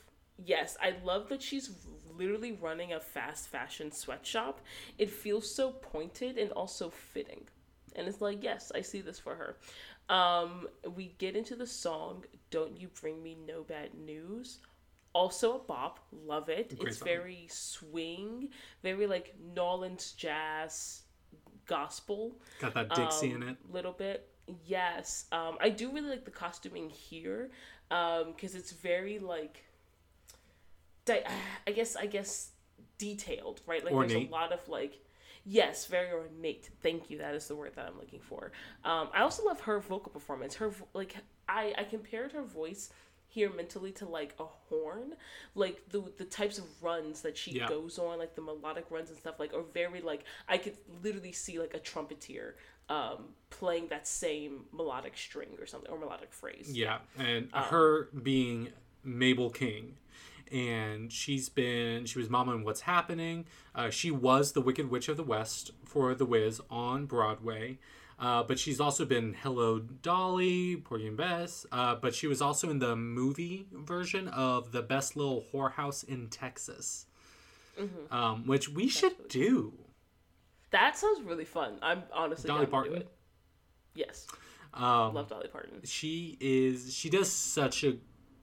yes, 0.44 0.78
I 0.82 0.96
love 1.04 1.30
that 1.30 1.42
she's 1.42 1.72
literally 2.18 2.52
running 2.52 2.94
a 2.94 3.00
fast 3.00 3.50
fashion 3.50 3.92
sweatshop. 3.92 4.62
It 4.98 5.10
feels 5.10 5.54
so 5.54 5.72
pointed 5.72 6.38
and 6.38 6.52
also 6.52 6.90
fitting. 6.90 7.48
And 7.96 8.08
it's 8.08 8.22
like, 8.22 8.44
yes, 8.44 8.72
I 8.74 8.82
see 8.82 9.02
this 9.02 9.20
for 9.20 9.36
her. 9.36 9.58
Um, 10.10 10.68
we 10.96 11.14
get 11.20 11.36
into 11.36 11.56
the 11.56 11.68
song 11.68 12.26
Don't 12.52 12.80
You 12.80 12.90
Bring 13.00 13.22
Me 13.22 13.38
No 13.48 13.62
Bad 13.64 13.94
News. 13.94 14.58
Also 15.14 15.56
a 15.56 15.60
bop, 15.60 16.00
love 16.12 16.50
it. 16.50 16.78
Great 16.78 16.90
it's 16.90 16.98
song. 17.00 17.08
very 17.08 17.48
swing, 17.50 18.50
very 18.84 19.08
like 19.08 19.36
Nolans 19.56 20.14
jazz 20.14 21.02
gospel 21.66 22.36
Got 22.60 22.74
that 22.74 22.94
Dixie 22.96 23.34
um, 23.34 23.44
in 23.44 23.50
it. 23.50 23.58
little 23.72 23.92
bit 23.92 24.28
yes 24.66 25.26
um 25.32 25.56
i 25.62 25.70
do 25.70 25.92
really 25.92 26.10
like 26.10 26.26
the 26.26 26.32
costuming 26.32 26.90
here 26.90 27.52
um 27.92 28.32
because 28.32 28.56
it's 28.56 28.72
very 28.72 29.20
like 29.20 29.64
di- 31.06 31.24
i 31.68 31.72
guess 31.72 31.96
i 31.96 32.08
guess 32.08 32.50
detailed, 33.00 33.62
right? 33.66 33.84
Like 33.84 33.94
there's 34.10 34.26
a 34.26 34.30
lot 34.30 34.52
of 34.52 34.68
like 34.68 35.00
yes, 35.50 35.86
very 35.88 36.12
ornate. 36.12 36.70
Thank 36.82 37.10
you. 37.10 37.18
That 37.18 37.34
is 37.36 37.48
the 37.48 37.56
word 37.56 37.74
that 37.76 37.86
I'm 37.88 37.98
looking 37.98 38.20
for. 38.22 38.52
Um, 38.84 39.10
I 39.14 39.22
also 39.22 39.44
love 39.46 39.62
her 39.62 39.80
vocal 39.80 40.12
performance. 40.12 40.56
Her 40.56 40.72
like 40.94 41.16
I 41.48 41.74
I 41.78 41.84
compared 41.84 42.32
her 42.34 42.44
voice 42.44 42.90
here 43.32 43.52
mentally 43.54 43.92
to 43.92 44.06
like 44.08 44.34
a 44.40 44.46
horn 44.70 45.14
like 45.54 45.78
the 45.90 46.02
the 46.18 46.26
types 46.26 46.58
of 46.58 46.66
runs 46.82 47.22
that 47.22 47.38
she 47.38 47.52
Yeah. 47.52 47.68
goes 47.68 48.00
on 48.00 48.18
like 48.18 48.34
the 48.36 48.42
melodic 48.42 48.86
runs 48.90 49.10
and 49.12 49.20
stuff 49.20 49.40
like 49.40 49.54
are 49.54 49.62
very 49.72 50.02
like 50.02 50.24
i 50.48 50.58
could 50.58 50.76
literally 51.04 51.32
see 51.32 51.60
like 51.60 51.76
a 51.76 51.80
trumpeter 51.80 52.56
um 52.90 53.26
playing 53.52 53.88
that 53.90 54.08
same 54.08 54.66
melodic 54.74 55.16
string 55.16 55.50
or 55.60 55.68
something 55.68 55.92
or 55.92 56.00
melodic 56.00 56.34
phrase 56.34 56.72
Yeah, 56.76 56.98
and 57.20 57.50
Um, 57.54 57.64
her 57.66 58.10
being 58.24 58.70
Mabel 59.04 59.52
King, 59.52 59.98
and 60.52 61.12
she's 61.12 61.50
been 61.50 62.06
she 62.06 62.18
was 62.20 62.30
Mama 62.30 62.54
in 62.54 62.64
What's 62.64 62.82
Happening. 62.82 63.46
Uh, 63.76 63.90
she 63.90 64.12
was 64.12 64.52
the 64.54 64.62
Wicked 64.62 64.90
Witch 64.90 65.10
of 65.10 65.18
the 65.18 65.24
West 65.24 65.72
for 65.86 66.14
The 66.16 66.26
Wiz 66.26 66.62
on 66.70 67.06
Broadway. 67.06 67.78
Uh, 68.20 68.44
but 68.44 68.60
she's 68.60 68.82
also 68.82 69.06
been 69.06 69.34
Hello 69.42 69.80
Dolly, 69.80 70.76
Porgy 70.76 71.08
and 71.08 71.16
Bess. 71.16 71.66
Uh, 71.72 71.96
but 71.96 72.14
she 72.14 72.28
was 72.28 72.42
also 72.42 72.70
in 72.70 72.80
the 72.80 72.94
movie 72.96 73.66
version 73.72 74.28
of 74.28 74.74
The 74.74 74.82
Best 74.82 75.16
Little 75.16 75.46
Whorehouse 75.54 76.04
in 76.04 76.28
Texas, 76.28 77.06
Mm-hmm. 77.80 78.14
um, 78.14 78.46
which 78.46 78.68
we 78.68 78.90
should 78.90 79.30
do. 79.30 79.72
that 80.72 80.98
sounds 80.98 81.22
really 81.22 81.46
fun 81.46 81.78
i'm 81.82 82.04
honestly 82.14 82.48
Dolly 82.50 82.66
down 82.66 82.84
to 82.84 82.90
do 82.90 82.90
Parton? 82.90 83.02
it 83.04 83.10
yes 83.96 84.28
Um, 84.74 85.14
love 85.14 85.30
dolly 85.30 85.48
parton 85.48 85.80
she 85.86 86.38
is 86.42 86.94
she 86.94 87.10
does 87.10 87.32
such 87.32 87.86
a 87.86 87.96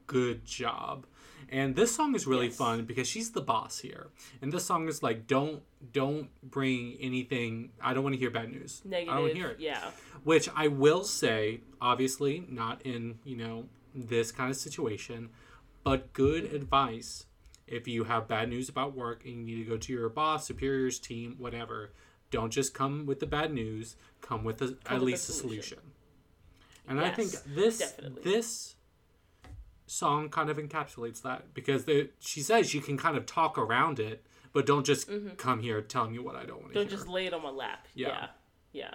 good 0.06 0.44
job 0.46 1.04
and 1.48 1.76
this 1.76 1.94
song 1.94 2.14
is 2.14 2.26
really 2.26 2.46
Yes. 2.46 2.56
fun 2.56 2.84
because 2.84 3.06
she's 3.06 3.30
the 3.32 3.40
boss 3.40 3.78
here 3.78 4.08
and 4.42 4.52
this 4.52 4.64
song 4.64 4.88
is 4.88 5.02
like 5.02 5.26
don't 5.26 5.62
don't 5.92 6.28
bring 6.42 6.96
anything 7.00 7.70
i 7.80 7.94
don't 7.94 8.02
want 8.02 8.14
to 8.14 8.18
hear 8.18 8.30
bad 8.30 8.50
news 8.50 8.82
negative 8.84 9.08
i 9.12 9.14
don't 9.14 9.22
want 9.22 9.34
to 9.34 9.38
hear 9.38 9.50
it 9.50 9.60
yeah 9.60 9.90
which 10.24 10.48
i 10.56 10.66
will 10.68 11.04
say 11.04 11.60
obviously 11.80 12.44
not 12.48 12.80
in 12.84 13.18
you 13.24 13.36
know 13.36 13.66
this 13.94 14.32
kind 14.32 14.50
of 14.50 14.56
situation 14.56 15.28
but 15.84 16.12
good 16.12 16.44
advice 16.52 17.26
if 17.66 17.88
you 17.88 18.04
have 18.04 18.28
bad 18.28 18.48
news 18.48 18.68
about 18.68 18.94
work 18.96 19.24
and 19.24 19.48
you 19.48 19.56
need 19.56 19.64
to 19.64 19.70
go 19.70 19.76
to 19.76 19.92
your 19.92 20.08
boss 20.08 20.46
superiors 20.46 20.98
team 20.98 21.34
whatever 21.38 21.90
don't 22.30 22.50
just 22.50 22.74
come 22.74 23.06
with 23.06 23.20
the 23.20 23.26
bad 23.26 23.52
news 23.52 23.96
come 24.20 24.42
with 24.44 24.60
a, 24.62 24.76
at 24.86 24.94
with 24.94 25.02
least 25.02 25.28
a 25.28 25.32
solution. 25.32 25.78
solution 25.78 25.92
and 26.88 27.00
i 27.00 27.10
think 27.10 27.30
this 27.54 27.78
definitely. 27.78 28.22
this 28.22 28.75
song 29.86 30.28
kind 30.28 30.50
of 30.50 30.56
encapsulates 30.56 31.22
that 31.22 31.54
because 31.54 31.84
the, 31.84 32.10
she 32.20 32.40
says 32.40 32.74
you 32.74 32.80
can 32.80 32.96
kind 32.96 33.16
of 33.16 33.24
talk 33.26 33.56
around 33.56 33.98
it 34.00 34.24
but 34.52 34.66
don't 34.66 34.84
just 34.84 35.08
come 35.36 35.60
here 35.60 35.80
telling 35.80 36.12
me 36.12 36.18
what 36.18 36.34
i 36.34 36.44
don't 36.44 36.60
want 36.60 36.72
to 36.72 36.78
Mm-hmm. 36.78 36.88
don't 36.88 36.88
hear 36.88 36.96
just 36.98 37.08
lay 37.08 37.26
it 37.26 37.32
on 37.34 37.42
my 37.42 37.50
lap 37.50 37.86
Yeah. 37.94 38.08
yeah 38.08 38.26
yeah 38.72 38.94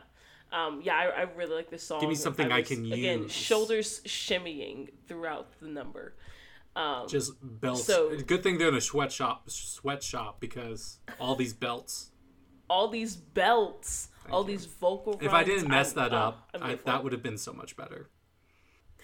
um, 0.54 0.82
yeah, 0.84 0.96
I, 0.96 1.22
I 1.22 1.22
really 1.38 1.56
like 1.56 1.70
this 1.70 1.82
song. 1.82 2.02
Give 2.02 2.10
me 2.10 2.16
something 2.16 2.52
I 2.52 2.60
was, 2.60 2.68
can 2.68 2.86
again, 2.92 3.22
use. 3.24 3.32
shoulders 3.32 4.02
shimmying 4.02 4.90
throughout 5.08 5.48
the 5.62 5.70
number. 5.70 6.14
Um, 6.76 7.08
just 7.08 7.32
belts 7.42 7.86
So- 7.86 8.18
good 8.28 8.44
thing 8.44 8.58
they're 8.58 8.68
in 8.68 8.76
a 8.76 8.82
sweatshop 8.82 9.50
sweatshop 9.50 10.42
because 10.42 11.00
all 11.22 11.36
these 11.38 11.54
belts 11.54 12.10
all 12.70 12.90
these 12.90 13.16
belts, 13.16 14.10
all 14.30 14.42
you. 14.42 14.48
these 14.58 14.66
vocal. 14.66 15.18
if 15.22 15.32
i 15.32 15.42
didn't 15.46 15.70
mess 15.70 15.96
I'm- 15.96 16.10
that 16.10 16.14
oh, 16.14 16.18
up 16.22 16.50
I, 16.62 16.76
that 16.76 17.02
would 17.02 17.14
have 17.14 17.24
been 17.24 17.38
so 17.38 17.54
much 17.54 17.78
better 17.78 18.10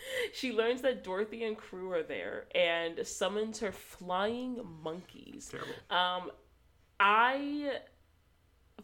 She 0.33 0.51
learns 0.51 0.81
that 0.81 1.03
Dorothy 1.03 1.43
and 1.43 1.57
crew 1.57 1.91
are 1.91 2.03
there 2.03 2.45
and 2.55 3.05
summons 3.05 3.59
her 3.59 3.71
flying 3.71 4.59
monkeys. 4.83 5.49
terrible 5.51 5.73
Um, 5.89 6.31
I 6.99 7.79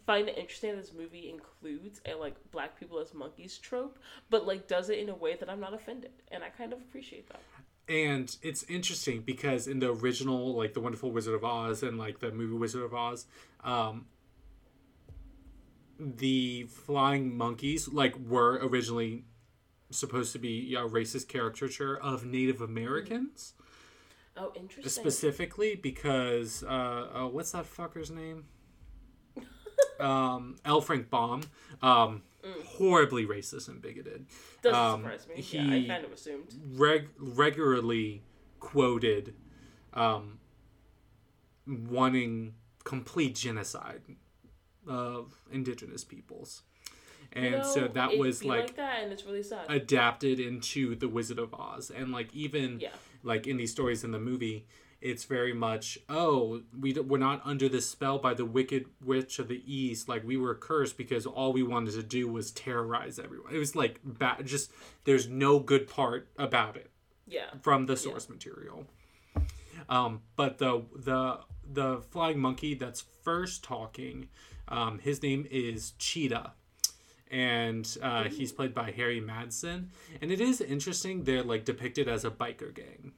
find 0.06 0.28
it 0.28 0.38
interesting 0.38 0.72
that 0.72 0.82
this 0.82 0.94
movie 0.94 1.30
includes 1.30 2.02
a 2.06 2.14
like 2.16 2.36
black 2.52 2.80
people 2.80 3.00
as 3.00 3.14
monkeys 3.14 3.58
trope, 3.58 4.00
but 4.30 4.46
like 4.46 4.68
does 4.68 4.90
it 4.90 5.00
in 5.00 5.10
a 5.10 5.16
way 5.16 5.36
that 5.36 5.50
I'm 5.50 5.60
not 5.60 5.74
offended, 5.74 6.12
and 6.32 6.44
I 6.44 6.50
kind 6.50 6.74
of 6.74 6.80
appreciate 6.80 7.28
that. 7.30 7.42
and 7.88 8.38
it's 8.42 8.64
interesting 8.64 9.22
because 9.22 9.68
in 9.68 9.80
the 9.80 9.92
original 9.92 10.56
like 10.56 10.74
the 10.74 10.80
wonderful 10.80 11.12
wizard 11.12 11.34
of 11.36 11.44
oz 11.44 11.84
and 11.84 11.98
like 11.98 12.20
the 12.20 12.32
movie 12.32 12.54
wizard 12.56 12.84
of 12.84 12.94
oz 12.94 13.26
um 13.64 14.06
the 16.00 16.64
flying 16.64 17.36
monkeys 17.38 17.88
like 17.90 18.16
were 18.28 18.54
originally 18.64 19.24
supposed 19.94 20.32
to 20.34 20.40
be 20.40 20.76
a 20.76 20.80
racist 20.82 21.28
caricature 21.28 21.98
of 21.98 22.26
native 22.26 22.62
americans 22.62 23.54
Oh, 24.36 24.52
interesting. 24.56 24.90
specifically 25.04 25.76
because 25.76 26.64
uh 26.64 27.08
oh, 27.14 27.28
what's 27.28 27.52
that 27.52 27.66
fucker's 27.66 28.10
name 28.10 28.46
um 30.00 30.56
l 30.66 30.82
frank 30.82 31.10
baum 31.10 31.44
um 31.82 32.24
horribly 32.66 33.26
racist 33.26 33.70
and 33.70 33.82
bigoted 33.82 34.26
Doesn't 34.62 34.78
um, 34.80 35.02
surprise 35.02 35.28
me. 35.28 35.42
he- 35.42 35.58
yeah, 35.58 35.76
I 35.76 35.88
kind 35.88 36.04
of 36.06 36.12
assumed. 36.12 36.54
reg- 36.76 37.10
regularly 37.18 38.24
quoted 38.60 39.36
um, 39.94 40.40
wanting 41.68 42.56
complete 42.84 43.36
genocide 43.36 44.02
of 44.88 45.42
indigenous 45.52 46.04
peoples. 46.04 46.64
And 47.36 47.52
know, 47.52 47.64
so 47.64 47.88
that 47.88 48.18
was 48.18 48.42
be 48.42 48.48
like, 48.48 48.76
that, 48.76 49.04
and 49.04 49.12
it's 49.12 49.26
really 49.26 49.44
sad. 49.44 49.66
adapted 49.70 50.40
into 50.40 50.96
the 50.96 51.08
Wizard 51.10 51.40
of 51.40 51.54
Oz. 51.54 51.92
And 51.92 52.12
like 52.12 52.34
even 52.34 52.80
Yeah. 52.80 52.90
like 53.24 53.48
in 53.48 53.58
these 53.58 53.72
stories 53.72 54.04
in 54.04 54.12
the 54.12 54.20
movie, 54.20 54.66
it's 55.02 55.26
very 55.26 55.54
much 55.54 55.98
oh 56.08 56.62
we 56.80 56.94
d- 56.94 57.02
we're 57.02 57.18
not 57.18 57.42
under 57.44 57.68
the 57.68 57.82
spell 57.82 58.18
by 58.20 58.34
the 58.34 58.46
wicked 58.46 58.86
witch 59.04 59.38
of 59.38 59.50
the 59.50 59.62
east 59.66 60.08
like 60.08 60.24
we 60.24 60.38
were 60.38 60.56
cursed 60.56 60.96
because 60.96 61.26
all 61.26 61.52
we 61.52 61.62
wanted 61.62 61.94
to 61.94 62.02
do 62.04 62.26
was 62.26 62.52
terrorize 62.52 63.20
everyone 63.20 63.54
it 63.54 63.58
was 63.58 63.76
like 63.76 64.00
bad 64.06 64.46
just 64.46 64.72
there's 65.04 65.28
no 65.28 65.60
good 65.60 65.90
part 65.90 66.30
about 66.38 66.78
it 66.78 66.90
yeah. 67.28 67.48
from 67.62 67.86
the 67.86 67.98
source 67.98 68.30
material. 68.30 68.86
Um, 69.90 70.22
but 70.36 70.58
the 70.58 70.84
the 70.96 71.40
the 71.70 72.02
flying 72.12 72.40
monkey 72.40 72.74
that's 72.74 73.04
first 73.24 73.64
talking, 73.64 74.30
um, 74.68 75.00
his 75.00 75.22
name 75.22 75.46
is 75.50 75.92
Cheetah, 75.98 76.54
and 77.34 77.98
uh, 78.02 78.26
he's 78.26 78.52
played 78.52 78.74
by 78.74 78.92
Harry 78.92 79.20
Madsen. 79.20 79.88
And 80.22 80.32
it 80.32 80.40
is 80.40 80.62
interesting 80.62 81.24
they're 81.24 81.44
like 81.44 81.66
depicted 81.66 82.08
as 82.08 82.24
a 82.24 82.30
biker 82.30 82.74
gang. 82.74 83.14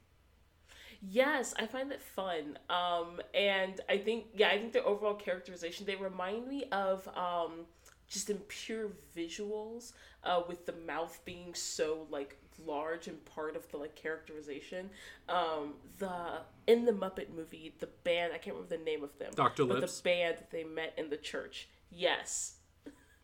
Yes, 1.02 1.54
I 1.60 1.68
find 1.68 1.92
that 1.92 2.02
fun. 2.02 2.58
Um, 2.70 3.22
and 3.34 3.82
I 3.90 3.98
think, 3.98 4.26
yeah, 4.34 4.48
I 4.48 4.58
think 4.58 4.74
their 4.74 4.88
overall 4.88 5.14
characterization, 5.14 5.86
they 5.86 5.98
remind 5.98 6.48
me 6.48 6.64
of 6.72 7.08
um, 7.10 7.66
just 8.08 8.30
in 8.30 8.38
pure 8.48 8.92
visuals, 9.16 9.92
uh, 10.24 10.42
with 10.48 10.66
the 10.66 10.74
mouth 10.88 11.20
being 11.26 11.54
so 11.54 12.08
like 12.10 12.38
large 12.66 13.08
and 13.08 13.24
part 13.26 13.56
of 13.56 13.70
the 13.72 13.78
like 13.78 13.96
characterization. 13.96 14.90
Um, 15.28 15.74
the 16.00 16.42
in 16.68 16.86
the 16.86 16.94
Muppet 16.94 17.34
movie, 17.36 17.76
the 17.80 17.90
band 18.04 18.32
I 18.34 18.38
can't 18.38 18.56
remember 18.56 18.78
the 18.78 18.84
name 18.84 19.04
of 19.04 19.18
them, 19.20 19.32
Dr. 19.36 19.66
but 19.66 19.82
Lips? 19.82 20.00
the 20.00 20.04
band 20.04 20.38
that 20.38 20.52
they 20.52 20.64
met 20.64 20.94
in 20.98 21.10
the 21.10 21.18
church. 21.18 21.68
Yes, 21.92 22.55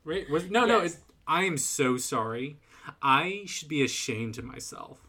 Right? 0.03 0.29
Was, 0.29 0.49
no, 0.49 0.65
no. 0.65 0.81
Yes. 0.81 0.95
It, 0.95 0.99
I 1.27 1.43
am 1.43 1.57
so 1.57 1.97
sorry. 1.97 2.57
I 3.01 3.43
should 3.45 3.67
be 3.69 3.83
ashamed 3.83 4.37
of 4.37 4.43
myself. 4.45 5.07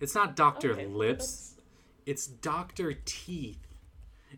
It's 0.00 0.14
not 0.14 0.36
Doctor 0.36 0.72
Okay, 0.72 0.86
Lips. 0.86 1.24
that's- 1.26 1.50
It's 2.06 2.26
Doctor 2.26 2.92
Teeth, 3.04 3.66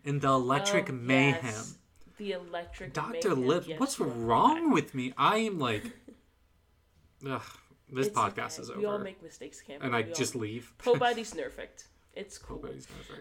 and 0.05 0.20
the 0.20 0.28
Electric 0.31 0.89
Oh, 0.91 0.93
Mayhem. 0.93 1.45
yes, 1.45 1.78
The 2.19 2.33
electric 2.33 2.93
Dr. 2.93 3.35
Lips, 3.35 3.66
yes, 3.66 3.81
what's 3.81 3.99
wrong 3.99 4.70
with 4.70 4.95
me? 4.95 5.12
I 5.19 5.39
am 5.39 5.59
like, 5.59 5.83
ugh, 7.28 7.43
this 7.91 8.07
It's 8.07 8.16
podcast 8.16 8.55
okay. 8.55 8.62
is 8.62 8.73
We 8.77 8.85
all 8.85 8.95
over, 8.95 9.05
make 9.05 9.23
mistakes, 9.23 9.61
Cam. 9.61 9.83
and 9.83 9.95
I 9.97 10.03
We 10.03 10.09
all- 10.11 10.15
just 10.15 10.35
leave. 10.37 10.73
Nobody's 10.87 11.35
perfect. 11.35 11.89
It's 12.16 12.38
cool. 12.38 12.64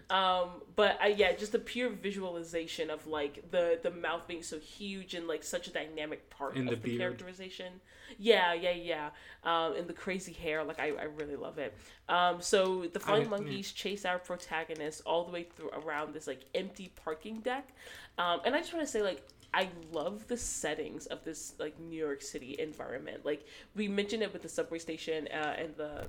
Um, 0.08 0.62
but 0.74 0.98
I, 1.02 1.08
yeah, 1.08 1.32
just 1.32 1.52
the 1.52 1.58
pure 1.58 1.90
visualization 1.90 2.88
of 2.88 3.06
like 3.06 3.50
the 3.50 3.78
the 3.82 3.90
mouth 3.90 4.26
being 4.26 4.42
so 4.42 4.58
huge 4.58 5.14
and 5.14 5.28
like 5.28 5.44
such 5.44 5.68
a 5.68 5.70
dynamic 5.70 6.30
part 6.30 6.56
And 6.56 6.68
of 6.70 6.82
the 6.82 6.92
the, 6.92 6.98
characterization. 6.98 7.74
Yeah, 8.18 8.54
yeah, 8.54 8.70
yeah. 8.70 9.10
Um, 9.44 9.76
and 9.76 9.86
the 9.86 9.92
crazy 9.92 10.32
hair, 10.32 10.64
like 10.64 10.80
I, 10.80 10.92
I 10.92 11.04
really 11.04 11.36
love 11.36 11.58
it. 11.58 11.74
Um, 12.08 12.40
so 12.40 12.86
the 12.90 12.98
flying 13.00 13.24
yeah. 13.24 13.28
monkeys 13.28 13.70
chase 13.72 14.06
our 14.06 14.18
protagonist 14.18 15.02
all 15.04 15.24
the 15.24 15.32
way 15.32 15.42
through 15.42 15.70
around 15.70 16.14
this 16.14 16.26
like 16.26 16.40
empty 16.54 16.92
parking 17.04 17.40
deck. 17.40 17.68
Um, 18.16 18.40
and 18.46 18.54
I 18.54 18.60
just 18.60 18.72
want 18.72 18.84
to 18.86 18.90
say 18.90 19.02
like. 19.02 19.22
I 19.54 19.70
love 19.90 20.26
the 20.28 20.36
settings 20.36 21.06
of 21.06 21.24
this 21.24 21.54
like 21.58 21.80
New 21.80 21.96
York 21.96 22.20
City 22.20 22.56
environment. 22.58 23.24
Like 23.24 23.46
we 23.74 23.88
mentioned 23.88 24.22
it 24.22 24.30
with 24.30 24.42
the 24.42 24.50
subway 24.50 24.78
station 24.78 25.28
uh, 25.32 25.54
and 25.56 25.74
the 25.76 26.06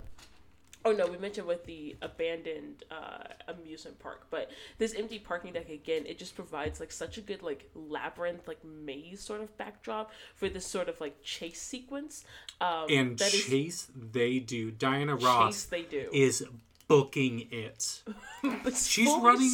Oh 0.86 0.92
no, 0.94 1.06
we 1.08 1.18
mentioned 1.18 1.48
with 1.48 1.66
the 1.66 1.96
abandoned 2.02 2.86
uh, 2.90 3.24
amusement 3.52 4.00
park, 4.00 4.28
but 4.30 4.50
this 4.78 4.94
empty 4.96 5.20
parking 5.20 5.54
deck 5.54 5.70
again, 5.70 6.06
it 6.06 6.18
just 6.18 6.36
provides 6.36 6.80
like 6.80 6.92
such 6.92 7.18
a 7.18 7.22
good 7.22 7.44
like 7.44 7.70
labyrinth, 7.76 8.48
like 8.48 8.64
maze 8.64 9.22
sort 9.22 9.42
of 9.42 9.58
backdrop 9.58 10.12
for 10.36 10.48
this 10.48 10.66
sort 10.66 10.88
of 10.88 11.00
like 11.02 11.22
chase 11.24 11.62
sequence. 11.62 12.24
Um, 12.62 12.86
And 12.90 13.18
that 13.18 13.34
is 13.34 13.46
Chase, 13.46 13.88
they 13.96 14.40
do. 14.40 14.72
Diana 14.72 15.16
chase 15.18 15.26
Ross 15.26 15.64
they 15.66 15.82
do. 15.82 16.08
is 16.14 16.46
booking 16.88 17.48
it. 17.52 18.04
But 18.64 18.76
She's 18.78 19.12
running 19.20 19.50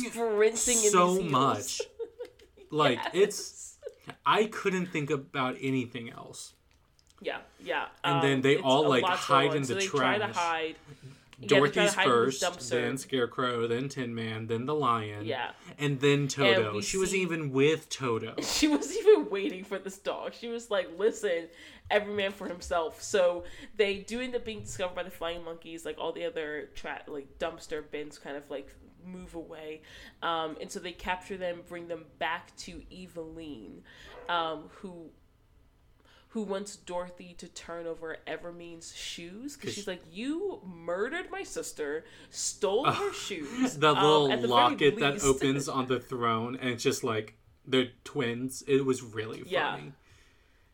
so 0.66 1.22
much. 1.22 1.82
Like 2.70 3.00
it's 3.14 3.78
I 4.26 4.46
couldn't 4.46 4.88
think 4.88 5.10
about 5.12 5.58
anything 5.62 6.10
else. 6.10 6.54
Yeah, 7.22 7.38
yeah. 7.64 7.86
And 8.04 8.22
then 8.22 8.42
they 8.42 8.58
all, 8.58 8.90
like, 8.90 9.04
hide 9.06 9.56
in 9.56 9.64
so 9.64 9.76
the 9.76 9.80
they 9.80 9.86
trash. 9.86 10.18
they 10.18 10.26
try 10.26 10.28
to 10.28 10.34
hide 10.34 10.76
the 11.48 12.02
first, 12.04 12.42
dumpster. 12.44 12.70
then 12.70 12.98
Scarecrow, 12.98 13.68
then 13.68 13.90
Tin 13.90 14.14
Man, 14.16 14.48
then 14.48 14.66
the 14.66 14.76
Lion, 14.76 15.26
Yeah. 15.26 15.52
and 15.78 16.00
then 16.00 16.28
Toto. 16.28 16.76
we 16.76 16.82
she 16.82 16.98
was 16.98 17.14
even 17.16 17.52
with 17.52 17.90
Toto. 17.90 18.36
She 18.44 18.68
was 18.68 18.96
even 18.96 19.30
waiting 19.30 19.64
for 19.64 19.80
this 19.80 19.98
dog. 19.98 20.34
She 20.34 20.48
was 20.48 20.70
like, 20.72 20.88
"Listen, 20.98 21.48
every 21.90 22.14
man 22.14 22.32
for 22.32 22.48
himself." 22.48 23.02
So 23.02 23.44
they 23.76 24.00
do 24.00 24.22
end 24.22 24.36
up 24.36 24.46
being 24.46 24.62
discovered 24.62 24.96
by 24.96 25.04
the 25.04 25.12
flying 25.12 25.44
monkeys. 25.44 25.86
Like 25.86 25.98
all 25.98 26.12
the 26.12 26.26
other 26.26 26.70
tra- 26.76 27.04
like 27.08 27.40
dumpster 27.40 27.84
bins, 27.90 28.18
kind 28.18 28.38
of 28.38 28.50
like 28.50 28.70
move 29.06 29.36
away, 29.36 29.82
um, 30.22 30.56
and 30.62 30.72
so 30.72 30.80
they 30.80 30.94
capture 30.94 31.36
them, 31.36 31.60
bring 31.68 31.88
them 31.90 32.06
back 32.20 32.56
to 32.56 32.82
Evillene, 32.90 33.82
um, 34.30 34.70
who 34.76 35.10
who 36.34 36.42
wants 36.44 36.76
Dorothy 36.76 37.36
to 37.38 37.48
turn 37.48 37.86
over 37.88 38.18
Evermean's 38.28 38.96
shoes 38.96 39.56
because 39.56 39.74
she's 39.74 39.88
like, 39.88 40.02
"You 40.12 40.60
murdered 40.66 41.30
my 41.32 41.44
sister, 41.44 42.06
stole 42.30 42.86
her 42.86 43.14
shoes." 43.14 43.78
the 43.78 43.90
Um, 43.96 44.04
little 44.30 44.42
the 44.42 44.48
locket 44.48 45.00
that 45.00 45.14
least- 45.14 45.26
opens 45.26 45.70
on 45.70 45.88
the 45.88 46.00
throne, 46.12 46.58
and 46.60 46.70
it's 46.72 46.84
just 46.84 47.04
like 47.04 47.36
they're 47.66 47.90
twins. 48.04 48.64
It 48.68 48.86
was 48.86 49.02
really 49.02 49.44
Yeah. 49.46 49.76
funny. 49.76 49.94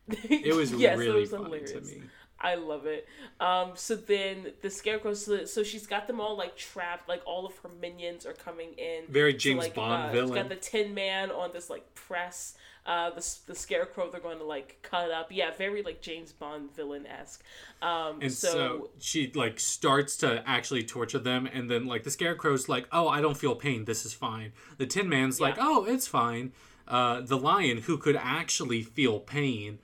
It 0.30 0.54
was 0.56 0.72
Yes, 0.72 0.98
it 0.98 0.98
really 1.00 1.20
was 1.20 1.30
funny 1.30 1.44
hilarious. 1.44 1.72
to 1.72 1.80
me. 1.82 2.02
I 2.42 2.54
love 2.54 2.86
it. 2.86 3.06
Um, 3.38 3.72
so 3.74 3.94
then 3.96 4.54
the 4.62 4.70
scarecrow, 4.70 5.12
so, 5.12 5.44
so 5.44 5.62
she's 5.62 5.86
got 5.86 6.06
them 6.06 6.20
all 6.22 6.36
like 6.38 6.56
trapped. 6.56 7.06
Like 7.06 7.22
all 7.26 7.44
of 7.46 7.56
her 7.58 7.68
minions 7.68 8.24
are 8.24 8.32
coming 8.32 8.70
in. 8.78 9.04
Very 9.10 9.32
So, 9.32 9.38
James 9.38 9.58
like, 9.64 9.74
Bond 9.74 9.92
uh, 10.04 10.06
She's 10.06 10.14
villain. 10.20 10.34
got 10.34 10.48
the 10.48 10.56
Tin 10.56 10.94
Man 10.94 11.30
on 11.30 11.50
this 11.52 11.68
like 11.68 11.94
press. 11.94 12.56
Uh, 12.86 13.10
the 13.10 13.36
the 13.46 13.54
scarecrow 13.54 14.10
they're 14.10 14.20
going 14.20 14.38
to 14.38 14.44
like 14.44 14.78
cut 14.82 15.10
up. 15.10 15.30
Yeah, 15.30 15.50
very 15.56 15.82
like 15.82 16.00
James 16.00 16.32
Bond 16.32 16.74
villain 16.74 17.06
esque. 17.06 17.42
Um, 17.82 18.18
And 18.22 18.32
so, 18.32 18.50
so, 18.50 18.90
she 18.98 19.30
like 19.34 19.60
starts 19.60 20.16
to 20.18 20.42
actually 20.48 20.82
torture 20.82 21.18
them, 21.18 21.46
and 21.46 21.70
then 21.70 21.86
like 21.86 22.04
the 22.04 22.10
scarecrow's 22.10 22.68
like, 22.68 22.88
"Oh, 22.90 23.06
I 23.06 23.20
don't 23.20 23.36
feel 23.36 23.54
pain. 23.54 23.84
This 23.84 24.04
is 24.06 24.12
fine." 24.14 24.52
The 24.78 24.86
Tin 24.86 25.08
Man's 25.08 25.40
like, 25.40 25.56
"Oh, 25.58 25.84
it's 25.84 26.06
fine." 26.06 26.52
Uh, 26.88 27.20
the 27.20 27.36
Lion, 27.38 27.78
who 27.82 27.98
could 27.98 28.16
actually 28.16 28.82
feel 28.82 29.20
pain, 29.20 29.78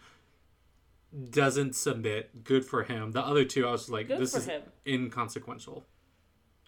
doesn't 1.30 1.74
submit. 1.76 2.44
Good 2.44 2.64
for 2.64 2.82
him. 2.84 3.12
The 3.12 3.20
other 3.24 3.44
two, 3.44 3.66
I 3.66 3.72
was 3.72 3.88
like, 3.88 4.08
Good 4.08 4.18
"This 4.20 4.34
is 4.34 4.46
him. 4.46 4.62
inconsequential." 4.86 5.84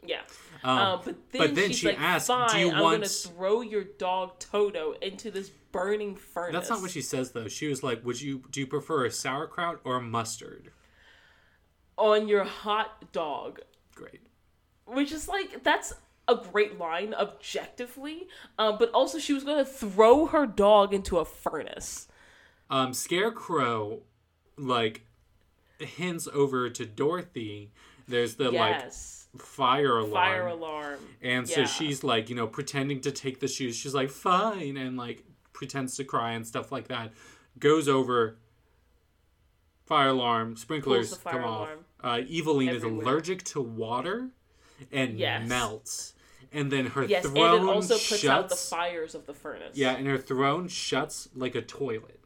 Yeah. 0.04 0.20
Um, 0.64 0.78
Um, 0.78 1.00
but 1.04 1.16
then, 1.32 1.40
but 1.42 1.54
then 1.54 1.72
she 1.72 1.88
like, 1.88 2.00
asks, 2.00 2.28
"Fine, 2.28 2.48
"Do 2.50 2.58
you 2.58 2.72
I'm 2.72 2.82
want?" 2.82 2.96
gonna 2.96 3.08
throw 3.08 3.60
your 3.60 3.84
dog 3.84 4.38
Toto 4.38 4.94
into 5.02 5.30
this 5.30 5.50
burning 5.72 6.16
furnace." 6.16 6.52
That's 6.52 6.70
not 6.70 6.80
what 6.82 6.90
she 6.90 7.02
says 7.02 7.32
though. 7.32 7.48
She 7.48 7.68
was 7.68 7.82
like, 7.82 8.04
"Would 8.04 8.20
you 8.20 8.42
do 8.50 8.60
you 8.60 8.66
prefer 8.66 9.04
a 9.06 9.10
sauerkraut 9.10 9.80
or 9.84 9.96
a 9.96 10.00
mustard?" 10.02 10.72
on 11.96 12.28
your 12.28 12.44
hot 12.44 13.10
dog. 13.12 13.60
Great. 13.94 14.20
which 14.86 15.10
is 15.12 15.26
like 15.28 15.62
that's 15.64 15.92
a 16.28 16.36
great 16.36 16.78
line 16.78 17.12
objectively 17.14 18.28
um, 18.58 18.76
but 18.78 18.90
also 18.92 19.18
she 19.18 19.32
was 19.32 19.42
going 19.44 19.56
to 19.58 19.64
throw 19.68 20.26
her 20.26 20.46
dog 20.46 20.94
into 20.94 21.18
a 21.18 21.24
furnace 21.24 22.06
Um, 22.70 22.92
Scarecrow, 22.94 24.02
like, 24.56 25.06
hints 25.78 26.28
over 26.32 26.68
to 26.70 26.84
Dorothy. 26.86 27.72
There's 28.08 28.36
the 28.36 28.50
yes 28.50 29.28
like 29.34 29.42
fire 29.42 29.98
alarm, 29.98 30.10
fire 30.12 30.46
alarm 30.46 30.98
and 31.22 31.48
so 31.48 31.60
yeah. 31.60 31.66
she's 31.66 32.02
like, 32.02 32.30
you 32.30 32.34
know, 32.34 32.46
pretending 32.46 33.00
to 33.02 33.12
take 33.12 33.40
the 33.40 33.48
shoes. 33.48 33.76
She's 33.76 33.94
like, 33.94 34.10
fine, 34.10 34.76
and 34.76 34.96
like 34.96 35.24
pretends 35.52 35.96
to 35.96 36.04
cry 36.04 36.32
and 36.32 36.46
stuff 36.46 36.72
like 36.72 36.88
that. 36.88 37.12
Goes 37.58 37.88
over. 37.88 38.38
Fire 39.86 40.08
alarm, 40.08 40.56
sprinklers 40.56 41.16
fire 41.16 41.32
come 41.34 41.44
off. 41.44 41.68
Uh, 42.02 42.16
Evillene 42.30 42.72
is 42.72 42.82
allergic 42.82 43.42
to 43.44 43.60
water, 43.60 44.28
and 44.92 45.18
Yes. 45.18 45.48
melts. 45.48 46.14
And 46.52 46.70
then 46.70 46.86
her 46.86 47.04
yes 47.04 47.24
and 47.24 47.34
throne 47.34 47.68
it 47.68 47.70
also 47.70 47.94
puts 47.94 48.24
out 48.24 48.48
the 48.48 48.56
fires 48.56 49.14
of 49.14 49.26
the 49.26 49.34
furnace 49.34 49.76
Yeah, 49.76 49.92
and 49.92 50.06
her 50.06 50.16
throne 50.18 50.68
shuts 50.68 51.28
like 51.34 51.54
a 51.54 51.62
toilet. 51.62 52.20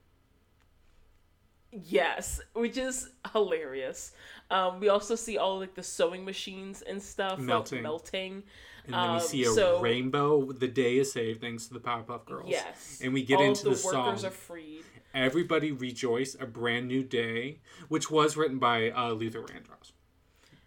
yes 1.72 2.40
which 2.52 2.76
is 2.76 3.08
hilarious 3.32 4.12
um, 4.52 4.80
we 4.80 4.88
also 4.88 5.14
see 5.14 5.38
all 5.38 5.58
like 5.58 5.74
the 5.74 5.82
sewing 5.82 6.24
machines 6.24 6.82
and 6.82 7.02
stuff 7.02 7.38
like, 7.38 7.46
Melting. 7.46 7.82
melting 7.82 8.42
And 8.84 8.94
then 8.94 9.02
we 9.12 9.16
Um, 9.18 9.20
see 9.20 9.42
a 9.44 9.50
so- 9.50 9.80
rainbow. 9.80 10.52
The 10.52 10.68
day 10.68 10.98
is 10.98 11.12
saved 11.12 11.40
thanks 11.40 11.66
to 11.68 11.74
the 11.74 11.80
Powerpuff 11.80 12.24
Girls. 12.26 12.50
yes 12.50 13.00
And 13.02 13.12
we 13.14 13.22
get 13.22 13.38
all 13.38 13.44
into 13.44 13.64
the, 13.64 13.70
the, 13.76 13.86
workers 13.86 14.20
song 14.20 14.24
are 14.24 14.30
freed 14.30 14.84
"Everybody 15.14 15.72
Rejoice: 15.72 16.34
A 16.40 16.46
Brand 16.46 16.88
New 16.88 17.02
Day," 17.02 17.60
which 17.88 18.10
was 18.10 18.36
written 18.36 18.58
by 18.58 18.90
uh, 18.90 19.10
Luther 19.12 19.42
Vandross. 19.42 19.92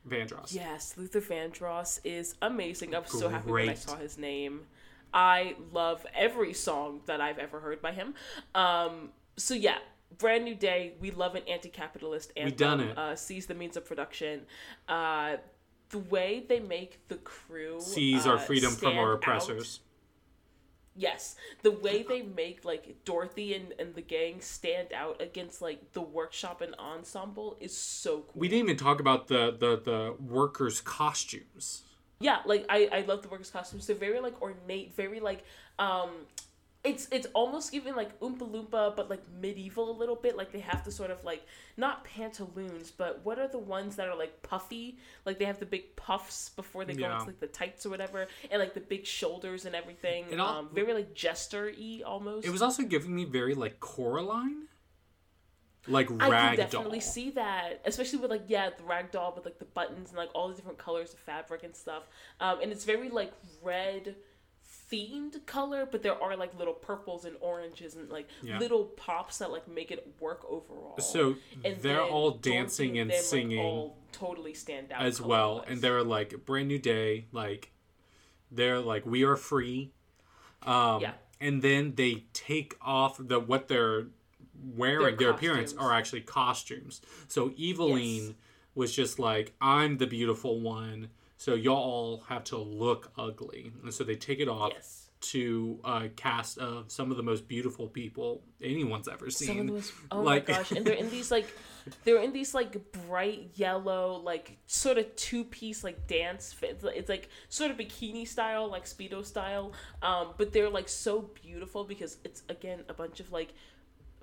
Vandross. 0.08 0.54
Yes, 0.54 0.94
Luther 0.98 1.22
Vandross 1.22 2.00
is 2.04 2.36
amazing. 2.42 2.94
I 2.94 3.00
was 3.00 3.10
so 3.12 3.28
happy 3.30 3.52
when 3.52 3.70
I 3.70 3.74
saw 3.74 3.96
his 3.98 4.18
name. 4.18 4.62
I 5.14 5.56
love 5.72 6.06
every 6.14 6.54
song 6.54 7.02
that 7.08 7.22
I've 7.22 7.40
ever 7.40 7.60
heard 7.60 7.82
by 7.82 7.92
him. 7.92 8.14
Um, 8.54 9.10
so 9.38 9.54
yeah, 9.56 9.80
brand 10.18 10.44
new 10.44 10.56
day. 10.56 10.94
We 11.00 11.12
love 11.12 11.36
an 11.36 11.44
anti-capitalist 11.48 12.32
anthem. 12.38 12.58
done 12.58 12.80
it. 12.82 12.98
Uh, 12.98 13.16
seize 13.16 13.46
the 13.46 13.56
means 13.56 13.78
of 13.78 13.86
production. 13.86 14.42
Uh, 14.88 15.38
the 15.90 16.00
way 16.00 16.46
they 16.48 16.60
make 16.60 17.08
the 17.08 17.16
crew 17.18 17.80
Seize 17.80 18.26
uh, 18.26 18.32
our 18.32 18.38
freedom 18.40 18.72
from 18.74 18.98
our 18.98 19.12
out- 19.12 19.16
oppressors. 19.16 19.82
Yes, 20.98 21.36
the 21.62 21.72
way 21.72 22.04
they 22.04 22.22
make 22.22 22.64
like 22.64 23.04
Dorothy 23.04 23.54
and, 23.54 23.74
and 23.80 23.94
the 23.94 24.02
gang 24.02 24.40
stand 24.40 24.94
out 24.94 25.22
against 25.22 25.62
like 25.62 25.92
the 25.92 26.02
workshop 26.02 26.62
and 26.62 26.74
ensemble 26.80 27.58
is 27.60 27.76
so 27.78 28.20
cool. 28.22 28.32
We 28.34 28.48
didn't 28.48 28.66
even 28.70 28.78
talk 28.78 29.02
about 29.02 29.28
the 29.28 29.52
the 29.60 29.82
the 29.84 30.16
workers' 30.24 30.80
costumes. 30.80 31.84
Yeah, 32.20 32.38
like 32.46 32.66
I, 32.70 32.88
I 32.94 33.02
love 33.02 33.24
the 33.24 33.28
workers' 33.28 33.52
costumes. 33.52 33.88
They're 33.88 33.96
very 33.98 34.22
like 34.22 34.42
ornate, 34.42 34.96
very 34.96 35.20
like 35.20 35.44
um 35.80 36.12
it's 36.86 37.08
it's 37.12 37.28
almost 37.34 37.72
giving 37.72 37.96
like 37.96 38.20
Oompa 38.20 38.50
Loompa, 38.50 38.96
but 38.96 39.10
like 39.10 39.22
medieval 39.42 39.90
a 39.90 39.98
little 39.98 40.16
bit. 40.16 40.38
Like 40.38 40.52
they 40.52 40.60
have 40.60 40.84
to 40.84 40.92
sort 40.92 41.12
of 41.12 41.24
like 41.24 41.46
not 41.78 42.04
pantaloons, 42.04 42.92
but 42.92 43.22
what 43.24 43.40
are 43.40 43.48
the 43.48 43.58
ones 43.60 43.96
that 43.96 44.08
are 44.08 44.16
like 44.16 44.42
puffy? 44.44 44.98
Like 45.26 45.40
they 45.40 45.46
have 45.46 45.60
the 45.60 45.66
big 45.66 45.96
puffs 45.96 46.50
before 46.50 46.86
they 46.86 46.94
go 46.94 47.02
Yeah. 47.08 47.16
into 47.16 47.28
like 47.28 47.40
the 47.40 47.48
tights 47.48 47.86
or 47.86 47.90
whatever, 47.90 48.28
and 48.52 48.60
like 48.62 48.74
the 48.74 48.80
big 48.80 49.06
shoulders 49.06 49.66
and 49.66 49.76
everything. 49.76 50.26
It 50.32 50.40
all- 50.40 50.60
um, 50.60 50.70
very 50.74 50.94
like 50.94 51.14
jester 51.14 51.72
y 51.78 52.02
almost. 52.06 52.46
It 52.46 52.52
was 52.52 52.62
also 52.62 52.84
giving 52.84 53.14
me 53.16 53.26
very 53.26 53.56
like 53.56 53.80
Coraline, 53.80 54.68
like 55.88 56.10
I 56.20 56.30
rag 56.30 56.58
can 56.58 56.66
definitely 56.66 57.00
doll. 57.00 57.08
see 57.08 57.30
that, 57.32 57.82
especially 57.86 58.20
with 58.20 58.32
like 58.32 58.44
yeah, 58.48 58.70
the 58.76 58.84
rag 58.84 59.12
doll 59.12 59.34
with 59.36 59.46
like 59.46 59.60
the 59.60 59.66
buttons 59.66 60.10
and 60.10 60.18
like 60.18 60.30
all 60.34 60.48
the 60.50 60.56
different 60.56 60.78
colors 60.80 61.14
of 61.14 61.20
fabric 61.20 61.64
and 61.64 61.76
stuff. 61.76 62.04
Um, 62.40 62.60
and 62.62 62.72
it's 62.72 62.86
very 62.86 63.10
like 63.10 63.32
red 63.62 64.16
themed 64.92 65.46
color, 65.46 65.88
but 65.90 66.04
there 66.04 66.22
are 66.22 66.36
like 66.38 66.58
little 66.58 66.74
purples 66.74 67.26
and 67.26 67.36
oranges 67.42 67.96
and 67.96 68.10
like 68.10 68.28
Yeah. 68.44 68.60
little 68.60 68.86
pops 68.86 69.40
that 69.40 69.52
like 69.52 69.68
make 69.68 69.92
it 69.92 70.08
work 70.20 70.46
overall. 70.48 70.98
So 71.00 71.36
And 71.64 71.78
they're 71.82 72.04
all 72.04 72.32
dancing 72.32 72.98
and 73.00 73.10
them, 73.10 73.16
like, 73.18 73.24
singing 73.26 73.60
all 73.60 73.98
totally 74.12 74.54
stand 74.54 74.92
out 74.92 75.02
as 75.04 75.20
well, 75.20 75.56
color-wise. 75.56 75.68
and 75.72 75.82
they're 75.82 76.04
like 76.04 76.46
brand 76.46 76.68
new 76.68 76.80
day, 76.80 77.26
like 77.32 77.72
they're 78.52 78.80
like 78.80 79.06
we 79.06 79.24
are 79.24 79.36
free. 79.36 79.92
Um, 80.64 81.02
Yeah. 81.02 81.14
And 81.42 81.62
then 81.62 81.96
they 81.96 82.26
take 82.34 82.76
off 82.82 83.18
the 83.20 83.40
what 83.40 83.68
they're 83.68 84.08
wearing. 84.64 85.02
Their, 85.02 85.16
Their 85.16 85.30
appearance 85.32 85.74
are 85.74 85.92
actually 85.92 86.22
costumes. 86.22 87.02
So 87.28 87.50
Evillene 87.52 88.28
Yes. 88.28 88.34
was 88.76 88.96
just 88.96 89.20
like 89.20 89.54
I'm 89.60 89.98
the 89.98 90.08
beautiful 90.08 90.60
one. 90.62 91.10
So 91.38 91.54
y'all 91.54 92.24
have 92.30 92.44
to 92.46 92.58
look 92.58 93.12
ugly, 93.18 93.72
and 93.84 93.94
so 93.94 94.04
they 94.04 94.16
take 94.16 94.40
it 94.40 94.48
off. 94.50 94.72
yes. 94.74 95.02
To 95.32 95.80
a 95.84 96.10
cast 96.10 96.60
of 96.60 96.92
some 96.92 97.10
of 97.10 97.18
the 97.18 97.24
most 97.24 97.48
beautiful 97.48 97.88
people 97.88 98.44
anyone's 98.62 99.08
ever 99.08 99.32
seen. 99.32 99.48
Some 99.48 99.60
of 99.62 99.68
those, 99.70 99.92
oh 100.12 100.22
Like- 100.22 100.48
my 100.48 100.54
gosh! 100.54 100.72
And 100.72 100.86
they're 100.86 100.94
in 100.94 101.10
these 101.10 101.32
like, 101.32 101.48
they're 102.04 102.22
in 102.22 102.32
these 102.32 102.54
like 102.54 102.92
bright 103.08 103.50
yellow, 103.56 104.18
like 104.24 104.58
sort 104.68 105.00
of 105.00 105.16
two 105.16 105.44
piece 105.46 105.84
like 105.84 106.06
dance. 106.06 106.54
fit- 106.54 106.72
It's, 106.72 106.84
it's 106.84 107.10
like 107.10 107.30
sort 107.50 107.72
of 107.72 107.78
bikini 107.78 108.28
style, 108.28 108.70
like 108.70 108.86
speedo 108.86 109.26
style. 109.26 109.72
Um, 110.04 110.34
but 110.38 110.54
they're 110.54 110.70
like 110.70 110.88
so 110.90 111.22
beautiful 111.42 111.86
because 111.86 112.18
it's 112.24 112.44
again 112.50 112.84
a 112.88 112.94
bunch 112.94 113.20
of 113.20 113.32
like 113.32 113.54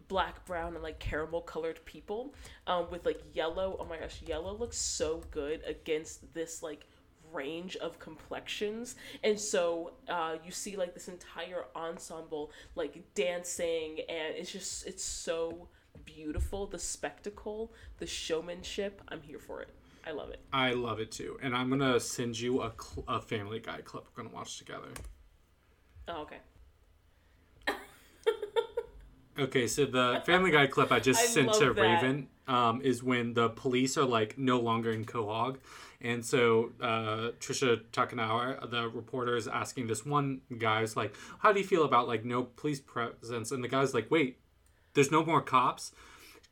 black, 0.07 0.45
brown, 0.45 0.75
and 0.75 0.83
like 0.85 1.01
caramel 1.01 1.41
colored 1.41 1.81
people, 1.85 2.33
um, 2.69 2.87
with 2.93 3.05
like 3.07 3.21
yellow. 3.33 3.77
Oh 3.81 3.87
my 3.87 3.97
gosh, 3.99 4.23
yellow 4.25 4.55
looks 4.57 4.77
so 4.77 5.23
good 5.33 5.63
against 5.67 6.33
this 6.33 6.63
like 6.63 6.87
range 7.33 7.77
of 7.77 7.99
complexions 7.99 8.97
and 9.25 9.39
so 9.39 9.93
uh, 10.09 10.37
you 10.45 10.51
see 10.51 10.77
like 10.77 10.95
this 10.95 11.09
entire 11.09 11.65
ensemble 11.75 12.51
like 12.75 13.03
dancing 13.15 13.99
and 14.09 14.35
it's 14.37 14.53
just 14.53 14.87
it's 14.87 15.05
so 15.05 15.69
beautiful 16.05 16.67
the 16.67 16.79
spectacle 16.79 17.73
the 17.99 18.07
showmanship 18.07 19.01
i'm 19.09 19.21
here 19.23 19.39
for 19.39 19.61
it 19.61 19.69
i 20.07 20.11
love 20.11 20.31
it 20.31 20.41
I 20.53 20.73
love 20.73 21.01
it 21.01 21.11
too, 21.11 21.39
and 21.43 21.55
I'm 21.57 21.71
gonna 21.71 21.99
send 22.01 22.39
you 22.39 22.61
a, 22.63 22.73
cl- 22.79 23.05
a 23.09 23.21
Family 23.21 23.61
Guy 23.61 23.81
clip 23.83 24.05
we're 24.15 24.23
gonna 24.23 24.35
watch 24.35 24.59
together. 24.59 24.89
oh 26.09 26.23
okay 26.23 26.39
Okay, 29.39 29.67
so 29.67 29.87
the 29.87 30.23
Family 30.27 30.51
Guy 30.51 30.67
clip 30.67 30.93
I 30.93 31.01
just 31.01 31.21
I 31.23 31.27
sent 31.27 31.53
to 31.55 31.73
that. 31.73 31.81
Raven 31.81 32.29
um, 32.47 32.83
is 32.83 33.03
when 33.03 33.33
the 33.33 33.49
police 33.49 33.97
are 33.97 34.05
like 34.05 34.37
no 34.37 34.61
longer 34.61 34.93
in 34.93 35.05
Quahog. 35.07 35.57
And 36.03 36.25
so 36.25 36.73
uh, 36.81 37.31
Trisha 37.39 37.81
Takanawa, 37.93 38.69
the 38.69 38.89
reporter, 38.89 39.37
is 39.37 39.47
asking 39.47 39.87
this 39.87 40.05
one 40.05 40.41
guy 40.59 40.73
guy's 40.73 40.97
like, 40.97 41.15
"How 41.39 41.53
do 41.53 41.61
you 41.61 41.67
feel 41.67 41.85
about 41.85 42.09
like 42.09 42.25
no 42.25 42.45
police 42.45 42.81
presence?" 42.81 43.51
And 43.53 43.63
the 43.63 43.69
guy's 43.69 43.95
like, 43.95 44.11
"Wait, 44.11 44.39
there's 44.95 45.11
no 45.11 45.25
more 45.25 45.41
cops." 45.41 45.93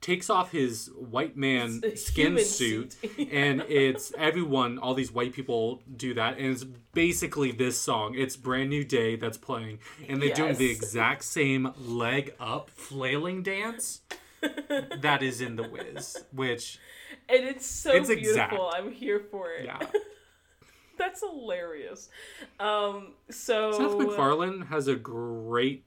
Takes 0.00 0.30
off 0.30 0.52
his 0.52 0.90
white 0.96 1.36
man 1.36 1.82
skin 1.94 2.38
suit, 2.38 2.94
suit. 2.94 3.28
and 3.32 3.60
it's 3.68 4.14
everyone. 4.16 4.78
All 4.78 4.94
these 4.94 5.12
white 5.12 5.34
people 5.34 5.82
do 5.94 6.14
that, 6.14 6.38
and 6.38 6.46
it's 6.46 6.64
basically 6.94 7.52
this 7.52 7.78
song. 7.78 8.14
It's 8.16 8.36
"Brand 8.36 8.70
New 8.70 8.84
Day" 8.84 9.16
that's 9.16 9.36
playing, 9.36 9.80
and 10.08 10.22
they're 10.22 10.34
doing 10.34 10.56
the 10.56 10.70
exact 10.70 11.24
same 11.24 11.74
leg 11.76 12.34
up 12.40 12.70
flailing 12.70 13.42
dance 13.42 14.00
that 14.40 15.22
is 15.22 15.42
in 15.42 15.56
the 15.56 15.68
Wiz, 15.68 16.24
which 16.32 16.78
and 17.30 17.44
it's 17.44 17.66
so 17.66 17.92
It's 17.92 18.08
beautiful. 18.08 18.30
exact. 18.30 18.54
I'm 18.74 18.92
here 18.92 19.20
for 19.30 19.52
it. 19.52 19.64
yeah. 19.66 19.78
That's 20.98 21.20
hilarious. 21.20 22.10
Um, 22.58 23.14
so 23.30 23.72
Seth 23.72 23.98
MacFarlane 23.98 24.62
has 24.66 24.86
a 24.86 24.96
great, 24.96 25.84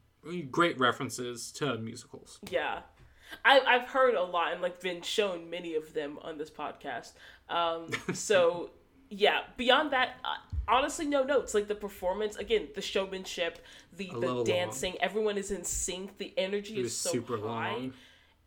great 0.49 0.79
references 0.79 1.51
to 1.53 1.77
musicals. 1.77 2.39
Yeah. 2.49 2.79
I, 3.45 3.59
I've 3.61 3.87
heard 3.89 4.15
a 4.15 4.23
lot 4.23 4.53
and 4.53 4.61
like 4.61 4.79
been 4.81 5.01
shown 5.03 5.49
many 5.49 5.75
of 5.75 5.93
them 5.93 6.17
on 6.21 6.37
this 6.39 6.49
podcast. 6.49 7.13
Um, 7.49 7.89
so 8.13 8.71
yeah, 9.09 9.41
beyond 9.57 9.91
that, 9.91 10.15
uh, 10.25 10.35
honestly, 10.67 11.05
no 11.05 11.23
notes. 11.23 11.53
Like 11.53 11.67
the 11.67 11.75
performance, 11.75 12.35
again, 12.37 12.69
the 12.73 12.81
showmanship, 12.81 13.63
the, 13.95 14.09
the 14.19 14.43
dancing, 14.43 14.95
everyone 14.99 15.37
is 15.37 15.51
in 15.51 15.63
sync. 15.63 16.17
The 16.17 16.33
energy 16.37 16.77
It 16.79 16.85
is 16.85 16.97
so 16.97 17.11
super 17.11 17.37
high. 17.37 17.71
long. 17.73 17.93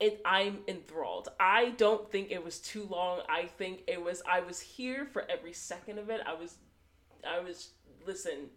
And 0.00 0.12
I'm 0.24 0.58
enthralled. 0.68 1.28
I 1.40 1.70
don't 1.70 2.10
think 2.10 2.30
it 2.30 2.44
was 2.44 2.58
too 2.58 2.86
long. 2.90 3.20
I 3.28 3.46
think 3.46 3.82
it 3.86 4.02
was. 4.02 4.22
I 4.30 4.40
was 4.40 4.60
here 4.60 5.06
for 5.06 5.24
every 5.30 5.52
second 5.54 5.98
of 5.98 6.10
it. 6.10 6.20
I 6.26 6.34
was, 6.34 6.56
I 7.26 7.40
was. 7.40 7.70
Listen, 8.06 8.50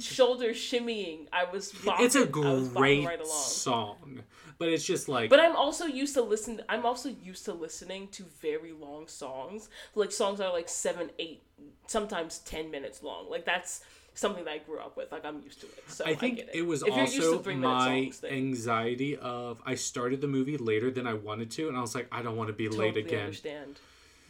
shoulder 0.00 0.50
shimmying. 0.50 1.26
I 1.32 1.44
was. 1.44 1.72
Bopping, 1.72 2.00
It's 2.04 2.14
a 2.14 2.26
great 2.26 3.04
right 3.04 3.26
song, 3.26 4.22
but 4.58 4.68
it's 4.68 4.84
just 4.84 5.08
like 5.08 5.30
But 5.30 5.40
I'm 5.40 5.56
also 5.56 5.86
used 5.86 6.14
to 6.14 6.22
listen. 6.22 6.62
I'm 6.68 6.86
also 6.86 7.08
used 7.08 7.44
to 7.46 7.52
listening 7.52 8.08
to 8.08 8.24
very 8.40 8.72
long 8.72 9.08
songs, 9.08 9.68
like 9.96 10.12
songs 10.12 10.38
that 10.38 10.46
are 10.46 10.52
like 10.52 10.68
seven, 10.68 11.10
eight, 11.18 11.42
sometimes 11.88 12.38
ten 12.40 12.70
minutes 12.70 13.02
long. 13.02 13.28
Like 13.28 13.44
that's 13.44 13.82
something 14.18 14.44
that 14.44 14.50
I 14.50 14.58
grew 14.58 14.78
up 14.78 14.96
with. 14.96 15.12
Like 15.12 15.24
I'm 15.24 15.40
used 15.42 15.60
to 15.60 15.66
it. 15.66 15.84
So 15.88 16.04
I, 16.04 16.10
I 16.10 16.14
think 16.14 16.36
get 16.36 16.50
it. 16.54 16.62
was 16.62 16.82
If 16.82 16.88
you're 16.88 16.98
used 17.00 17.16
to 17.16 17.36
also 17.36 17.54
my 17.54 18.10
songs, 18.10 18.24
anxiety 18.24 19.16
of 19.16 19.62
I 19.64 19.74
started 19.76 20.20
the 20.20 20.28
movie 20.28 20.56
later 20.56 20.90
than 20.90 21.06
I 21.06 21.14
wanted 21.14 21.50
to, 21.52 21.68
and 21.68 21.76
I 21.76 21.80
was 21.80 21.94
like, 21.94 22.08
I 22.10 22.22
don't 22.22 22.36
want 22.36 22.48
to 22.48 22.54
be 22.54 22.68
late 22.68 22.96
again. 22.96 23.26
Understand? 23.26 23.78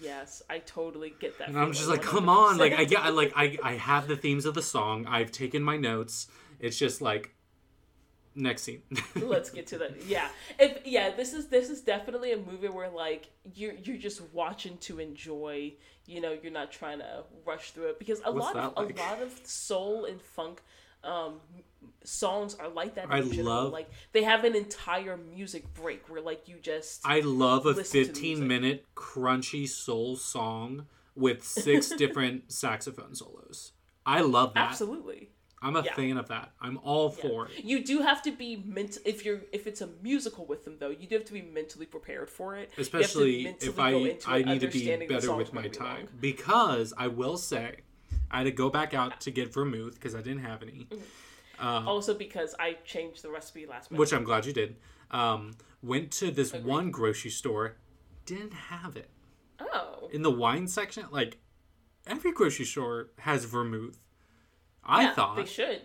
Yes, 0.00 0.42
I 0.48 0.58
totally 0.60 1.14
get 1.18 1.38
that. 1.38 1.48
And 1.48 1.58
I'm 1.58 1.72
just 1.72 1.88
like, 1.88 2.02
come 2.02 2.28
on, 2.28 2.58
like 2.58 2.72
I 2.72 2.84
get, 2.84 3.00
I 3.00 3.08
like 3.08 3.32
I 3.34 3.58
I 3.62 3.74
have 3.74 4.06
the 4.06 4.16
themes 4.16 4.44
of 4.44 4.54
the 4.54 4.62
song. 4.62 5.06
I've 5.06 5.32
taken 5.32 5.62
my 5.62 5.76
notes. 5.76 6.28
It's 6.60 6.78
just 6.78 7.00
like 7.00 7.34
next 8.34 8.62
scene. 8.62 8.82
let's 9.16 9.50
get 9.50 9.66
to 9.66 9.78
that 9.78 10.04
yeah 10.06 10.28
if 10.60 10.86
yeah 10.86 11.10
this 11.10 11.32
is 11.32 11.48
this 11.48 11.70
is 11.70 11.80
definitely 11.80 12.30
a 12.32 12.36
movie 12.36 12.68
where 12.68 12.88
like 12.88 13.30
you're 13.54 13.74
you're 13.74 13.96
just 13.96 14.22
watching 14.32 14.78
to 14.78 15.00
enjoy 15.00 15.72
you 16.08 16.20
know 16.20 16.36
you're 16.42 16.50
not 16.52 16.72
trying 16.72 16.98
to 16.98 17.22
rush 17.46 17.70
through 17.72 17.88
it 17.90 17.98
because 18.00 18.20
a 18.24 18.32
What's 18.32 18.46
lot 18.54 18.56
of 18.56 18.76
like? 18.76 18.98
a 18.98 19.02
lot 19.02 19.22
of 19.22 19.38
soul 19.44 20.06
and 20.06 20.20
funk 20.20 20.60
um 21.04 21.34
songs 22.04 22.56
are 22.58 22.68
like 22.68 22.94
that 22.96 23.04
in 23.04 23.12
I 23.12 23.20
general. 23.20 23.44
love- 23.44 23.72
like 23.72 23.88
they 24.12 24.22
have 24.24 24.42
an 24.44 24.56
entire 24.56 25.16
music 25.16 25.72
break 25.74 26.08
where 26.08 26.20
like 26.20 26.48
you 26.48 26.56
just 26.60 27.02
I 27.04 27.20
love 27.20 27.66
a 27.66 27.70
Listen 27.70 28.00
to 28.04 28.08
the 28.08 28.14
15 28.14 28.48
minute 28.48 28.84
crunchy 28.96 29.68
soul 29.68 30.16
song 30.16 30.86
with 31.14 31.44
six 31.44 31.88
different 32.02 32.50
saxophone 32.50 33.14
solos. 33.14 33.72
I 34.06 34.20
love 34.22 34.54
that. 34.54 34.70
absolutely 34.70 35.28
I'm 35.60 35.74
a 35.76 35.82
Yeah. 35.82 35.94
fan 35.94 36.16
of 36.18 36.28
that. 36.28 36.52
I'm 36.60 36.78
all 36.78 37.10
for 37.10 37.46
it. 37.48 37.64
you 37.64 37.84
do 37.84 38.00
have 38.00 38.22
to 38.22 38.30
be 38.32 38.62
ment 38.64 38.98
if 39.04 39.24
you're 39.24 39.40
if 39.52 39.66
it's 39.66 39.80
a 39.80 39.88
musical 40.02 40.46
with 40.46 40.64
them 40.64 40.76
though 40.78 40.90
you 40.90 41.06
do 41.08 41.16
have 41.16 41.24
to 41.26 41.32
be 41.32 41.42
mentally 41.42 41.86
prepared 41.86 42.30
for 42.30 42.54
it 42.56 42.60
You 42.60 42.66
have 42.68 42.74
to 42.76 42.80
Especially 42.82 43.46
if 43.60 43.78
I 43.78 43.90
I 44.26 44.42
need 44.42 44.60
to 44.60 44.68
be 44.68 45.06
better 45.06 45.34
with 45.34 45.52
my 45.52 45.62
gonna 45.62 45.70
be 45.74 45.78
long. 45.80 45.88
time 45.96 46.08
because 46.20 46.92
I 46.96 47.08
will 47.08 47.36
say 47.36 47.76
I 48.30 48.38
had 48.38 48.44
to 48.44 48.50
go 48.52 48.70
back 48.70 48.94
out 48.94 49.20
to 49.22 49.30
get 49.30 49.52
vermouth 49.52 49.94
because 49.94 50.14
I 50.14 50.18
didn't 50.22 50.42
have 50.44 50.62
any, 50.62 50.86
also 51.60 52.14
because 52.14 52.54
I 52.58 52.74
changed 52.84 53.22
the 53.22 53.30
recipe 53.30 53.66
last 53.66 53.90
minute 53.90 54.00
which 54.00 54.12
I'm 54.12 54.24
glad 54.24 54.46
you 54.46 54.52
did. 54.52 54.76
Um, 55.10 55.56
went 55.82 56.10
to 56.12 56.30
this 56.30 56.52
one 56.52 56.90
grocery 56.90 57.30
store, 57.30 57.76
didn't 58.26 58.52
have 58.52 58.96
it 58.96 59.08
oh 59.60 60.08
in 60.12 60.22
the 60.22 60.30
wine 60.30 60.68
section. 60.68 61.06
Like 61.10 61.38
every 62.06 62.32
grocery 62.32 62.64
store 62.66 63.10
has 63.18 63.44
vermouth. 63.44 63.98
I 64.88 65.02
Yeah, 65.02 65.14
thought 65.14 65.36
they 65.36 65.44
should. 65.44 65.82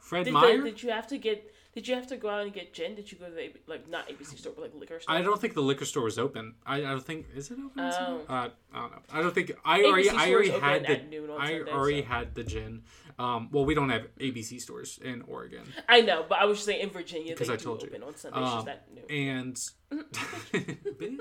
Fred 0.00 0.24
Did, 0.24 0.34
Meyer. 0.34 0.58
they, 0.58 0.70
did 0.70 0.82
you 0.82 0.90
have 0.90 1.06
to 1.08 1.18
get? 1.18 1.48
Did 1.74 1.88
you 1.88 1.94
have 1.94 2.06
to 2.08 2.18
go 2.18 2.28
out 2.28 2.42
and 2.42 2.52
get 2.52 2.74
gin? 2.74 2.94
Did 2.94 3.10
you 3.10 3.16
go 3.16 3.24
to 3.30 3.34
the 3.34 3.50
like 3.66 3.88
not 3.88 4.06
ABC 4.06 4.36
store 4.38 4.52
but 4.54 4.60
like 4.62 4.74
liquor 4.74 5.00
store? 5.00 5.14
I 5.16 5.22
don't 5.22 5.40
think 5.40 5.54
the 5.54 5.62
liquor 5.62 5.86
store 5.86 6.06
is 6.06 6.18
open. 6.18 6.54
I, 6.66 6.76
I 6.76 6.80
don't 6.80 7.02
think 7.02 7.28
is 7.34 7.50
it 7.50 7.54
open. 7.54 7.70
Oh. 7.80 8.20
Uh, 8.28 8.48
I 8.74 8.78
don't 8.78 8.90
know. 8.92 8.98
I 9.10 9.22
don't 9.22 9.34
think 9.34 9.52
I 9.64 9.82
already 9.82 10.10
I 10.10 10.30
already 10.30 10.50
had 10.50 10.82
the 10.82 10.90
at 10.90 11.08
noon 11.08 11.30
on 11.30 11.40
I 11.40 11.46
Sunday, 11.56 11.72
already 11.72 12.02
so- 12.02 12.08
had 12.08 12.34
the 12.34 12.44
gin. 12.44 12.82
Um, 13.18 13.48
well, 13.52 13.64
we 13.64 13.74
don't 13.74 13.88
have 13.90 14.02
ABC 14.18 14.60
stores 14.60 14.98
in 15.02 15.22
Oregon, 15.28 15.62
I 15.88 16.00
know, 16.00 16.24
but 16.28 16.38
I 16.38 16.44
was 16.46 16.56
just 16.58 16.66
saying 16.66 16.80
in 16.82 16.88
Virginia 16.90 17.32
Because 17.34 17.50
I 17.50 17.56
told 17.56 17.82
you. 17.82 17.88
open 17.88 18.02
on 18.02 18.16
Sundays. 18.16 18.42
Um, 18.42 18.52
just 18.54 18.66
that 18.66 18.88
noon. 18.92 19.04
and 19.10 19.56
bitch. 20.98 21.20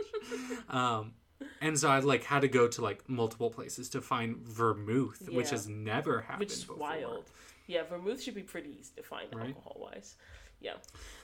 Um, 0.74 1.14
and 1.62 1.78
so 1.80 1.90
I 1.90 2.00
like 2.00 2.24
had 2.24 2.42
to 2.42 2.48
go 2.48 2.68
to 2.68 2.82
like 2.82 3.08
multiple 3.10 3.50
places 3.50 3.90
to 3.90 4.02
find 4.02 4.38
vermouth, 4.38 5.30
which 5.32 5.50
has 5.52 5.68
never 5.68 6.22
happened 6.22 6.40
which 6.40 6.54
is 6.54 6.62
before. 6.64 6.78
wild. 6.78 7.32
Yeah, 7.68 7.84
vermouth 7.84 8.22
should 8.22 8.36
be 8.36 8.44
pretty 8.44 8.70
easy 8.80 8.92
to 8.98 9.04
find 9.04 9.28
Right. 9.34 9.48
alcohol 9.50 9.78
wise. 9.80 10.16
Yeah. 10.60 10.74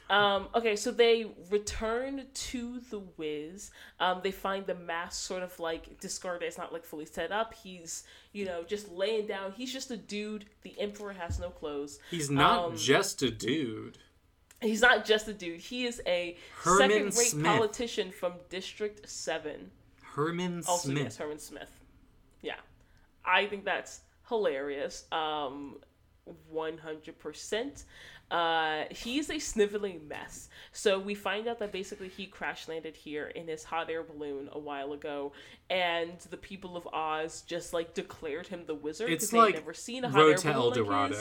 Um, 0.09 0.47
okay, 0.55 0.75
so 0.75 0.89
they 0.91 1.25
return 1.51 2.25
to 2.33 2.79
the 2.89 2.99
Wiz. 3.17 3.71
Um, 3.99 4.21
they 4.23 4.31
find 4.31 4.65
the 4.65 4.73
mask 4.73 5.25
sort 5.27 5.43
of 5.43 5.59
like 5.59 5.99
discarded. 5.99 6.47
It's 6.47 6.57
not 6.57 6.71
like 6.73 6.85
fully 6.85 7.05
set 7.05 7.31
up. 7.31 7.53
He's, 7.53 8.03
you 8.31 8.45
know, 8.45 8.63
just 8.63 8.89
laying 8.91 9.27
down. 9.27 9.51
He's 9.51 9.71
just 9.71 9.91
a 9.91 9.97
dude. 9.97 10.45
The 10.63 10.79
Emperor 10.79 11.13
has 11.13 11.39
no 11.39 11.49
clothes. 11.49 11.99
He's 12.09 12.31
not 12.31 12.65
Um, 12.65 12.77
just 12.77 13.21
a 13.21 13.29
dude. 13.29 13.97
He's 14.61 14.81
not 14.81 15.05
just 15.05 15.27
a 15.27 15.33
dude. 15.33 15.59
He 15.59 15.85
is 15.85 16.01
a 16.07 16.35
Herman 16.63 16.89
second-rate 17.11 17.13
Smith. 17.29 17.45
politician 17.45 18.11
from 18.11 18.33
District 18.49 19.07
Seven. 19.07 19.69
Herman 20.17 20.63
Also, 20.67 20.89
Smith. 20.89 21.03
yes, 21.03 21.17
Herman 21.17 21.39
Smith. 21.39 21.69
Yeah, 22.41 22.55
I 23.23 23.45
think 23.45 23.63
that's 23.63 24.01
hilarious. 24.27 25.05
Um, 25.11 25.77
one 26.49 26.77
hundred 26.77 27.19
percent. 27.19 27.85
Uh, 28.29 28.83
he's 28.91 29.29
a 29.29 29.39
sniveling 29.39 30.05
mess. 30.05 30.49
So 30.73 30.99
we 30.99 31.15
find 31.15 31.47
out 31.47 31.59
that 31.59 31.71
basically 31.71 32.09
he 32.09 32.25
crash 32.25 32.67
landed 32.67 32.93
here 32.93 33.27
in 33.27 33.47
his 33.47 33.63
hot 33.63 33.89
air 33.89 34.03
balloon 34.03 34.49
a 34.51 34.59
while 34.59 34.91
ago, 34.91 35.31
and 35.69 36.19
the 36.29 36.35
people 36.35 36.75
of 36.75 36.85
Oz 36.87 37.43
just 37.47 37.71
like 37.71 37.93
declared 37.93 38.47
him 38.47 38.63
the 38.65 38.75
wizard 38.75 39.09
It's 39.09 39.27
because 39.27 39.31
they'd 39.31 39.39
like 39.39 39.53
never 39.55 39.73
seen 39.73 40.03
a 40.03 40.09
hot 40.09 40.17
Road 40.17 40.31
air 40.31 40.37
to 40.37 40.47
balloon 40.47 40.55
El 40.57 40.67
like 40.67 40.75
his. 41.11 41.19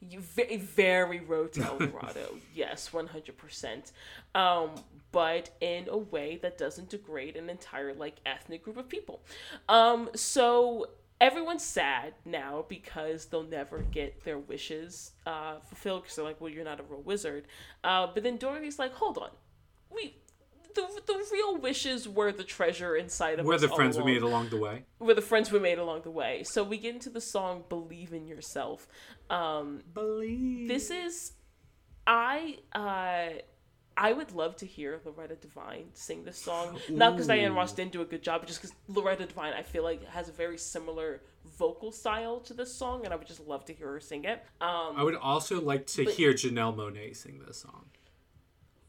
You- 0.00 0.20
Very, 0.20 0.56
very 0.56 1.20
road 1.20 1.52
to 1.54 1.62
El 1.64 1.78
Dorado. 1.78 2.36
yes, 2.54 2.92
one 2.92 3.06
hundred 3.08 3.36
percent. 3.36 3.92
Um, 4.34 4.70
but 5.10 5.50
in 5.60 5.88
a 5.88 5.96
way 5.96 6.38
that 6.42 6.58
doesn't 6.58 6.90
degrade 6.90 7.36
an 7.36 7.48
entire 7.50 7.94
like 7.94 8.16
ethnic 8.26 8.62
group 8.62 8.76
of 8.76 8.88
people. 8.88 9.22
Um, 9.68 10.10
so 10.14 10.86
everyone's 11.20 11.64
sad 11.64 12.14
now 12.24 12.64
because 12.68 13.24
they'll 13.26 13.42
never 13.42 13.78
get 13.80 14.22
their 14.24 14.38
wishes 14.38 15.12
uh, 15.26 15.58
fulfilled 15.60 16.02
because 16.02 16.16
they're 16.16 16.24
like, 16.24 16.40
well, 16.40 16.50
you're 16.50 16.64
not 16.64 16.78
a 16.78 16.82
real 16.84 17.00
wizard. 17.02 17.46
Uh, 17.82 18.06
but 18.12 18.22
then 18.22 18.36
Dorothy's 18.36 18.78
like, 18.78 18.92
hold 18.92 19.18
on, 19.18 19.30
we. 19.90 20.16
The, 20.74 20.86
the 21.06 21.24
real 21.32 21.56
wishes 21.56 22.08
were 22.08 22.30
the 22.32 22.44
treasure 22.44 22.94
inside 22.96 23.38
of 23.40 23.46
We're 23.46 23.54
us 23.54 23.62
the 23.62 23.70
all 23.70 23.76
friends 23.76 23.96
we 23.98 24.04
made 24.04 24.22
along 24.22 24.50
the 24.50 24.58
way. 24.58 24.84
were 24.98 25.14
the 25.14 25.22
friends 25.22 25.50
we 25.50 25.58
made 25.58 25.78
along 25.78 26.02
the 26.02 26.10
way. 26.10 26.42
So 26.44 26.62
we 26.62 26.78
get 26.78 26.94
into 26.94 27.10
the 27.10 27.20
song 27.20 27.64
"Believe 27.68 28.12
in 28.12 28.26
Yourself." 28.26 28.86
Um, 29.30 29.82
Believe. 29.94 30.68
this 30.68 30.90
is, 30.90 31.32
I 32.06 32.58
uh, 32.74 33.40
I 33.96 34.12
would 34.12 34.32
love 34.32 34.54
to 34.56 34.66
hear 34.66 35.00
Loretta 35.04 35.34
Devine 35.36 35.86
sing 35.94 36.24
this 36.24 36.38
song. 36.38 36.78
Not 36.88 37.14
because 37.14 37.26
Diane 37.26 37.54
Ross 37.54 37.72
didn't 37.72 37.92
do 37.92 38.02
a 38.02 38.04
good 38.04 38.22
job, 38.22 38.42
but 38.42 38.46
just 38.48 38.60
because 38.62 38.76
Loretta 38.86 39.26
Devine, 39.26 39.54
I 39.54 39.62
feel 39.62 39.82
like 39.82 40.06
has 40.10 40.28
a 40.28 40.32
very 40.32 40.58
similar 40.58 41.22
vocal 41.58 41.90
style 41.90 42.38
to 42.40 42.54
this 42.54 42.72
song, 42.72 43.04
and 43.04 43.12
I 43.12 43.16
would 43.16 43.26
just 43.26 43.40
love 43.48 43.64
to 43.64 43.72
hear 43.72 43.88
her 43.92 44.00
sing 44.00 44.24
it. 44.24 44.44
Um, 44.60 44.94
I 44.96 45.02
would 45.02 45.16
also 45.16 45.60
like 45.60 45.86
to 45.88 46.04
But- 46.04 46.14
hear 46.14 46.32
Janelle 46.32 46.76
Monae 46.76 47.16
sing 47.16 47.42
this 47.44 47.58
song. 47.62 47.86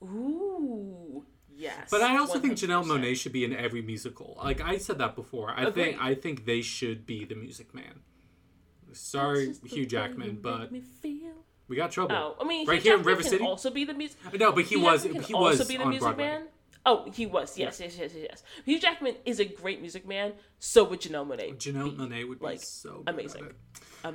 ooh, 0.04 1.26
yes. 1.60 1.90
But 1.92 2.02
I 2.02 2.18
also 2.18 2.40
think 2.40 2.54
Janelle 2.54 2.84
100%. 2.86 2.88
Monae 2.88 3.16
should 3.16 3.32
be 3.34 3.44
in 3.44 3.54
every 3.56 3.82
musical. 3.82 4.38
Like 4.44 4.62
I 4.62 4.78
said 4.78 4.98
that 5.00 5.16
before. 5.16 5.52
I 5.52 5.64
Agreed. 5.64 5.74
think 5.76 6.02
I 6.02 6.16
think 6.16 6.46
they 6.46 6.62
should 6.62 7.06
be 7.06 7.26
the 7.26 7.36
Music 7.36 7.74
Man. 7.76 8.00
Sorry, 8.94 9.54
Hugh 9.66 9.86
Jackman, 9.86 10.40
but 10.42 10.72
me 10.72 10.82
feel. 10.82 11.34
We 11.68 11.76
got 11.76 11.92
trouble. 11.92 12.16
Oh, 12.16 12.36
I 12.42 12.48
mean, 12.48 12.66
right 12.68 12.82
Hugh 12.82 12.84
here 12.84 12.94
in 12.94 13.00
Jackman 13.02 13.08
River 13.12 13.22
can 13.22 13.30
City. 13.32 13.44
also 13.46 13.70
be 13.70 13.86
the 13.86 13.94
music. 13.94 14.18
no, 14.40 14.52
but 14.52 14.64
he 14.64 14.76
Hugh 14.76 14.82
was 14.82 15.04
Jackman 15.04 15.24
he 15.24 15.34
was 15.36 15.60
also 15.60 15.70
be 15.70 15.78
the 15.78 15.84
on 15.84 15.90
music 15.90 16.06
Broadway. 16.08 16.24
man. 16.26 16.44
Oh, 16.86 17.12
he 17.14 17.26
was. 17.28 17.58
Yes, 17.58 17.80
yes, 17.80 17.96
yes, 18.00 18.12
yes, 18.16 18.26
yes. 18.30 18.44
Hugh 18.66 18.80
Jackman 18.80 19.16
is 19.26 19.40
a 19.40 19.46
great 19.46 19.80
music 19.82 20.08
man. 20.08 20.34
So 20.58 20.84
would 20.86 21.02
Janelle 21.02 21.28
Monae. 21.28 21.56
Janelle 21.58 21.96
be, 21.96 22.04
Monae 22.04 22.28
would 22.28 22.40
be 22.40 22.46
like, 22.46 22.62
so 22.62 23.04
good 23.06 23.14
amazing. 23.14 23.44
At 23.44 23.50
it. 23.50 23.56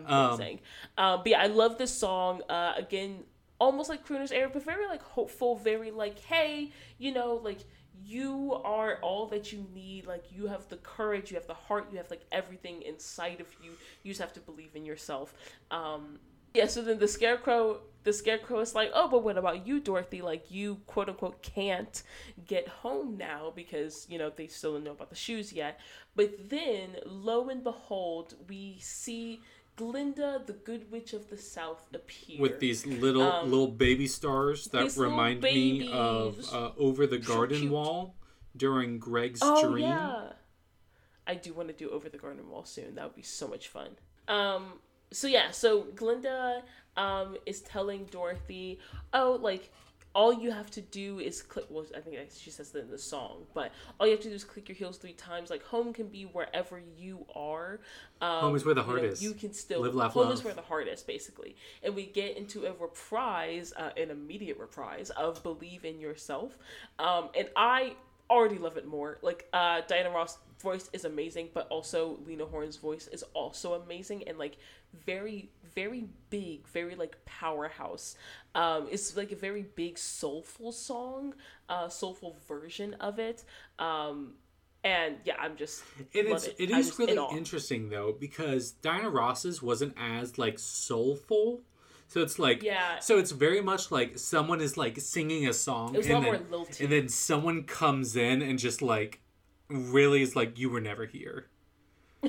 amazing. 0.09 0.61
Um, 0.99 1.19
but 1.23 1.27
yeah, 1.29 1.43
I 1.43 1.47
love 1.47 1.79
this 1.79 1.97
song. 1.97 2.41
Uh, 2.49 2.73
again, 2.77 3.23
almost 3.59 3.89
like 3.89 4.05
Crooner's 4.05 4.33
era, 4.33 4.51
but 4.53 4.65
very 4.65 4.87
like 4.87 5.03
hopeful, 5.03 5.57
very 5.57 5.91
like, 5.91 6.19
hey, 6.21 6.73
you 6.99 7.13
know, 7.13 7.41
like 7.43 7.61
you 8.05 8.61
are 8.65 8.99
all 9.03 9.27
that 9.27 9.53
you 9.53 9.67
need. 9.75 10.07
Like 10.07 10.25
you 10.31 10.47
have 10.47 10.69
the 10.69 10.77
courage, 10.77 11.31
you 11.31 11.37
have 11.37 11.47
the 11.47 11.55
heart, 11.55 11.89
you 11.91 11.99
have 11.99 12.11
like 12.11 12.25
everything 12.33 12.83
inside 12.83 13.41
of 13.41 13.47
you. 13.63 13.73
You 14.03 14.11
just 14.11 14.21
have 14.21 14.33
to 14.35 14.41
believe 14.41 14.75
in 14.75 14.85
yourself. 14.85 15.35
Um, 15.71 16.19
yeah. 16.53 16.67
So 16.67 16.83
then 16.83 16.99
the 16.99 17.09
scarecrow, 17.09 17.81
the 18.05 18.13
scarecrow 18.13 18.61
is 18.61 18.75
like, 18.75 18.91
oh, 18.95 19.09
but 19.09 19.23
what 19.25 19.39
about 19.39 19.67
you, 19.67 19.81
Dorothy? 19.81 20.23
Like 20.23 20.51
you 20.51 20.77
quote 20.87 21.09
unquote 21.09 21.43
can't 21.43 22.03
get 22.47 22.69
home 22.69 23.17
now 23.17 23.53
because 23.55 24.07
you 24.09 24.19
know 24.19 24.31
they 24.35 24.47
still 24.47 24.75
don't 24.75 24.85
know 24.85 24.93
about 24.93 25.11
the 25.11 25.17
shoes 25.17 25.53
yet. 25.53 25.81
But 26.17 26.49
then, 26.51 26.97
lo 27.05 27.49
and 27.49 27.65
behold, 27.65 28.35
we 28.49 28.79
see 28.81 29.41
Glinda, 29.77 30.43
the 30.47 30.53
Good 30.53 30.91
Witch 30.91 31.13
of 31.13 31.29
the 31.31 31.37
South, 31.37 31.89
appear 31.93 32.41
with 32.41 32.61
these 32.61 32.87
little 32.87 33.23
Um, 33.23 33.51
little 33.51 33.69
baby 33.69 34.07
stars 34.07 34.67
that 34.69 34.97
remind 34.97 35.43
me 35.43 35.91
of 35.93 36.39
uh, 36.53 36.71
over 36.77 37.07
the 37.07 37.19
garden 37.19 37.61
cute. 37.61 37.73
wall 37.73 38.15
during 38.57 38.99
Greg's 38.99 39.41
Oh 39.43 39.69
dream. 39.71 39.85
yeah, 39.89 40.33
I 41.27 41.35
do 41.35 41.53
want 41.55 41.69
to 41.69 41.75
do 41.75 41.91
Over 41.91 42.09
the 42.09 42.19
Garden 42.19 42.49
Wall 42.49 42.65
soon. 42.65 42.95
That 42.95 43.05
would 43.07 43.17
be 43.17 43.23
so 43.23 43.49
much 43.49 43.69
fun. 43.69 43.91
Um. 44.29 44.75
So 45.13 45.27
yeah. 45.27 45.51
So 45.51 45.83
Glinda 45.97 46.63
um 46.97 47.37
is 47.47 47.61
telling 47.63 48.05
Dorothy, 48.07 48.79
oh, 49.13 49.39
like 49.41 49.73
all 50.15 50.33
you 50.33 50.51
have 50.53 50.71
to 50.71 50.81
do 50.81 51.19
is 51.19 51.43
click. 51.43 51.65
Well, 51.69 51.85
I 51.97 52.01
think 52.01 52.17
she 52.37 52.51
says 52.51 52.71
that 52.71 52.83
in 52.83 52.91
the 52.91 52.99
song, 52.99 53.47
but 53.53 53.73
all 53.99 54.07
you 54.07 54.13
have 54.13 54.23
to 54.23 54.29
do 54.29 54.35
is 54.35 54.45
click 54.45 54.69
your 54.69 54.77
heels 54.77 54.97
three 54.97 55.13
times. 55.13 55.51
Like 55.51 55.65
home 55.65 55.93
can 55.93 56.07
be 56.09 56.23
wherever 56.25 56.81
you 56.97 57.27
are. 57.35 57.81
Um, 58.21 58.41
Home 58.41 58.57
is 58.57 58.65
where 58.65 58.75
the 58.75 58.83
you 58.83 58.87
heart 58.87 59.03
know, 59.03 59.09
is. 59.09 59.23
You 59.23 59.35
can 59.35 59.53
still 59.53 59.81
Live, 59.81 59.95
laugh, 59.95 60.13
home 60.13 60.25
love. 60.27 60.35
is 60.35 60.45
where 60.45 60.55
the 60.55 60.63
heart 60.63 60.87
is, 60.89 61.03
basically. 61.03 61.57
And 61.83 61.95
we 61.95 62.07
get 62.07 62.37
into 62.37 62.67
a 62.67 62.73
reprise, 62.73 63.73
uh, 63.77 63.91
an 63.97 64.11
immediate 64.11 64.59
reprise 64.59 65.11
of 65.11 65.43
"Believe 65.43 65.85
in 65.85 66.01
Yourself," 66.01 66.57
um, 66.99 67.29
and 67.37 67.49
I 67.57 67.97
already 68.31 68.59
love 68.59 68.77
it 68.77 68.87
more. 68.87 69.19
Like 69.21 69.49
uh, 69.53 69.83
Diana 69.87 70.11
Ross' 70.11 70.39
voice 70.61 70.89
is 70.93 71.05
amazing, 71.05 71.49
but 71.53 71.67
also 71.69 72.19
Lena 72.27 72.47
Horne's 72.47 72.77
voice 72.77 73.09
is 73.09 73.23
also 73.35 73.75
amazing 73.75 74.27
and 74.29 74.39
like 74.39 74.57
very, 75.07 75.51
very 75.75 76.07
big, 76.31 76.67
very 76.69 76.95
like 76.95 77.17
powerhouse. 77.25 78.17
Um, 78.55 78.89
it's 78.91 79.17
like 79.17 79.33
a 79.33 79.37
very 79.37 79.63
big 79.75 79.99
soulful 79.99 80.73
song, 80.73 81.35
uh, 81.69 81.89
soulful 81.89 82.37
version 82.47 82.95
of 82.95 83.19
it. 83.19 83.45
Um, 83.79 84.35
and 84.85 85.17
yeah, 85.25 85.37
I'm 85.41 85.57
just 85.57 85.83
And 85.99 86.29
it's 86.29 86.47
it. 86.47 86.57
it 86.59 86.71
is 86.71 86.89
just 86.89 87.01
in 87.01 87.07
really 87.07 87.37
interesting 87.37 87.89
though 87.89 88.15
because 88.19 88.73
Diana 88.73 89.09
Ross's 89.09 89.63
wasn't 89.63 89.95
as 89.99 90.37
like 90.39 90.59
soulful. 90.59 91.63
So 92.09 92.21
it's 92.21 92.39
like 92.39 92.63
Yeah. 92.63 92.99
So 93.01 93.19
it's 93.19 93.31
very 93.31 93.63
much 93.63 93.91
like 93.91 94.19
someone 94.19 94.61
is 94.61 94.77
like 94.77 95.01
singing 95.01 95.49
a 95.49 95.55
song 95.55 95.95
It 95.95 95.99
was 95.99 96.07
and 96.09 96.25
then, 96.25 96.67
and 96.81 96.93
then 96.93 97.09
someone 97.09 97.65
comes 97.65 98.15
in 98.15 98.43
and 98.43 98.59
just 98.59 98.83
like 98.83 99.21
really 99.71 100.21
is 100.23 100.37
like 100.37 100.59
you 100.59 100.69
were 100.69 100.83
never 100.83 101.07
here. 101.07 101.47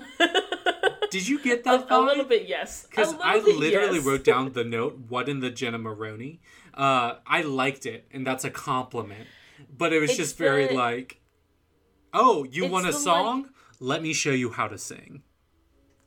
Did 1.15 1.29
you 1.29 1.41
get 1.41 1.63
that? 1.63 1.89
a, 1.89 1.97
a 1.97 1.99
little 1.99 2.25
bit, 2.25 2.45
yes. 2.45 2.85
Because 2.89 3.15
I 3.23 3.37
literally 3.37 3.99
yes. 3.99 4.05
wrote 4.05 4.25
down 4.25 4.51
the 4.51 4.65
note, 4.65 4.99
what 5.07 5.29
in 5.29 5.39
the 5.39 5.49
Jenna 5.49 5.77
Maroney? 5.77 6.41
Uh, 6.73 7.15
I 7.25 7.41
liked 7.41 7.85
it, 7.85 8.05
and 8.11 8.27
that's 8.27 8.43
a 8.43 8.49
compliment. 8.49 9.25
But 9.77 9.93
it 9.93 10.01
was 10.01 10.09
It's 10.09 10.19
just 10.19 10.37
very 10.37 10.75
like, 10.75 11.21
oh, 12.13 12.43
you 12.43 12.67
want 12.67 12.85
a 12.85 12.91
the, 12.91 12.97
like- 12.97 13.01
song? 13.01 13.49
Let 13.79 14.03
me 14.03 14.11
show 14.11 14.31
you 14.31 14.51
how 14.51 14.67
to 14.67 14.77
sing. 14.77 15.23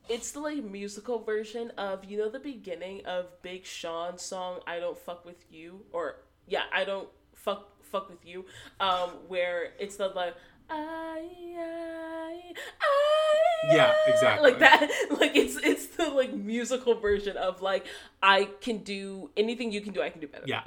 It's 0.07 0.31
the 0.31 0.41
like 0.41 0.63
musical 0.63 1.23
version 1.23 1.71
of 1.77 2.05
you 2.05 2.17
know 2.19 2.29
the 2.29 2.39
beginning 2.39 3.03
of 3.07 3.41
Big 3.41 3.65
Sean's 3.65 4.21
song 4.23 4.59
"I 4.67 4.79
Don't 4.79 4.97
Fuck 4.97 5.25
with 5.25 5.45
You" 5.51 5.85
or 5.91 6.17
yeah, 6.47 6.63
"I 6.73 6.83
Don't 6.83 7.09
Fuck 7.35 7.83
Fuck 7.83 8.09
with 8.09 8.25
You," 8.25 8.45
um, 8.79 9.09
where 9.27 9.73
it's 9.79 9.97
the 9.97 10.07
like 10.09 10.35
I 10.69 11.27
I 11.57 12.53
I 12.81 13.75
Yeah, 13.75 13.93
exactly. 14.07 14.51
like 14.51 14.59
that. 14.59 14.89
Like 15.19 15.35
it's 15.35 15.57
it's 15.57 15.87
the 15.87 16.09
like 16.09 16.33
musical 16.33 16.95
version 16.99 17.35
of 17.37 17.61
like 17.61 17.85
I 18.21 18.45
can 18.61 18.79
do 18.79 19.29
anything 19.35 19.71
you 19.71 19.81
can 19.81 19.93
do, 19.93 20.01
I 20.01 20.09
can 20.09 20.21
do 20.21 20.27
better. 20.27 20.45
Yeah. 20.47 20.63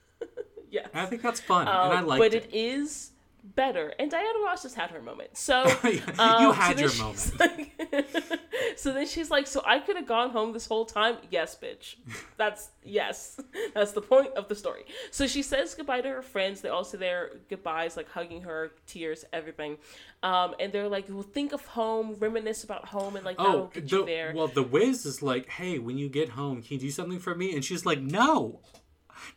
yeah. 0.70 0.86
I 0.94 1.06
think 1.06 1.22
that's 1.22 1.40
fun, 1.40 1.68
Um, 1.68 1.90
and 1.90 1.98
I 1.98 2.00
liked 2.00 2.20
but 2.20 2.34
it. 2.34 2.44
it 2.46 2.54
is 2.54 3.12
better. 3.54 3.92
And 3.98 4.10
Diana 4.10 4.38
Ross 4.44 4.62
just 4.62 4.74
had 4.74 4.90
her 4.90 5.00
moment. 5.00 5.36
So 5.36 5.64
You 5.84 6.00
um, 6.18 6.54
had 6.54 6.78
so 6.78 6.84
your 6.84 6.94
moment. 6.96 7.40
like- 7.40 7.72
so 8.76 8.92
then 8.92 9.06
she's 9.06 9.30
like, 9.30 9.46
"So 9.46 9.62
I 9.64 9.78
could 9.78 9.96
have 9.96 10.06
gone 10.06 10.30
home 10.30 10.52
this 10.52 10.66
whole 10.66 10.84
time." 10.84 11.16
Yes, 11.30 11.56
bitch. 11.60 11.96
That's 12.36 12.70
yes. 12.82 13.40
That's 13.74 13.92
the 13.92 14.02
point 14.02 14.34
of 14.36 14.48
the 14.48 14.54
story. 14.54 14.84
So 15.10 15.26
she 15.26 15.42
says 15.42 15.74
goodbye 15.74 16.00
to 16.00 16.08
her 16.08 16.22
friends. 16.22 16.60
They 16.60 16.68
all 16.68 16.84
say 16.84 16.98
their 16.98 17.30
goodbyes, 17.48 17.96
like 17.96 18.08
hugging 18.10 18.42
her, 18.42 18.72
tears, 18.86 19.24
everything. 19.32 19.78
Um, 20.22 20.54
and 20.58 20.72
they're 20.72 20.88
like, 20.88 21.06
"Well, 21.08 21.22
think 21.22 21.52
of 21.52 21.64
home, 21.66 22.16
reminisce 22.18 22.64
about 22.64 22.86
home, 22.86 23.16
and 23.16 23.24
like 23.24 23.36
Oh, 23.38 23.70
get 23.72 23.88
the, 23.88 23.96
you 23.96 24.06
there." 24.06 24.32
well, 24.34 24.48
the 24.48 24.62
Wiz 24.62 25.06
is 25.06 25.22
like, 25.22 25.48
hey, 25.48 25.78
when 25.78 25.98
you 25.98 26.08
get 26.08 26.30
home, 26.30 26.62
can 26.62 26.74
you 26.74 26.80
do 26.80 26.90
something 26.90 27.18
for 27.18 27.34
me? 27.34 27.54
And 27.54 27.64
she's 27.64 27.86
like, 27.86 28.00
no. 28.00 28.60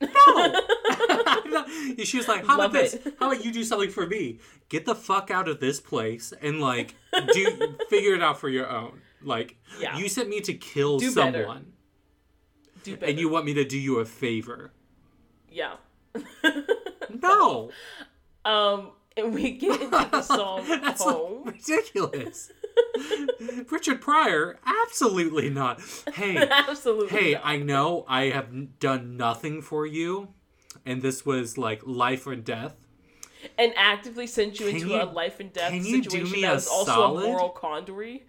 No. 0.01 1.65
she 2.03 2.17
was 2.17 2.27
like, 2.27 2.45
how 2.45 2.57
Love 2.57 2.71
about 2.71 2.81
this? 2.83 2.93
it. 2.95 3.15
How 3.19 3.31
about 3.31 3.43
you 3.45 3.51
do 3.51 3.63
something 3.63 3.89
for 3.89 4.05
me? 4.07 4.39
Get 4.69 4.85
the 4.85 4.95
fuck 4.95 5.31
out 5.31 5.47
of 5.47 5.59
this 5.59 5.79
place 5.79 6.33
and 6.41 6.59
like 6.61 6.95
do 7.33 7.75
figure 7.89 8.13
it 8.15 8.21
out 8.21 8.39
for 8.39 8.49
your 8.49 8.69
own. 8.69 9.01
Like 9.21 9.57
Yeah. 9.79 9.97
you 9.97 10.07
sent 10.09 10.29
me 10.29 10.39
to 10.41 10.53
kill 10.53 10.99
Do 10.99 11.09
someone 11.11 11.73
do 12.83 12.95
better. 12.95 13.09
and 13.11 13.19
you 13.19 13.27
want 13.29 13.45
me 13.45 13.53
to 13.55 13.65
do 13.65 13.77
you 13.77 13.99
a 13.99 14.05
favor. 14.05 14.71
yeah. 15.51 15.73
No. 17.21 17.71
Um, 18.45 18.91
and 19.17 19.33
we 19.33 19.51
get 19.51 19.81
into 19.81 19.89
the 20.11 20.21
song 20.21 20.63
That's 20.67 21.01
"Home." 21.03 21.43
like, 21.45 21.55
ridiculous. 21.55 22.51
Richard 23.69 24.01
Pryor, 24.01 24.59
absolutely 24.65 25.49
not. 25.49 25.81
Hey, 26.13 26.37
Absolutely. 26.51 27.07
hey, 27.09 27.33
not. 27.33 27.41
I 27.45 27.57
know 27.57 28.05
I 28.07 28.25
have 28.25 28.79
done 28.79 29.17
nothing 29.17 29.61
for 29.61 29.85
you, 29.85 30.29
and 30.85 31.01
this 31.01 31.25
was 31.25 31.57
like 31.57 31.81
life 31.85 32.25
or 32.27 32.35
death. 32.35 32.75
and 33.57 33.73
actively 33.77 34.27
sent 34.27 34.59
you 34.59 34.67
Can 34.67 34.75
into 34.75 34.87
you- 34.89 35.01
a 35.01 35.05
life 35.05 35.39
and 35.39 35.51
death 35.53 35.71
can 35.71 35.85
you 35.85 36.01
do 36.01 36.09
situation 36.09 36.31
me 36.31 36.41
that 36.41 36.51
a 36.51 36.55
was 36.55 36.67
also 36.67 36.91
solid? 36.91 37.23
a 37.25 37.27
moral 37.27 37.49
quandary. 37.49 38.25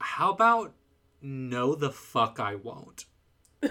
How 0.00 0.32
about 0.32 0.72
no, 1.20 1.74
the 1.76 1.90
fuck 1.90 2.40
I 2.40 2.56
won't. 2.56 3.04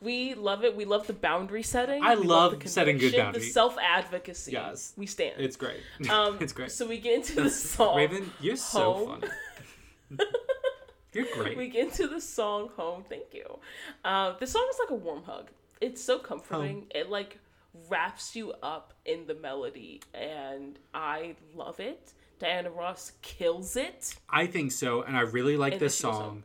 We 0.00 0.34
love 0.34 0.64
it. 0.64 0.74
We 0.76 0.84
love 0.86 1.06
the 1.06 1.12
boundary 1.12 1.62
setting. 1.62 2.02
I 2.02 2.14
We 2.14 2.24
love 2.26 2.58
the 2.58 2.68
setting 2.68 2.96
good 2.98 3.14
boundaries. 3.14 3.46
The 3.46 3.52
self 3.52 3.76
advocacy. 3.78 4.52
Yes. 4.52 4.92
we 4.96 5.06
stand. 5.06 5.34
It's 5.38 5.56
great. 5.56 5.80
um, 6.10 6.38
it's 6.40 6.52
great. 6.52 6.72
So 6.72 6.86
we 6.86 6.98
get 6.98 7.14
into 7.16 7.42
the 7.42 7.50
song. 7.50 7.96
Raven, 7.96 8.30
you're 8.40 8.56
so 8.56 8.92
Home. 8.94 9.20
funny. 9.20 9.32
you're 11.12 11.26
great. 11.34 11.56
We 11.56 11.68
get 11.68 11.88
into 11.88 12.08
the 12.08 12.20
song 12.20 12.70
"Home." 12.76 13.04
Thank 13.08 13.32
you. 13.34 13.58
Uh, 14.04 14.32
the 14.38 14.46
song 14.46 14.66
is 14.70 14.78
like 14.80 14.90
a 14.90 14.94
warm 14.94 15.22
hug. 15.24 15.50
It's 15.80 16.02
so 16.02 16.18
comforting. 16.18 16.86
It 16.94 17.10
like 17.10 17.38
wraps 17.88 18.34
you 18.34 18.52
up 18.62 18.94
in 19.04 19.26
the 19.26 19.34
melody, 19.34 20.00
and 20.14 20.78
I 20.94 21.36
love 21.54 21.78
it. 21.78 22.12
Diana 22.38 22.70
Ross 22.70 23.12
kills 23.22 23.76
it. 23.76 24.14
I 24.30 24.46
think 24.46 24.72
so, 24.72 25.02
and 25.02 25.16
I 25.16 25.20
really 25.20 25.56
like 25.58 25.74
And 25.74 25.82
this 25.82 25.94
song. 25.96 26.20
home. 26.22 26.44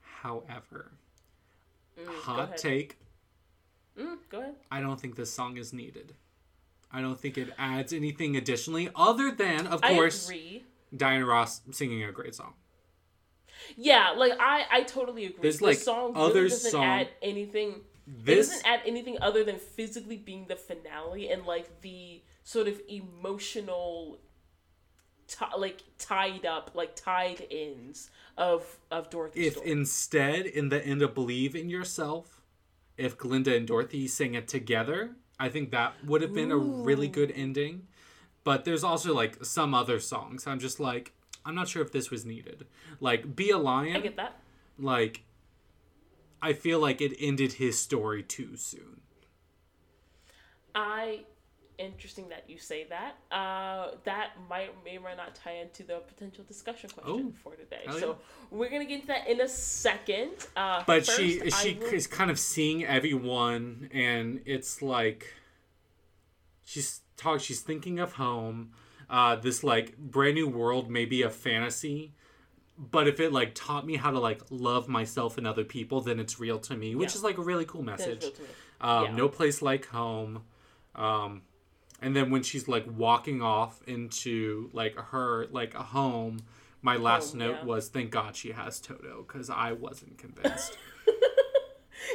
However, 0.00 0.92
Mm, 1.98 2.06
hot 2.22 2.56
take. 2.56 2.98
Mm, 3.98 4.16
go 4.28 4.40
ahead. 4.40 4.54
I 4.70 4.80
don't 4.80 5.00
think 5.00 5.16
this 5.16 5.32
song 5.32 5.56
is 5.56 5.72
needed. 5.72 6.14
I 6.90 7.00
don't 7.00 7.18
think 7.18 7.38
it 7.38 7.48
adds 7.58 7.92
anything 7.92 8.36
additionally, 8.36 8.90
other 8.94 9.30
than, 9.30 9.66
of 9.66 9.80
course, 9.82 10.26
agree. 10.28 10.64
Diana 10.94 11.24
Ross 11.24 11.62
singing 11.70 12.02
a 12.04 12.12
great 12.12 12.34
song. 12.34 12.54
Yeah, 13.76 14.10
like 14.16 14.32
I, 14.40 14.64
I 14.70 14.82
totally 14.82 15.26
agree. 15.26 15.42
There's, 15.42 15.58
the 15.58 15.66
like, 15.66 15.78
song 15.78 16.12
other 16.14 16.34
really 16.34 16.48
doesn't 16.50 16.70
song- 16.70 16.84
add 16.84 17.08
anything. 17.22 17.80
it 18.06 18.24
This 18.26 18.48
doesn't 18.48 18.66
add 18.66 18.80
anything 18.84 19.18
other 19.22 19.44
than 19.44 19.58
physically 19.58 20.16
being 20.16 20.46
the 20.48 20.56
finale 20.56 21.30
and 21.30 21.46
like 21.46 21.80
the 21.80 22.22
sort 22.44 22.68
of 22.68 22.80
emotional, 22.88 24.18
ti 25.38 25.44
like 25.56 25.82
tied 25.98 26.44
up, 26.46 26.72
like 26.74 26.94
tied 26.96 27.46
ends 27.50 28.10
of 28.36 28.78
of 28.90 29.10
Dorothy. 29.10 29.46
if 29.46 29.54
story. 29.54 29.70
instead 29.70 30.46
in 30.46 30.68
the 30.68 30.84
end 30.84 31.02
of 31.02 31.14
Believe 31.14 31.54
in 31.54 31.68
Yourself, 31.70 32.40
if 32.96 33.16
Glinda 33.16 33.54
and 33.56 33.66
Dorothy 33.66 34.06
sing 34.08 34.34
it 34.34 34.48
together, 34.48 35.16
I 35.38 35.48
think 35.48 35.70
that 35.70 35.94
would 36.04 36.22
have 36.22 36.32
been 36.34 36.50
a 36.50 36.56
really 36.56 37.08
good 37.08 37.32
ending. 37.34 37.86
But 38.44 38.64
there's 38.64 38.84
also 38.84 39.14
like 39.14 39.44
some 39.44 39.74
other 39.74 40.00
songs. 40.00 40.46
I'm 40.46 40.58
just 40.58 40.80
like, 40.80 41.12
I'm 41.44 41.54
not 41.54 41.68
sure 41.68 41.82
if 41.82 41.92
this 41.92 42.10
was 42.10 42.24
needed. 42.24 42.66
Like 43.00 43.34
Be 43.36 43.50
a 43.50 43.58
Lion. 43.58 43.96
I 43.96 44.00
get 44.00 44.16
that. 44.16 44.36
like 44.78 45.22
I 46.40 46.52
feel 46.54 46.80
like 46.80 47.00
it 47.00 47.14
ended 47.20 47.54
his 47.54 47.78
story 47.78 48.22
too 48.22 48.56
soon. 48.56 49.00
I 50.74 51.24
interesting 51.82 52.28
that 52.30 52.44
you 52.48 52.58
say 52.58 52.86
that. 52.88 53.16
Uh, 53.30 53.92
that 54.04 54.30
might 54.48 54.70
may 54.84 54.96
or 54.98 55.00
might 55.00 55.16
not 55.16 55.34
tie 55.34 55.56
into 55.56 55.82
the 55.82 55.98
potential 56.06 56.44
discussion 56.44 56.90
question 56.90 57.34
Oh, 57.34 57.40
for 57.42 57.54
today. 57.56 57.84
So 58.00 58.08
yeah. 58.10 58.14
we're 58.50 58.70
gonna 58.70 58.84
get 58.84 58.94
into 58.96 59.06
that 59.08 59.26
in 59.28 59.40
a 59.40 59.48
second. 59.48 60.32
Uh, 60.56 60.82
But 60.86 61.04
first, 61.06 61.18
she 61.18 61.50
she 61.50 61.74
will- 61.74 61.86
is 61.88 62.06
kind 62.06 62.30
of 62.30 62.38
seeing 62.38 62.84
everyone, 62.84 63.90
and 63.92 64.40
it's 64.46 64.82
like 64.82 65.34
she's 66.64 67.00
talk. 67.16 67.40
She's 67.40 67.60
thinking 67.60 67.98
of 67.98 68.14
home. 68.14 68.72
Uh, 69.10 69.36
this 69.36 69.62
like 69.62 69.96
brand 69.98 70.34
new 70.34 70.48
world 70.48 70.88
may 70.90 71.04
be 71.04 71.22
a 71.22 71.28
fantasy, 71.30 72.14
but 72.78 73.06
if 73.06 73.20
it 73.20 73.32
like 73.32 73.54
taught 73.54 73.84
me 73.86 73.96
how 73.96 74.10
to 74.10 74.18
like 74.18 74.40
love 74.50 74.88
myself 74.88 75.36
and 75.36 75.46
other 75.46 75.64
people, 75.64 76.00
then 76.00 76.18
it's 76.18 76.40
real 76.40 76.58
to 76.60 76.76
me, 76.76 76.94
which 76.94 77.10
Yeah. 77.10 77.16
is 77.16 77.22
like 77.22 77.38
a 77.38 77.42
really 77.42 77.64
cool 77.66 77.82
message. 77.82 78.22
real 78.22 78.32
to 78.32 78.42
me. 78.42 78.48
Um, 78.80 79.04
Yeah. 79.04 79.12
No 79.16 79.28
place 79.28 79.60
like 79.62 79.86
home. 79.86 80.44
Um, 80.94 81.42
and 82.02 82.14
then 82.14 82.30
when 82.30 82.42
she's 82.42 82.68
like 82.68 82.84
walking 82.86 83.40
off 83.40 83.80
into 83.86 84.70
like 84.72 84.96
her 84.96 85.46
like 85.50 85.74
a 85.74 85.82
home, 85.82 86.40
my 86.82 86.96
last 86.96 87.30
Home, 87.30 87.38
note 87.38 87.56
yeah. 87.60 87.64
was 87.64 87.88
thank 87.88 88.10
God 88.10 88.36
she 88.36 88.52
has 88.52 88.80
Toto 88.80 89.24
because 89.26 89.48
I 89.48 89.72
wasn't 89.72 90.18
convinced. 90.18 90.76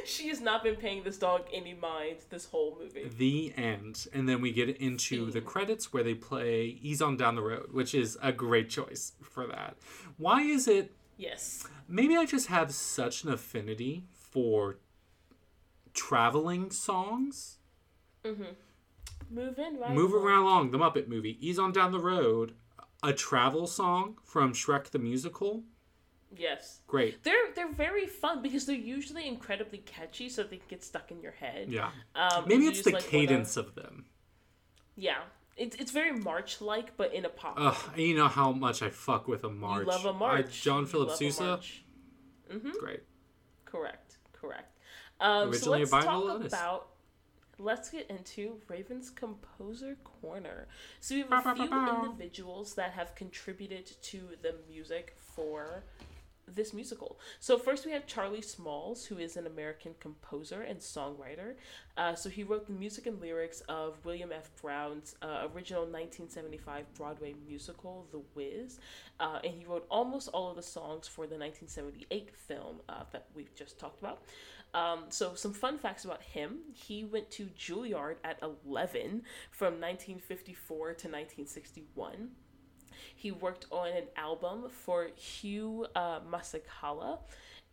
She 0.05 0.29
has 0.29 0.41
not 0.41 0.63
been 0.63 0.75
paying 0.75 1.03
this 1.03 1.17
dog 1.17 1.45
any 1.53 1.73
mind 1.73 2.17
this 2.29 2.45
whole 2.45 2.77
movie. 2.79 3.09
the 3.17 3.53
end, 3.55 4.07
and 4.13 4.27
then 4.27 4.41
we 4.41 4.51
get 4.51 4.77
into 4.77 5.31
the 5.31 5.41
credits 5.41 5.91
where 5.91 6.03
they 6.03 6.13
play 6.13 6.77
"Ease 6.81 7.01
on 7.01 7.17
Down 7.17 7.35
the 7.35 7.41
Road," 7.41 7.71
which 7.71 7.93
is 7.93 8.17
a 8.21 8.31
great 8.31 8.69
choice 8.69 9.13
for 9.21 9.47
that. 9.47 9.77
Why 10.17 10.41
is 10.41 10.67
it? 10.67 10.93
Yes. 11.17 11.67
Maybe 11.87 12.15
I 12.15 12.25
just 12.25 12.47
have 12.47 12.71
such 12.73 13.23
an 13.23 13.31
affinity 13.31 14.05
for 14.13 14.77
traveling 15.93 16.69
songs. 16.69 17.57
Move 18.23 18.41
in, 19.29 19.77
right? 19.79 19.91
Move 19.91 20.13
around 20.13 20.43
along 20.43 20.71
the 20.71 20.77
Muppet 20.77 21.07
movie. 21.07 21.37
Ease 21.45 21.59
on 21.59 21.71
down 21.71 21.91
the 21.91 21.99
road. 21.99 22.53
A 23.03 23.13
travel 23.13 23.67
song 23.67 24.17
from 24.23 24.53
Shrek 24.53 24.89
the 24.89 24.99
Musical. 24.99 25.63
Yes. 26.35 26.81
Great. 26.87 27.23
They're 27.23 27.51
they're 27.55 27.71
very 27.71 28.05
fun 28.07 28.41
because 28.41 28.65
they're 28.65 28.75
usually 28.75 29.27
incredibly 29.27 29.79
catchy, 29.79 30.29
so 30.29 30.43
they 30.43 30.57
can 30.57 30.65
get 30.67 30.83
stuck 30.83 31.11
in 31.11 31.21
your 31.21 31.31
head. 31.33 31.69
Yeah. 31.69 31.91
Um, 32.15 32.45
Maybe 32.47 32.65
it's 32.65 32.81
the 32.81 32.91
like, 32.91 33.03
cadence 33.07 33.55
of 33.55 33.75
them. 33.75 34.05
Yeah, 34.95 35.19
it's 35.55 35.75
it's 35.77 35.91
very 35.91 36.11
March 36.11 36.59
like, 36.59 36.97
but 36.97 37.13
in 37.13 37.23
a 37.23 37.29
pop. 37.29 37.55
Ugh, 37.57 37.97
you 37.99 38.15
know 38.15 38.27
how 38.27 38.51
much 38.51 38.81
I 38.81 38.89
fuck 38.89 39.27
with 39.27 39.43
a 39.43 39.49
march. 39.49 39.85
You 39.85 39.91
love 39.91 40.05
a 40.05 40.09
I- 40.09 40.17
march. 40.17 40.61
John 40.63 40.81
You 40.81 40.87
Philip 40.87 41.11
Sousa. 41.11 41.59
Great. 42.79 43.03
Correct. 43.65 44.17
Correct. 44.33 44.77
Um, 45.19 45.53
so 45.53 45.73
Originally 45.73 45.77
a 45.83 45.85
let's 45.85 46.05
talk 46.05 46.45
about. 46.45 46.87
Let's 47.59 47.89
get 47.89 48.09
into 48.09 48.57
Raven's 48.67 49.09
Composer 49.09 49.97
Corner. 50.03 50.67
So 50.99 51.15
we 51.15 51.21
have 51.21 51.31
a 51.31 51.43
bow, 51.43 51.55
few 51.55 51.69
bow, 51.69 51.85
bow. 51.85 52.05
individuals 52.05 52.75
that 52.75 52.91
have 52.91 53.15
contributed 53.15 53.89
to 54.03 54.19
the 54.43 54.55
music 54.69 55.15
for 55.17 55.83
this 56.47 56.73
musical. 56.73 57.19
So 57.39 57.57
first 57.57 57.85
we 57.85 57.91
have 57.91 58.07
Charlie 58.07 58.41
Smalls, 58.41 59.05
who 59.05 59.17
is 59.17 59.37
an 59.37 59.47
American 59.47 59.95
composer 59.99 60.61
and 60.61 60.79
songwriter. 60.79 61.55
Uh, 61.97 62.15
so 62.15 62.29
he 62.29 62.43
wrote 62.43 62.67
the 62.67 62.73
music 62.73 63.05
and 63.05 63.19
lyrics 63.19 63.61
of 63.67 63.97
William 64.05 64.31
F. 64.31 64.49
Brown's 64.61 65.15
uh, 65.21 65.47
original 65.53 65.83
1975 65.83 66.85
Broadway 66.93 67.35
musical, 67.47 68.07
The 68.11 68.21
Wiz, 68.35 68.79
uh, 69.19 69.39
and 69.43 69.53
he 69.53 69.65
wrote 69.65 69.85
almost 69.89 70.29
all 70.29 70.49
of 70.49 70.55
the 70.55 70.63
songs 70.63 71.07
for 71.07 71.27
the 71.27 71.37
1978 71.37 72.29
film 72.35 72.77
uh, 72.87 73.03
that 73.11 73.25
we've 73.35 73.53
just 73.55 73.77
talked 73.77 73.99
about. 73.99 74.21
Um, 74.73 75.05
so 75.09 75.33
some 75.35 75.53
fun 75.53 75.77
facts 75.77 76.05
about 76.05 76.21
him: 76.21 76.59
he 76.73 77.03
went 77.03 77.31
to 77.31 77.49
Juilliard 77.57 78.17
at 78.23 78.39
11 78.41 79.23
from 79.51 79.73
1954 79.79 80.77
to 80.77 80.91
1961. 80.91 82.29
He 83.15 83.31
worked 83.31 83.65
on 83.71 83.87
an 83.89 84.05
album 84.15 84.69
for 84.69 85.09
Hugh 85.15 85.87
uh, 85.95 86.19
Masekela 86.21 87.19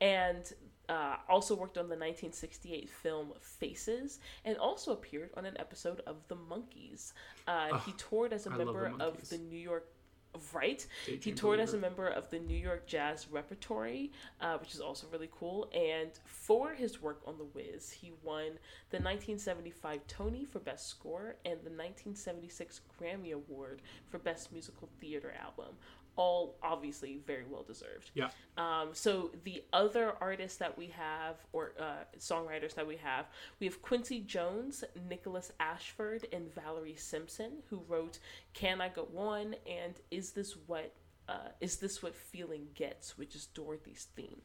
and 0.00 0.52
uh, 0.88 1.16
also 1.28 1.54
worked 1.54 1.78
on 1.78 1.84
the 1.84 1.96
1968 1.96 2.90
film 2.90 3.32
Faces 3.40 4.20
and 4.44 4.56
also 4.58 4.92
appeared 4.92 5.30
on 5.36 5.46
an 5.46 5.56
episode 5.58 6.00
of 6.06 6.16
The 6.28 6.36
Monkees. 6.36 7.12
Uh, 7.46 7.78
he 7.80 7.92
toured 7.92 8.32
as 8.32 8.46
a 8.46 8.50
I 8.50 8.56
member 8.56 8.92
of 9.00 9.28
the 9.28 9.38
New 9.38 9.58
York. 9.58 9.88
Right, 10.52 10.84
he 11.20 11.32
toured 11.32 11.60
as 11.60 11.74
a 11.74 11.78
member 11.78 12.08
of 12.08 12.28
the 12.30 12.40
New 12.40 12.56
York 12.56 12.86
Jazz 12.86 13.28
Repertory, 13.30 14.10
uh, 14.40 14.58
which 14.58 14.74
is 14.74 14.80
also 14.80 15.06
really 15.12 15.28
cool. 15.32 15.70
And 15.72 16.10
for 16.24 16.74
his 16.74 17.00
work 17.00 17.20
on 17.26 17.38
The 17.38 17.44
Wiz, 17.44 17.90
he 17.90 18.12
won 18.22 18.58
the 18.90 18.98
1975 18.98 20.00
Tony 20.08 20.44
for 20.44 20.58
Best 20.58 20.88
Score 20.88 21.36
and 21.44 21.58
the 21.60 21.70
1976 21.70 22.80
Grammy 23.00 23.32
Award 23.32 23.82
for 24.08 24.18
Best 24.18 24.52
Musical 24.52 24.88
Theater 25.00 25.32
Album. 25.40 25.76
All 26.16 26.56
obviously 26.62 27.20
very 27.26 27.44
well 27.48 27.62
deserved. 27.62 28.10
Yeah. 28.14 28.28
Um, 28.56 28.90
so 28.92 29.30
the 29.44 29.64
other 29.72 30.14
artists 30.20 30.58
that 30.58 30.76
we 30.78 30.88
have, 30.88 31.36
or 31.52 31.72
uh, 31.78 32.04
songwriters 32.18 32.74
that 32.74 32.86
we 32.86 32.96
have, 32.96 33.26
we 33.60 33.66
have 33.66 33.82
Quincy 33.82 34.20
Jones, 34.20 34.84
Nickolas 35.08 35.50
Ashford, 35.58 36.26
and 36.32 36.54
Valerie 36.54 36.96
Simpson, 36.96 37.62
who 37.68 37.82
wrote 37.88 38.18
"Can 38.52 38.80
I 38.80 38.88
Go 38.88 39.08
On" 39.16 39.54
and 39.68 39.94
"Is 40.10 40.32
This 40.32 40.56
What 40.66 40.92
uh, 41.28 41.48
Is 41.60 41.78
This 41.78 42.02
What 42.02 42.14
Feeling 42.14 42.68
Gets," 42.74 43.18
which 43.18 43.34
is 43.34 43.46
Dorothy's 43.46 44.08
theme. 44.14 44.42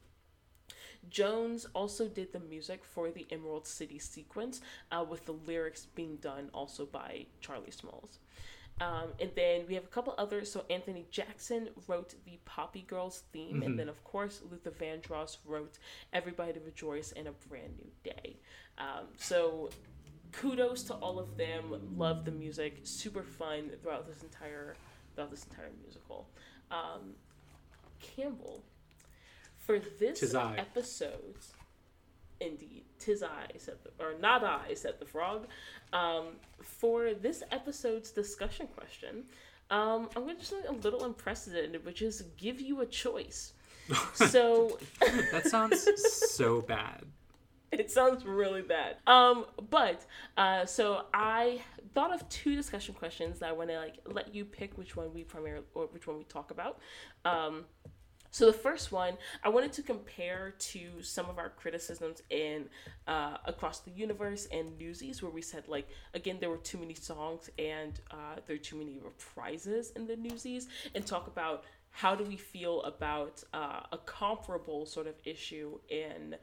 Jones 1.10 1.66
also 1.74 2.08
did 2.08 2.34
the 2.34 2.40
music 2.40 2.84
for 2.84 3.10
the 3.10 3.26
Emerald 3.32 3.66
City 3.66 4.00
sequence, 4.00 4.62
uh, 4.92 5.06
with 5.08 5.26
the 5.26 5.32
lyrics 5.32 5.86
being 5.96 6.18
done 6.18 6.50
also 6.54 6.86
by 6.86 7.26
Charlie 7.42 7.72
Smalls. 7.72 8.20
Um, 8.82 9.10
and 9.20 9.30
then 9.36 9.66
we 9.68 9.76
have 9.76 9.84
a 9.84 9.88
couple 9.88 10.16
others. 10.18 10.52
So 10.52 10.64
Anthony 10.70 11.06
Jackson 11.12 11.70
wrote 11.88 12.16
the 12.26 12.40
Poppy 12.46 12.82
Girls 12.82 13.24
theme, 13.34 13.62
and 13.62 13.78
then 13.78 13.90
of 13.90 14.04
course 14.04 14.42
Luther 14.50 14.72
Vandross 14.72 15.38
wrote 15.46 15.78
"Everybody 16.14 16.60
Rejoice" 16.66 17.12
and 17.12 17.28
"A 17.28 17.32
Brand 17.50 17.74
New 17.78 17.92
Day." 18.04 18.38
Um, 18.78 19.08
so 19.18 19.70
kudos 20.32 20.84
to 20.84 20.94
all 20.96 21.20
of 21.20 21.36
them. 21.38 21.96
Love 21.98 22.24
the 22.26 22.32
music. 22.32 22.80
Super 22.84 23.24
fun 23.24 23.72
throughout 23.82 24.08
this 24.08 24.24
entire 24.24 24.76
throughout 25.14 25.32
this 25.32 25.46
entire 25.46 25.72
musical. 25.84 26.30
Um, 26.72 27.16
Campbell, 28.00 28.64
for 29.58 29.80
this 30.00 30.34
episode, 30.34 31.36
indeed, 32.42 32.84
tis 33.00 33.24
I 33.24 33.48
said 33.58 33.76
the, 33.84 34.04
or 34.04 34.14
not 34.20 34.44
I 34.44 34.74
said 34.74 34.94
the 35.00 35.06
frog. 35.06 35.48
Um, 35.94 36.26
for 36.62 37.14
this 37.14 37.44
episode's 37.52 38.12
discussion 38.12 38.68
question, 38.68 39.24
um, 39.72 40.10
I'm 40.16 40.24
going 40.24 40.36
to 40.36 40.42
do 40.42 40.46
something 40.46 40.70
a 40.70 40.80
little 40.80 41.04
unprecedented, 41.06 41.86
which 41.86 42.02
is 42.02 42.24
give 42.38 42.60
you 42.62 42.82
a 42.82 42.86
choice. 42.86 43.54
So 44.14 44.78
That 45.32 45.48
sounds 45.48 45.88
so 46.32 46.62
bad. 46.62 47.06
it 47.72 47.90
sounds 47.92 48.26
really 48.26 48.62
bad. 48.62 48.98
Um, 49.08 49.46
but 49.70 50.06
uh, 50.38 50.66
so 50.66 51.06
I 51.14 51.62
thought 51.94 52.14
of 52.14 52.28
two 52.30 52.56
discussion 52.56 52.94
questions 52.96 53.40
that 53.40 53.50
I 53.50 53.52
want 53.52 53.70
to 53.70 53.78
like 53.78 53.96
let 54.06 54.34
you 54.34 54.46
pick 54.46 54.78
which 54.78 54.96
one 54.96 55.12
we 55.14 55.24
primarily 55.24 55.66
or 55.74 55.86
which 55.88 56.06
one 56.08 56.18
we 56.18 56.24
talk 56.26 56.52
about. 56.52 56.80
Um, 57.26 57.66
so 58.32 58.46
the 58.46 58.54
first 58.54 58.92
one 58.92 59.18
I 59.44 59.50
wanted 59.50 59.74
to 59.74 59.82
compare 59.82 60.54
to 60.60 61.02
some 61.02 61.30
of 61.30 61.38
our 61.38 61.50
criticisms 61.50 62.22
in 62.30 62.66
uh, 63.08 63.38
Across 63.46 63.82
the 63.82 63.92
Universe 63.92 64.48
and 64.52 64.78
Newsies, 64.78 65.22
where 65.22 65.32
we 65.32 65.42
said 65.42 65.68
like 65.68 65.88
again 66.14 66.38
there 66.40 66.50
were 66.50 66.58
too 66.58 66.78
many 66.78 66.94
songs 66.94 67.50
and 67.58 68.00
uh, 68.12 68.36
there 68.46 68.56
are 68.56 68.60
too 68.60 68.78
many 68.78 69.00
reprises 69.00 69.96
in 69.96 70.08
the 70.08 70.16
Newsies, 70.16 70.68
and 70.96 71.06
talk 71.06 71.28
about 71.28 71.64
how 71.92 72.16
do 72.16 72.24
we 72.24 72.38
feel 72.38 72.82
about 72.84 73.44
uh, 73.54 73.82
a 73.92 73.98
comparable 74.06 74.86
sort 74.86 75.08
of 75.08 75.16
issue 75.26 75.80
in 75.90 76.36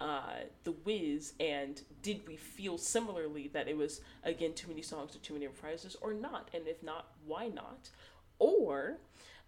uh, 0.00 0.40
The 0.64 0.72
Wiz, 0.72 1.34
and 1.38 1.80
did 2.02 2.26
we 2.26 2.36
feel 2.36 2.78
similarly 2.78 3.48
that 3.52 3.68
it 3.68 3.76
was 3.76 4.00
again 4.24 4.54
too 4.54 4.68
many 4.68 4.82
songs 4.82 5.14
or 5.14 5.18
too 5.20 5.34
many 5.34 5.46
reprises, 5.46 5.94
or 6.00 6.14
not? 6.14 6.50
And 6.52 6.66
if 6.66 6.82
not, 6.82 7.08
why 7.26 7.48
not? 7.48 7.90
Or 8.38 8.98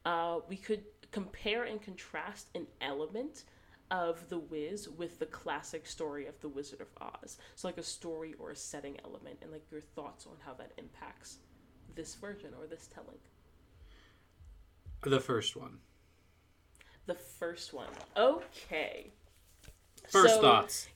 uh, 0.04 0.38
we 0.48 0.56
could 0.56 0.84
compare 1.16 1.64
and 1.64 1.80
contrast 1.80 2.50
an 2.54 2.66
element 2.82 3.44
of 3.90 4.28
The 4.28 4.38
Wiz 4.38 4.86
with 4.86 5.18
the 5.18 5.24
classic 5.24 5.86
story 5.86 6.26
of 6.26 6.38
The 6.42 6.48
Wizard 6.50 6.82
of 6.82 6.88
Oz. 7.00 7.38
So, 7.54 7.66
like 7.66 7.78
a 7.78 7.82
story 7.82 8.34
or 8.38 8.50
a 8.50 8.56
setting 8.56 8.98
element, 9.02 9.38
and 9.40 9.50
like 9.50 9.64
your 9.70 9.80
thoughts 9.80 10.26
on 10.26 10.34
how 10.44 10.52
that 10.58 10.72
impacts 10.76 11.38
this 11.94 12.14
version 12.16 12.50
or 12.60 12.66
this 12.66 12.90
telling. 12.92 13.16
The 15.00 15.18
first 15.18 15.56
one. 15.56 15.78
The 17.06 17.14
first 17.14 17.72
one. 17.72 17.88
Okay. 18.14 19.10
First 20.10 20.34
So, 20.34 20.42
thoughts. 20.42 20.88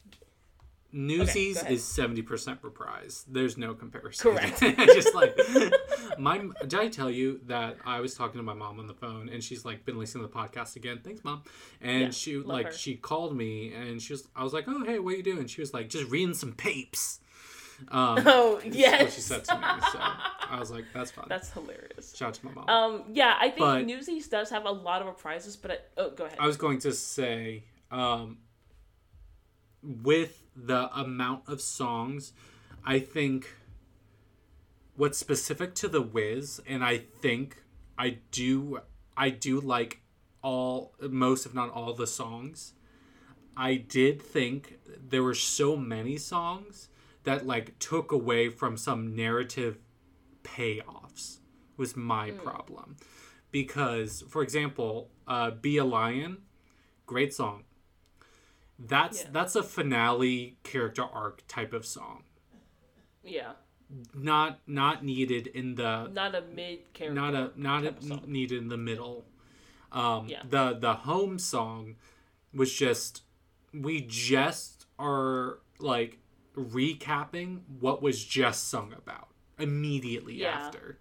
Newsies 0.92 1.58
ahead. 1.60 1.72
is 1.72 1.84
seventy 1.84 2.22
percent 2.22 2.58
reprise. 2.62 3.24
There's 3.28 3.56
no 3.56 3.74
comparison. 3.74 4.32
Correct. 4.32 4.60
Just 4.78 5.14
like 5.14 5.38
my. 6.18 6.44
Did 6.62 6.74
I 6.74 6.88
tell 6.88 7.10
you 7.10 7.40
that 7.46 7.76
I 7.86 8.00
was 8.00 8.14
talking 8.14 8.38
to 8.38 8.42
my 8.42 8.54
mom 8.54 8.78
on 8.80 8.86
the 8.86 8.94
phone 8.94 9.28
and 9.28 9.42
she's 9.42 9.64
like 9.64 9.84
been 9.84 9.98
listening 9.98 10.26
to 10.26 10.32
the 10.32 10.36
podcast 10.36 10.76
again? 10.76 11.00
Thanks, 11.04 11.22
mom. 11.22 11.42
And 11.80 12.00
Yeah, 12.02 12.10
she 12.10 12.36
like 12.38 12.66
her. 12.66 12.72
she 12.72 12.96
called 12.96 13.36
me 13.36 13.72
and 13.72 14.02
she 14.02 14.12
was. 14.14 14.26
I 14.34 14.42
was 14.42 14.52
like, 14.52 14.64
oh 14.66 14.84
hey, 14.84 14.98
what 14.98 15.14
are 15.14 15.16
you 15.16 15.22
doing? 15.22 15.46
She 15.46 15.60
was 15.60 15.72
like, 15.72 15.88
just 15.88 16.10
reading 16.10 16.34
some 16.34 16.52
papes. 16.52 17.20
Um, 17.88 18.22
Oh 18.26 18.60
yes, 18.64 19.00
what 19.02 19.12
she 19.12 19.20
said 19.20 19.44
to 19.44 19.54
me. 19.54 19.64
So 19.92 19.98
I 20.00 20.56
was 20.58 20.70
like, 20.70 20.84
that's 20.92 21.12
fun. 21.12 21.26
that's 21.28 21.50
hilarious. 21.50 22.14
Shout 22.16 22.28
out 22.28 22.34
to 22.34 22.46
my 22.46 22.52
mom. 22.52 22.68
Um, 22.68 23.02
yeah, 23.12 23.36
I 23.40 23.46
think 23.48 23.58
But- 23.60 23.86
Newsies 23.86 24.28
does 24.28 24.50
have 24.50 24.64
a 24.66 24.70
lot 24.70 25.00
of 25.02 25.16
reprises, 25.16 25.56
but 25.60 25.70
I, 25.70 25.76
oh, 25.96 26.10
go 26.10 26.24
ahead. 26.26 26.36
I 26.40 26.46
was 26.46 26.56
going 26.58 26.80
to 26.80 26.92
say, 26.92 27.64
um, 27.90 28.36
with 29.82 30.42
the 30.66 30.90
amount 30.98 31.48
of 31.48 31.60
songs, 31.60 32.32
I 32.84 32.98
think 32.98 33.54
what's 34.96 35.18
specific 35.18 35.74
to 35.76 35.88
the 35.88 36.02
Wiz, 36.02 36.60
and 36.66 36.84
I 36.84 36.98
think 36.98 37.62
I 37.98 38.18
do, 38.30 38.80
I 39.16 39.30
do 39.30 39.60
like 39.60 40.02
all, 40.42 40.94
most 41.00 41.46
if 41.46 41.54
not 41.54 41.70
all 41.70 41.92
the 41.92 42.06
songs. 42.06 42.74
I 43.56 43.74
did 43.74 44.22
think 44.22 44.78
there 44.86 45.22
were 45.22 45.34
so 45.34 45.76
many 45.76 46.16
songs 46.16 46.88
that 47.24 47.46
like 47.46 47.78
took 47.78 48.12
away 48.12 48.48
from 48.48 48.76
some 48.76 49.14
narrative 49.14 49.78
payoffs 50.42 51.38
was 51.76 51.96
my 51.96 52.30
problem. 52.30 52.96
Because 53.50 54.22
for 54.28 54.42
example 54.42 55.10
uh 55.26 55.50
be 55.50 55.76
a 55.76 55.84
lion 55.84 56.38
great 57.06 57.34
song 57.34 57.64
that's 58.88 59.22
Yeah. 59.22 59.28
that's 59.32 59.54
a 59.56 59.62
finale 59.62 60.56
character 60.62 61.02
arc 61.02 61.42
type 61.46 61.72
of 61.72 61.84
song 61.84 62.24
yeah, 63.22 63.52
not 64.14 64.60
not 64.66 65.04
needed 65.04 65.46
in 65.48 65.74
the 65.74 66.06
not 66.08 66.34
a 66.34 66.40
mid 66.40 66.90
character. 66.94 67.14
not 67.20 67.34
a 67.34 67.52
not 67.56 67.82
a, 67.82 67.90
type 67.90 67.98
of 67.98 68.04
song. 68.04 68.22
needed 68.26 68.58
in 68.58 68.68
the 68.68 68.78
middle 68.78 69.26
um 69.92 70.28
Yeah. 70.28 70.42
the 70.48 70.74
the 70.78 70.94
home 70.94 71.38
song 71.38 71.96
was 72.54 72.72
just 72.72 73.22
we 73.74 74.00
just 74.00 74.86
are 74.98 75.58
like 75.78 76.18
recapping 76.56 77.60
what 77.78 78.00
was 78.02 78.24
just 78.24 78.68
sung 78.68 78.92
about 78.96 79.28
immediately 79.58 80.36
Yeah. 80.36 80.48
after 80.66 80.98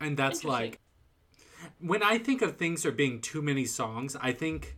and 0.00 0.16
that's 0.16 0.42
like 0.44 0.80
when 1.78 2.02
i 2.02 2.18
think 2.18 2.42
of 2.42 2.56
things 2.56 2.84
are 2.84 2.92
being 2.92 3.20
too 3.20 3.40
many 3.40 3.64
songs 3.64 4.16
i 4.20 4.32
think 4.32 4.76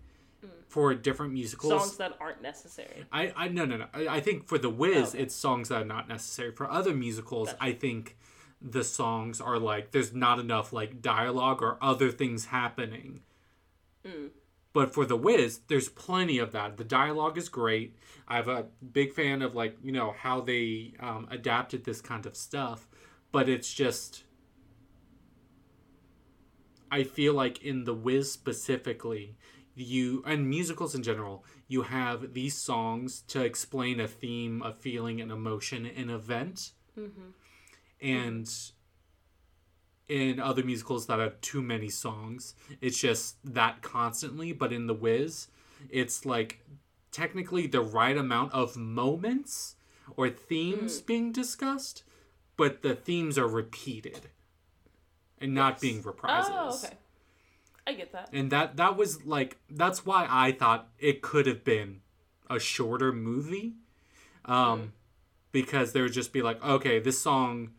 for 0.69 0.95
different 0.95 1.33
musicals 1.33 1.73
songs 1.73 1.97
that 1.97 2.17
aren't 2.21 2.43
necessary. 2.43 3.07
I, 3.11 3.33
I 3.37 3.49
no 3.49 3.65
no 3.65 3.79
no. 3.79 3.87
I, 3.93 4.09
I 4.09 4.21
think 4.21 4.47
for 4.47 4.59
the 4.59 4.71
Wiz, 4.71 5.15
Okay. 5.15 5.23
it's 5.23 5.35
songs 5.35 5.71
that 5.71 5.83
are 5.83 5.85
not 5.85 6.09
necessary. 6.09 6.53
For 6.53 6.71
other 6.71 6.95
musicals, 6.95 7.49
Gotcha. 7.49 7.65
I 7.65 7.73
think 7.73 8.17
the 8.61 8.85
songs 8.85 9.41
are 9.41 9.59
like 9.59 9.93
there's 9.93 10.13
not 10.13 10.39
enough 10.39 10.73
like 10.73 11.01
dialogue 11.01 11.63
or 11.63 11.79
other 11.81 12.11
things 12.11 12.47
happening. 12.47 13.21
Mm. 14.05 14.31
But 14.75 14.93
for 14.93 15.07
the 15.07 15.17
Wiz, 15.17 15.61
there's 15.69 15.89
plenty 15.89 16.39
of 16.39 16.53
that. 16.53 16.77
The 16.77 16.85
dialogue 16.85 17.39
is 17.39 17.49
great. 17.49 17.97
I'm 18.29 18.49
a 18.49 18.65
big 18.93 19.15
fan 19.15 19.41
of 19.41 19.55
like 19.55 19.77
you 19.83 19.93
know 19.93 20.15
how 20.17 20.43
they 20.43 20.93
um, 21.01 21.27
adapted 21.31 21.85
this 21.85 22.01
kind 22.03 22.27
of 22.27 22.37
stuff, 22.37 22.87
but 23.33 23.49
it's 23.49 23.73
just. 23.73 24.25
I 26.91 27.03
feel 27.03 27.35
like 27.35 27.63
in 27.63 27.85
the 27.85 27.93
Wiz 27.93 28.33
specifically, 28.33 29.37
you 29.81 30.23
and 30.27 30.49
musicals 30.49 30.95
in 30.95 31.03
general, 31.03 31.45
you 31.69 31.83
have 31.83 32.35
these 32.35 32.55
songs 32.57 33.23
to 33.29 33.43
explain 33.43 34.01
a 34.01 34.09
theme, 34.09 34.63
a 34.63 34.73
feeling, 34.73 35.21
an 35.21 35.31
emotion, 35.31 35.87
an 35.87 36.11
event, 36.11 36.73
Mm-hmm. 36.99 37.29
and 38.01 38.51
in 40.09 40.41
other 40.41 40.65
musicals 40.65 41.07
that 41.07 41.19
have 41.19 41.41
too 41.41 41.63
many 41.63 41.89
songs, 41.91 42.55
it's 42.81 42.99
just 42.99 43.37
that 43.45 43.83
constantly. 43.83 44.53
But 44.53 44.73
in 44.73 44.87
the 44.87 44.95
Wiz, 44.95 45.49
it's 45.91 46.25
like 46.25 46.61
technically 47.13 47.67
the 47.67 47.83
right 47.83 48.17
amount 48.17 48.53
of 48.53 48.77
moments 48.77 49.77
or 50.17 50.29
themes 50.31 51.01
being 51.01 51.31
discussed, 51.31 52.03
but 52.57 52.83
the 52.83 52.95
themes 52.95 53.37
are 53.37 53.47
repeated 53.47 54.31
and 55.41 55.55
not 55.55 55.75
Yes. 55.75 55.81
being 55.83 56.03
reprises 56.03 56.51
Oh, 56.51 56.81
okay. 56.83 56.97
I 57.89 57.93
get 57.95 58.13
that. 58.13 58.29
and 58.33 58.51
that 58.53 58.77
that 58.77 58.97
was 58.97 59.25
like 59.25 59.57
that's 59.71 60.05
why 60.05 60.27
I 60.29 60.53
thought 60.53 60.89
it 60.99 61.23
could 61.23 61.47
have 61.47 61.65
been 61.65 62.01
a 62.51 62.59
shorter 62.61 63.13
movie, 63.13 63.75
um, 64.45 64.93
because 65.53 65.93
there 65.93 66.03
would 66.05 66.13
just 66.13 66.33
be 66.33 66.43
like, 66.43 66.63
okay, 66.65 66.99
this 66.99 67.21
song, 67.21 67.71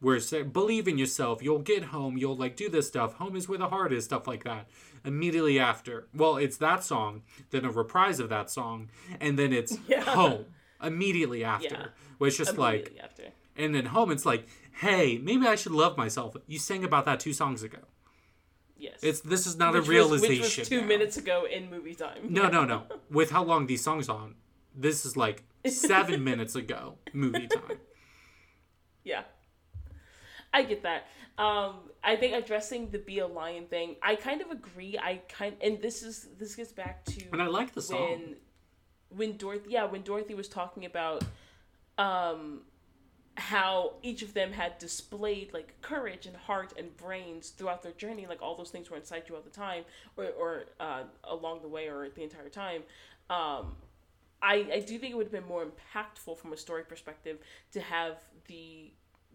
where 0.00 0.18
say, 0.20 0.42
believe 0.42 0.86
in 0.88 0.98
yourself, 0.98 1.42
you'll 1.42 1.58
get 1.60 1.84
home, 1.84 2.16
you'll 2.16 2.36
like 2.36 2.56
do 2.56 2.68
this 2.68 2.86
stuff. 2.88 3.14
Home 3.14 3.36
is 3.36 3.48
where 3.48 3.58
the 3.58 3.68
heart 3.68 3.92
is, 3.92 4.04
stuff 4.04 4.26
like 4.26 4.44
that. 4.44 4.68
Immediately 5.04 5.58
after, 5.58 6.08
well, 6.14 6.36
it's 6.36 6.56
that 6.58 6.82
song, 6.82 7.22
then 7.50 7.64
a 7.64 7.70
reprise 7.70 8.18
of 8.20 8.28
that 8.30 8.50
song, 8.50 8.90
and 9.20 9.38
then 9.38 9.52
it's 9.52 9.78
Yeah. 9.88 10.00
home 10.02 10.46
immediately 10.82 11.44
after, 11.44 11.66
Yeah. 11.68 11.86
where 12.18 12.28
it's 12.28 12.36
just 12.36 12.58
like, 12.58 12.96
after. 13.02 13.24
and 13.56 13.74
then 13.74 13.86
home, 13.86 14.10
it's 14.10 14.26
like, 14.26 14.46
hey, 14.80 15.18
maybe 15.18 15.46
I 15.46 15.54
should 15.54 15.72
love 15.72 15.96
myself. 15.96 16.34
You 16.48 16.58
sang 16.58 16.82
about 16.84 17.04
that 17.04 17.20
two 17.20 17.32
songs 17.32 17.62
ago. 17.62 17.78
Yes. 18.78 18.98
It's 19.02 19.20
this 19.20 19.46
is 19.46 19.56
not 19.56 19.74
which 19.74 19.86
a 19.86 19.90
realization. 19.90 20.40
Was, 20.42 20.56
which 20.56 20.58
was 20.58 20.68
two 20.68 20.80
now. 20.82 20.86
minutes 20.86 21.16
ago 21.16 21.46
in 21.50 21.70
movie 21.70 21.94
time. 21.94 22.18
No, 22.28 22.48
no, 22.48 22.64
no. 22.64 22.84
With 23.10 23.30
how 23.30 23.42
long 23.42 23.66
these 23.66 23.82
songs 23.82 24.08
on, 24.08 24.34
this 24.74 25.06
is 25.06 25.16
like 25.16 25.44
seven 25.66 26.22
minutes 26.30 26.54
ago 26.54 26.98
movie 27.12 27.46
time. 27.48 27.78
Yeah. 29.04 29.22
I 30.52 30.62
get 30.62 30.82
that. 30.82 31.06
Um, 31.38 31.90
I 32.02 32.16
think 32.16 32.34
addressing 32.34 32.90
the 32.90 32.98
be 32.98 33.18
a 33.18 33.26
lion 33.26 33.66
thing, 33.66 33.96
I 34.02 34.14
kind 34.16 34.40
of 34.40 34.50
agree. 34.50 34.98
I 34.98 35.20
kind 35.28 35.54
and 35.60 35.80
this 35.82 36.02
is 36.02 36.28
this 36.38 36.54
gets 36.54 36.72
back 36.72 37.04
to 37.06 37.24
And 37.32 37.42
I 37.42 37.46
like 37.46 37.74
the 37.74 37.82
song. 37.82 38.10
when 38.10 38.36
when 39.10 39.36
Dorothy 39.36 39.70
yeah, 39.70 39.84
when 39.84 40.02
Dorothy 40.02 40.34
was 40.34 40.48
talking 40.48 40.84
about 40.84 41.24
um 41.98 42.62
how 43.36 43.92
each 44.02 44.22
of 44.22 44.34
them 44.34 44.52
had 44.52 44.78
displayed 44.78 45.52
like 45.52 45.80
courage 45.82 46.26
and 46.26 46.36
heart 46.36 46.72
and 46.78 46.96
brains 46.96 47.50
throughout 47.50 47.82
their 47.82 47.92
journey, 47.92 48.26
like 48.26 48.42
all 48.42 48.56
those 48.56 48.70
things 48.70 48.90
were 48.90 48.96
inside 48.96 49.24
you 49.28 49.34
all 49.34 49.42
the 49.42 49.50
time, 49.50 49.84
or 50.16 50.26
or 50.38 50.64
uh, 50.80 51.02
along 51.24 51.60
the 51.62 51.68
way, 51.68 51.88
or 51.88 52.08
the 52.08 52.22
entire 52.22 52.48
time. 52.48 52.82
Um, 53.28 53.76
I 54.42 54.66
I 54.72 54.80
do 54.86 54.98
think 54.98 55.12
it 55.12 55.16
would 55.16 55.26
have 55.26 55.32
been 55.32 55.46
more 55.46 55.66
impactful 55.66 56.38
from 56.38 56.52
a 56.52 56.56
story 56.56 56.84
perspective 56.84 57.38
to 57.72 57.80
have 57.80 58.16
the 58.46 58.92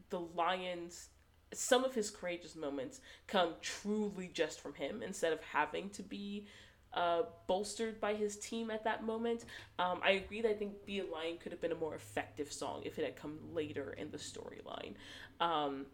the 0.09 0.19
lions 0.19 1.09
some 1.53 1.83
of 1.83 1.93
his 1.93 2.09
courageous 2.09 2.55
moments 2.55 3.01
come 3.27 3.53
truly 3.61 4.29
just 4.33 4.61
from 4.61 4.73
him 4.73 5.03
instead 5.03 5.33
of 5.33 5.39
having 5.41 5.89
to 5.89 6.01
be 6.01 6.47
uh, 6.93 7.23
bolstered 7.47 7.99
by 7.99 8.13
his 8.13 8.37
team 8.37 8.69
at 8.71 8.83
that 8.83 9.03
moment. 9.03 9.45
Um, 9.79 9.99
I 10.03 10.11
agree 10.11 10.41
that 10.41 10.51
I 10.51 10.53
think 10.53 10.85
Be 10.85 10.99
a 10.99 11.05
Lion 11.05 11.37
could 11.37 11.51
have 11.51 11.61
been 11.61 11.71
a 11.71 11.75
more 11.75 11.95
effective 11.95 12.51
song 12.51 12.81
if 12.85 12.99
it 12.99 13.05
had 13.05 13.15
come 13.15 13.39
later 13.53 13.93
in 13.97 14.11
the 14.11 14.17
storyline. 14.17 14.93
Um, 15.39 15.85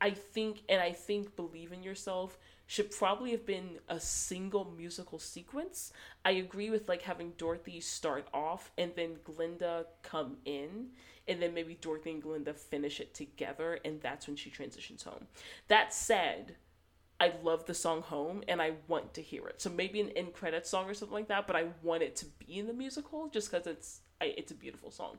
I 0.00 0.10
think, 0.10 0.62
and 0.68 0.80
I 0.80 0.92
think 0.92 1.34
Believe 1.36 1.72
in 1.72 1.82
Yourself 1.82 2.38
should 2.66 2.90
probably 2.90 3.30
have 3.30 3.44
been 3.46 3.78
a 3.88 4.00
single 4.00 4.70
musical 4.76 5.18
sequence. 5.18 5.92
I 6.24 6.32
agree 6.32 6.70
with 6.70 6.88
like 6.88 7.02
having 7.02 7.32
Dorothy 7.36 7.80
start 7.80 8.26
off 8.32 8.70
and 8.78 8.92
then 8.96 9.16
Glinda 9.24 9.86
come 10.02 10.36
in, 10.44 10.88
and 11.26 11.40
then 11.40 11.54
maybe 11.54 11.78
Dorothy 11.80 12.10
and 12.10 12.22
Glinda 12.22 12.52
finish 12.52 13.00
it 13.00 13.14
together, 13.14 13.78
and 13.84 14.00
that's 14.00 14.26
when 14.26 14.36
she 14.36 14.50
transitions 14.50 15.02
home. 15.02 15.26
That 15.68 15.94
said, 15.94 16.56
I 17.20 17.32
love 17.42 17.64
the 17.66 17.74
song 17.74 18.02
Home 18.02 18.42
and 18.48 18.60
I 18.60 18.72
want 18.88 19.14
to 19.14 19.22
hear 19.22 19.46
it. 19.46 19.60
So 19.62 19.70
maybe 19.70 20.00
an 20.00 20.10
end 20.10 20.32
credit 20.34 20.66
song 20.66 20.88
or 20.88 20.94
something 20.94 21.14
like 21.14 21.28
that, 21.28 21.46
but 21.46 21.56
I 21.56 21.66
want 21.82 22.02
it 22.02 22.16
to 22.16 22.26
be 22.26 22.58
in 22.58 22.66
the 22.66 22.72
musical 22.72 23.28
just 23.28 23.50
because 23.50 23.66
it's 23.66 24.00
I, 24.20 24.26
it's 24.36 24.52
a 24.52 24.54
beautiful 24.54 24.90
song. 24.90 25.18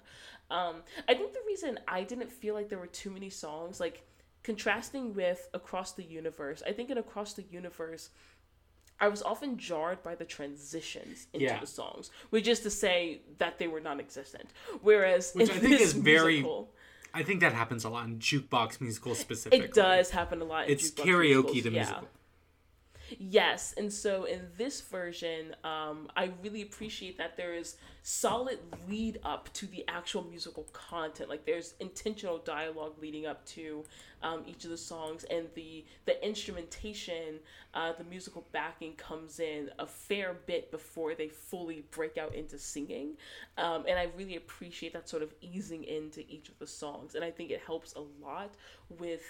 Um, 0.50 0.84
I 1.08 1.14
think 1.16 1.34
the 1.34 1.40
reason 1.48 1.80
I 1.88 2.04
didn't 2.04 2.32
feel 2.32 2.54
like 2.54 2.70
there 2.70 2.80
were 2.80 2.88
too 2.88 3.10
many 3.12 3.30
songs, 3.30 3.80
like 3.80 4.04
contrasting 4.44 5.14
with 5.14 5.50
Across 5.54 5.94
the 5.94 6.04
Universe, 6.04 6.62
I 6.68 6.72
think 6.72 6.90
in 6.90 6.98
Across 6.98 7.34
the 7.34 7.44
Universe, 7.44 8.10
I 9.00 9.10
was 9.10 9.22
often 9.22 9.58
jarred 9.58 10.02
by 10.04 10.16
the 10.16 10.24
transitions 10.24 11.28
into 11.34 11.46
Yeah. 11.46 11.60
the 11.60 11.68
songs, 11.68 12.12
which 12.30 12.48
is 12.48 12.62
to 12.62 12.70
say 12.70 13.22
that 13.40 13.58
they 13.60 13.68
were 13.68 13.82
non-existent. 13.82 14.50
Whereas 14.82 15.34
Which 15.34 15.50
I 15.50 15.54
think 15.54 15.64
this 15.80 15.82
is 15.82 15.94
very 15.94 16.36
musical, 16.36 16.74
I 17.16 17.24
think 17.24 17.40
that 17.40 17.54
happens 17.54 17.86
a 17.86 17.90
lot 17.90 18.06
in 18.08 18.20
jukebox 18.20 18.82
musicals 18.82 19.20
specifically. 19.20 19.66
it 19.66 19.74
does 19.74 20.10
happen 20.12 20.42
a 20.42 20.46
lot. 20.46 20.66
in 20.66 20.72
It's 20.74 20.92
jukebox 20.92 21.06
karaoke 21.06 21.54
musicals, 21.54 21.64
to 21.64 21.70
yeah. 21.72 21.80
musical. 21.82 22.08
Yes, 23.18 23.74
and 23.78 23.92
so 23.94 24.26
in 24.26 24.42
this 24.58 24.82
version, 24.82 25.56
um, 25.64 26.10
I 26.18 26.32
really 26.44 26.62
appreciate 26.64 27.18
that 27.18 27.38
there 27.38 27.54
is 27.54 27.78
solid 28.04 28.60
lead 28.90 29.20
up 29.24 29.52
to 29.54 29.68
the 29.68 29.86
actual 29.88 30.24
musical 30.24 30.64
content. 30.74 31.30
Like 31.30 31.46
there's 31.46 31.76
intentional 31.80 32.40
dialogue 32.40 32.96
leading 33.00 33.26
up 33.26 33.46
to 33.48 33.86
um, 34.22 34.44
each 34.46 34.66
of 34.66 34.70
the 34.72 34.78
songs, 34.78 35.24
and 35.26 35.48
the 35.56 35.86
the 36.06 36.26
instrumentation, 36.26 37.40
uh, 37.74 37.94
the 37.98 38.04
musical 38.04 38.46
backing 38.52 38.94
comes 38.94 39.40
in 39.40 39.70
a 39.80 39.86
fair 39.88 40.36
bit 40.46 40.70
before 40.72 41.16
they 41.16 41.30
fully 41.30 41.86
break 41.92 42.18
out 42.18 42.36
into 42.36 42.60
singing, 42.60 43.16
um, 43.58 43.86
and 43.88 43.98
I 43.98 44.10
really 44.18 44.36
appreciate 44.36 44.92
that 44.94 45.08
sort 45.08 45.24
of 45.24 45.34
easing 45.42 45.84
into 45.86 46.22
each 46.30 46.50
of 46.50 46.60
the 46.60 46.68
songs, 46.68 47.16
and 47.16 47.24
I 47.24 47.32
think 47.32 47.52
it 47.52 47.62
helps 47.66 47.94
a 47.94 48.02
lot 48.22 48.56
with 48.90 49.22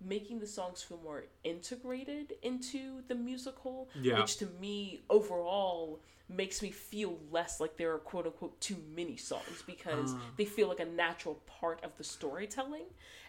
making 0.00 0.38
the 0.40 0.46
songs 0.46 0.82
feel 0.82 0.98
more 1.02 1.24
integrated 1.44 2.34
into 2.42 3.02
the 3.08 3.14
musical, 3.14 3.88
Yeah. 4.00 4.20
which 4.20 4.36
to 4.38 4.46
me 4.60 5.00
overall 5.10 6.00
makes 6.30 6.60
me 6.60 6.70
feel 6.70 7.18
less 7.30 7.58
like 7.58 7.76
there 7.78 7.92
are 7.94 7.98
quote 7.98 8.26
unquote 8.26 8.60
too 8.60 8.76
many 8.94 9.16
songs 9.16 9.62
because 9.66 10.12
Ah. 10.12 10.20
they 10.36 10.44
feel 10.44 10.68
like 10.68 10.80
a 10.80 10.84
natural 10.84 11.36
part 11.46 11.82
of 11.82 11.96
the 11.96 12.04
storytelling 12.04 12.84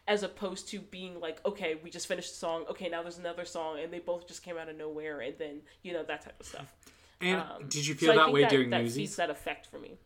as 0.05 0.21
opposed 0.21 0.67
to 0.67 0.79
being 0.79 1.17
like 1.21 1.39
okay 1.45 1.75
we 1.75 1.89
just 1.89 2.07
finished 2.07 2.31
the 2.31 2.35
song 2.37 2.65
okay 2.69 2.89
now 2.89 3.01
there's 3.01 3.17
another 3.17 3.45
song 3.45 3.79
and 3.79 3.93
they 3.93 3.99
both 3.99 4.27
just 4.27 4.43
came 4.43 4.57
out 4.57 4.67
of 4.67 4.75
nowhere 4.75 5.21
and 5.21 5.37
then 5.37 5.61
you 5.81 5.93
know 5.93 6.03
that 6.03 6.21
type 6.21 6.37
of 6.41 6.45
stuff 6.45 6.75
And 7.21 7.39
um, 7.39 7.69
did 7.69 7.87
you 7.87 7.93
so 7.93 7.99
feel 7.99 8.11
I 8.11 8.15
that 8.15 8.31
way 8.33 8.41
that, 8.41 8.49
during 8.51 8.69
that 8.71 8.81
Newsies? 8.81 9.15
that 9.15 9.29
effect 9.29 9.67
for 9.67 9.79
me. 9.79 9.97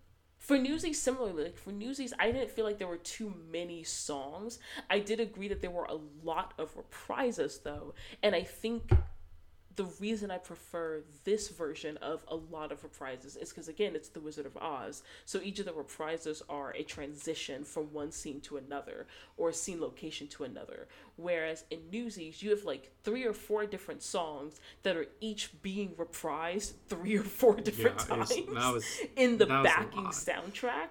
For 0.44 0.60
Newsies, 0.60 1.02
similarly, 1.02 1.46
like 1.46 1.58
for 1.58 1.72
Newsies, 1.72 2.14
I 2.20 2.30
didn't 2.30 2.52
feel 2.52 2.66
like 2.66 2.78
there 2.78 2.88
were 2.90 2.98
too 2.98 3.34
many 3.50 3.86
songs. 3.86 4.60
I 4.90 5.00
did 5.00 5.22
agree 5.22 5.48
that 5.48 5.62
there 5.62 5.72
were 5.72 5.86
a 5.86 5.98
lot 6.22 6.54
of 6.58 6.76
reprises, 6.76 7.64
though, 7.64 7.94
and 8.22 8.36
I 8.36 8.44
think 8.44 8.92
the 9.76 9.86
reason 10.00 10.30
I 10.30 10.38
prefer 10.38 11.02
this 11.24 11.50
version 11.50 11.98
of 11.98 12.24
a 12.28 12.36
lot 12.36 12.72
of 12.72 12.82
reprises 12.84 13.36
is 13.42 13.50
because 13.50 13.68
again, 13.68 13.96
it's 13.96 14.10
The 14.10 14.20
Wizard 14.20 14.46
of 14.46 14.56
Oz. 14.58 15.04
So 15.26 15.40
each 15.42 15.60
of 15.60 15.66
the 15.66 15.72
reprises 15.72 16.42
are 16.50 16.72
a 16.72 16.84
transition 16.84 17.64
from 17.64 17.92
one 17.92 18.12
scene 18.12 18.40
to 18.42 18.58
another 18.58 19.08
or 19.38 19.50
a 19.50 19.54
scene 19.54 19.82
location 19.82 20.28
to 20.28 20.44
another. 20.44 20.88
Whereas 21.16 21.64
in 21.72 21.80
Newsies, 21.92 22.44
you 22.44 22.52
have 22.52 22.66
like 22.66 22.92
three 23.04 23.26
or 23.26 23.34
four 23.34 23.66
different 23.66 24.04
songs 24.04 24.60
that 24.84 24.96
are 24.96 25.08
each 25.22 25.50
being 25.62 25.90
reprised 25.96 26.74
three 26.88 27.18
or 27.18 27.24
four 27.24 27.56
different 27.56 28.00
Yeah, 28.02 28.16
times 28.16 28.30
was- 28.56 29.00
in 29.16 29.38
the 29.38 29.46
that 29.46 29.62
was 29.64 29.72
a 29.72 29.76
backing 29.76 30.06
soundtrack. 30.06 30.90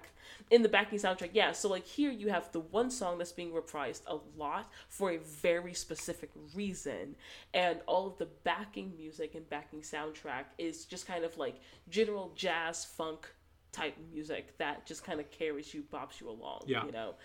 In 0.53 0.61
the 0.61 0.69
backing 0.69 0.99
soundtrack, 0.99 1.31
yeah. 1.33 1.51
So 1.51 1.67
like 1.67 1.83
here 1.83 2.11
you 2.11 2.29
have 2.29 2.51
the 2.51 2.59
one 2.59 2.91
song 2.91 3.17
that's 3.17 3.31
being 3.31 3.51
reprised 3.51 4.03
a 4.05 4.17
lot 4.37 4.71
for 4.87 5.09
a 5.09 5.17
very 5.17 5.73
specific 5.73 6.29
reason, 6.53 7.15
and 7.55 7.79
all 7.87 8.05
of 8.05 8.19
the 8.19 8.27
backing 8.43 8.93
music 8.95 9.33
and 9.33 9.49
backing 9.49 9.81
soundtrack 9.81 10.45
is 10.59 10.85
just 10.85 11.07
kind 11.07 11.23
of 11.25 11.35
like 11.39 11.55
general 11.89 12.31
jazz 12.35 12.85
funk 12.85 13.27
type 13.71 13.97
music 14.13 14.55
that 14.59 14.85
just 14.85 15.03
kind 15.03 15.19
of 15.19 15.31
carries 15.31 15.73
you, 15.73 15.83
bops 15.91 16.21
you 16.21 16.29
along. 16.29 16.61
Yeah. 16.67 16.85
You 16.85 16.91
know. 16.91 17.15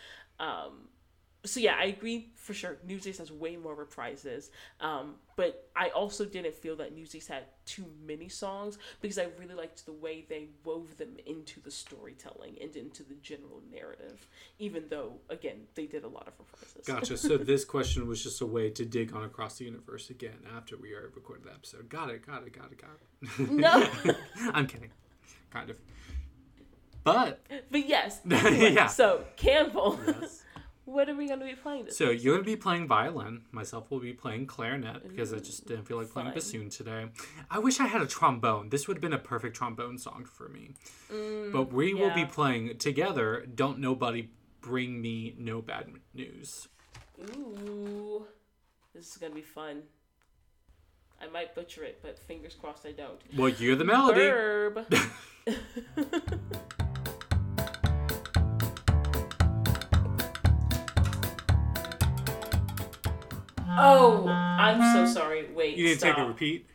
Um, 0.41 0.89
so 1.45 1.61
yeah, 1.61 1.77
I 1.79 1.85
agree 1.85 2.31
for 2.35 2.53
sure. 2.53 2.79
Newsies 2.85 3.19
has 3.19 3.31
way 3.31 3.57
more 3.57 3.77
reprises, 3.77 4.51
um, 4.81 5.15
but 5.37 5.69
I 5.77 5.89
also 5.91 6.25
didn't 6.25 6.55
feel 6.55 6.75
that 6.77 6.95
Newsies 6.95 7.29
had 7.29 7.45
too 7.65 7.85
many 8.05 8.29
songs 8.29 8.79
because 9.01 9.19
I 9.19 9.29
really 9.39 9.55
liked 9.55 9.87
the 9.87 9.93
way 9.93 10.27
they 10.29 10.49
wove 10.65 10.97
them 10.97 11.17
into 11.27 11.61
the 11.61 11.71
storytelling 11.71 12.57
and 12.61 12.75
into 12.75 13.05
the 13.05 13.15
general 13.23 13.63
narrative. 13.71 14.27
Even 14.59 14.85
though, 14.89 15.13
again, 15.31 15.61
they 15.75 15.87
did 15.87 16.03
a 16.03 16.09
lot 16.09 16.27
of 16.27 16.35
reprises. 16.39 16.85
Gotcha. 16.87 17.17
So 17.17 17.37
this 17.39 17.65
question 17.65 18.09
was 18.09 18.23
just 18.23 18.41
a 18.41 18.47
way 18.47 18.71
to 18.71 18.85
dig 18.85 19.15
on 19.15 19.23
across 19.23 19.59
the 19.59 19.65
universe 19.65 20.11
again 20.11 20.39
after 20.57 20.77
we 20.77 20.93
already 20.93 21.15
recorded 21.15 21.45
the 21.45 21.53
episode. 21.53 21.89
Got 21.89 22.11
it. 22.11 22.27
Got 22.27 22.47
it. 22.47 22.53
Got 22.53 22.73
it. 22.73 22.81
Got 22.81 22.91
it. 22.91 23.51
No, 23.51 23.89
I'm 24.53 24.67
kidding. 24.67 24.91
Kind 25.51 25.71
of. 25.71 25.79
But 27.05 27.41
but 27.71 27.89
yes. 27.89 28.21
Yeah. 28.25 28.87
So 28.87 29.25
Campbell, 29.37 29.99
what 30.89 31.09
are 31.09 31.15
we 31.15 31.27
going 31.27 31.39
to 31.39 31.45
be 31.45 31.55
playing 31.55 31.91
so 31.91 32.11
you're 32.11 32.35
gonna 32.35 32.45
be 32.45 32.57
playing 32.57 32.87
violin. 32.87 33.43
Myself 33.53 33.91
will 33.91 34.01
be 34.01 34.13
playing 34.13 34.47
clarinet 34.47 35.07
because 35.07 35.33
I 35.33 35.39
just 35.39 35.67
didn't 35.67 35.85
feel 35.85 35.99
like 35.99 36.11
playing 36.11 36.33
bassoon 36.33 36.71
today. 36.71 37.07
I 37.51 37.59
wish 37.59 37.79
I 37.79 37.87
had 37.87 38.01
a 38.01 38.07
trombone. 38.07 38.71
This 38.71 38.89
would 38.89 38.97
have 38.97 39.03
been 39.03 39.13
a 39.13 39.19
perfect 39.19 39.57
trombone 39.57 39.99
song 39.99 40.25
for 40.25 40.49
me. 40.49 40.75
Mm, 41.13 41.53
but 41.53 41.73
we 41.73 41.93
will 41.95 42.15
be 42.15 42.25
playing 42.25 42.79
together. 42.79 43.47
Don't 43.55 43.79
nobody 43.79 44.31
bring 44.61 45.01
me 45.01 45.35
no 45.39 45.61
bad 45.61 45.89
news. 46.15 46.69
Ooh, 47.21 48.27
this 48.95 49.11
is 49.11 49.17
gonna 49.17 49.35
be 49.35 49.43
fun. 49.43 49.83
I 51.21 51.27
might 51.27 51.55
butcher 51.55 51.85
it, 51.85 51.99
but 52.03 52.19
fingers 52.19 52.55
crossed 52.55 52.87
I 52.87 52.93
don't. 52.93 53.21
Well, 53.37 53.49
you're 53.51 53.77
the 53.77 53.85
melody. 53.85 54.21
Verb. 54.21 54.87
oh, 63.79 64.27
I'm 64.29 64.93
so 64.93 65.13
sorry. 65.13 65.49
Wait, 65.55 65.77
You 65.77 65.87
didn't 65.89 66.01
stop. 66.01 66.17
take 66.17 66.25
a 66.25 66.29
repeat. 66.29 66.67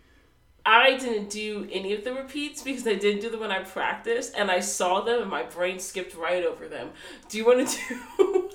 I 0.66 0.96
didn't 0.96 1.30
do 1.30 1.68
any 1.72 1.94
of 1.94 2.04
the 2.06 2.14
repeats 2.14 2.62
because 2.64 2.88
I 2.88 2.96
didn't 2.96 3.22
do 3.22 3.30
them 3.30 3.42
when 3.42 3.52
I 3.52 3.60
practiced, 3.64 4.34
and 4.38 4.50
I 4.50 4.62
saw 4.62 5.02
them, 5.02 5.22
and 5.22 5.30
my 5.30 5.44
brain 5.44 5.78
skipped 5.80 6.16
right 6.16 6.44
over 6.46 6.68
them. 6.70 6.92
Do 7.30 7.38
you 7.38 7.46
want 7.46 7.68
to 7.68 7.78
do? 8.18 8.50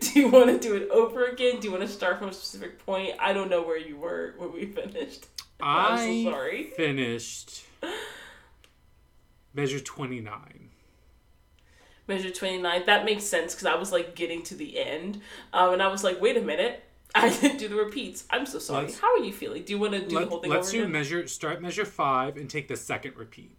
do 0.00 0.18
you 0.20 0.28
want 0.28 0.46
to 0.48 0.58
do 0.58 0.74
it 0.74 0.90
over 0.90 1.26
again? 1.26 1.60
Do 1.60 1.68
you 1.68 1.72
want 1.72 1.86
to 1.86 1.92
start 1.92 2.18
from 2.18 2.28
a 2.28 2.32
specific 2.32 2.84
point? 2.84 3.12
I 3.20 3.32
don't 3.32 3.48
know 3.48 3.62
where 3.62 3.78
you 3.78 3.96
were 3.96 4.34
when 4.36 4.52
we 4.52 4.66
finished. 4.80 5.26
I'm 5.60 6.24
so 6.24 6.30
sorry. 6.32 6.64
finished 6.76 7.62
measure 9.54 9.78
29. 9.78 10.70
Measure 12.08 12.30
29. 12.30 12.82
That 12.86 13.04
makes 13.04 13.22
sense 13.24 13.54
because 13.54 13.66
I 13.66 13.76
was 13.76 13.92
like 13.92 14.16
getting 14.16 14.42
to 14.44 14.54
the 14.56 14.78
end. 14.80 15.20
Um, 15.52 15.74
and 15.74 15.82
I 15.82 15.86
was 15.88 16.02
like, 16.02 16.20
wait 16.20 16.36
a 16.36 16.40
minute. 16.42 16.82
I 17.14 17.28
didn't 17.28 17.58
do 17.58 17.68
the 17.68 17.76
repeats. 17.76 18.24
I'm 18.30 18.46
so 18.46 18.58
sorry. 18.58 18.86
Let's- 18.86 18.98
How 18.98 19.12
are 19.14 19.24
you 19.24 19.32
feeling? 19.32 19.62
Do 19.64 19.72
you 19.72 19.78
want 19.78 19.92
to 19.92 20.00
do 20.06 20.18
the 20.18 20.26
whole 20.26 20.40
thing 20.40 20.52
over 20.52 20.70
do 20.70 20.78
again? 20.80 20.92
measure 20.92 21.26
start 21.26 21.60
measure 21.60 21.84
5 21.84 22.36
and 22.36 22.48
take 22.48 22.68
the 22.68 22.76
second 22.76 23.16
repeat. 23.16 23.56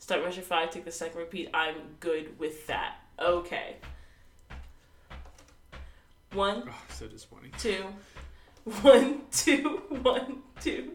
Start 0.00 0.22
measure 0.22 0.42
five, 0.42 0.70
take 0.70 0.84
the 0.84 0.92
second 0.92 1.18
repeat. 1.18 1.50
I'm 1.52 1.74
good 1.98 2.38
with 2.38 2.68
that. 2.68 2.98
Okay. 3.18 3.76
One, 6.32 6.64
Oh, 6.68 6.74
so 6.90 7.08
disappointing. 7.08 7.52
two, 7.58 7.84
one, 8.82 9.22
two, 9.32 9.82
one, 10.02 10.42
two. 10.60 10.92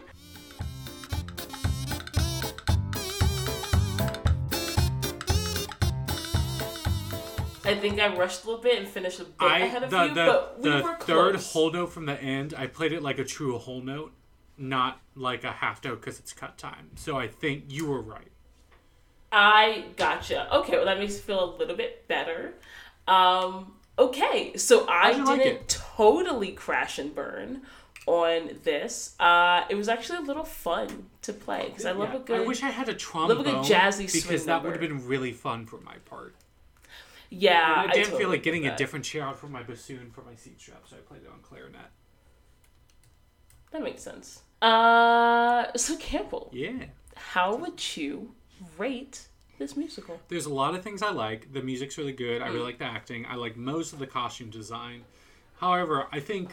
I 7.77 7.79
think 7.79 7.99
I 7.99 8.15
rushed 8.15 8.43
a 8.43 8.47
little 8.47 8.61
bit 8.61 8.79
and 8.79 8.87
finished 8.87 9.19
a 9.19 9.23
bit 9.25 9.33
I 9.39 9.59
ahead 9.59 9.83
of 9.83 9.89
the 9.89 10.03
you, 10.03 10.13
the, 10.13 10.25
but 10.25 10.59
we 10.59 10.69
the 10.69 10.83
were 10.83 10.95
third 10.95 11.33
close. 11.33 11.53
whole 11.53 11.71
note 11.71 11.87
from 11.91 12.05
the 12.05 12.21
end, 12.21 12.53
I 12.57 12.67
played 12.67 12.93
it 12.93 13.01
like 13.01 13.19
a 13.19 13.23
true 13.23 13.57
whole 13.57 13.81
note, 13.81 14.11
not 14.57 14.99
like 15.15 15.43
a 15.43 15.51
half 15.51 15.83
note 15.83 15.99
because 16.01 16.19
it's 16.19 16.33
cut 16.33 16.57
time. 16.57 16.91
So 16.95 17.17
I 17.17 17.27
think 17.27 17.65
you 17.69 17.87
were 17.87 18.01
right. 18.01 18.27
I 19.31 19.85
gotcha. 19.97 20.53
Okay, 20.55 20.73
well 20.77 20.85
that 20.85 20.99
makes 20.99 21.13
me 21.15 21.19
feel 21.19 21.43
a 21.43 21.51
little 21.57 21.75
bit 21.75 22.07
better. 22.07 22.53
Um, 23.07 23.73
okay, 23.97 24.55
so 24.57 24.87
I 24.87 25.11
didn't 25.11 25.25
like 25.25 25.67
totally 25.67 26.51
crash 26.51 26.99
and 26.99 27.13
burn 27.15 27.61
on 28.05 28.51
this. 28.63 29.15
Uh, 29.19 29.63
it 29.69 29.75
was 29.75 29.89
actually 29.89 30.19
a 30.19 30.21
little 30.21 30.43
fun 30.43 31.07
to 31.23 31.33
play 31.33 31.65
because 31.69 31.85
I 31.85 31.91
love 31.93 32.09
Yeah. 32.11 32.17
a 32.17 32.19
good. 32.19 32.41
I 32.41 32.45
wish 32.45 32.61
I 32.61 32.69
had 32.69 32.89
a 32.89 32.93
trombone. 32.93 33.37
love 33.37 33.47
a 33.47 33.51
good 33.51 33.63
jazzy 33.71 34.09
swing 34.09 34.21
because 34.23 34.45
that 34.45 34.63
would 34.63 34.71
have 34.73 34.81
been 34.81 35.07
really 35.07 35.31
fun 35.31 35.65
for 35.65 35.79
my 35.81 35.95
part. 36.05 36.35
Yeah, 37.33 37.75
I 37.77 37.91
didn't 37.91 38.05
totally 38.05 38.19
feel 38.19 38.29
like 38.29 38.43
getting 38.43 38.67
a 38.67 38.75
different 38.75 39.05
chair 39.05 39.23
out 39.23 39.37
for 39.39 39.47
my 39.47 39.63
bassoon 39.63 40.11
for 40.11 40.21
my 40.23 40.35
seat 40.35 40.59
strap, 40.61 40.83
so 40.89 40.95
I 40.95 40.99
played 40.99 41.21
it 41.23 41.29
on 41.31 41.39
clarinet. 41.41 41.89
That 43.71 43.81
makes 43.81 44.03
sense. 44.03 44.41
Uh, 44.61 45.65
so 45.75 45.97
Campbell, 45.97 46.49
Yeah. 46.53 46.85
how 47.15 47.55
would 47.55 47.97
you 47.97 48.33
rate 48.77 49.27
this 49.57 49.75
musical? 49.75 50.19
There's 50.29 50.45
a 50.45 50.53
lot 50.53 50.75
of 50.75 50.83
things 50.83 51.01
I 51.01 51.11
like. 51.11 51.51
The 51.51 51.61
music's 51.61 51.97
really 51.97 52.13
good. 52.13 52.41
I 52.41 52.47
really 52.47 52.63
like 52.65 52.77
the 52.77 52.85
acting. 52.85 53.25
I 53.25 53.35
like 53.35 53.57
most 53.57 53.93
of 53.93 53.99
the 53.99 54.07
costume 54.07 54.49
design. 54.49 55.03
However, 55.57 56.07
I 56.11 56.19
think 56.19 56.51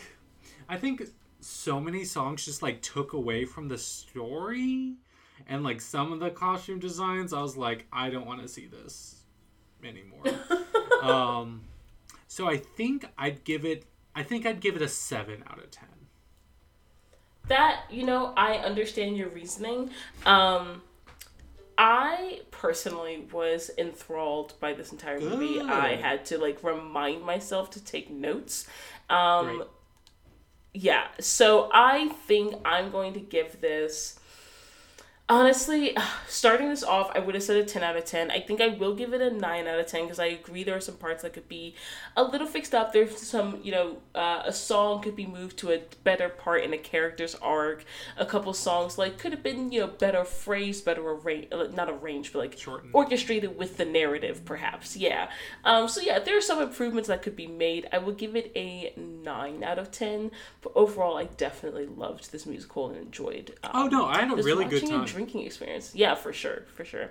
I 0.69 0.77
think 0.77 1.03
so 1.41 1.81
many 1.81 2.05
songs 2.05 2.45
just 2.45 2.63
like 2.63 2.81
took 2.83 3.13
away 3.13 3.45
from 3.45 3.69
the 3.69 3.79
story 3.79 4.95
and 5.47 5.63
like 5.65 5.81
some 5.81 6.13
of 6.13 6.21
the 6.21 6.31
costume 6.31 6.79
designs 6.79 7.33
I 7.33 7.41
was 7.41 7.57
like 7.57 7.87
I 7.93 8.11
don't 8.11 8.27
want 8.27 8.43
to 8.43 8.49
see 8.49 8.67
this 8.67 9.23
anymore. 9.83 10.25
um 11.03 11.63
so 12.29 12.47
I 12.49 12.57
think 12.57 13.07
I'd 13.19 13.45
give 13.45 13.65
it 13.65 13.85
I 14.15 14.23
think 14.23 14.47
I'd 14.47 14.61
give 14.61 14.77
it 14.77 14.83
a 14.83 14.89
7 14.89 15.43
out 15.49 15.59
of 15.59 15.71
10. 15.71 15.89
that 17.49 17.83
you 17.91 18.05
know 18.05 18.33
i 18.37 18.55
understand 18.59 19.17
your 19.17 19.29
reasoning 19.31 19.91
um 20.27 20.83
i 21.79 22.41
personally 22.51 23.27
was 23.33 23.71
enthralled 23.79 24.53
by 24.61 24.73
this 24.73 24.93
entire 24.93 25.19
movie 25.21 25.61
i 25.61 25.97
had 25.97 26.25
to 26.25 26.39
like 26.39 26.63
remind 26.63 27.25
myself 27.25 27.71
to 27.71 27.83
take 27.85 28.11
notes 28.11 28.67
um 29.09 29.65
yeah. 30.73 31.09
So 31.19 31.69
I 31.75 32.11
think 32.29 32.55
I'm 32.65 32.93
going 32.93 33.13
to 33.15 33.19
give 33.21 33.61
this. 33.61 34.20
Honestly, 35.31 35.97
starting 36.27 36.69
this 36.69 36.83
off, 36.83 37.09
I 37.15 37.21
would 37.21 37.37
have 37.37 37.45
said 37.45 37.57
a 37.57 37.65
10 37.65 37.85
out 37.85 37.97
of 37.97 38.05
10. 38.05 38.33
I 38.33 38.41
think 38.41 38.61
I 38.61 38.67
will 38.67 38.97
give 38.97 39.15
it 39.15 39.21
a 39.23 39.31
9 39.31 39.67
out 39.69 39.79
of 39.79 39.87
10 39.87 40.03
because 40.03 40.19
I 40.19 40.27
agree 40.27 40.65
there 40.65 40.77
are 40.77 40.81
some 40.81 40.97
parts 40.97 41.23
that 41.23 41.33
could 41.33 41.49
be 41.49 41.77
a 42.17 42.25
little 42.25 42.49
fixed 42.49 42.75
up. 42.75 42.93
There's 42.93 43.17
some, 43.17 43.61
you 43.63 43.71
know, 43.71 43.99
uh, 44.15 44.43
a 44.45 44.53
song 44.53 45.01
could 45.03 45.15
be 45.15 45.27
moved 45.27 45.57
to 45.59 45.71
a 45.71 45.83
better 46.03 46.29
part 46.29 46.65
in 46.65 46.75
a 46.75 46.79
character's 46.79 47.37
arc. 47.37 47.85
A 48.19 48.27
couple 48.27 48.53
songs, 48.53 48.99
like, 48.99 49.19
could 49.19 49.31
have 49.31 49.45
been, 49.45 49.71
you 49.71 49.81
know, 49.81 49.87
better 49.87 50.25
phrased, 50.25 50.85
better 50.85 51.09
arranged, 51.09 51.53
not 51.75 51.89
arranged, 51.89 52.33
but 52.33 52.41
like 52.41 52.59
Shortened. 52.59 52.91
orchestrated 52.93 53.57
with 53.57 53.77
the 53.77 53.85
narrative, 53.85 54.45
perhaps. 54.45 54.97
Yeah. 54.97 55.31
Um, 55.65 55.87
so, 55.87 56.01
yeah, 56.01 56.19
there 56.19 56.37
are 56.37 56.43
some 56.43 56.61
improvements 56.61 57.09
that 57.09 57.23
could 57.23 57.37
be 57.37 57.47
made. 57.47 57.89
I 57.93 57.99
will 57.99 58.15
give 58.15 58.35
it 58.35 58.51
a 58.57 58.93
9 58.97 59.63
out 59.63 59.79
of 59.79 59.93
10. 59.93 60.33
But 60.61 60.73
overall, 60.75 61.17
I 61.17 61.25
definitely 61.25 61.87
loved 61.87 62.33
this 62.33 62.47
musical 62.47 62.89
and 62.89 62.99
enjoyed. 62.99 63.55
Um, 63.63 63.71
Oh 63.81 63.87
no, 63.87 64.07
I 64.07 64.19
had 64.23 64.33
a 64.33 64.43
really 64.43 64.65
good 64.65 64.87
time. 64.87 65.07
Drinking 65.21 65.47
experience. 65.47 65.95
Yeah, 65.95 66.15
for 66.15 66.33
sure, 66.33 66.63
for 66.75 66.85
sure. 66.85 67.11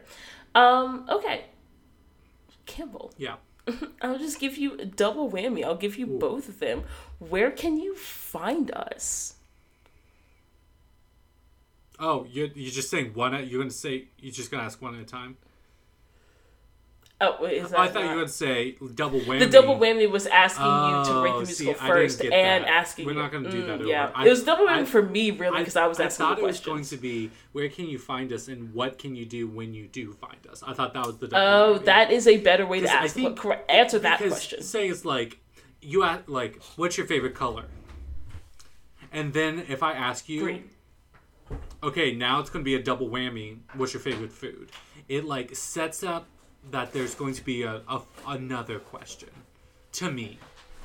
Um, 0.56 1.06
okay, 1.10 1.46
Campbell, 2.66 3.14
Yeah. 3.18 3.36
I'll 4.02 4.18
just 4.18 4.40
give 4.40 4.58
you 4.58 4.74
a 4.80 4.86
double 4.86 5.30
whammy. 5.30 5.64
I'll 5.64 5.76
give 5.76 5.96
you 5.98 6.08
Ooh. 6.08 6.18
both 6.18 6.50
of 6.50 6.60
them. 6.60 6.84
Where 7.20 7.52
can 7.52 7.78
you 7.78 7.96
find 7.96 8.72
us? 8.72 9.36
Oh, 12.00 12.26
you're 12.32 12.48
you're 12.56 12.72
just 12.72 12.90
saying 12.90 13.14
one. 13.14 13.36
At, 13.36 13.48
you're 13.48 13.60
gonna 13.62 13.70
say 13.70 14.08
you're 14.18 14.32
just 14.32 14.50
gonna 14.50 14.64
ask 14.64 14.82
one 14.82 14.96
at 14.96 15.02
a 15.02 15.06
time. 15.06 15.38
Oh, 17.22 17.44
is 17.46 17.70
that 17.72 17.80
I 17.80 17.88
thought 17.90 18.00
you 18.00 18.06
not- 18.06 18.12
were 18.16 18.22
gonna 18.22 18.28
say 18.30 18.78
double 18.96 19.20
whammy. 19.20 19.40
The 19.40 19.48
double 19.50 19.78
whammy 19.78 20.10
was 20.10 20.26
asking 20.26 20.64
you 20.66 21.04
to 21.14 21.22
rate 21.22 21.32
Oh, 21.34 21.40
the 21.42 21.46
musical 21.48 21.72
I 21.74 21.74
didn't 21.76 21.88
first 21.90 22.22
and 22.24 22.64
that. 22.64 22.70
asking. 22.70 23.06
We're 23.08 23.14
not 23.14 23.32
gonna 23.34 23.52
do 23.52 23.62
mm, 23.64 23.68
that 23.80 23.86
Yeah. 23.86 24.12
I- 24.16 24.26
it 24.26 24.30
was 24.30 24.44
double 24.46 24.66
whammy 24.68 24.80
I- 24.84 24.86
for 24.86 25.02
me 25.02 25.32
really 25.32 25.58
because 25.60 25.76
I, 25.76 25.86
was 25.88 26.00
asking 26.00 26.26
thought 26.26 26.38
the 26.38 26.44
it 26.44 26.46
was 26.48 26.60
going 26.62 26.86
to 26.86 26.96
be 26.98 27.30
where 27.52 27.68
can 27.68 27.88
you 27.88 28.00
find 28.00 28.32
us 28.32 28.48
and 28.48 28.74
what 28.74 28.98
can 28.98 29.18
you 29.18 29.26
do 29.26 29.50
when 29.50 29.74
you 29.74 29.88
do 29.88 30.14
find 30.14 30.38
us. 30.50 30.64
I 30.66 30.72
thought 30.74 30.94
that 30.94 31.06
was 31.06 31.18
the. 31.18 31.28
double 31.28 31.46
Oh, 31.46 31.80
whammy. 31.80 31.86
that 31.86 32.12
is 32.12 32.26
a 32.26 32.38
better 32.38 32.66
way 32.66 32.80
to 32.80 32.90
I 32.90 32.94
ask. 33.04 33.16
the 33.16 33.24
think- 33.24 33.42
que- 33.42 33.52
answer 33.68 34.00
that 34.00 34.20
question. 34.20 34.64
Say 34.64 34.88
it's 34.88 35.04
like 35.04 35.40
you 35.82 36.04
ask 36.04 36.24
like 36.28 36.62
what's 36.78 36.98
your 36.98 37.06
favorite 37.08 37.36
color, 37.36 37.66
and 39.12 39.34
then 39.34 39.66
if 39.68 39.84
I 39.84 39.92
ask 39.92 40.30
you, 40.30 40.42
Green. 40.44 40.70
okay, 41.84 42.14
now 42.14 42.40
it's 42.40 42.50
going 42.50 42.64
to 42.64 42.66
be 42.66 42.76
a 42.76 42.82
double 42.84 43.10
whammy. 43.10 43.58
What's 43.74 43.94
your 43.94 44.02
favorite 44.02 44.32
food? 44.32 44.72
It 45.10 45.26
like 45.26 45.56
sets 45.56 46.02
up 46.04 46.28
that 46.72 46.94
there's 46.94 47.16
going 47.16 47.34
to 47.34 47.44
be 47.44 47.64
a, 47.64 47.82
a 47.88 48.02
another 48.28 48.80
question 48.80 49.30
to 49.94 50.12
me, 50.12 50.38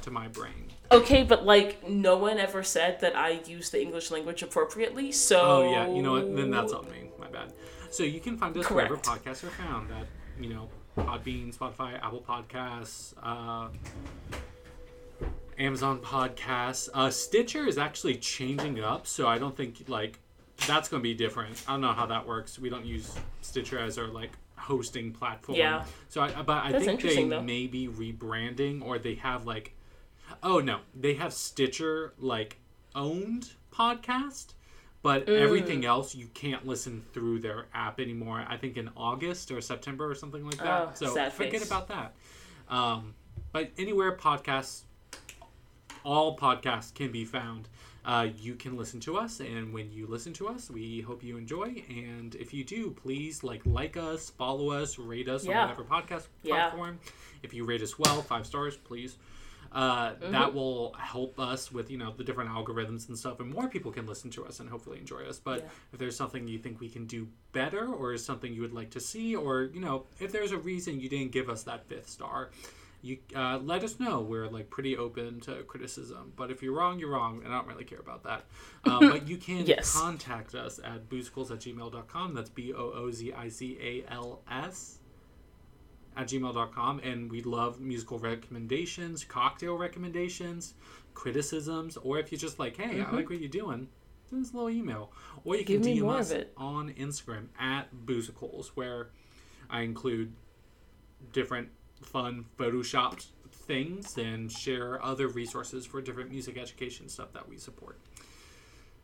to 0.03 0.11
my 0.11 0.29
brain. 0.29 0.71
Okay, 0.91 1.23
but 1.23 1.45
like 1.45 1.89
no 1.89 2.17
one 2.17 2.39
ever 2.39 2.63
said 2.63 3.01
that 3.01 3.17
I 3.17 3.41
use 3.47 3.71
the 3.71 3.81
English 3.81 4.11
language 4.11 4.43
appropriately. 4.43 5.13
So 5.13 5.41
Oh 5.41 5.71
yeah, 5.71 5.89
you 5.89 6.03
know 6.03 6.13
what? 6.13 6.35
Then 6.37 6.51
that's 6.51 6.73
on 6.73 6.85
me. 6.91 7.11
My 7.19 7.29
bad. 7.29 7.53
So 7.91 8.03
you 8.03 8.21
can 8.21 8.37
find 8.37 8.57
us 8.57 8.71
wherever 8.71 8.97
podcasts 8.97 9.45
are 9.45 9.51
found. 9.51 9.89
that, 9.91 10.07
you 10.41 10.49
know, 10.53 10.69
Podbean, 10.97 11.57
Spotify, 11.57 11.95
Apple 12.03 12.25
Podcasts, 12.27 13.15
uh, 13.23 13.69
Amazon 15.59 16.01
Podcasts. 16.01 16.89
Uh, 16.93 17.11
Stitcher 17.11 17.67
is 17.67 17.79
actually 17.79 18.17
changing 18.17 18.83
up, 18.83 19.07
so 19.07 19.27
I 19.27 19.39
don't 19.39 19.57
think 19.57 19.85
like 19.89 20.19
that's 20.67 20.89
going 20.89 21.01
to 21.01 21.05
be 21.05 21.15
different. 21.15 21.63
I 21.69 21.73
don't 21.73 21.81
know 21.81 21.93
how 21.93 22.07
that 22.07 22.27
works. 22.27 22.59
We 22.59 22.71
don't 22.71 22.85
use 22.85 23.15
Stitcher 23.43 23.79
as 23.79 23.99
our 23.99 24.09
like 24.09 24.31
hosting 24.65 25.13
platform. 25.13 25.57
Yeah. 25.59 25.85
So 26.09 26.21
I, 26.23 26.43
but 26.43 26.65
I 26.65 26.73
That's 26.73 26.85
think 26.85 27.03
they 27.03 27.25
though. 27.29 27.43
may 27.43 27.67
be 27.67 27.89
rebranding, 27.89 28.83
or 28.85 28.99
they 28.99 29.15
have 29.17 29.47
like, 29.47 29.75
oh 30.43 30.59
no, 30.61 30.81
they 30.95 31.15
have 31.15 31.33
Stitcher 31.33 32.13
like 32.19 32.59
owned 32.95 33.51
podcast, 33.73 34.55
but 35.03 35.27
Mm. 35.27 35.41
everything 35.41 35.85
else 35.85 36.15
you 36.15 36.27
can't 36.35 36.67
listen 36.67 37.05
through 37.13 37.41
their 37.41 37.67
app 37.75 38.01
anymore. 38.01 38.45
I 38.49 38.57
think 38.57 38.77
in 38.77 38.91
August 38.97 39.51
or 39.51 39.61
September 39.61 40.11
or 40.11 40.15
something 40.15 40.45
like 40.45 40.59
that. 40.59 40.89
Oh, 40.89 40.91
so 40.95 41.31
forget 41.31 41.53
face. 41.61 41.67
about 41.67 41.89
that. 41.89 42.15
Um, 42.69 43.15
but 43.53 43.71
anywhere 43.79 44.17
podcasts, 44.17 44.83
all 46.05 46.37
podcasts 46.37 46.93
can 46.95 47.11
be 47.13 47.25
found. 47.25 47.69
Uh, 48.05 48.29
you 48.39 48.55
can 48.55 48.77
listen 48.77 49.01
to 49.01 49.17
us, 49.17 49.41
and 49.41 49.73
when 49.73 49.91
you 49.91 50.07
listen 50.07 50.33
to 50.35 50.47
us, 50.47 50.71
we 50.71 51.01
hope 51.01 51.25
you 51.25 51.39
enjoy. 51.39 51.83
And 51.89 52.35
if 52.35 52.53
you 52.53 52.63
do, 52.63 52.91
please 52.91 53.43
like 53.43 53.63
like 53.65 53.97
us, 53.97 54.29
follow 54.31 54.71
us, 54.73 54.99
rate 54.99 55.29
us 55.29 55.45
Yeah. 55.47 55.63
on 55.63 55.69
whatever 55.71 55.85
podcast 55.85 56.27
Yeah. 56.43 56.69
platform. 56.69 56.99
If 57.43 57.55
you 57.55 57.65
rate 57.65 57.81
us 57.81 57.99
well, 57.99 58.21
five 58.23 58.47
stars, 58.47 58.77
please. 58.77 59.17
Uh, 59.73 60.11
Mm-hmm. 60.13 60.33
That 60.33 60.55
will 60.55 60.93
help 60.95 61.41
us 61.41 61.73
with 61.73 61.91
you 61.91 61.97
know 61.99 62.13
the 62.17 62.23
different 62.23 62.51
algorithms 62.51 63.09
and 63.09 63.19
stuff, 63.19 63.41
and 63.41 63.51
more 63.51 63.69
people 63.69 63.91
can 63.91 64.07
listen 64.07 64.31
to 64.33 64.45
us 64.45 64.61
and 64.61 64.69
hopefully 64.69 64.99
enjoy 64.99 65.23
us. 65.25 65.41
But 65.41 65.61
Yeah. 65.63 65.69
if 65.95 65.99
there's 65.99 66.15
something 66.17 66.47
you 66.47 66.59
think 66.59 66.81
we 66.81 66.89
can 66.91 67.07
do 67.07 67.27
better, 67.53 67.87
or 67.93 68.13
is 68.13 68.25
something 68.25 68.53
you 68.55 68.61
would 68.61 68.75
like 68.75 68.91
to 68.91 69.01
see, 69.01 69.35
or 69.35 69.63
you 69.75 69.81
know 69.81 70.05
if 70.21 70.31
there's 70.31 70.53
a 70.53 70.59
reason 70.59 71.01
you 71.01 71.09
didn't 71.09 71.33
give 71.33 71.49
us 71.49 71.63
that 71.65 71.89
fifth 71.89 72.09
star, 72.09 72.51
you 73.05 73.19
uh, 73.37 73.59
let 73.63 73.85
us 73.85 74.01
know. 74.01 74.21
We're 74.23 74.49
like 74.49 74.71
pretty 74.71 74.97
open 74.97 75.39
to 75.41 75.63
criticism. 75.65 76.33
But 76.37 76.51
if 76.51 76.63
you're 76.63 76.73
wrong, 76.75 76.99
you're 76.99 77.11
wrong, 77.11 77.43
and 77.45 77.53
I 77.53 77.59
don't 77.59 77.69
really 77.69 77.85
care 77.85 78.01
about 78.01 78.25
that. 78.25 78.45
Um, 78.87 79.11
but 79.11 79.29
you 79.29 79.37
can 79.37 79.67
Yes. 79.67 79.95
contact 79.95 80.55
us 80.55 80.81
at 80.83 81.09
boozicals 81.11 81.51
at 81.51 81.59
gmail.com. 81.61 82.35
That's 82.35 82.49
B 82.51 82.73
O 82.73 82.93
O 82.95 83.11
Z 83.11 83.33
I 83.35 83.49
C 83.51 83.77
A 83.81 84.11
L 84.13 84.41
S 84.51 84.99
at 86.17 86.29
gmail.com. 86.29 87.01
And 87.01 87.31
we 87.31 87.43
love 87.43 87.79
musical 87.81 88.19
recommendations, 88.19 89.23
cocktail 89.25 89.77
recommendations, 89.77 90.75
criticisms, 91.13 91.99
or 91.99 92.19
if 92.19 92.33
you're 92.33 92.39
just 92.41 92.59
like, 92.59 92.77
hey, 92.79 93.03
I 93.03 93.11
like 93.11 93.29
what 93.29 93.39
you're 93.41 93.49
doing, 93.51 93.89
send 94.31 94.45
us 94.47 94.53
a 94.53 94.57
little 94.57 94.71
email. 94.71 95.13
Or 95.45 95.57
you 95.57 95.65
can 95.67 95.83
Mm-hmm. 95.83 95.95
Give 95.95 96.05
DM 96.05 96.11
us 96.11 96.33
on 96.57 96.91
Instagram 96.95 97.49
at 97.61 97.95
boozicals, 98.07 98.69
where 98.69 99.11
I 99.69 99.83
include 99.83 100.33
different 101.33 101.69
fun 102.03 102.47
photoshopped 102.59 103.27
things 103.51 104.19
and 104.19 104.51
share 104.51 105.03
other 105.03 105.29
resources 105.29 105.87
for 105.87 106.01
different 106.03 106.31
music 106.31 106.59
education 106.59 107.09
stuff 107.09 107.33
that 107.33 107.49
we 107.49 107.57
support. 107.57 107.99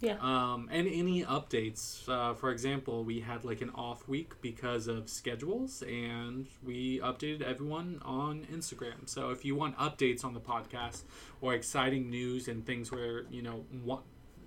Yeah. 0.01 0.17
Um, 0.21 0.69
and 0.73 0.89
any 0.89 1.25
updates. 1.25 2.09
Uh, 2.09 2.35
for 2.35 2.51
example, 2.51 3.05
we 3.05 3.21
had 3.21 3.45
like 3.45 3.61
an 3.61 3.71
off 3.75 4.09
week 4.09 4.33
because 4.41 4.87
of 4.89 5.11
schedules, 5.11 5.83
and 5.83 6.47
we 6.65 7.01
updated 7.01 7.43
everyone 7.43 8.01
on 8.03 8.47
Instagram. 8.53 9.07
So 9.07 9.31
if 9.31 9.45
you 9.45 9.55
want 9.55 9.77
updates 9.77 10.25
on 10.25 10.33
the 10.33 10.41
podcast 10.41 11.03
or 11.43 11.55
exciting 11.55 12.09
news 12.09 12.49
and 12.49 12.65
things 12.65 12.91
where 12.91 13.25
you 13.31 13.43
know 13.43 13.67
what 13.85 14.03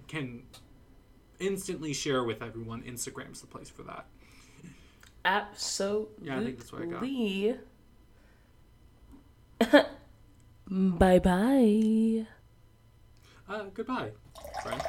can 0.08 0.44
instantly 1.40 1.94
share 1.94 2.24
with 2.24 2.42
everyone, 2.42 2.82
Instagram's 2.82 3.42
the 3.42 3.48
place 3.48 3.70
for 3.70 3.84
that. 3.84 4.08
Absolutely. 5.24 6.28
Yeah, 6.28 6.40
I 6.40 6.44
think 6.44 6.58
that's 6.58 6.74
what 6.74 6.82
I 6.82 6.86
got. 6.86 7.02
bye 10.68 11.20
bye. 11.20 12.26
Uh, 13.50 13.64
goodbye, 13.74 14.12
friend. 14.62 14.82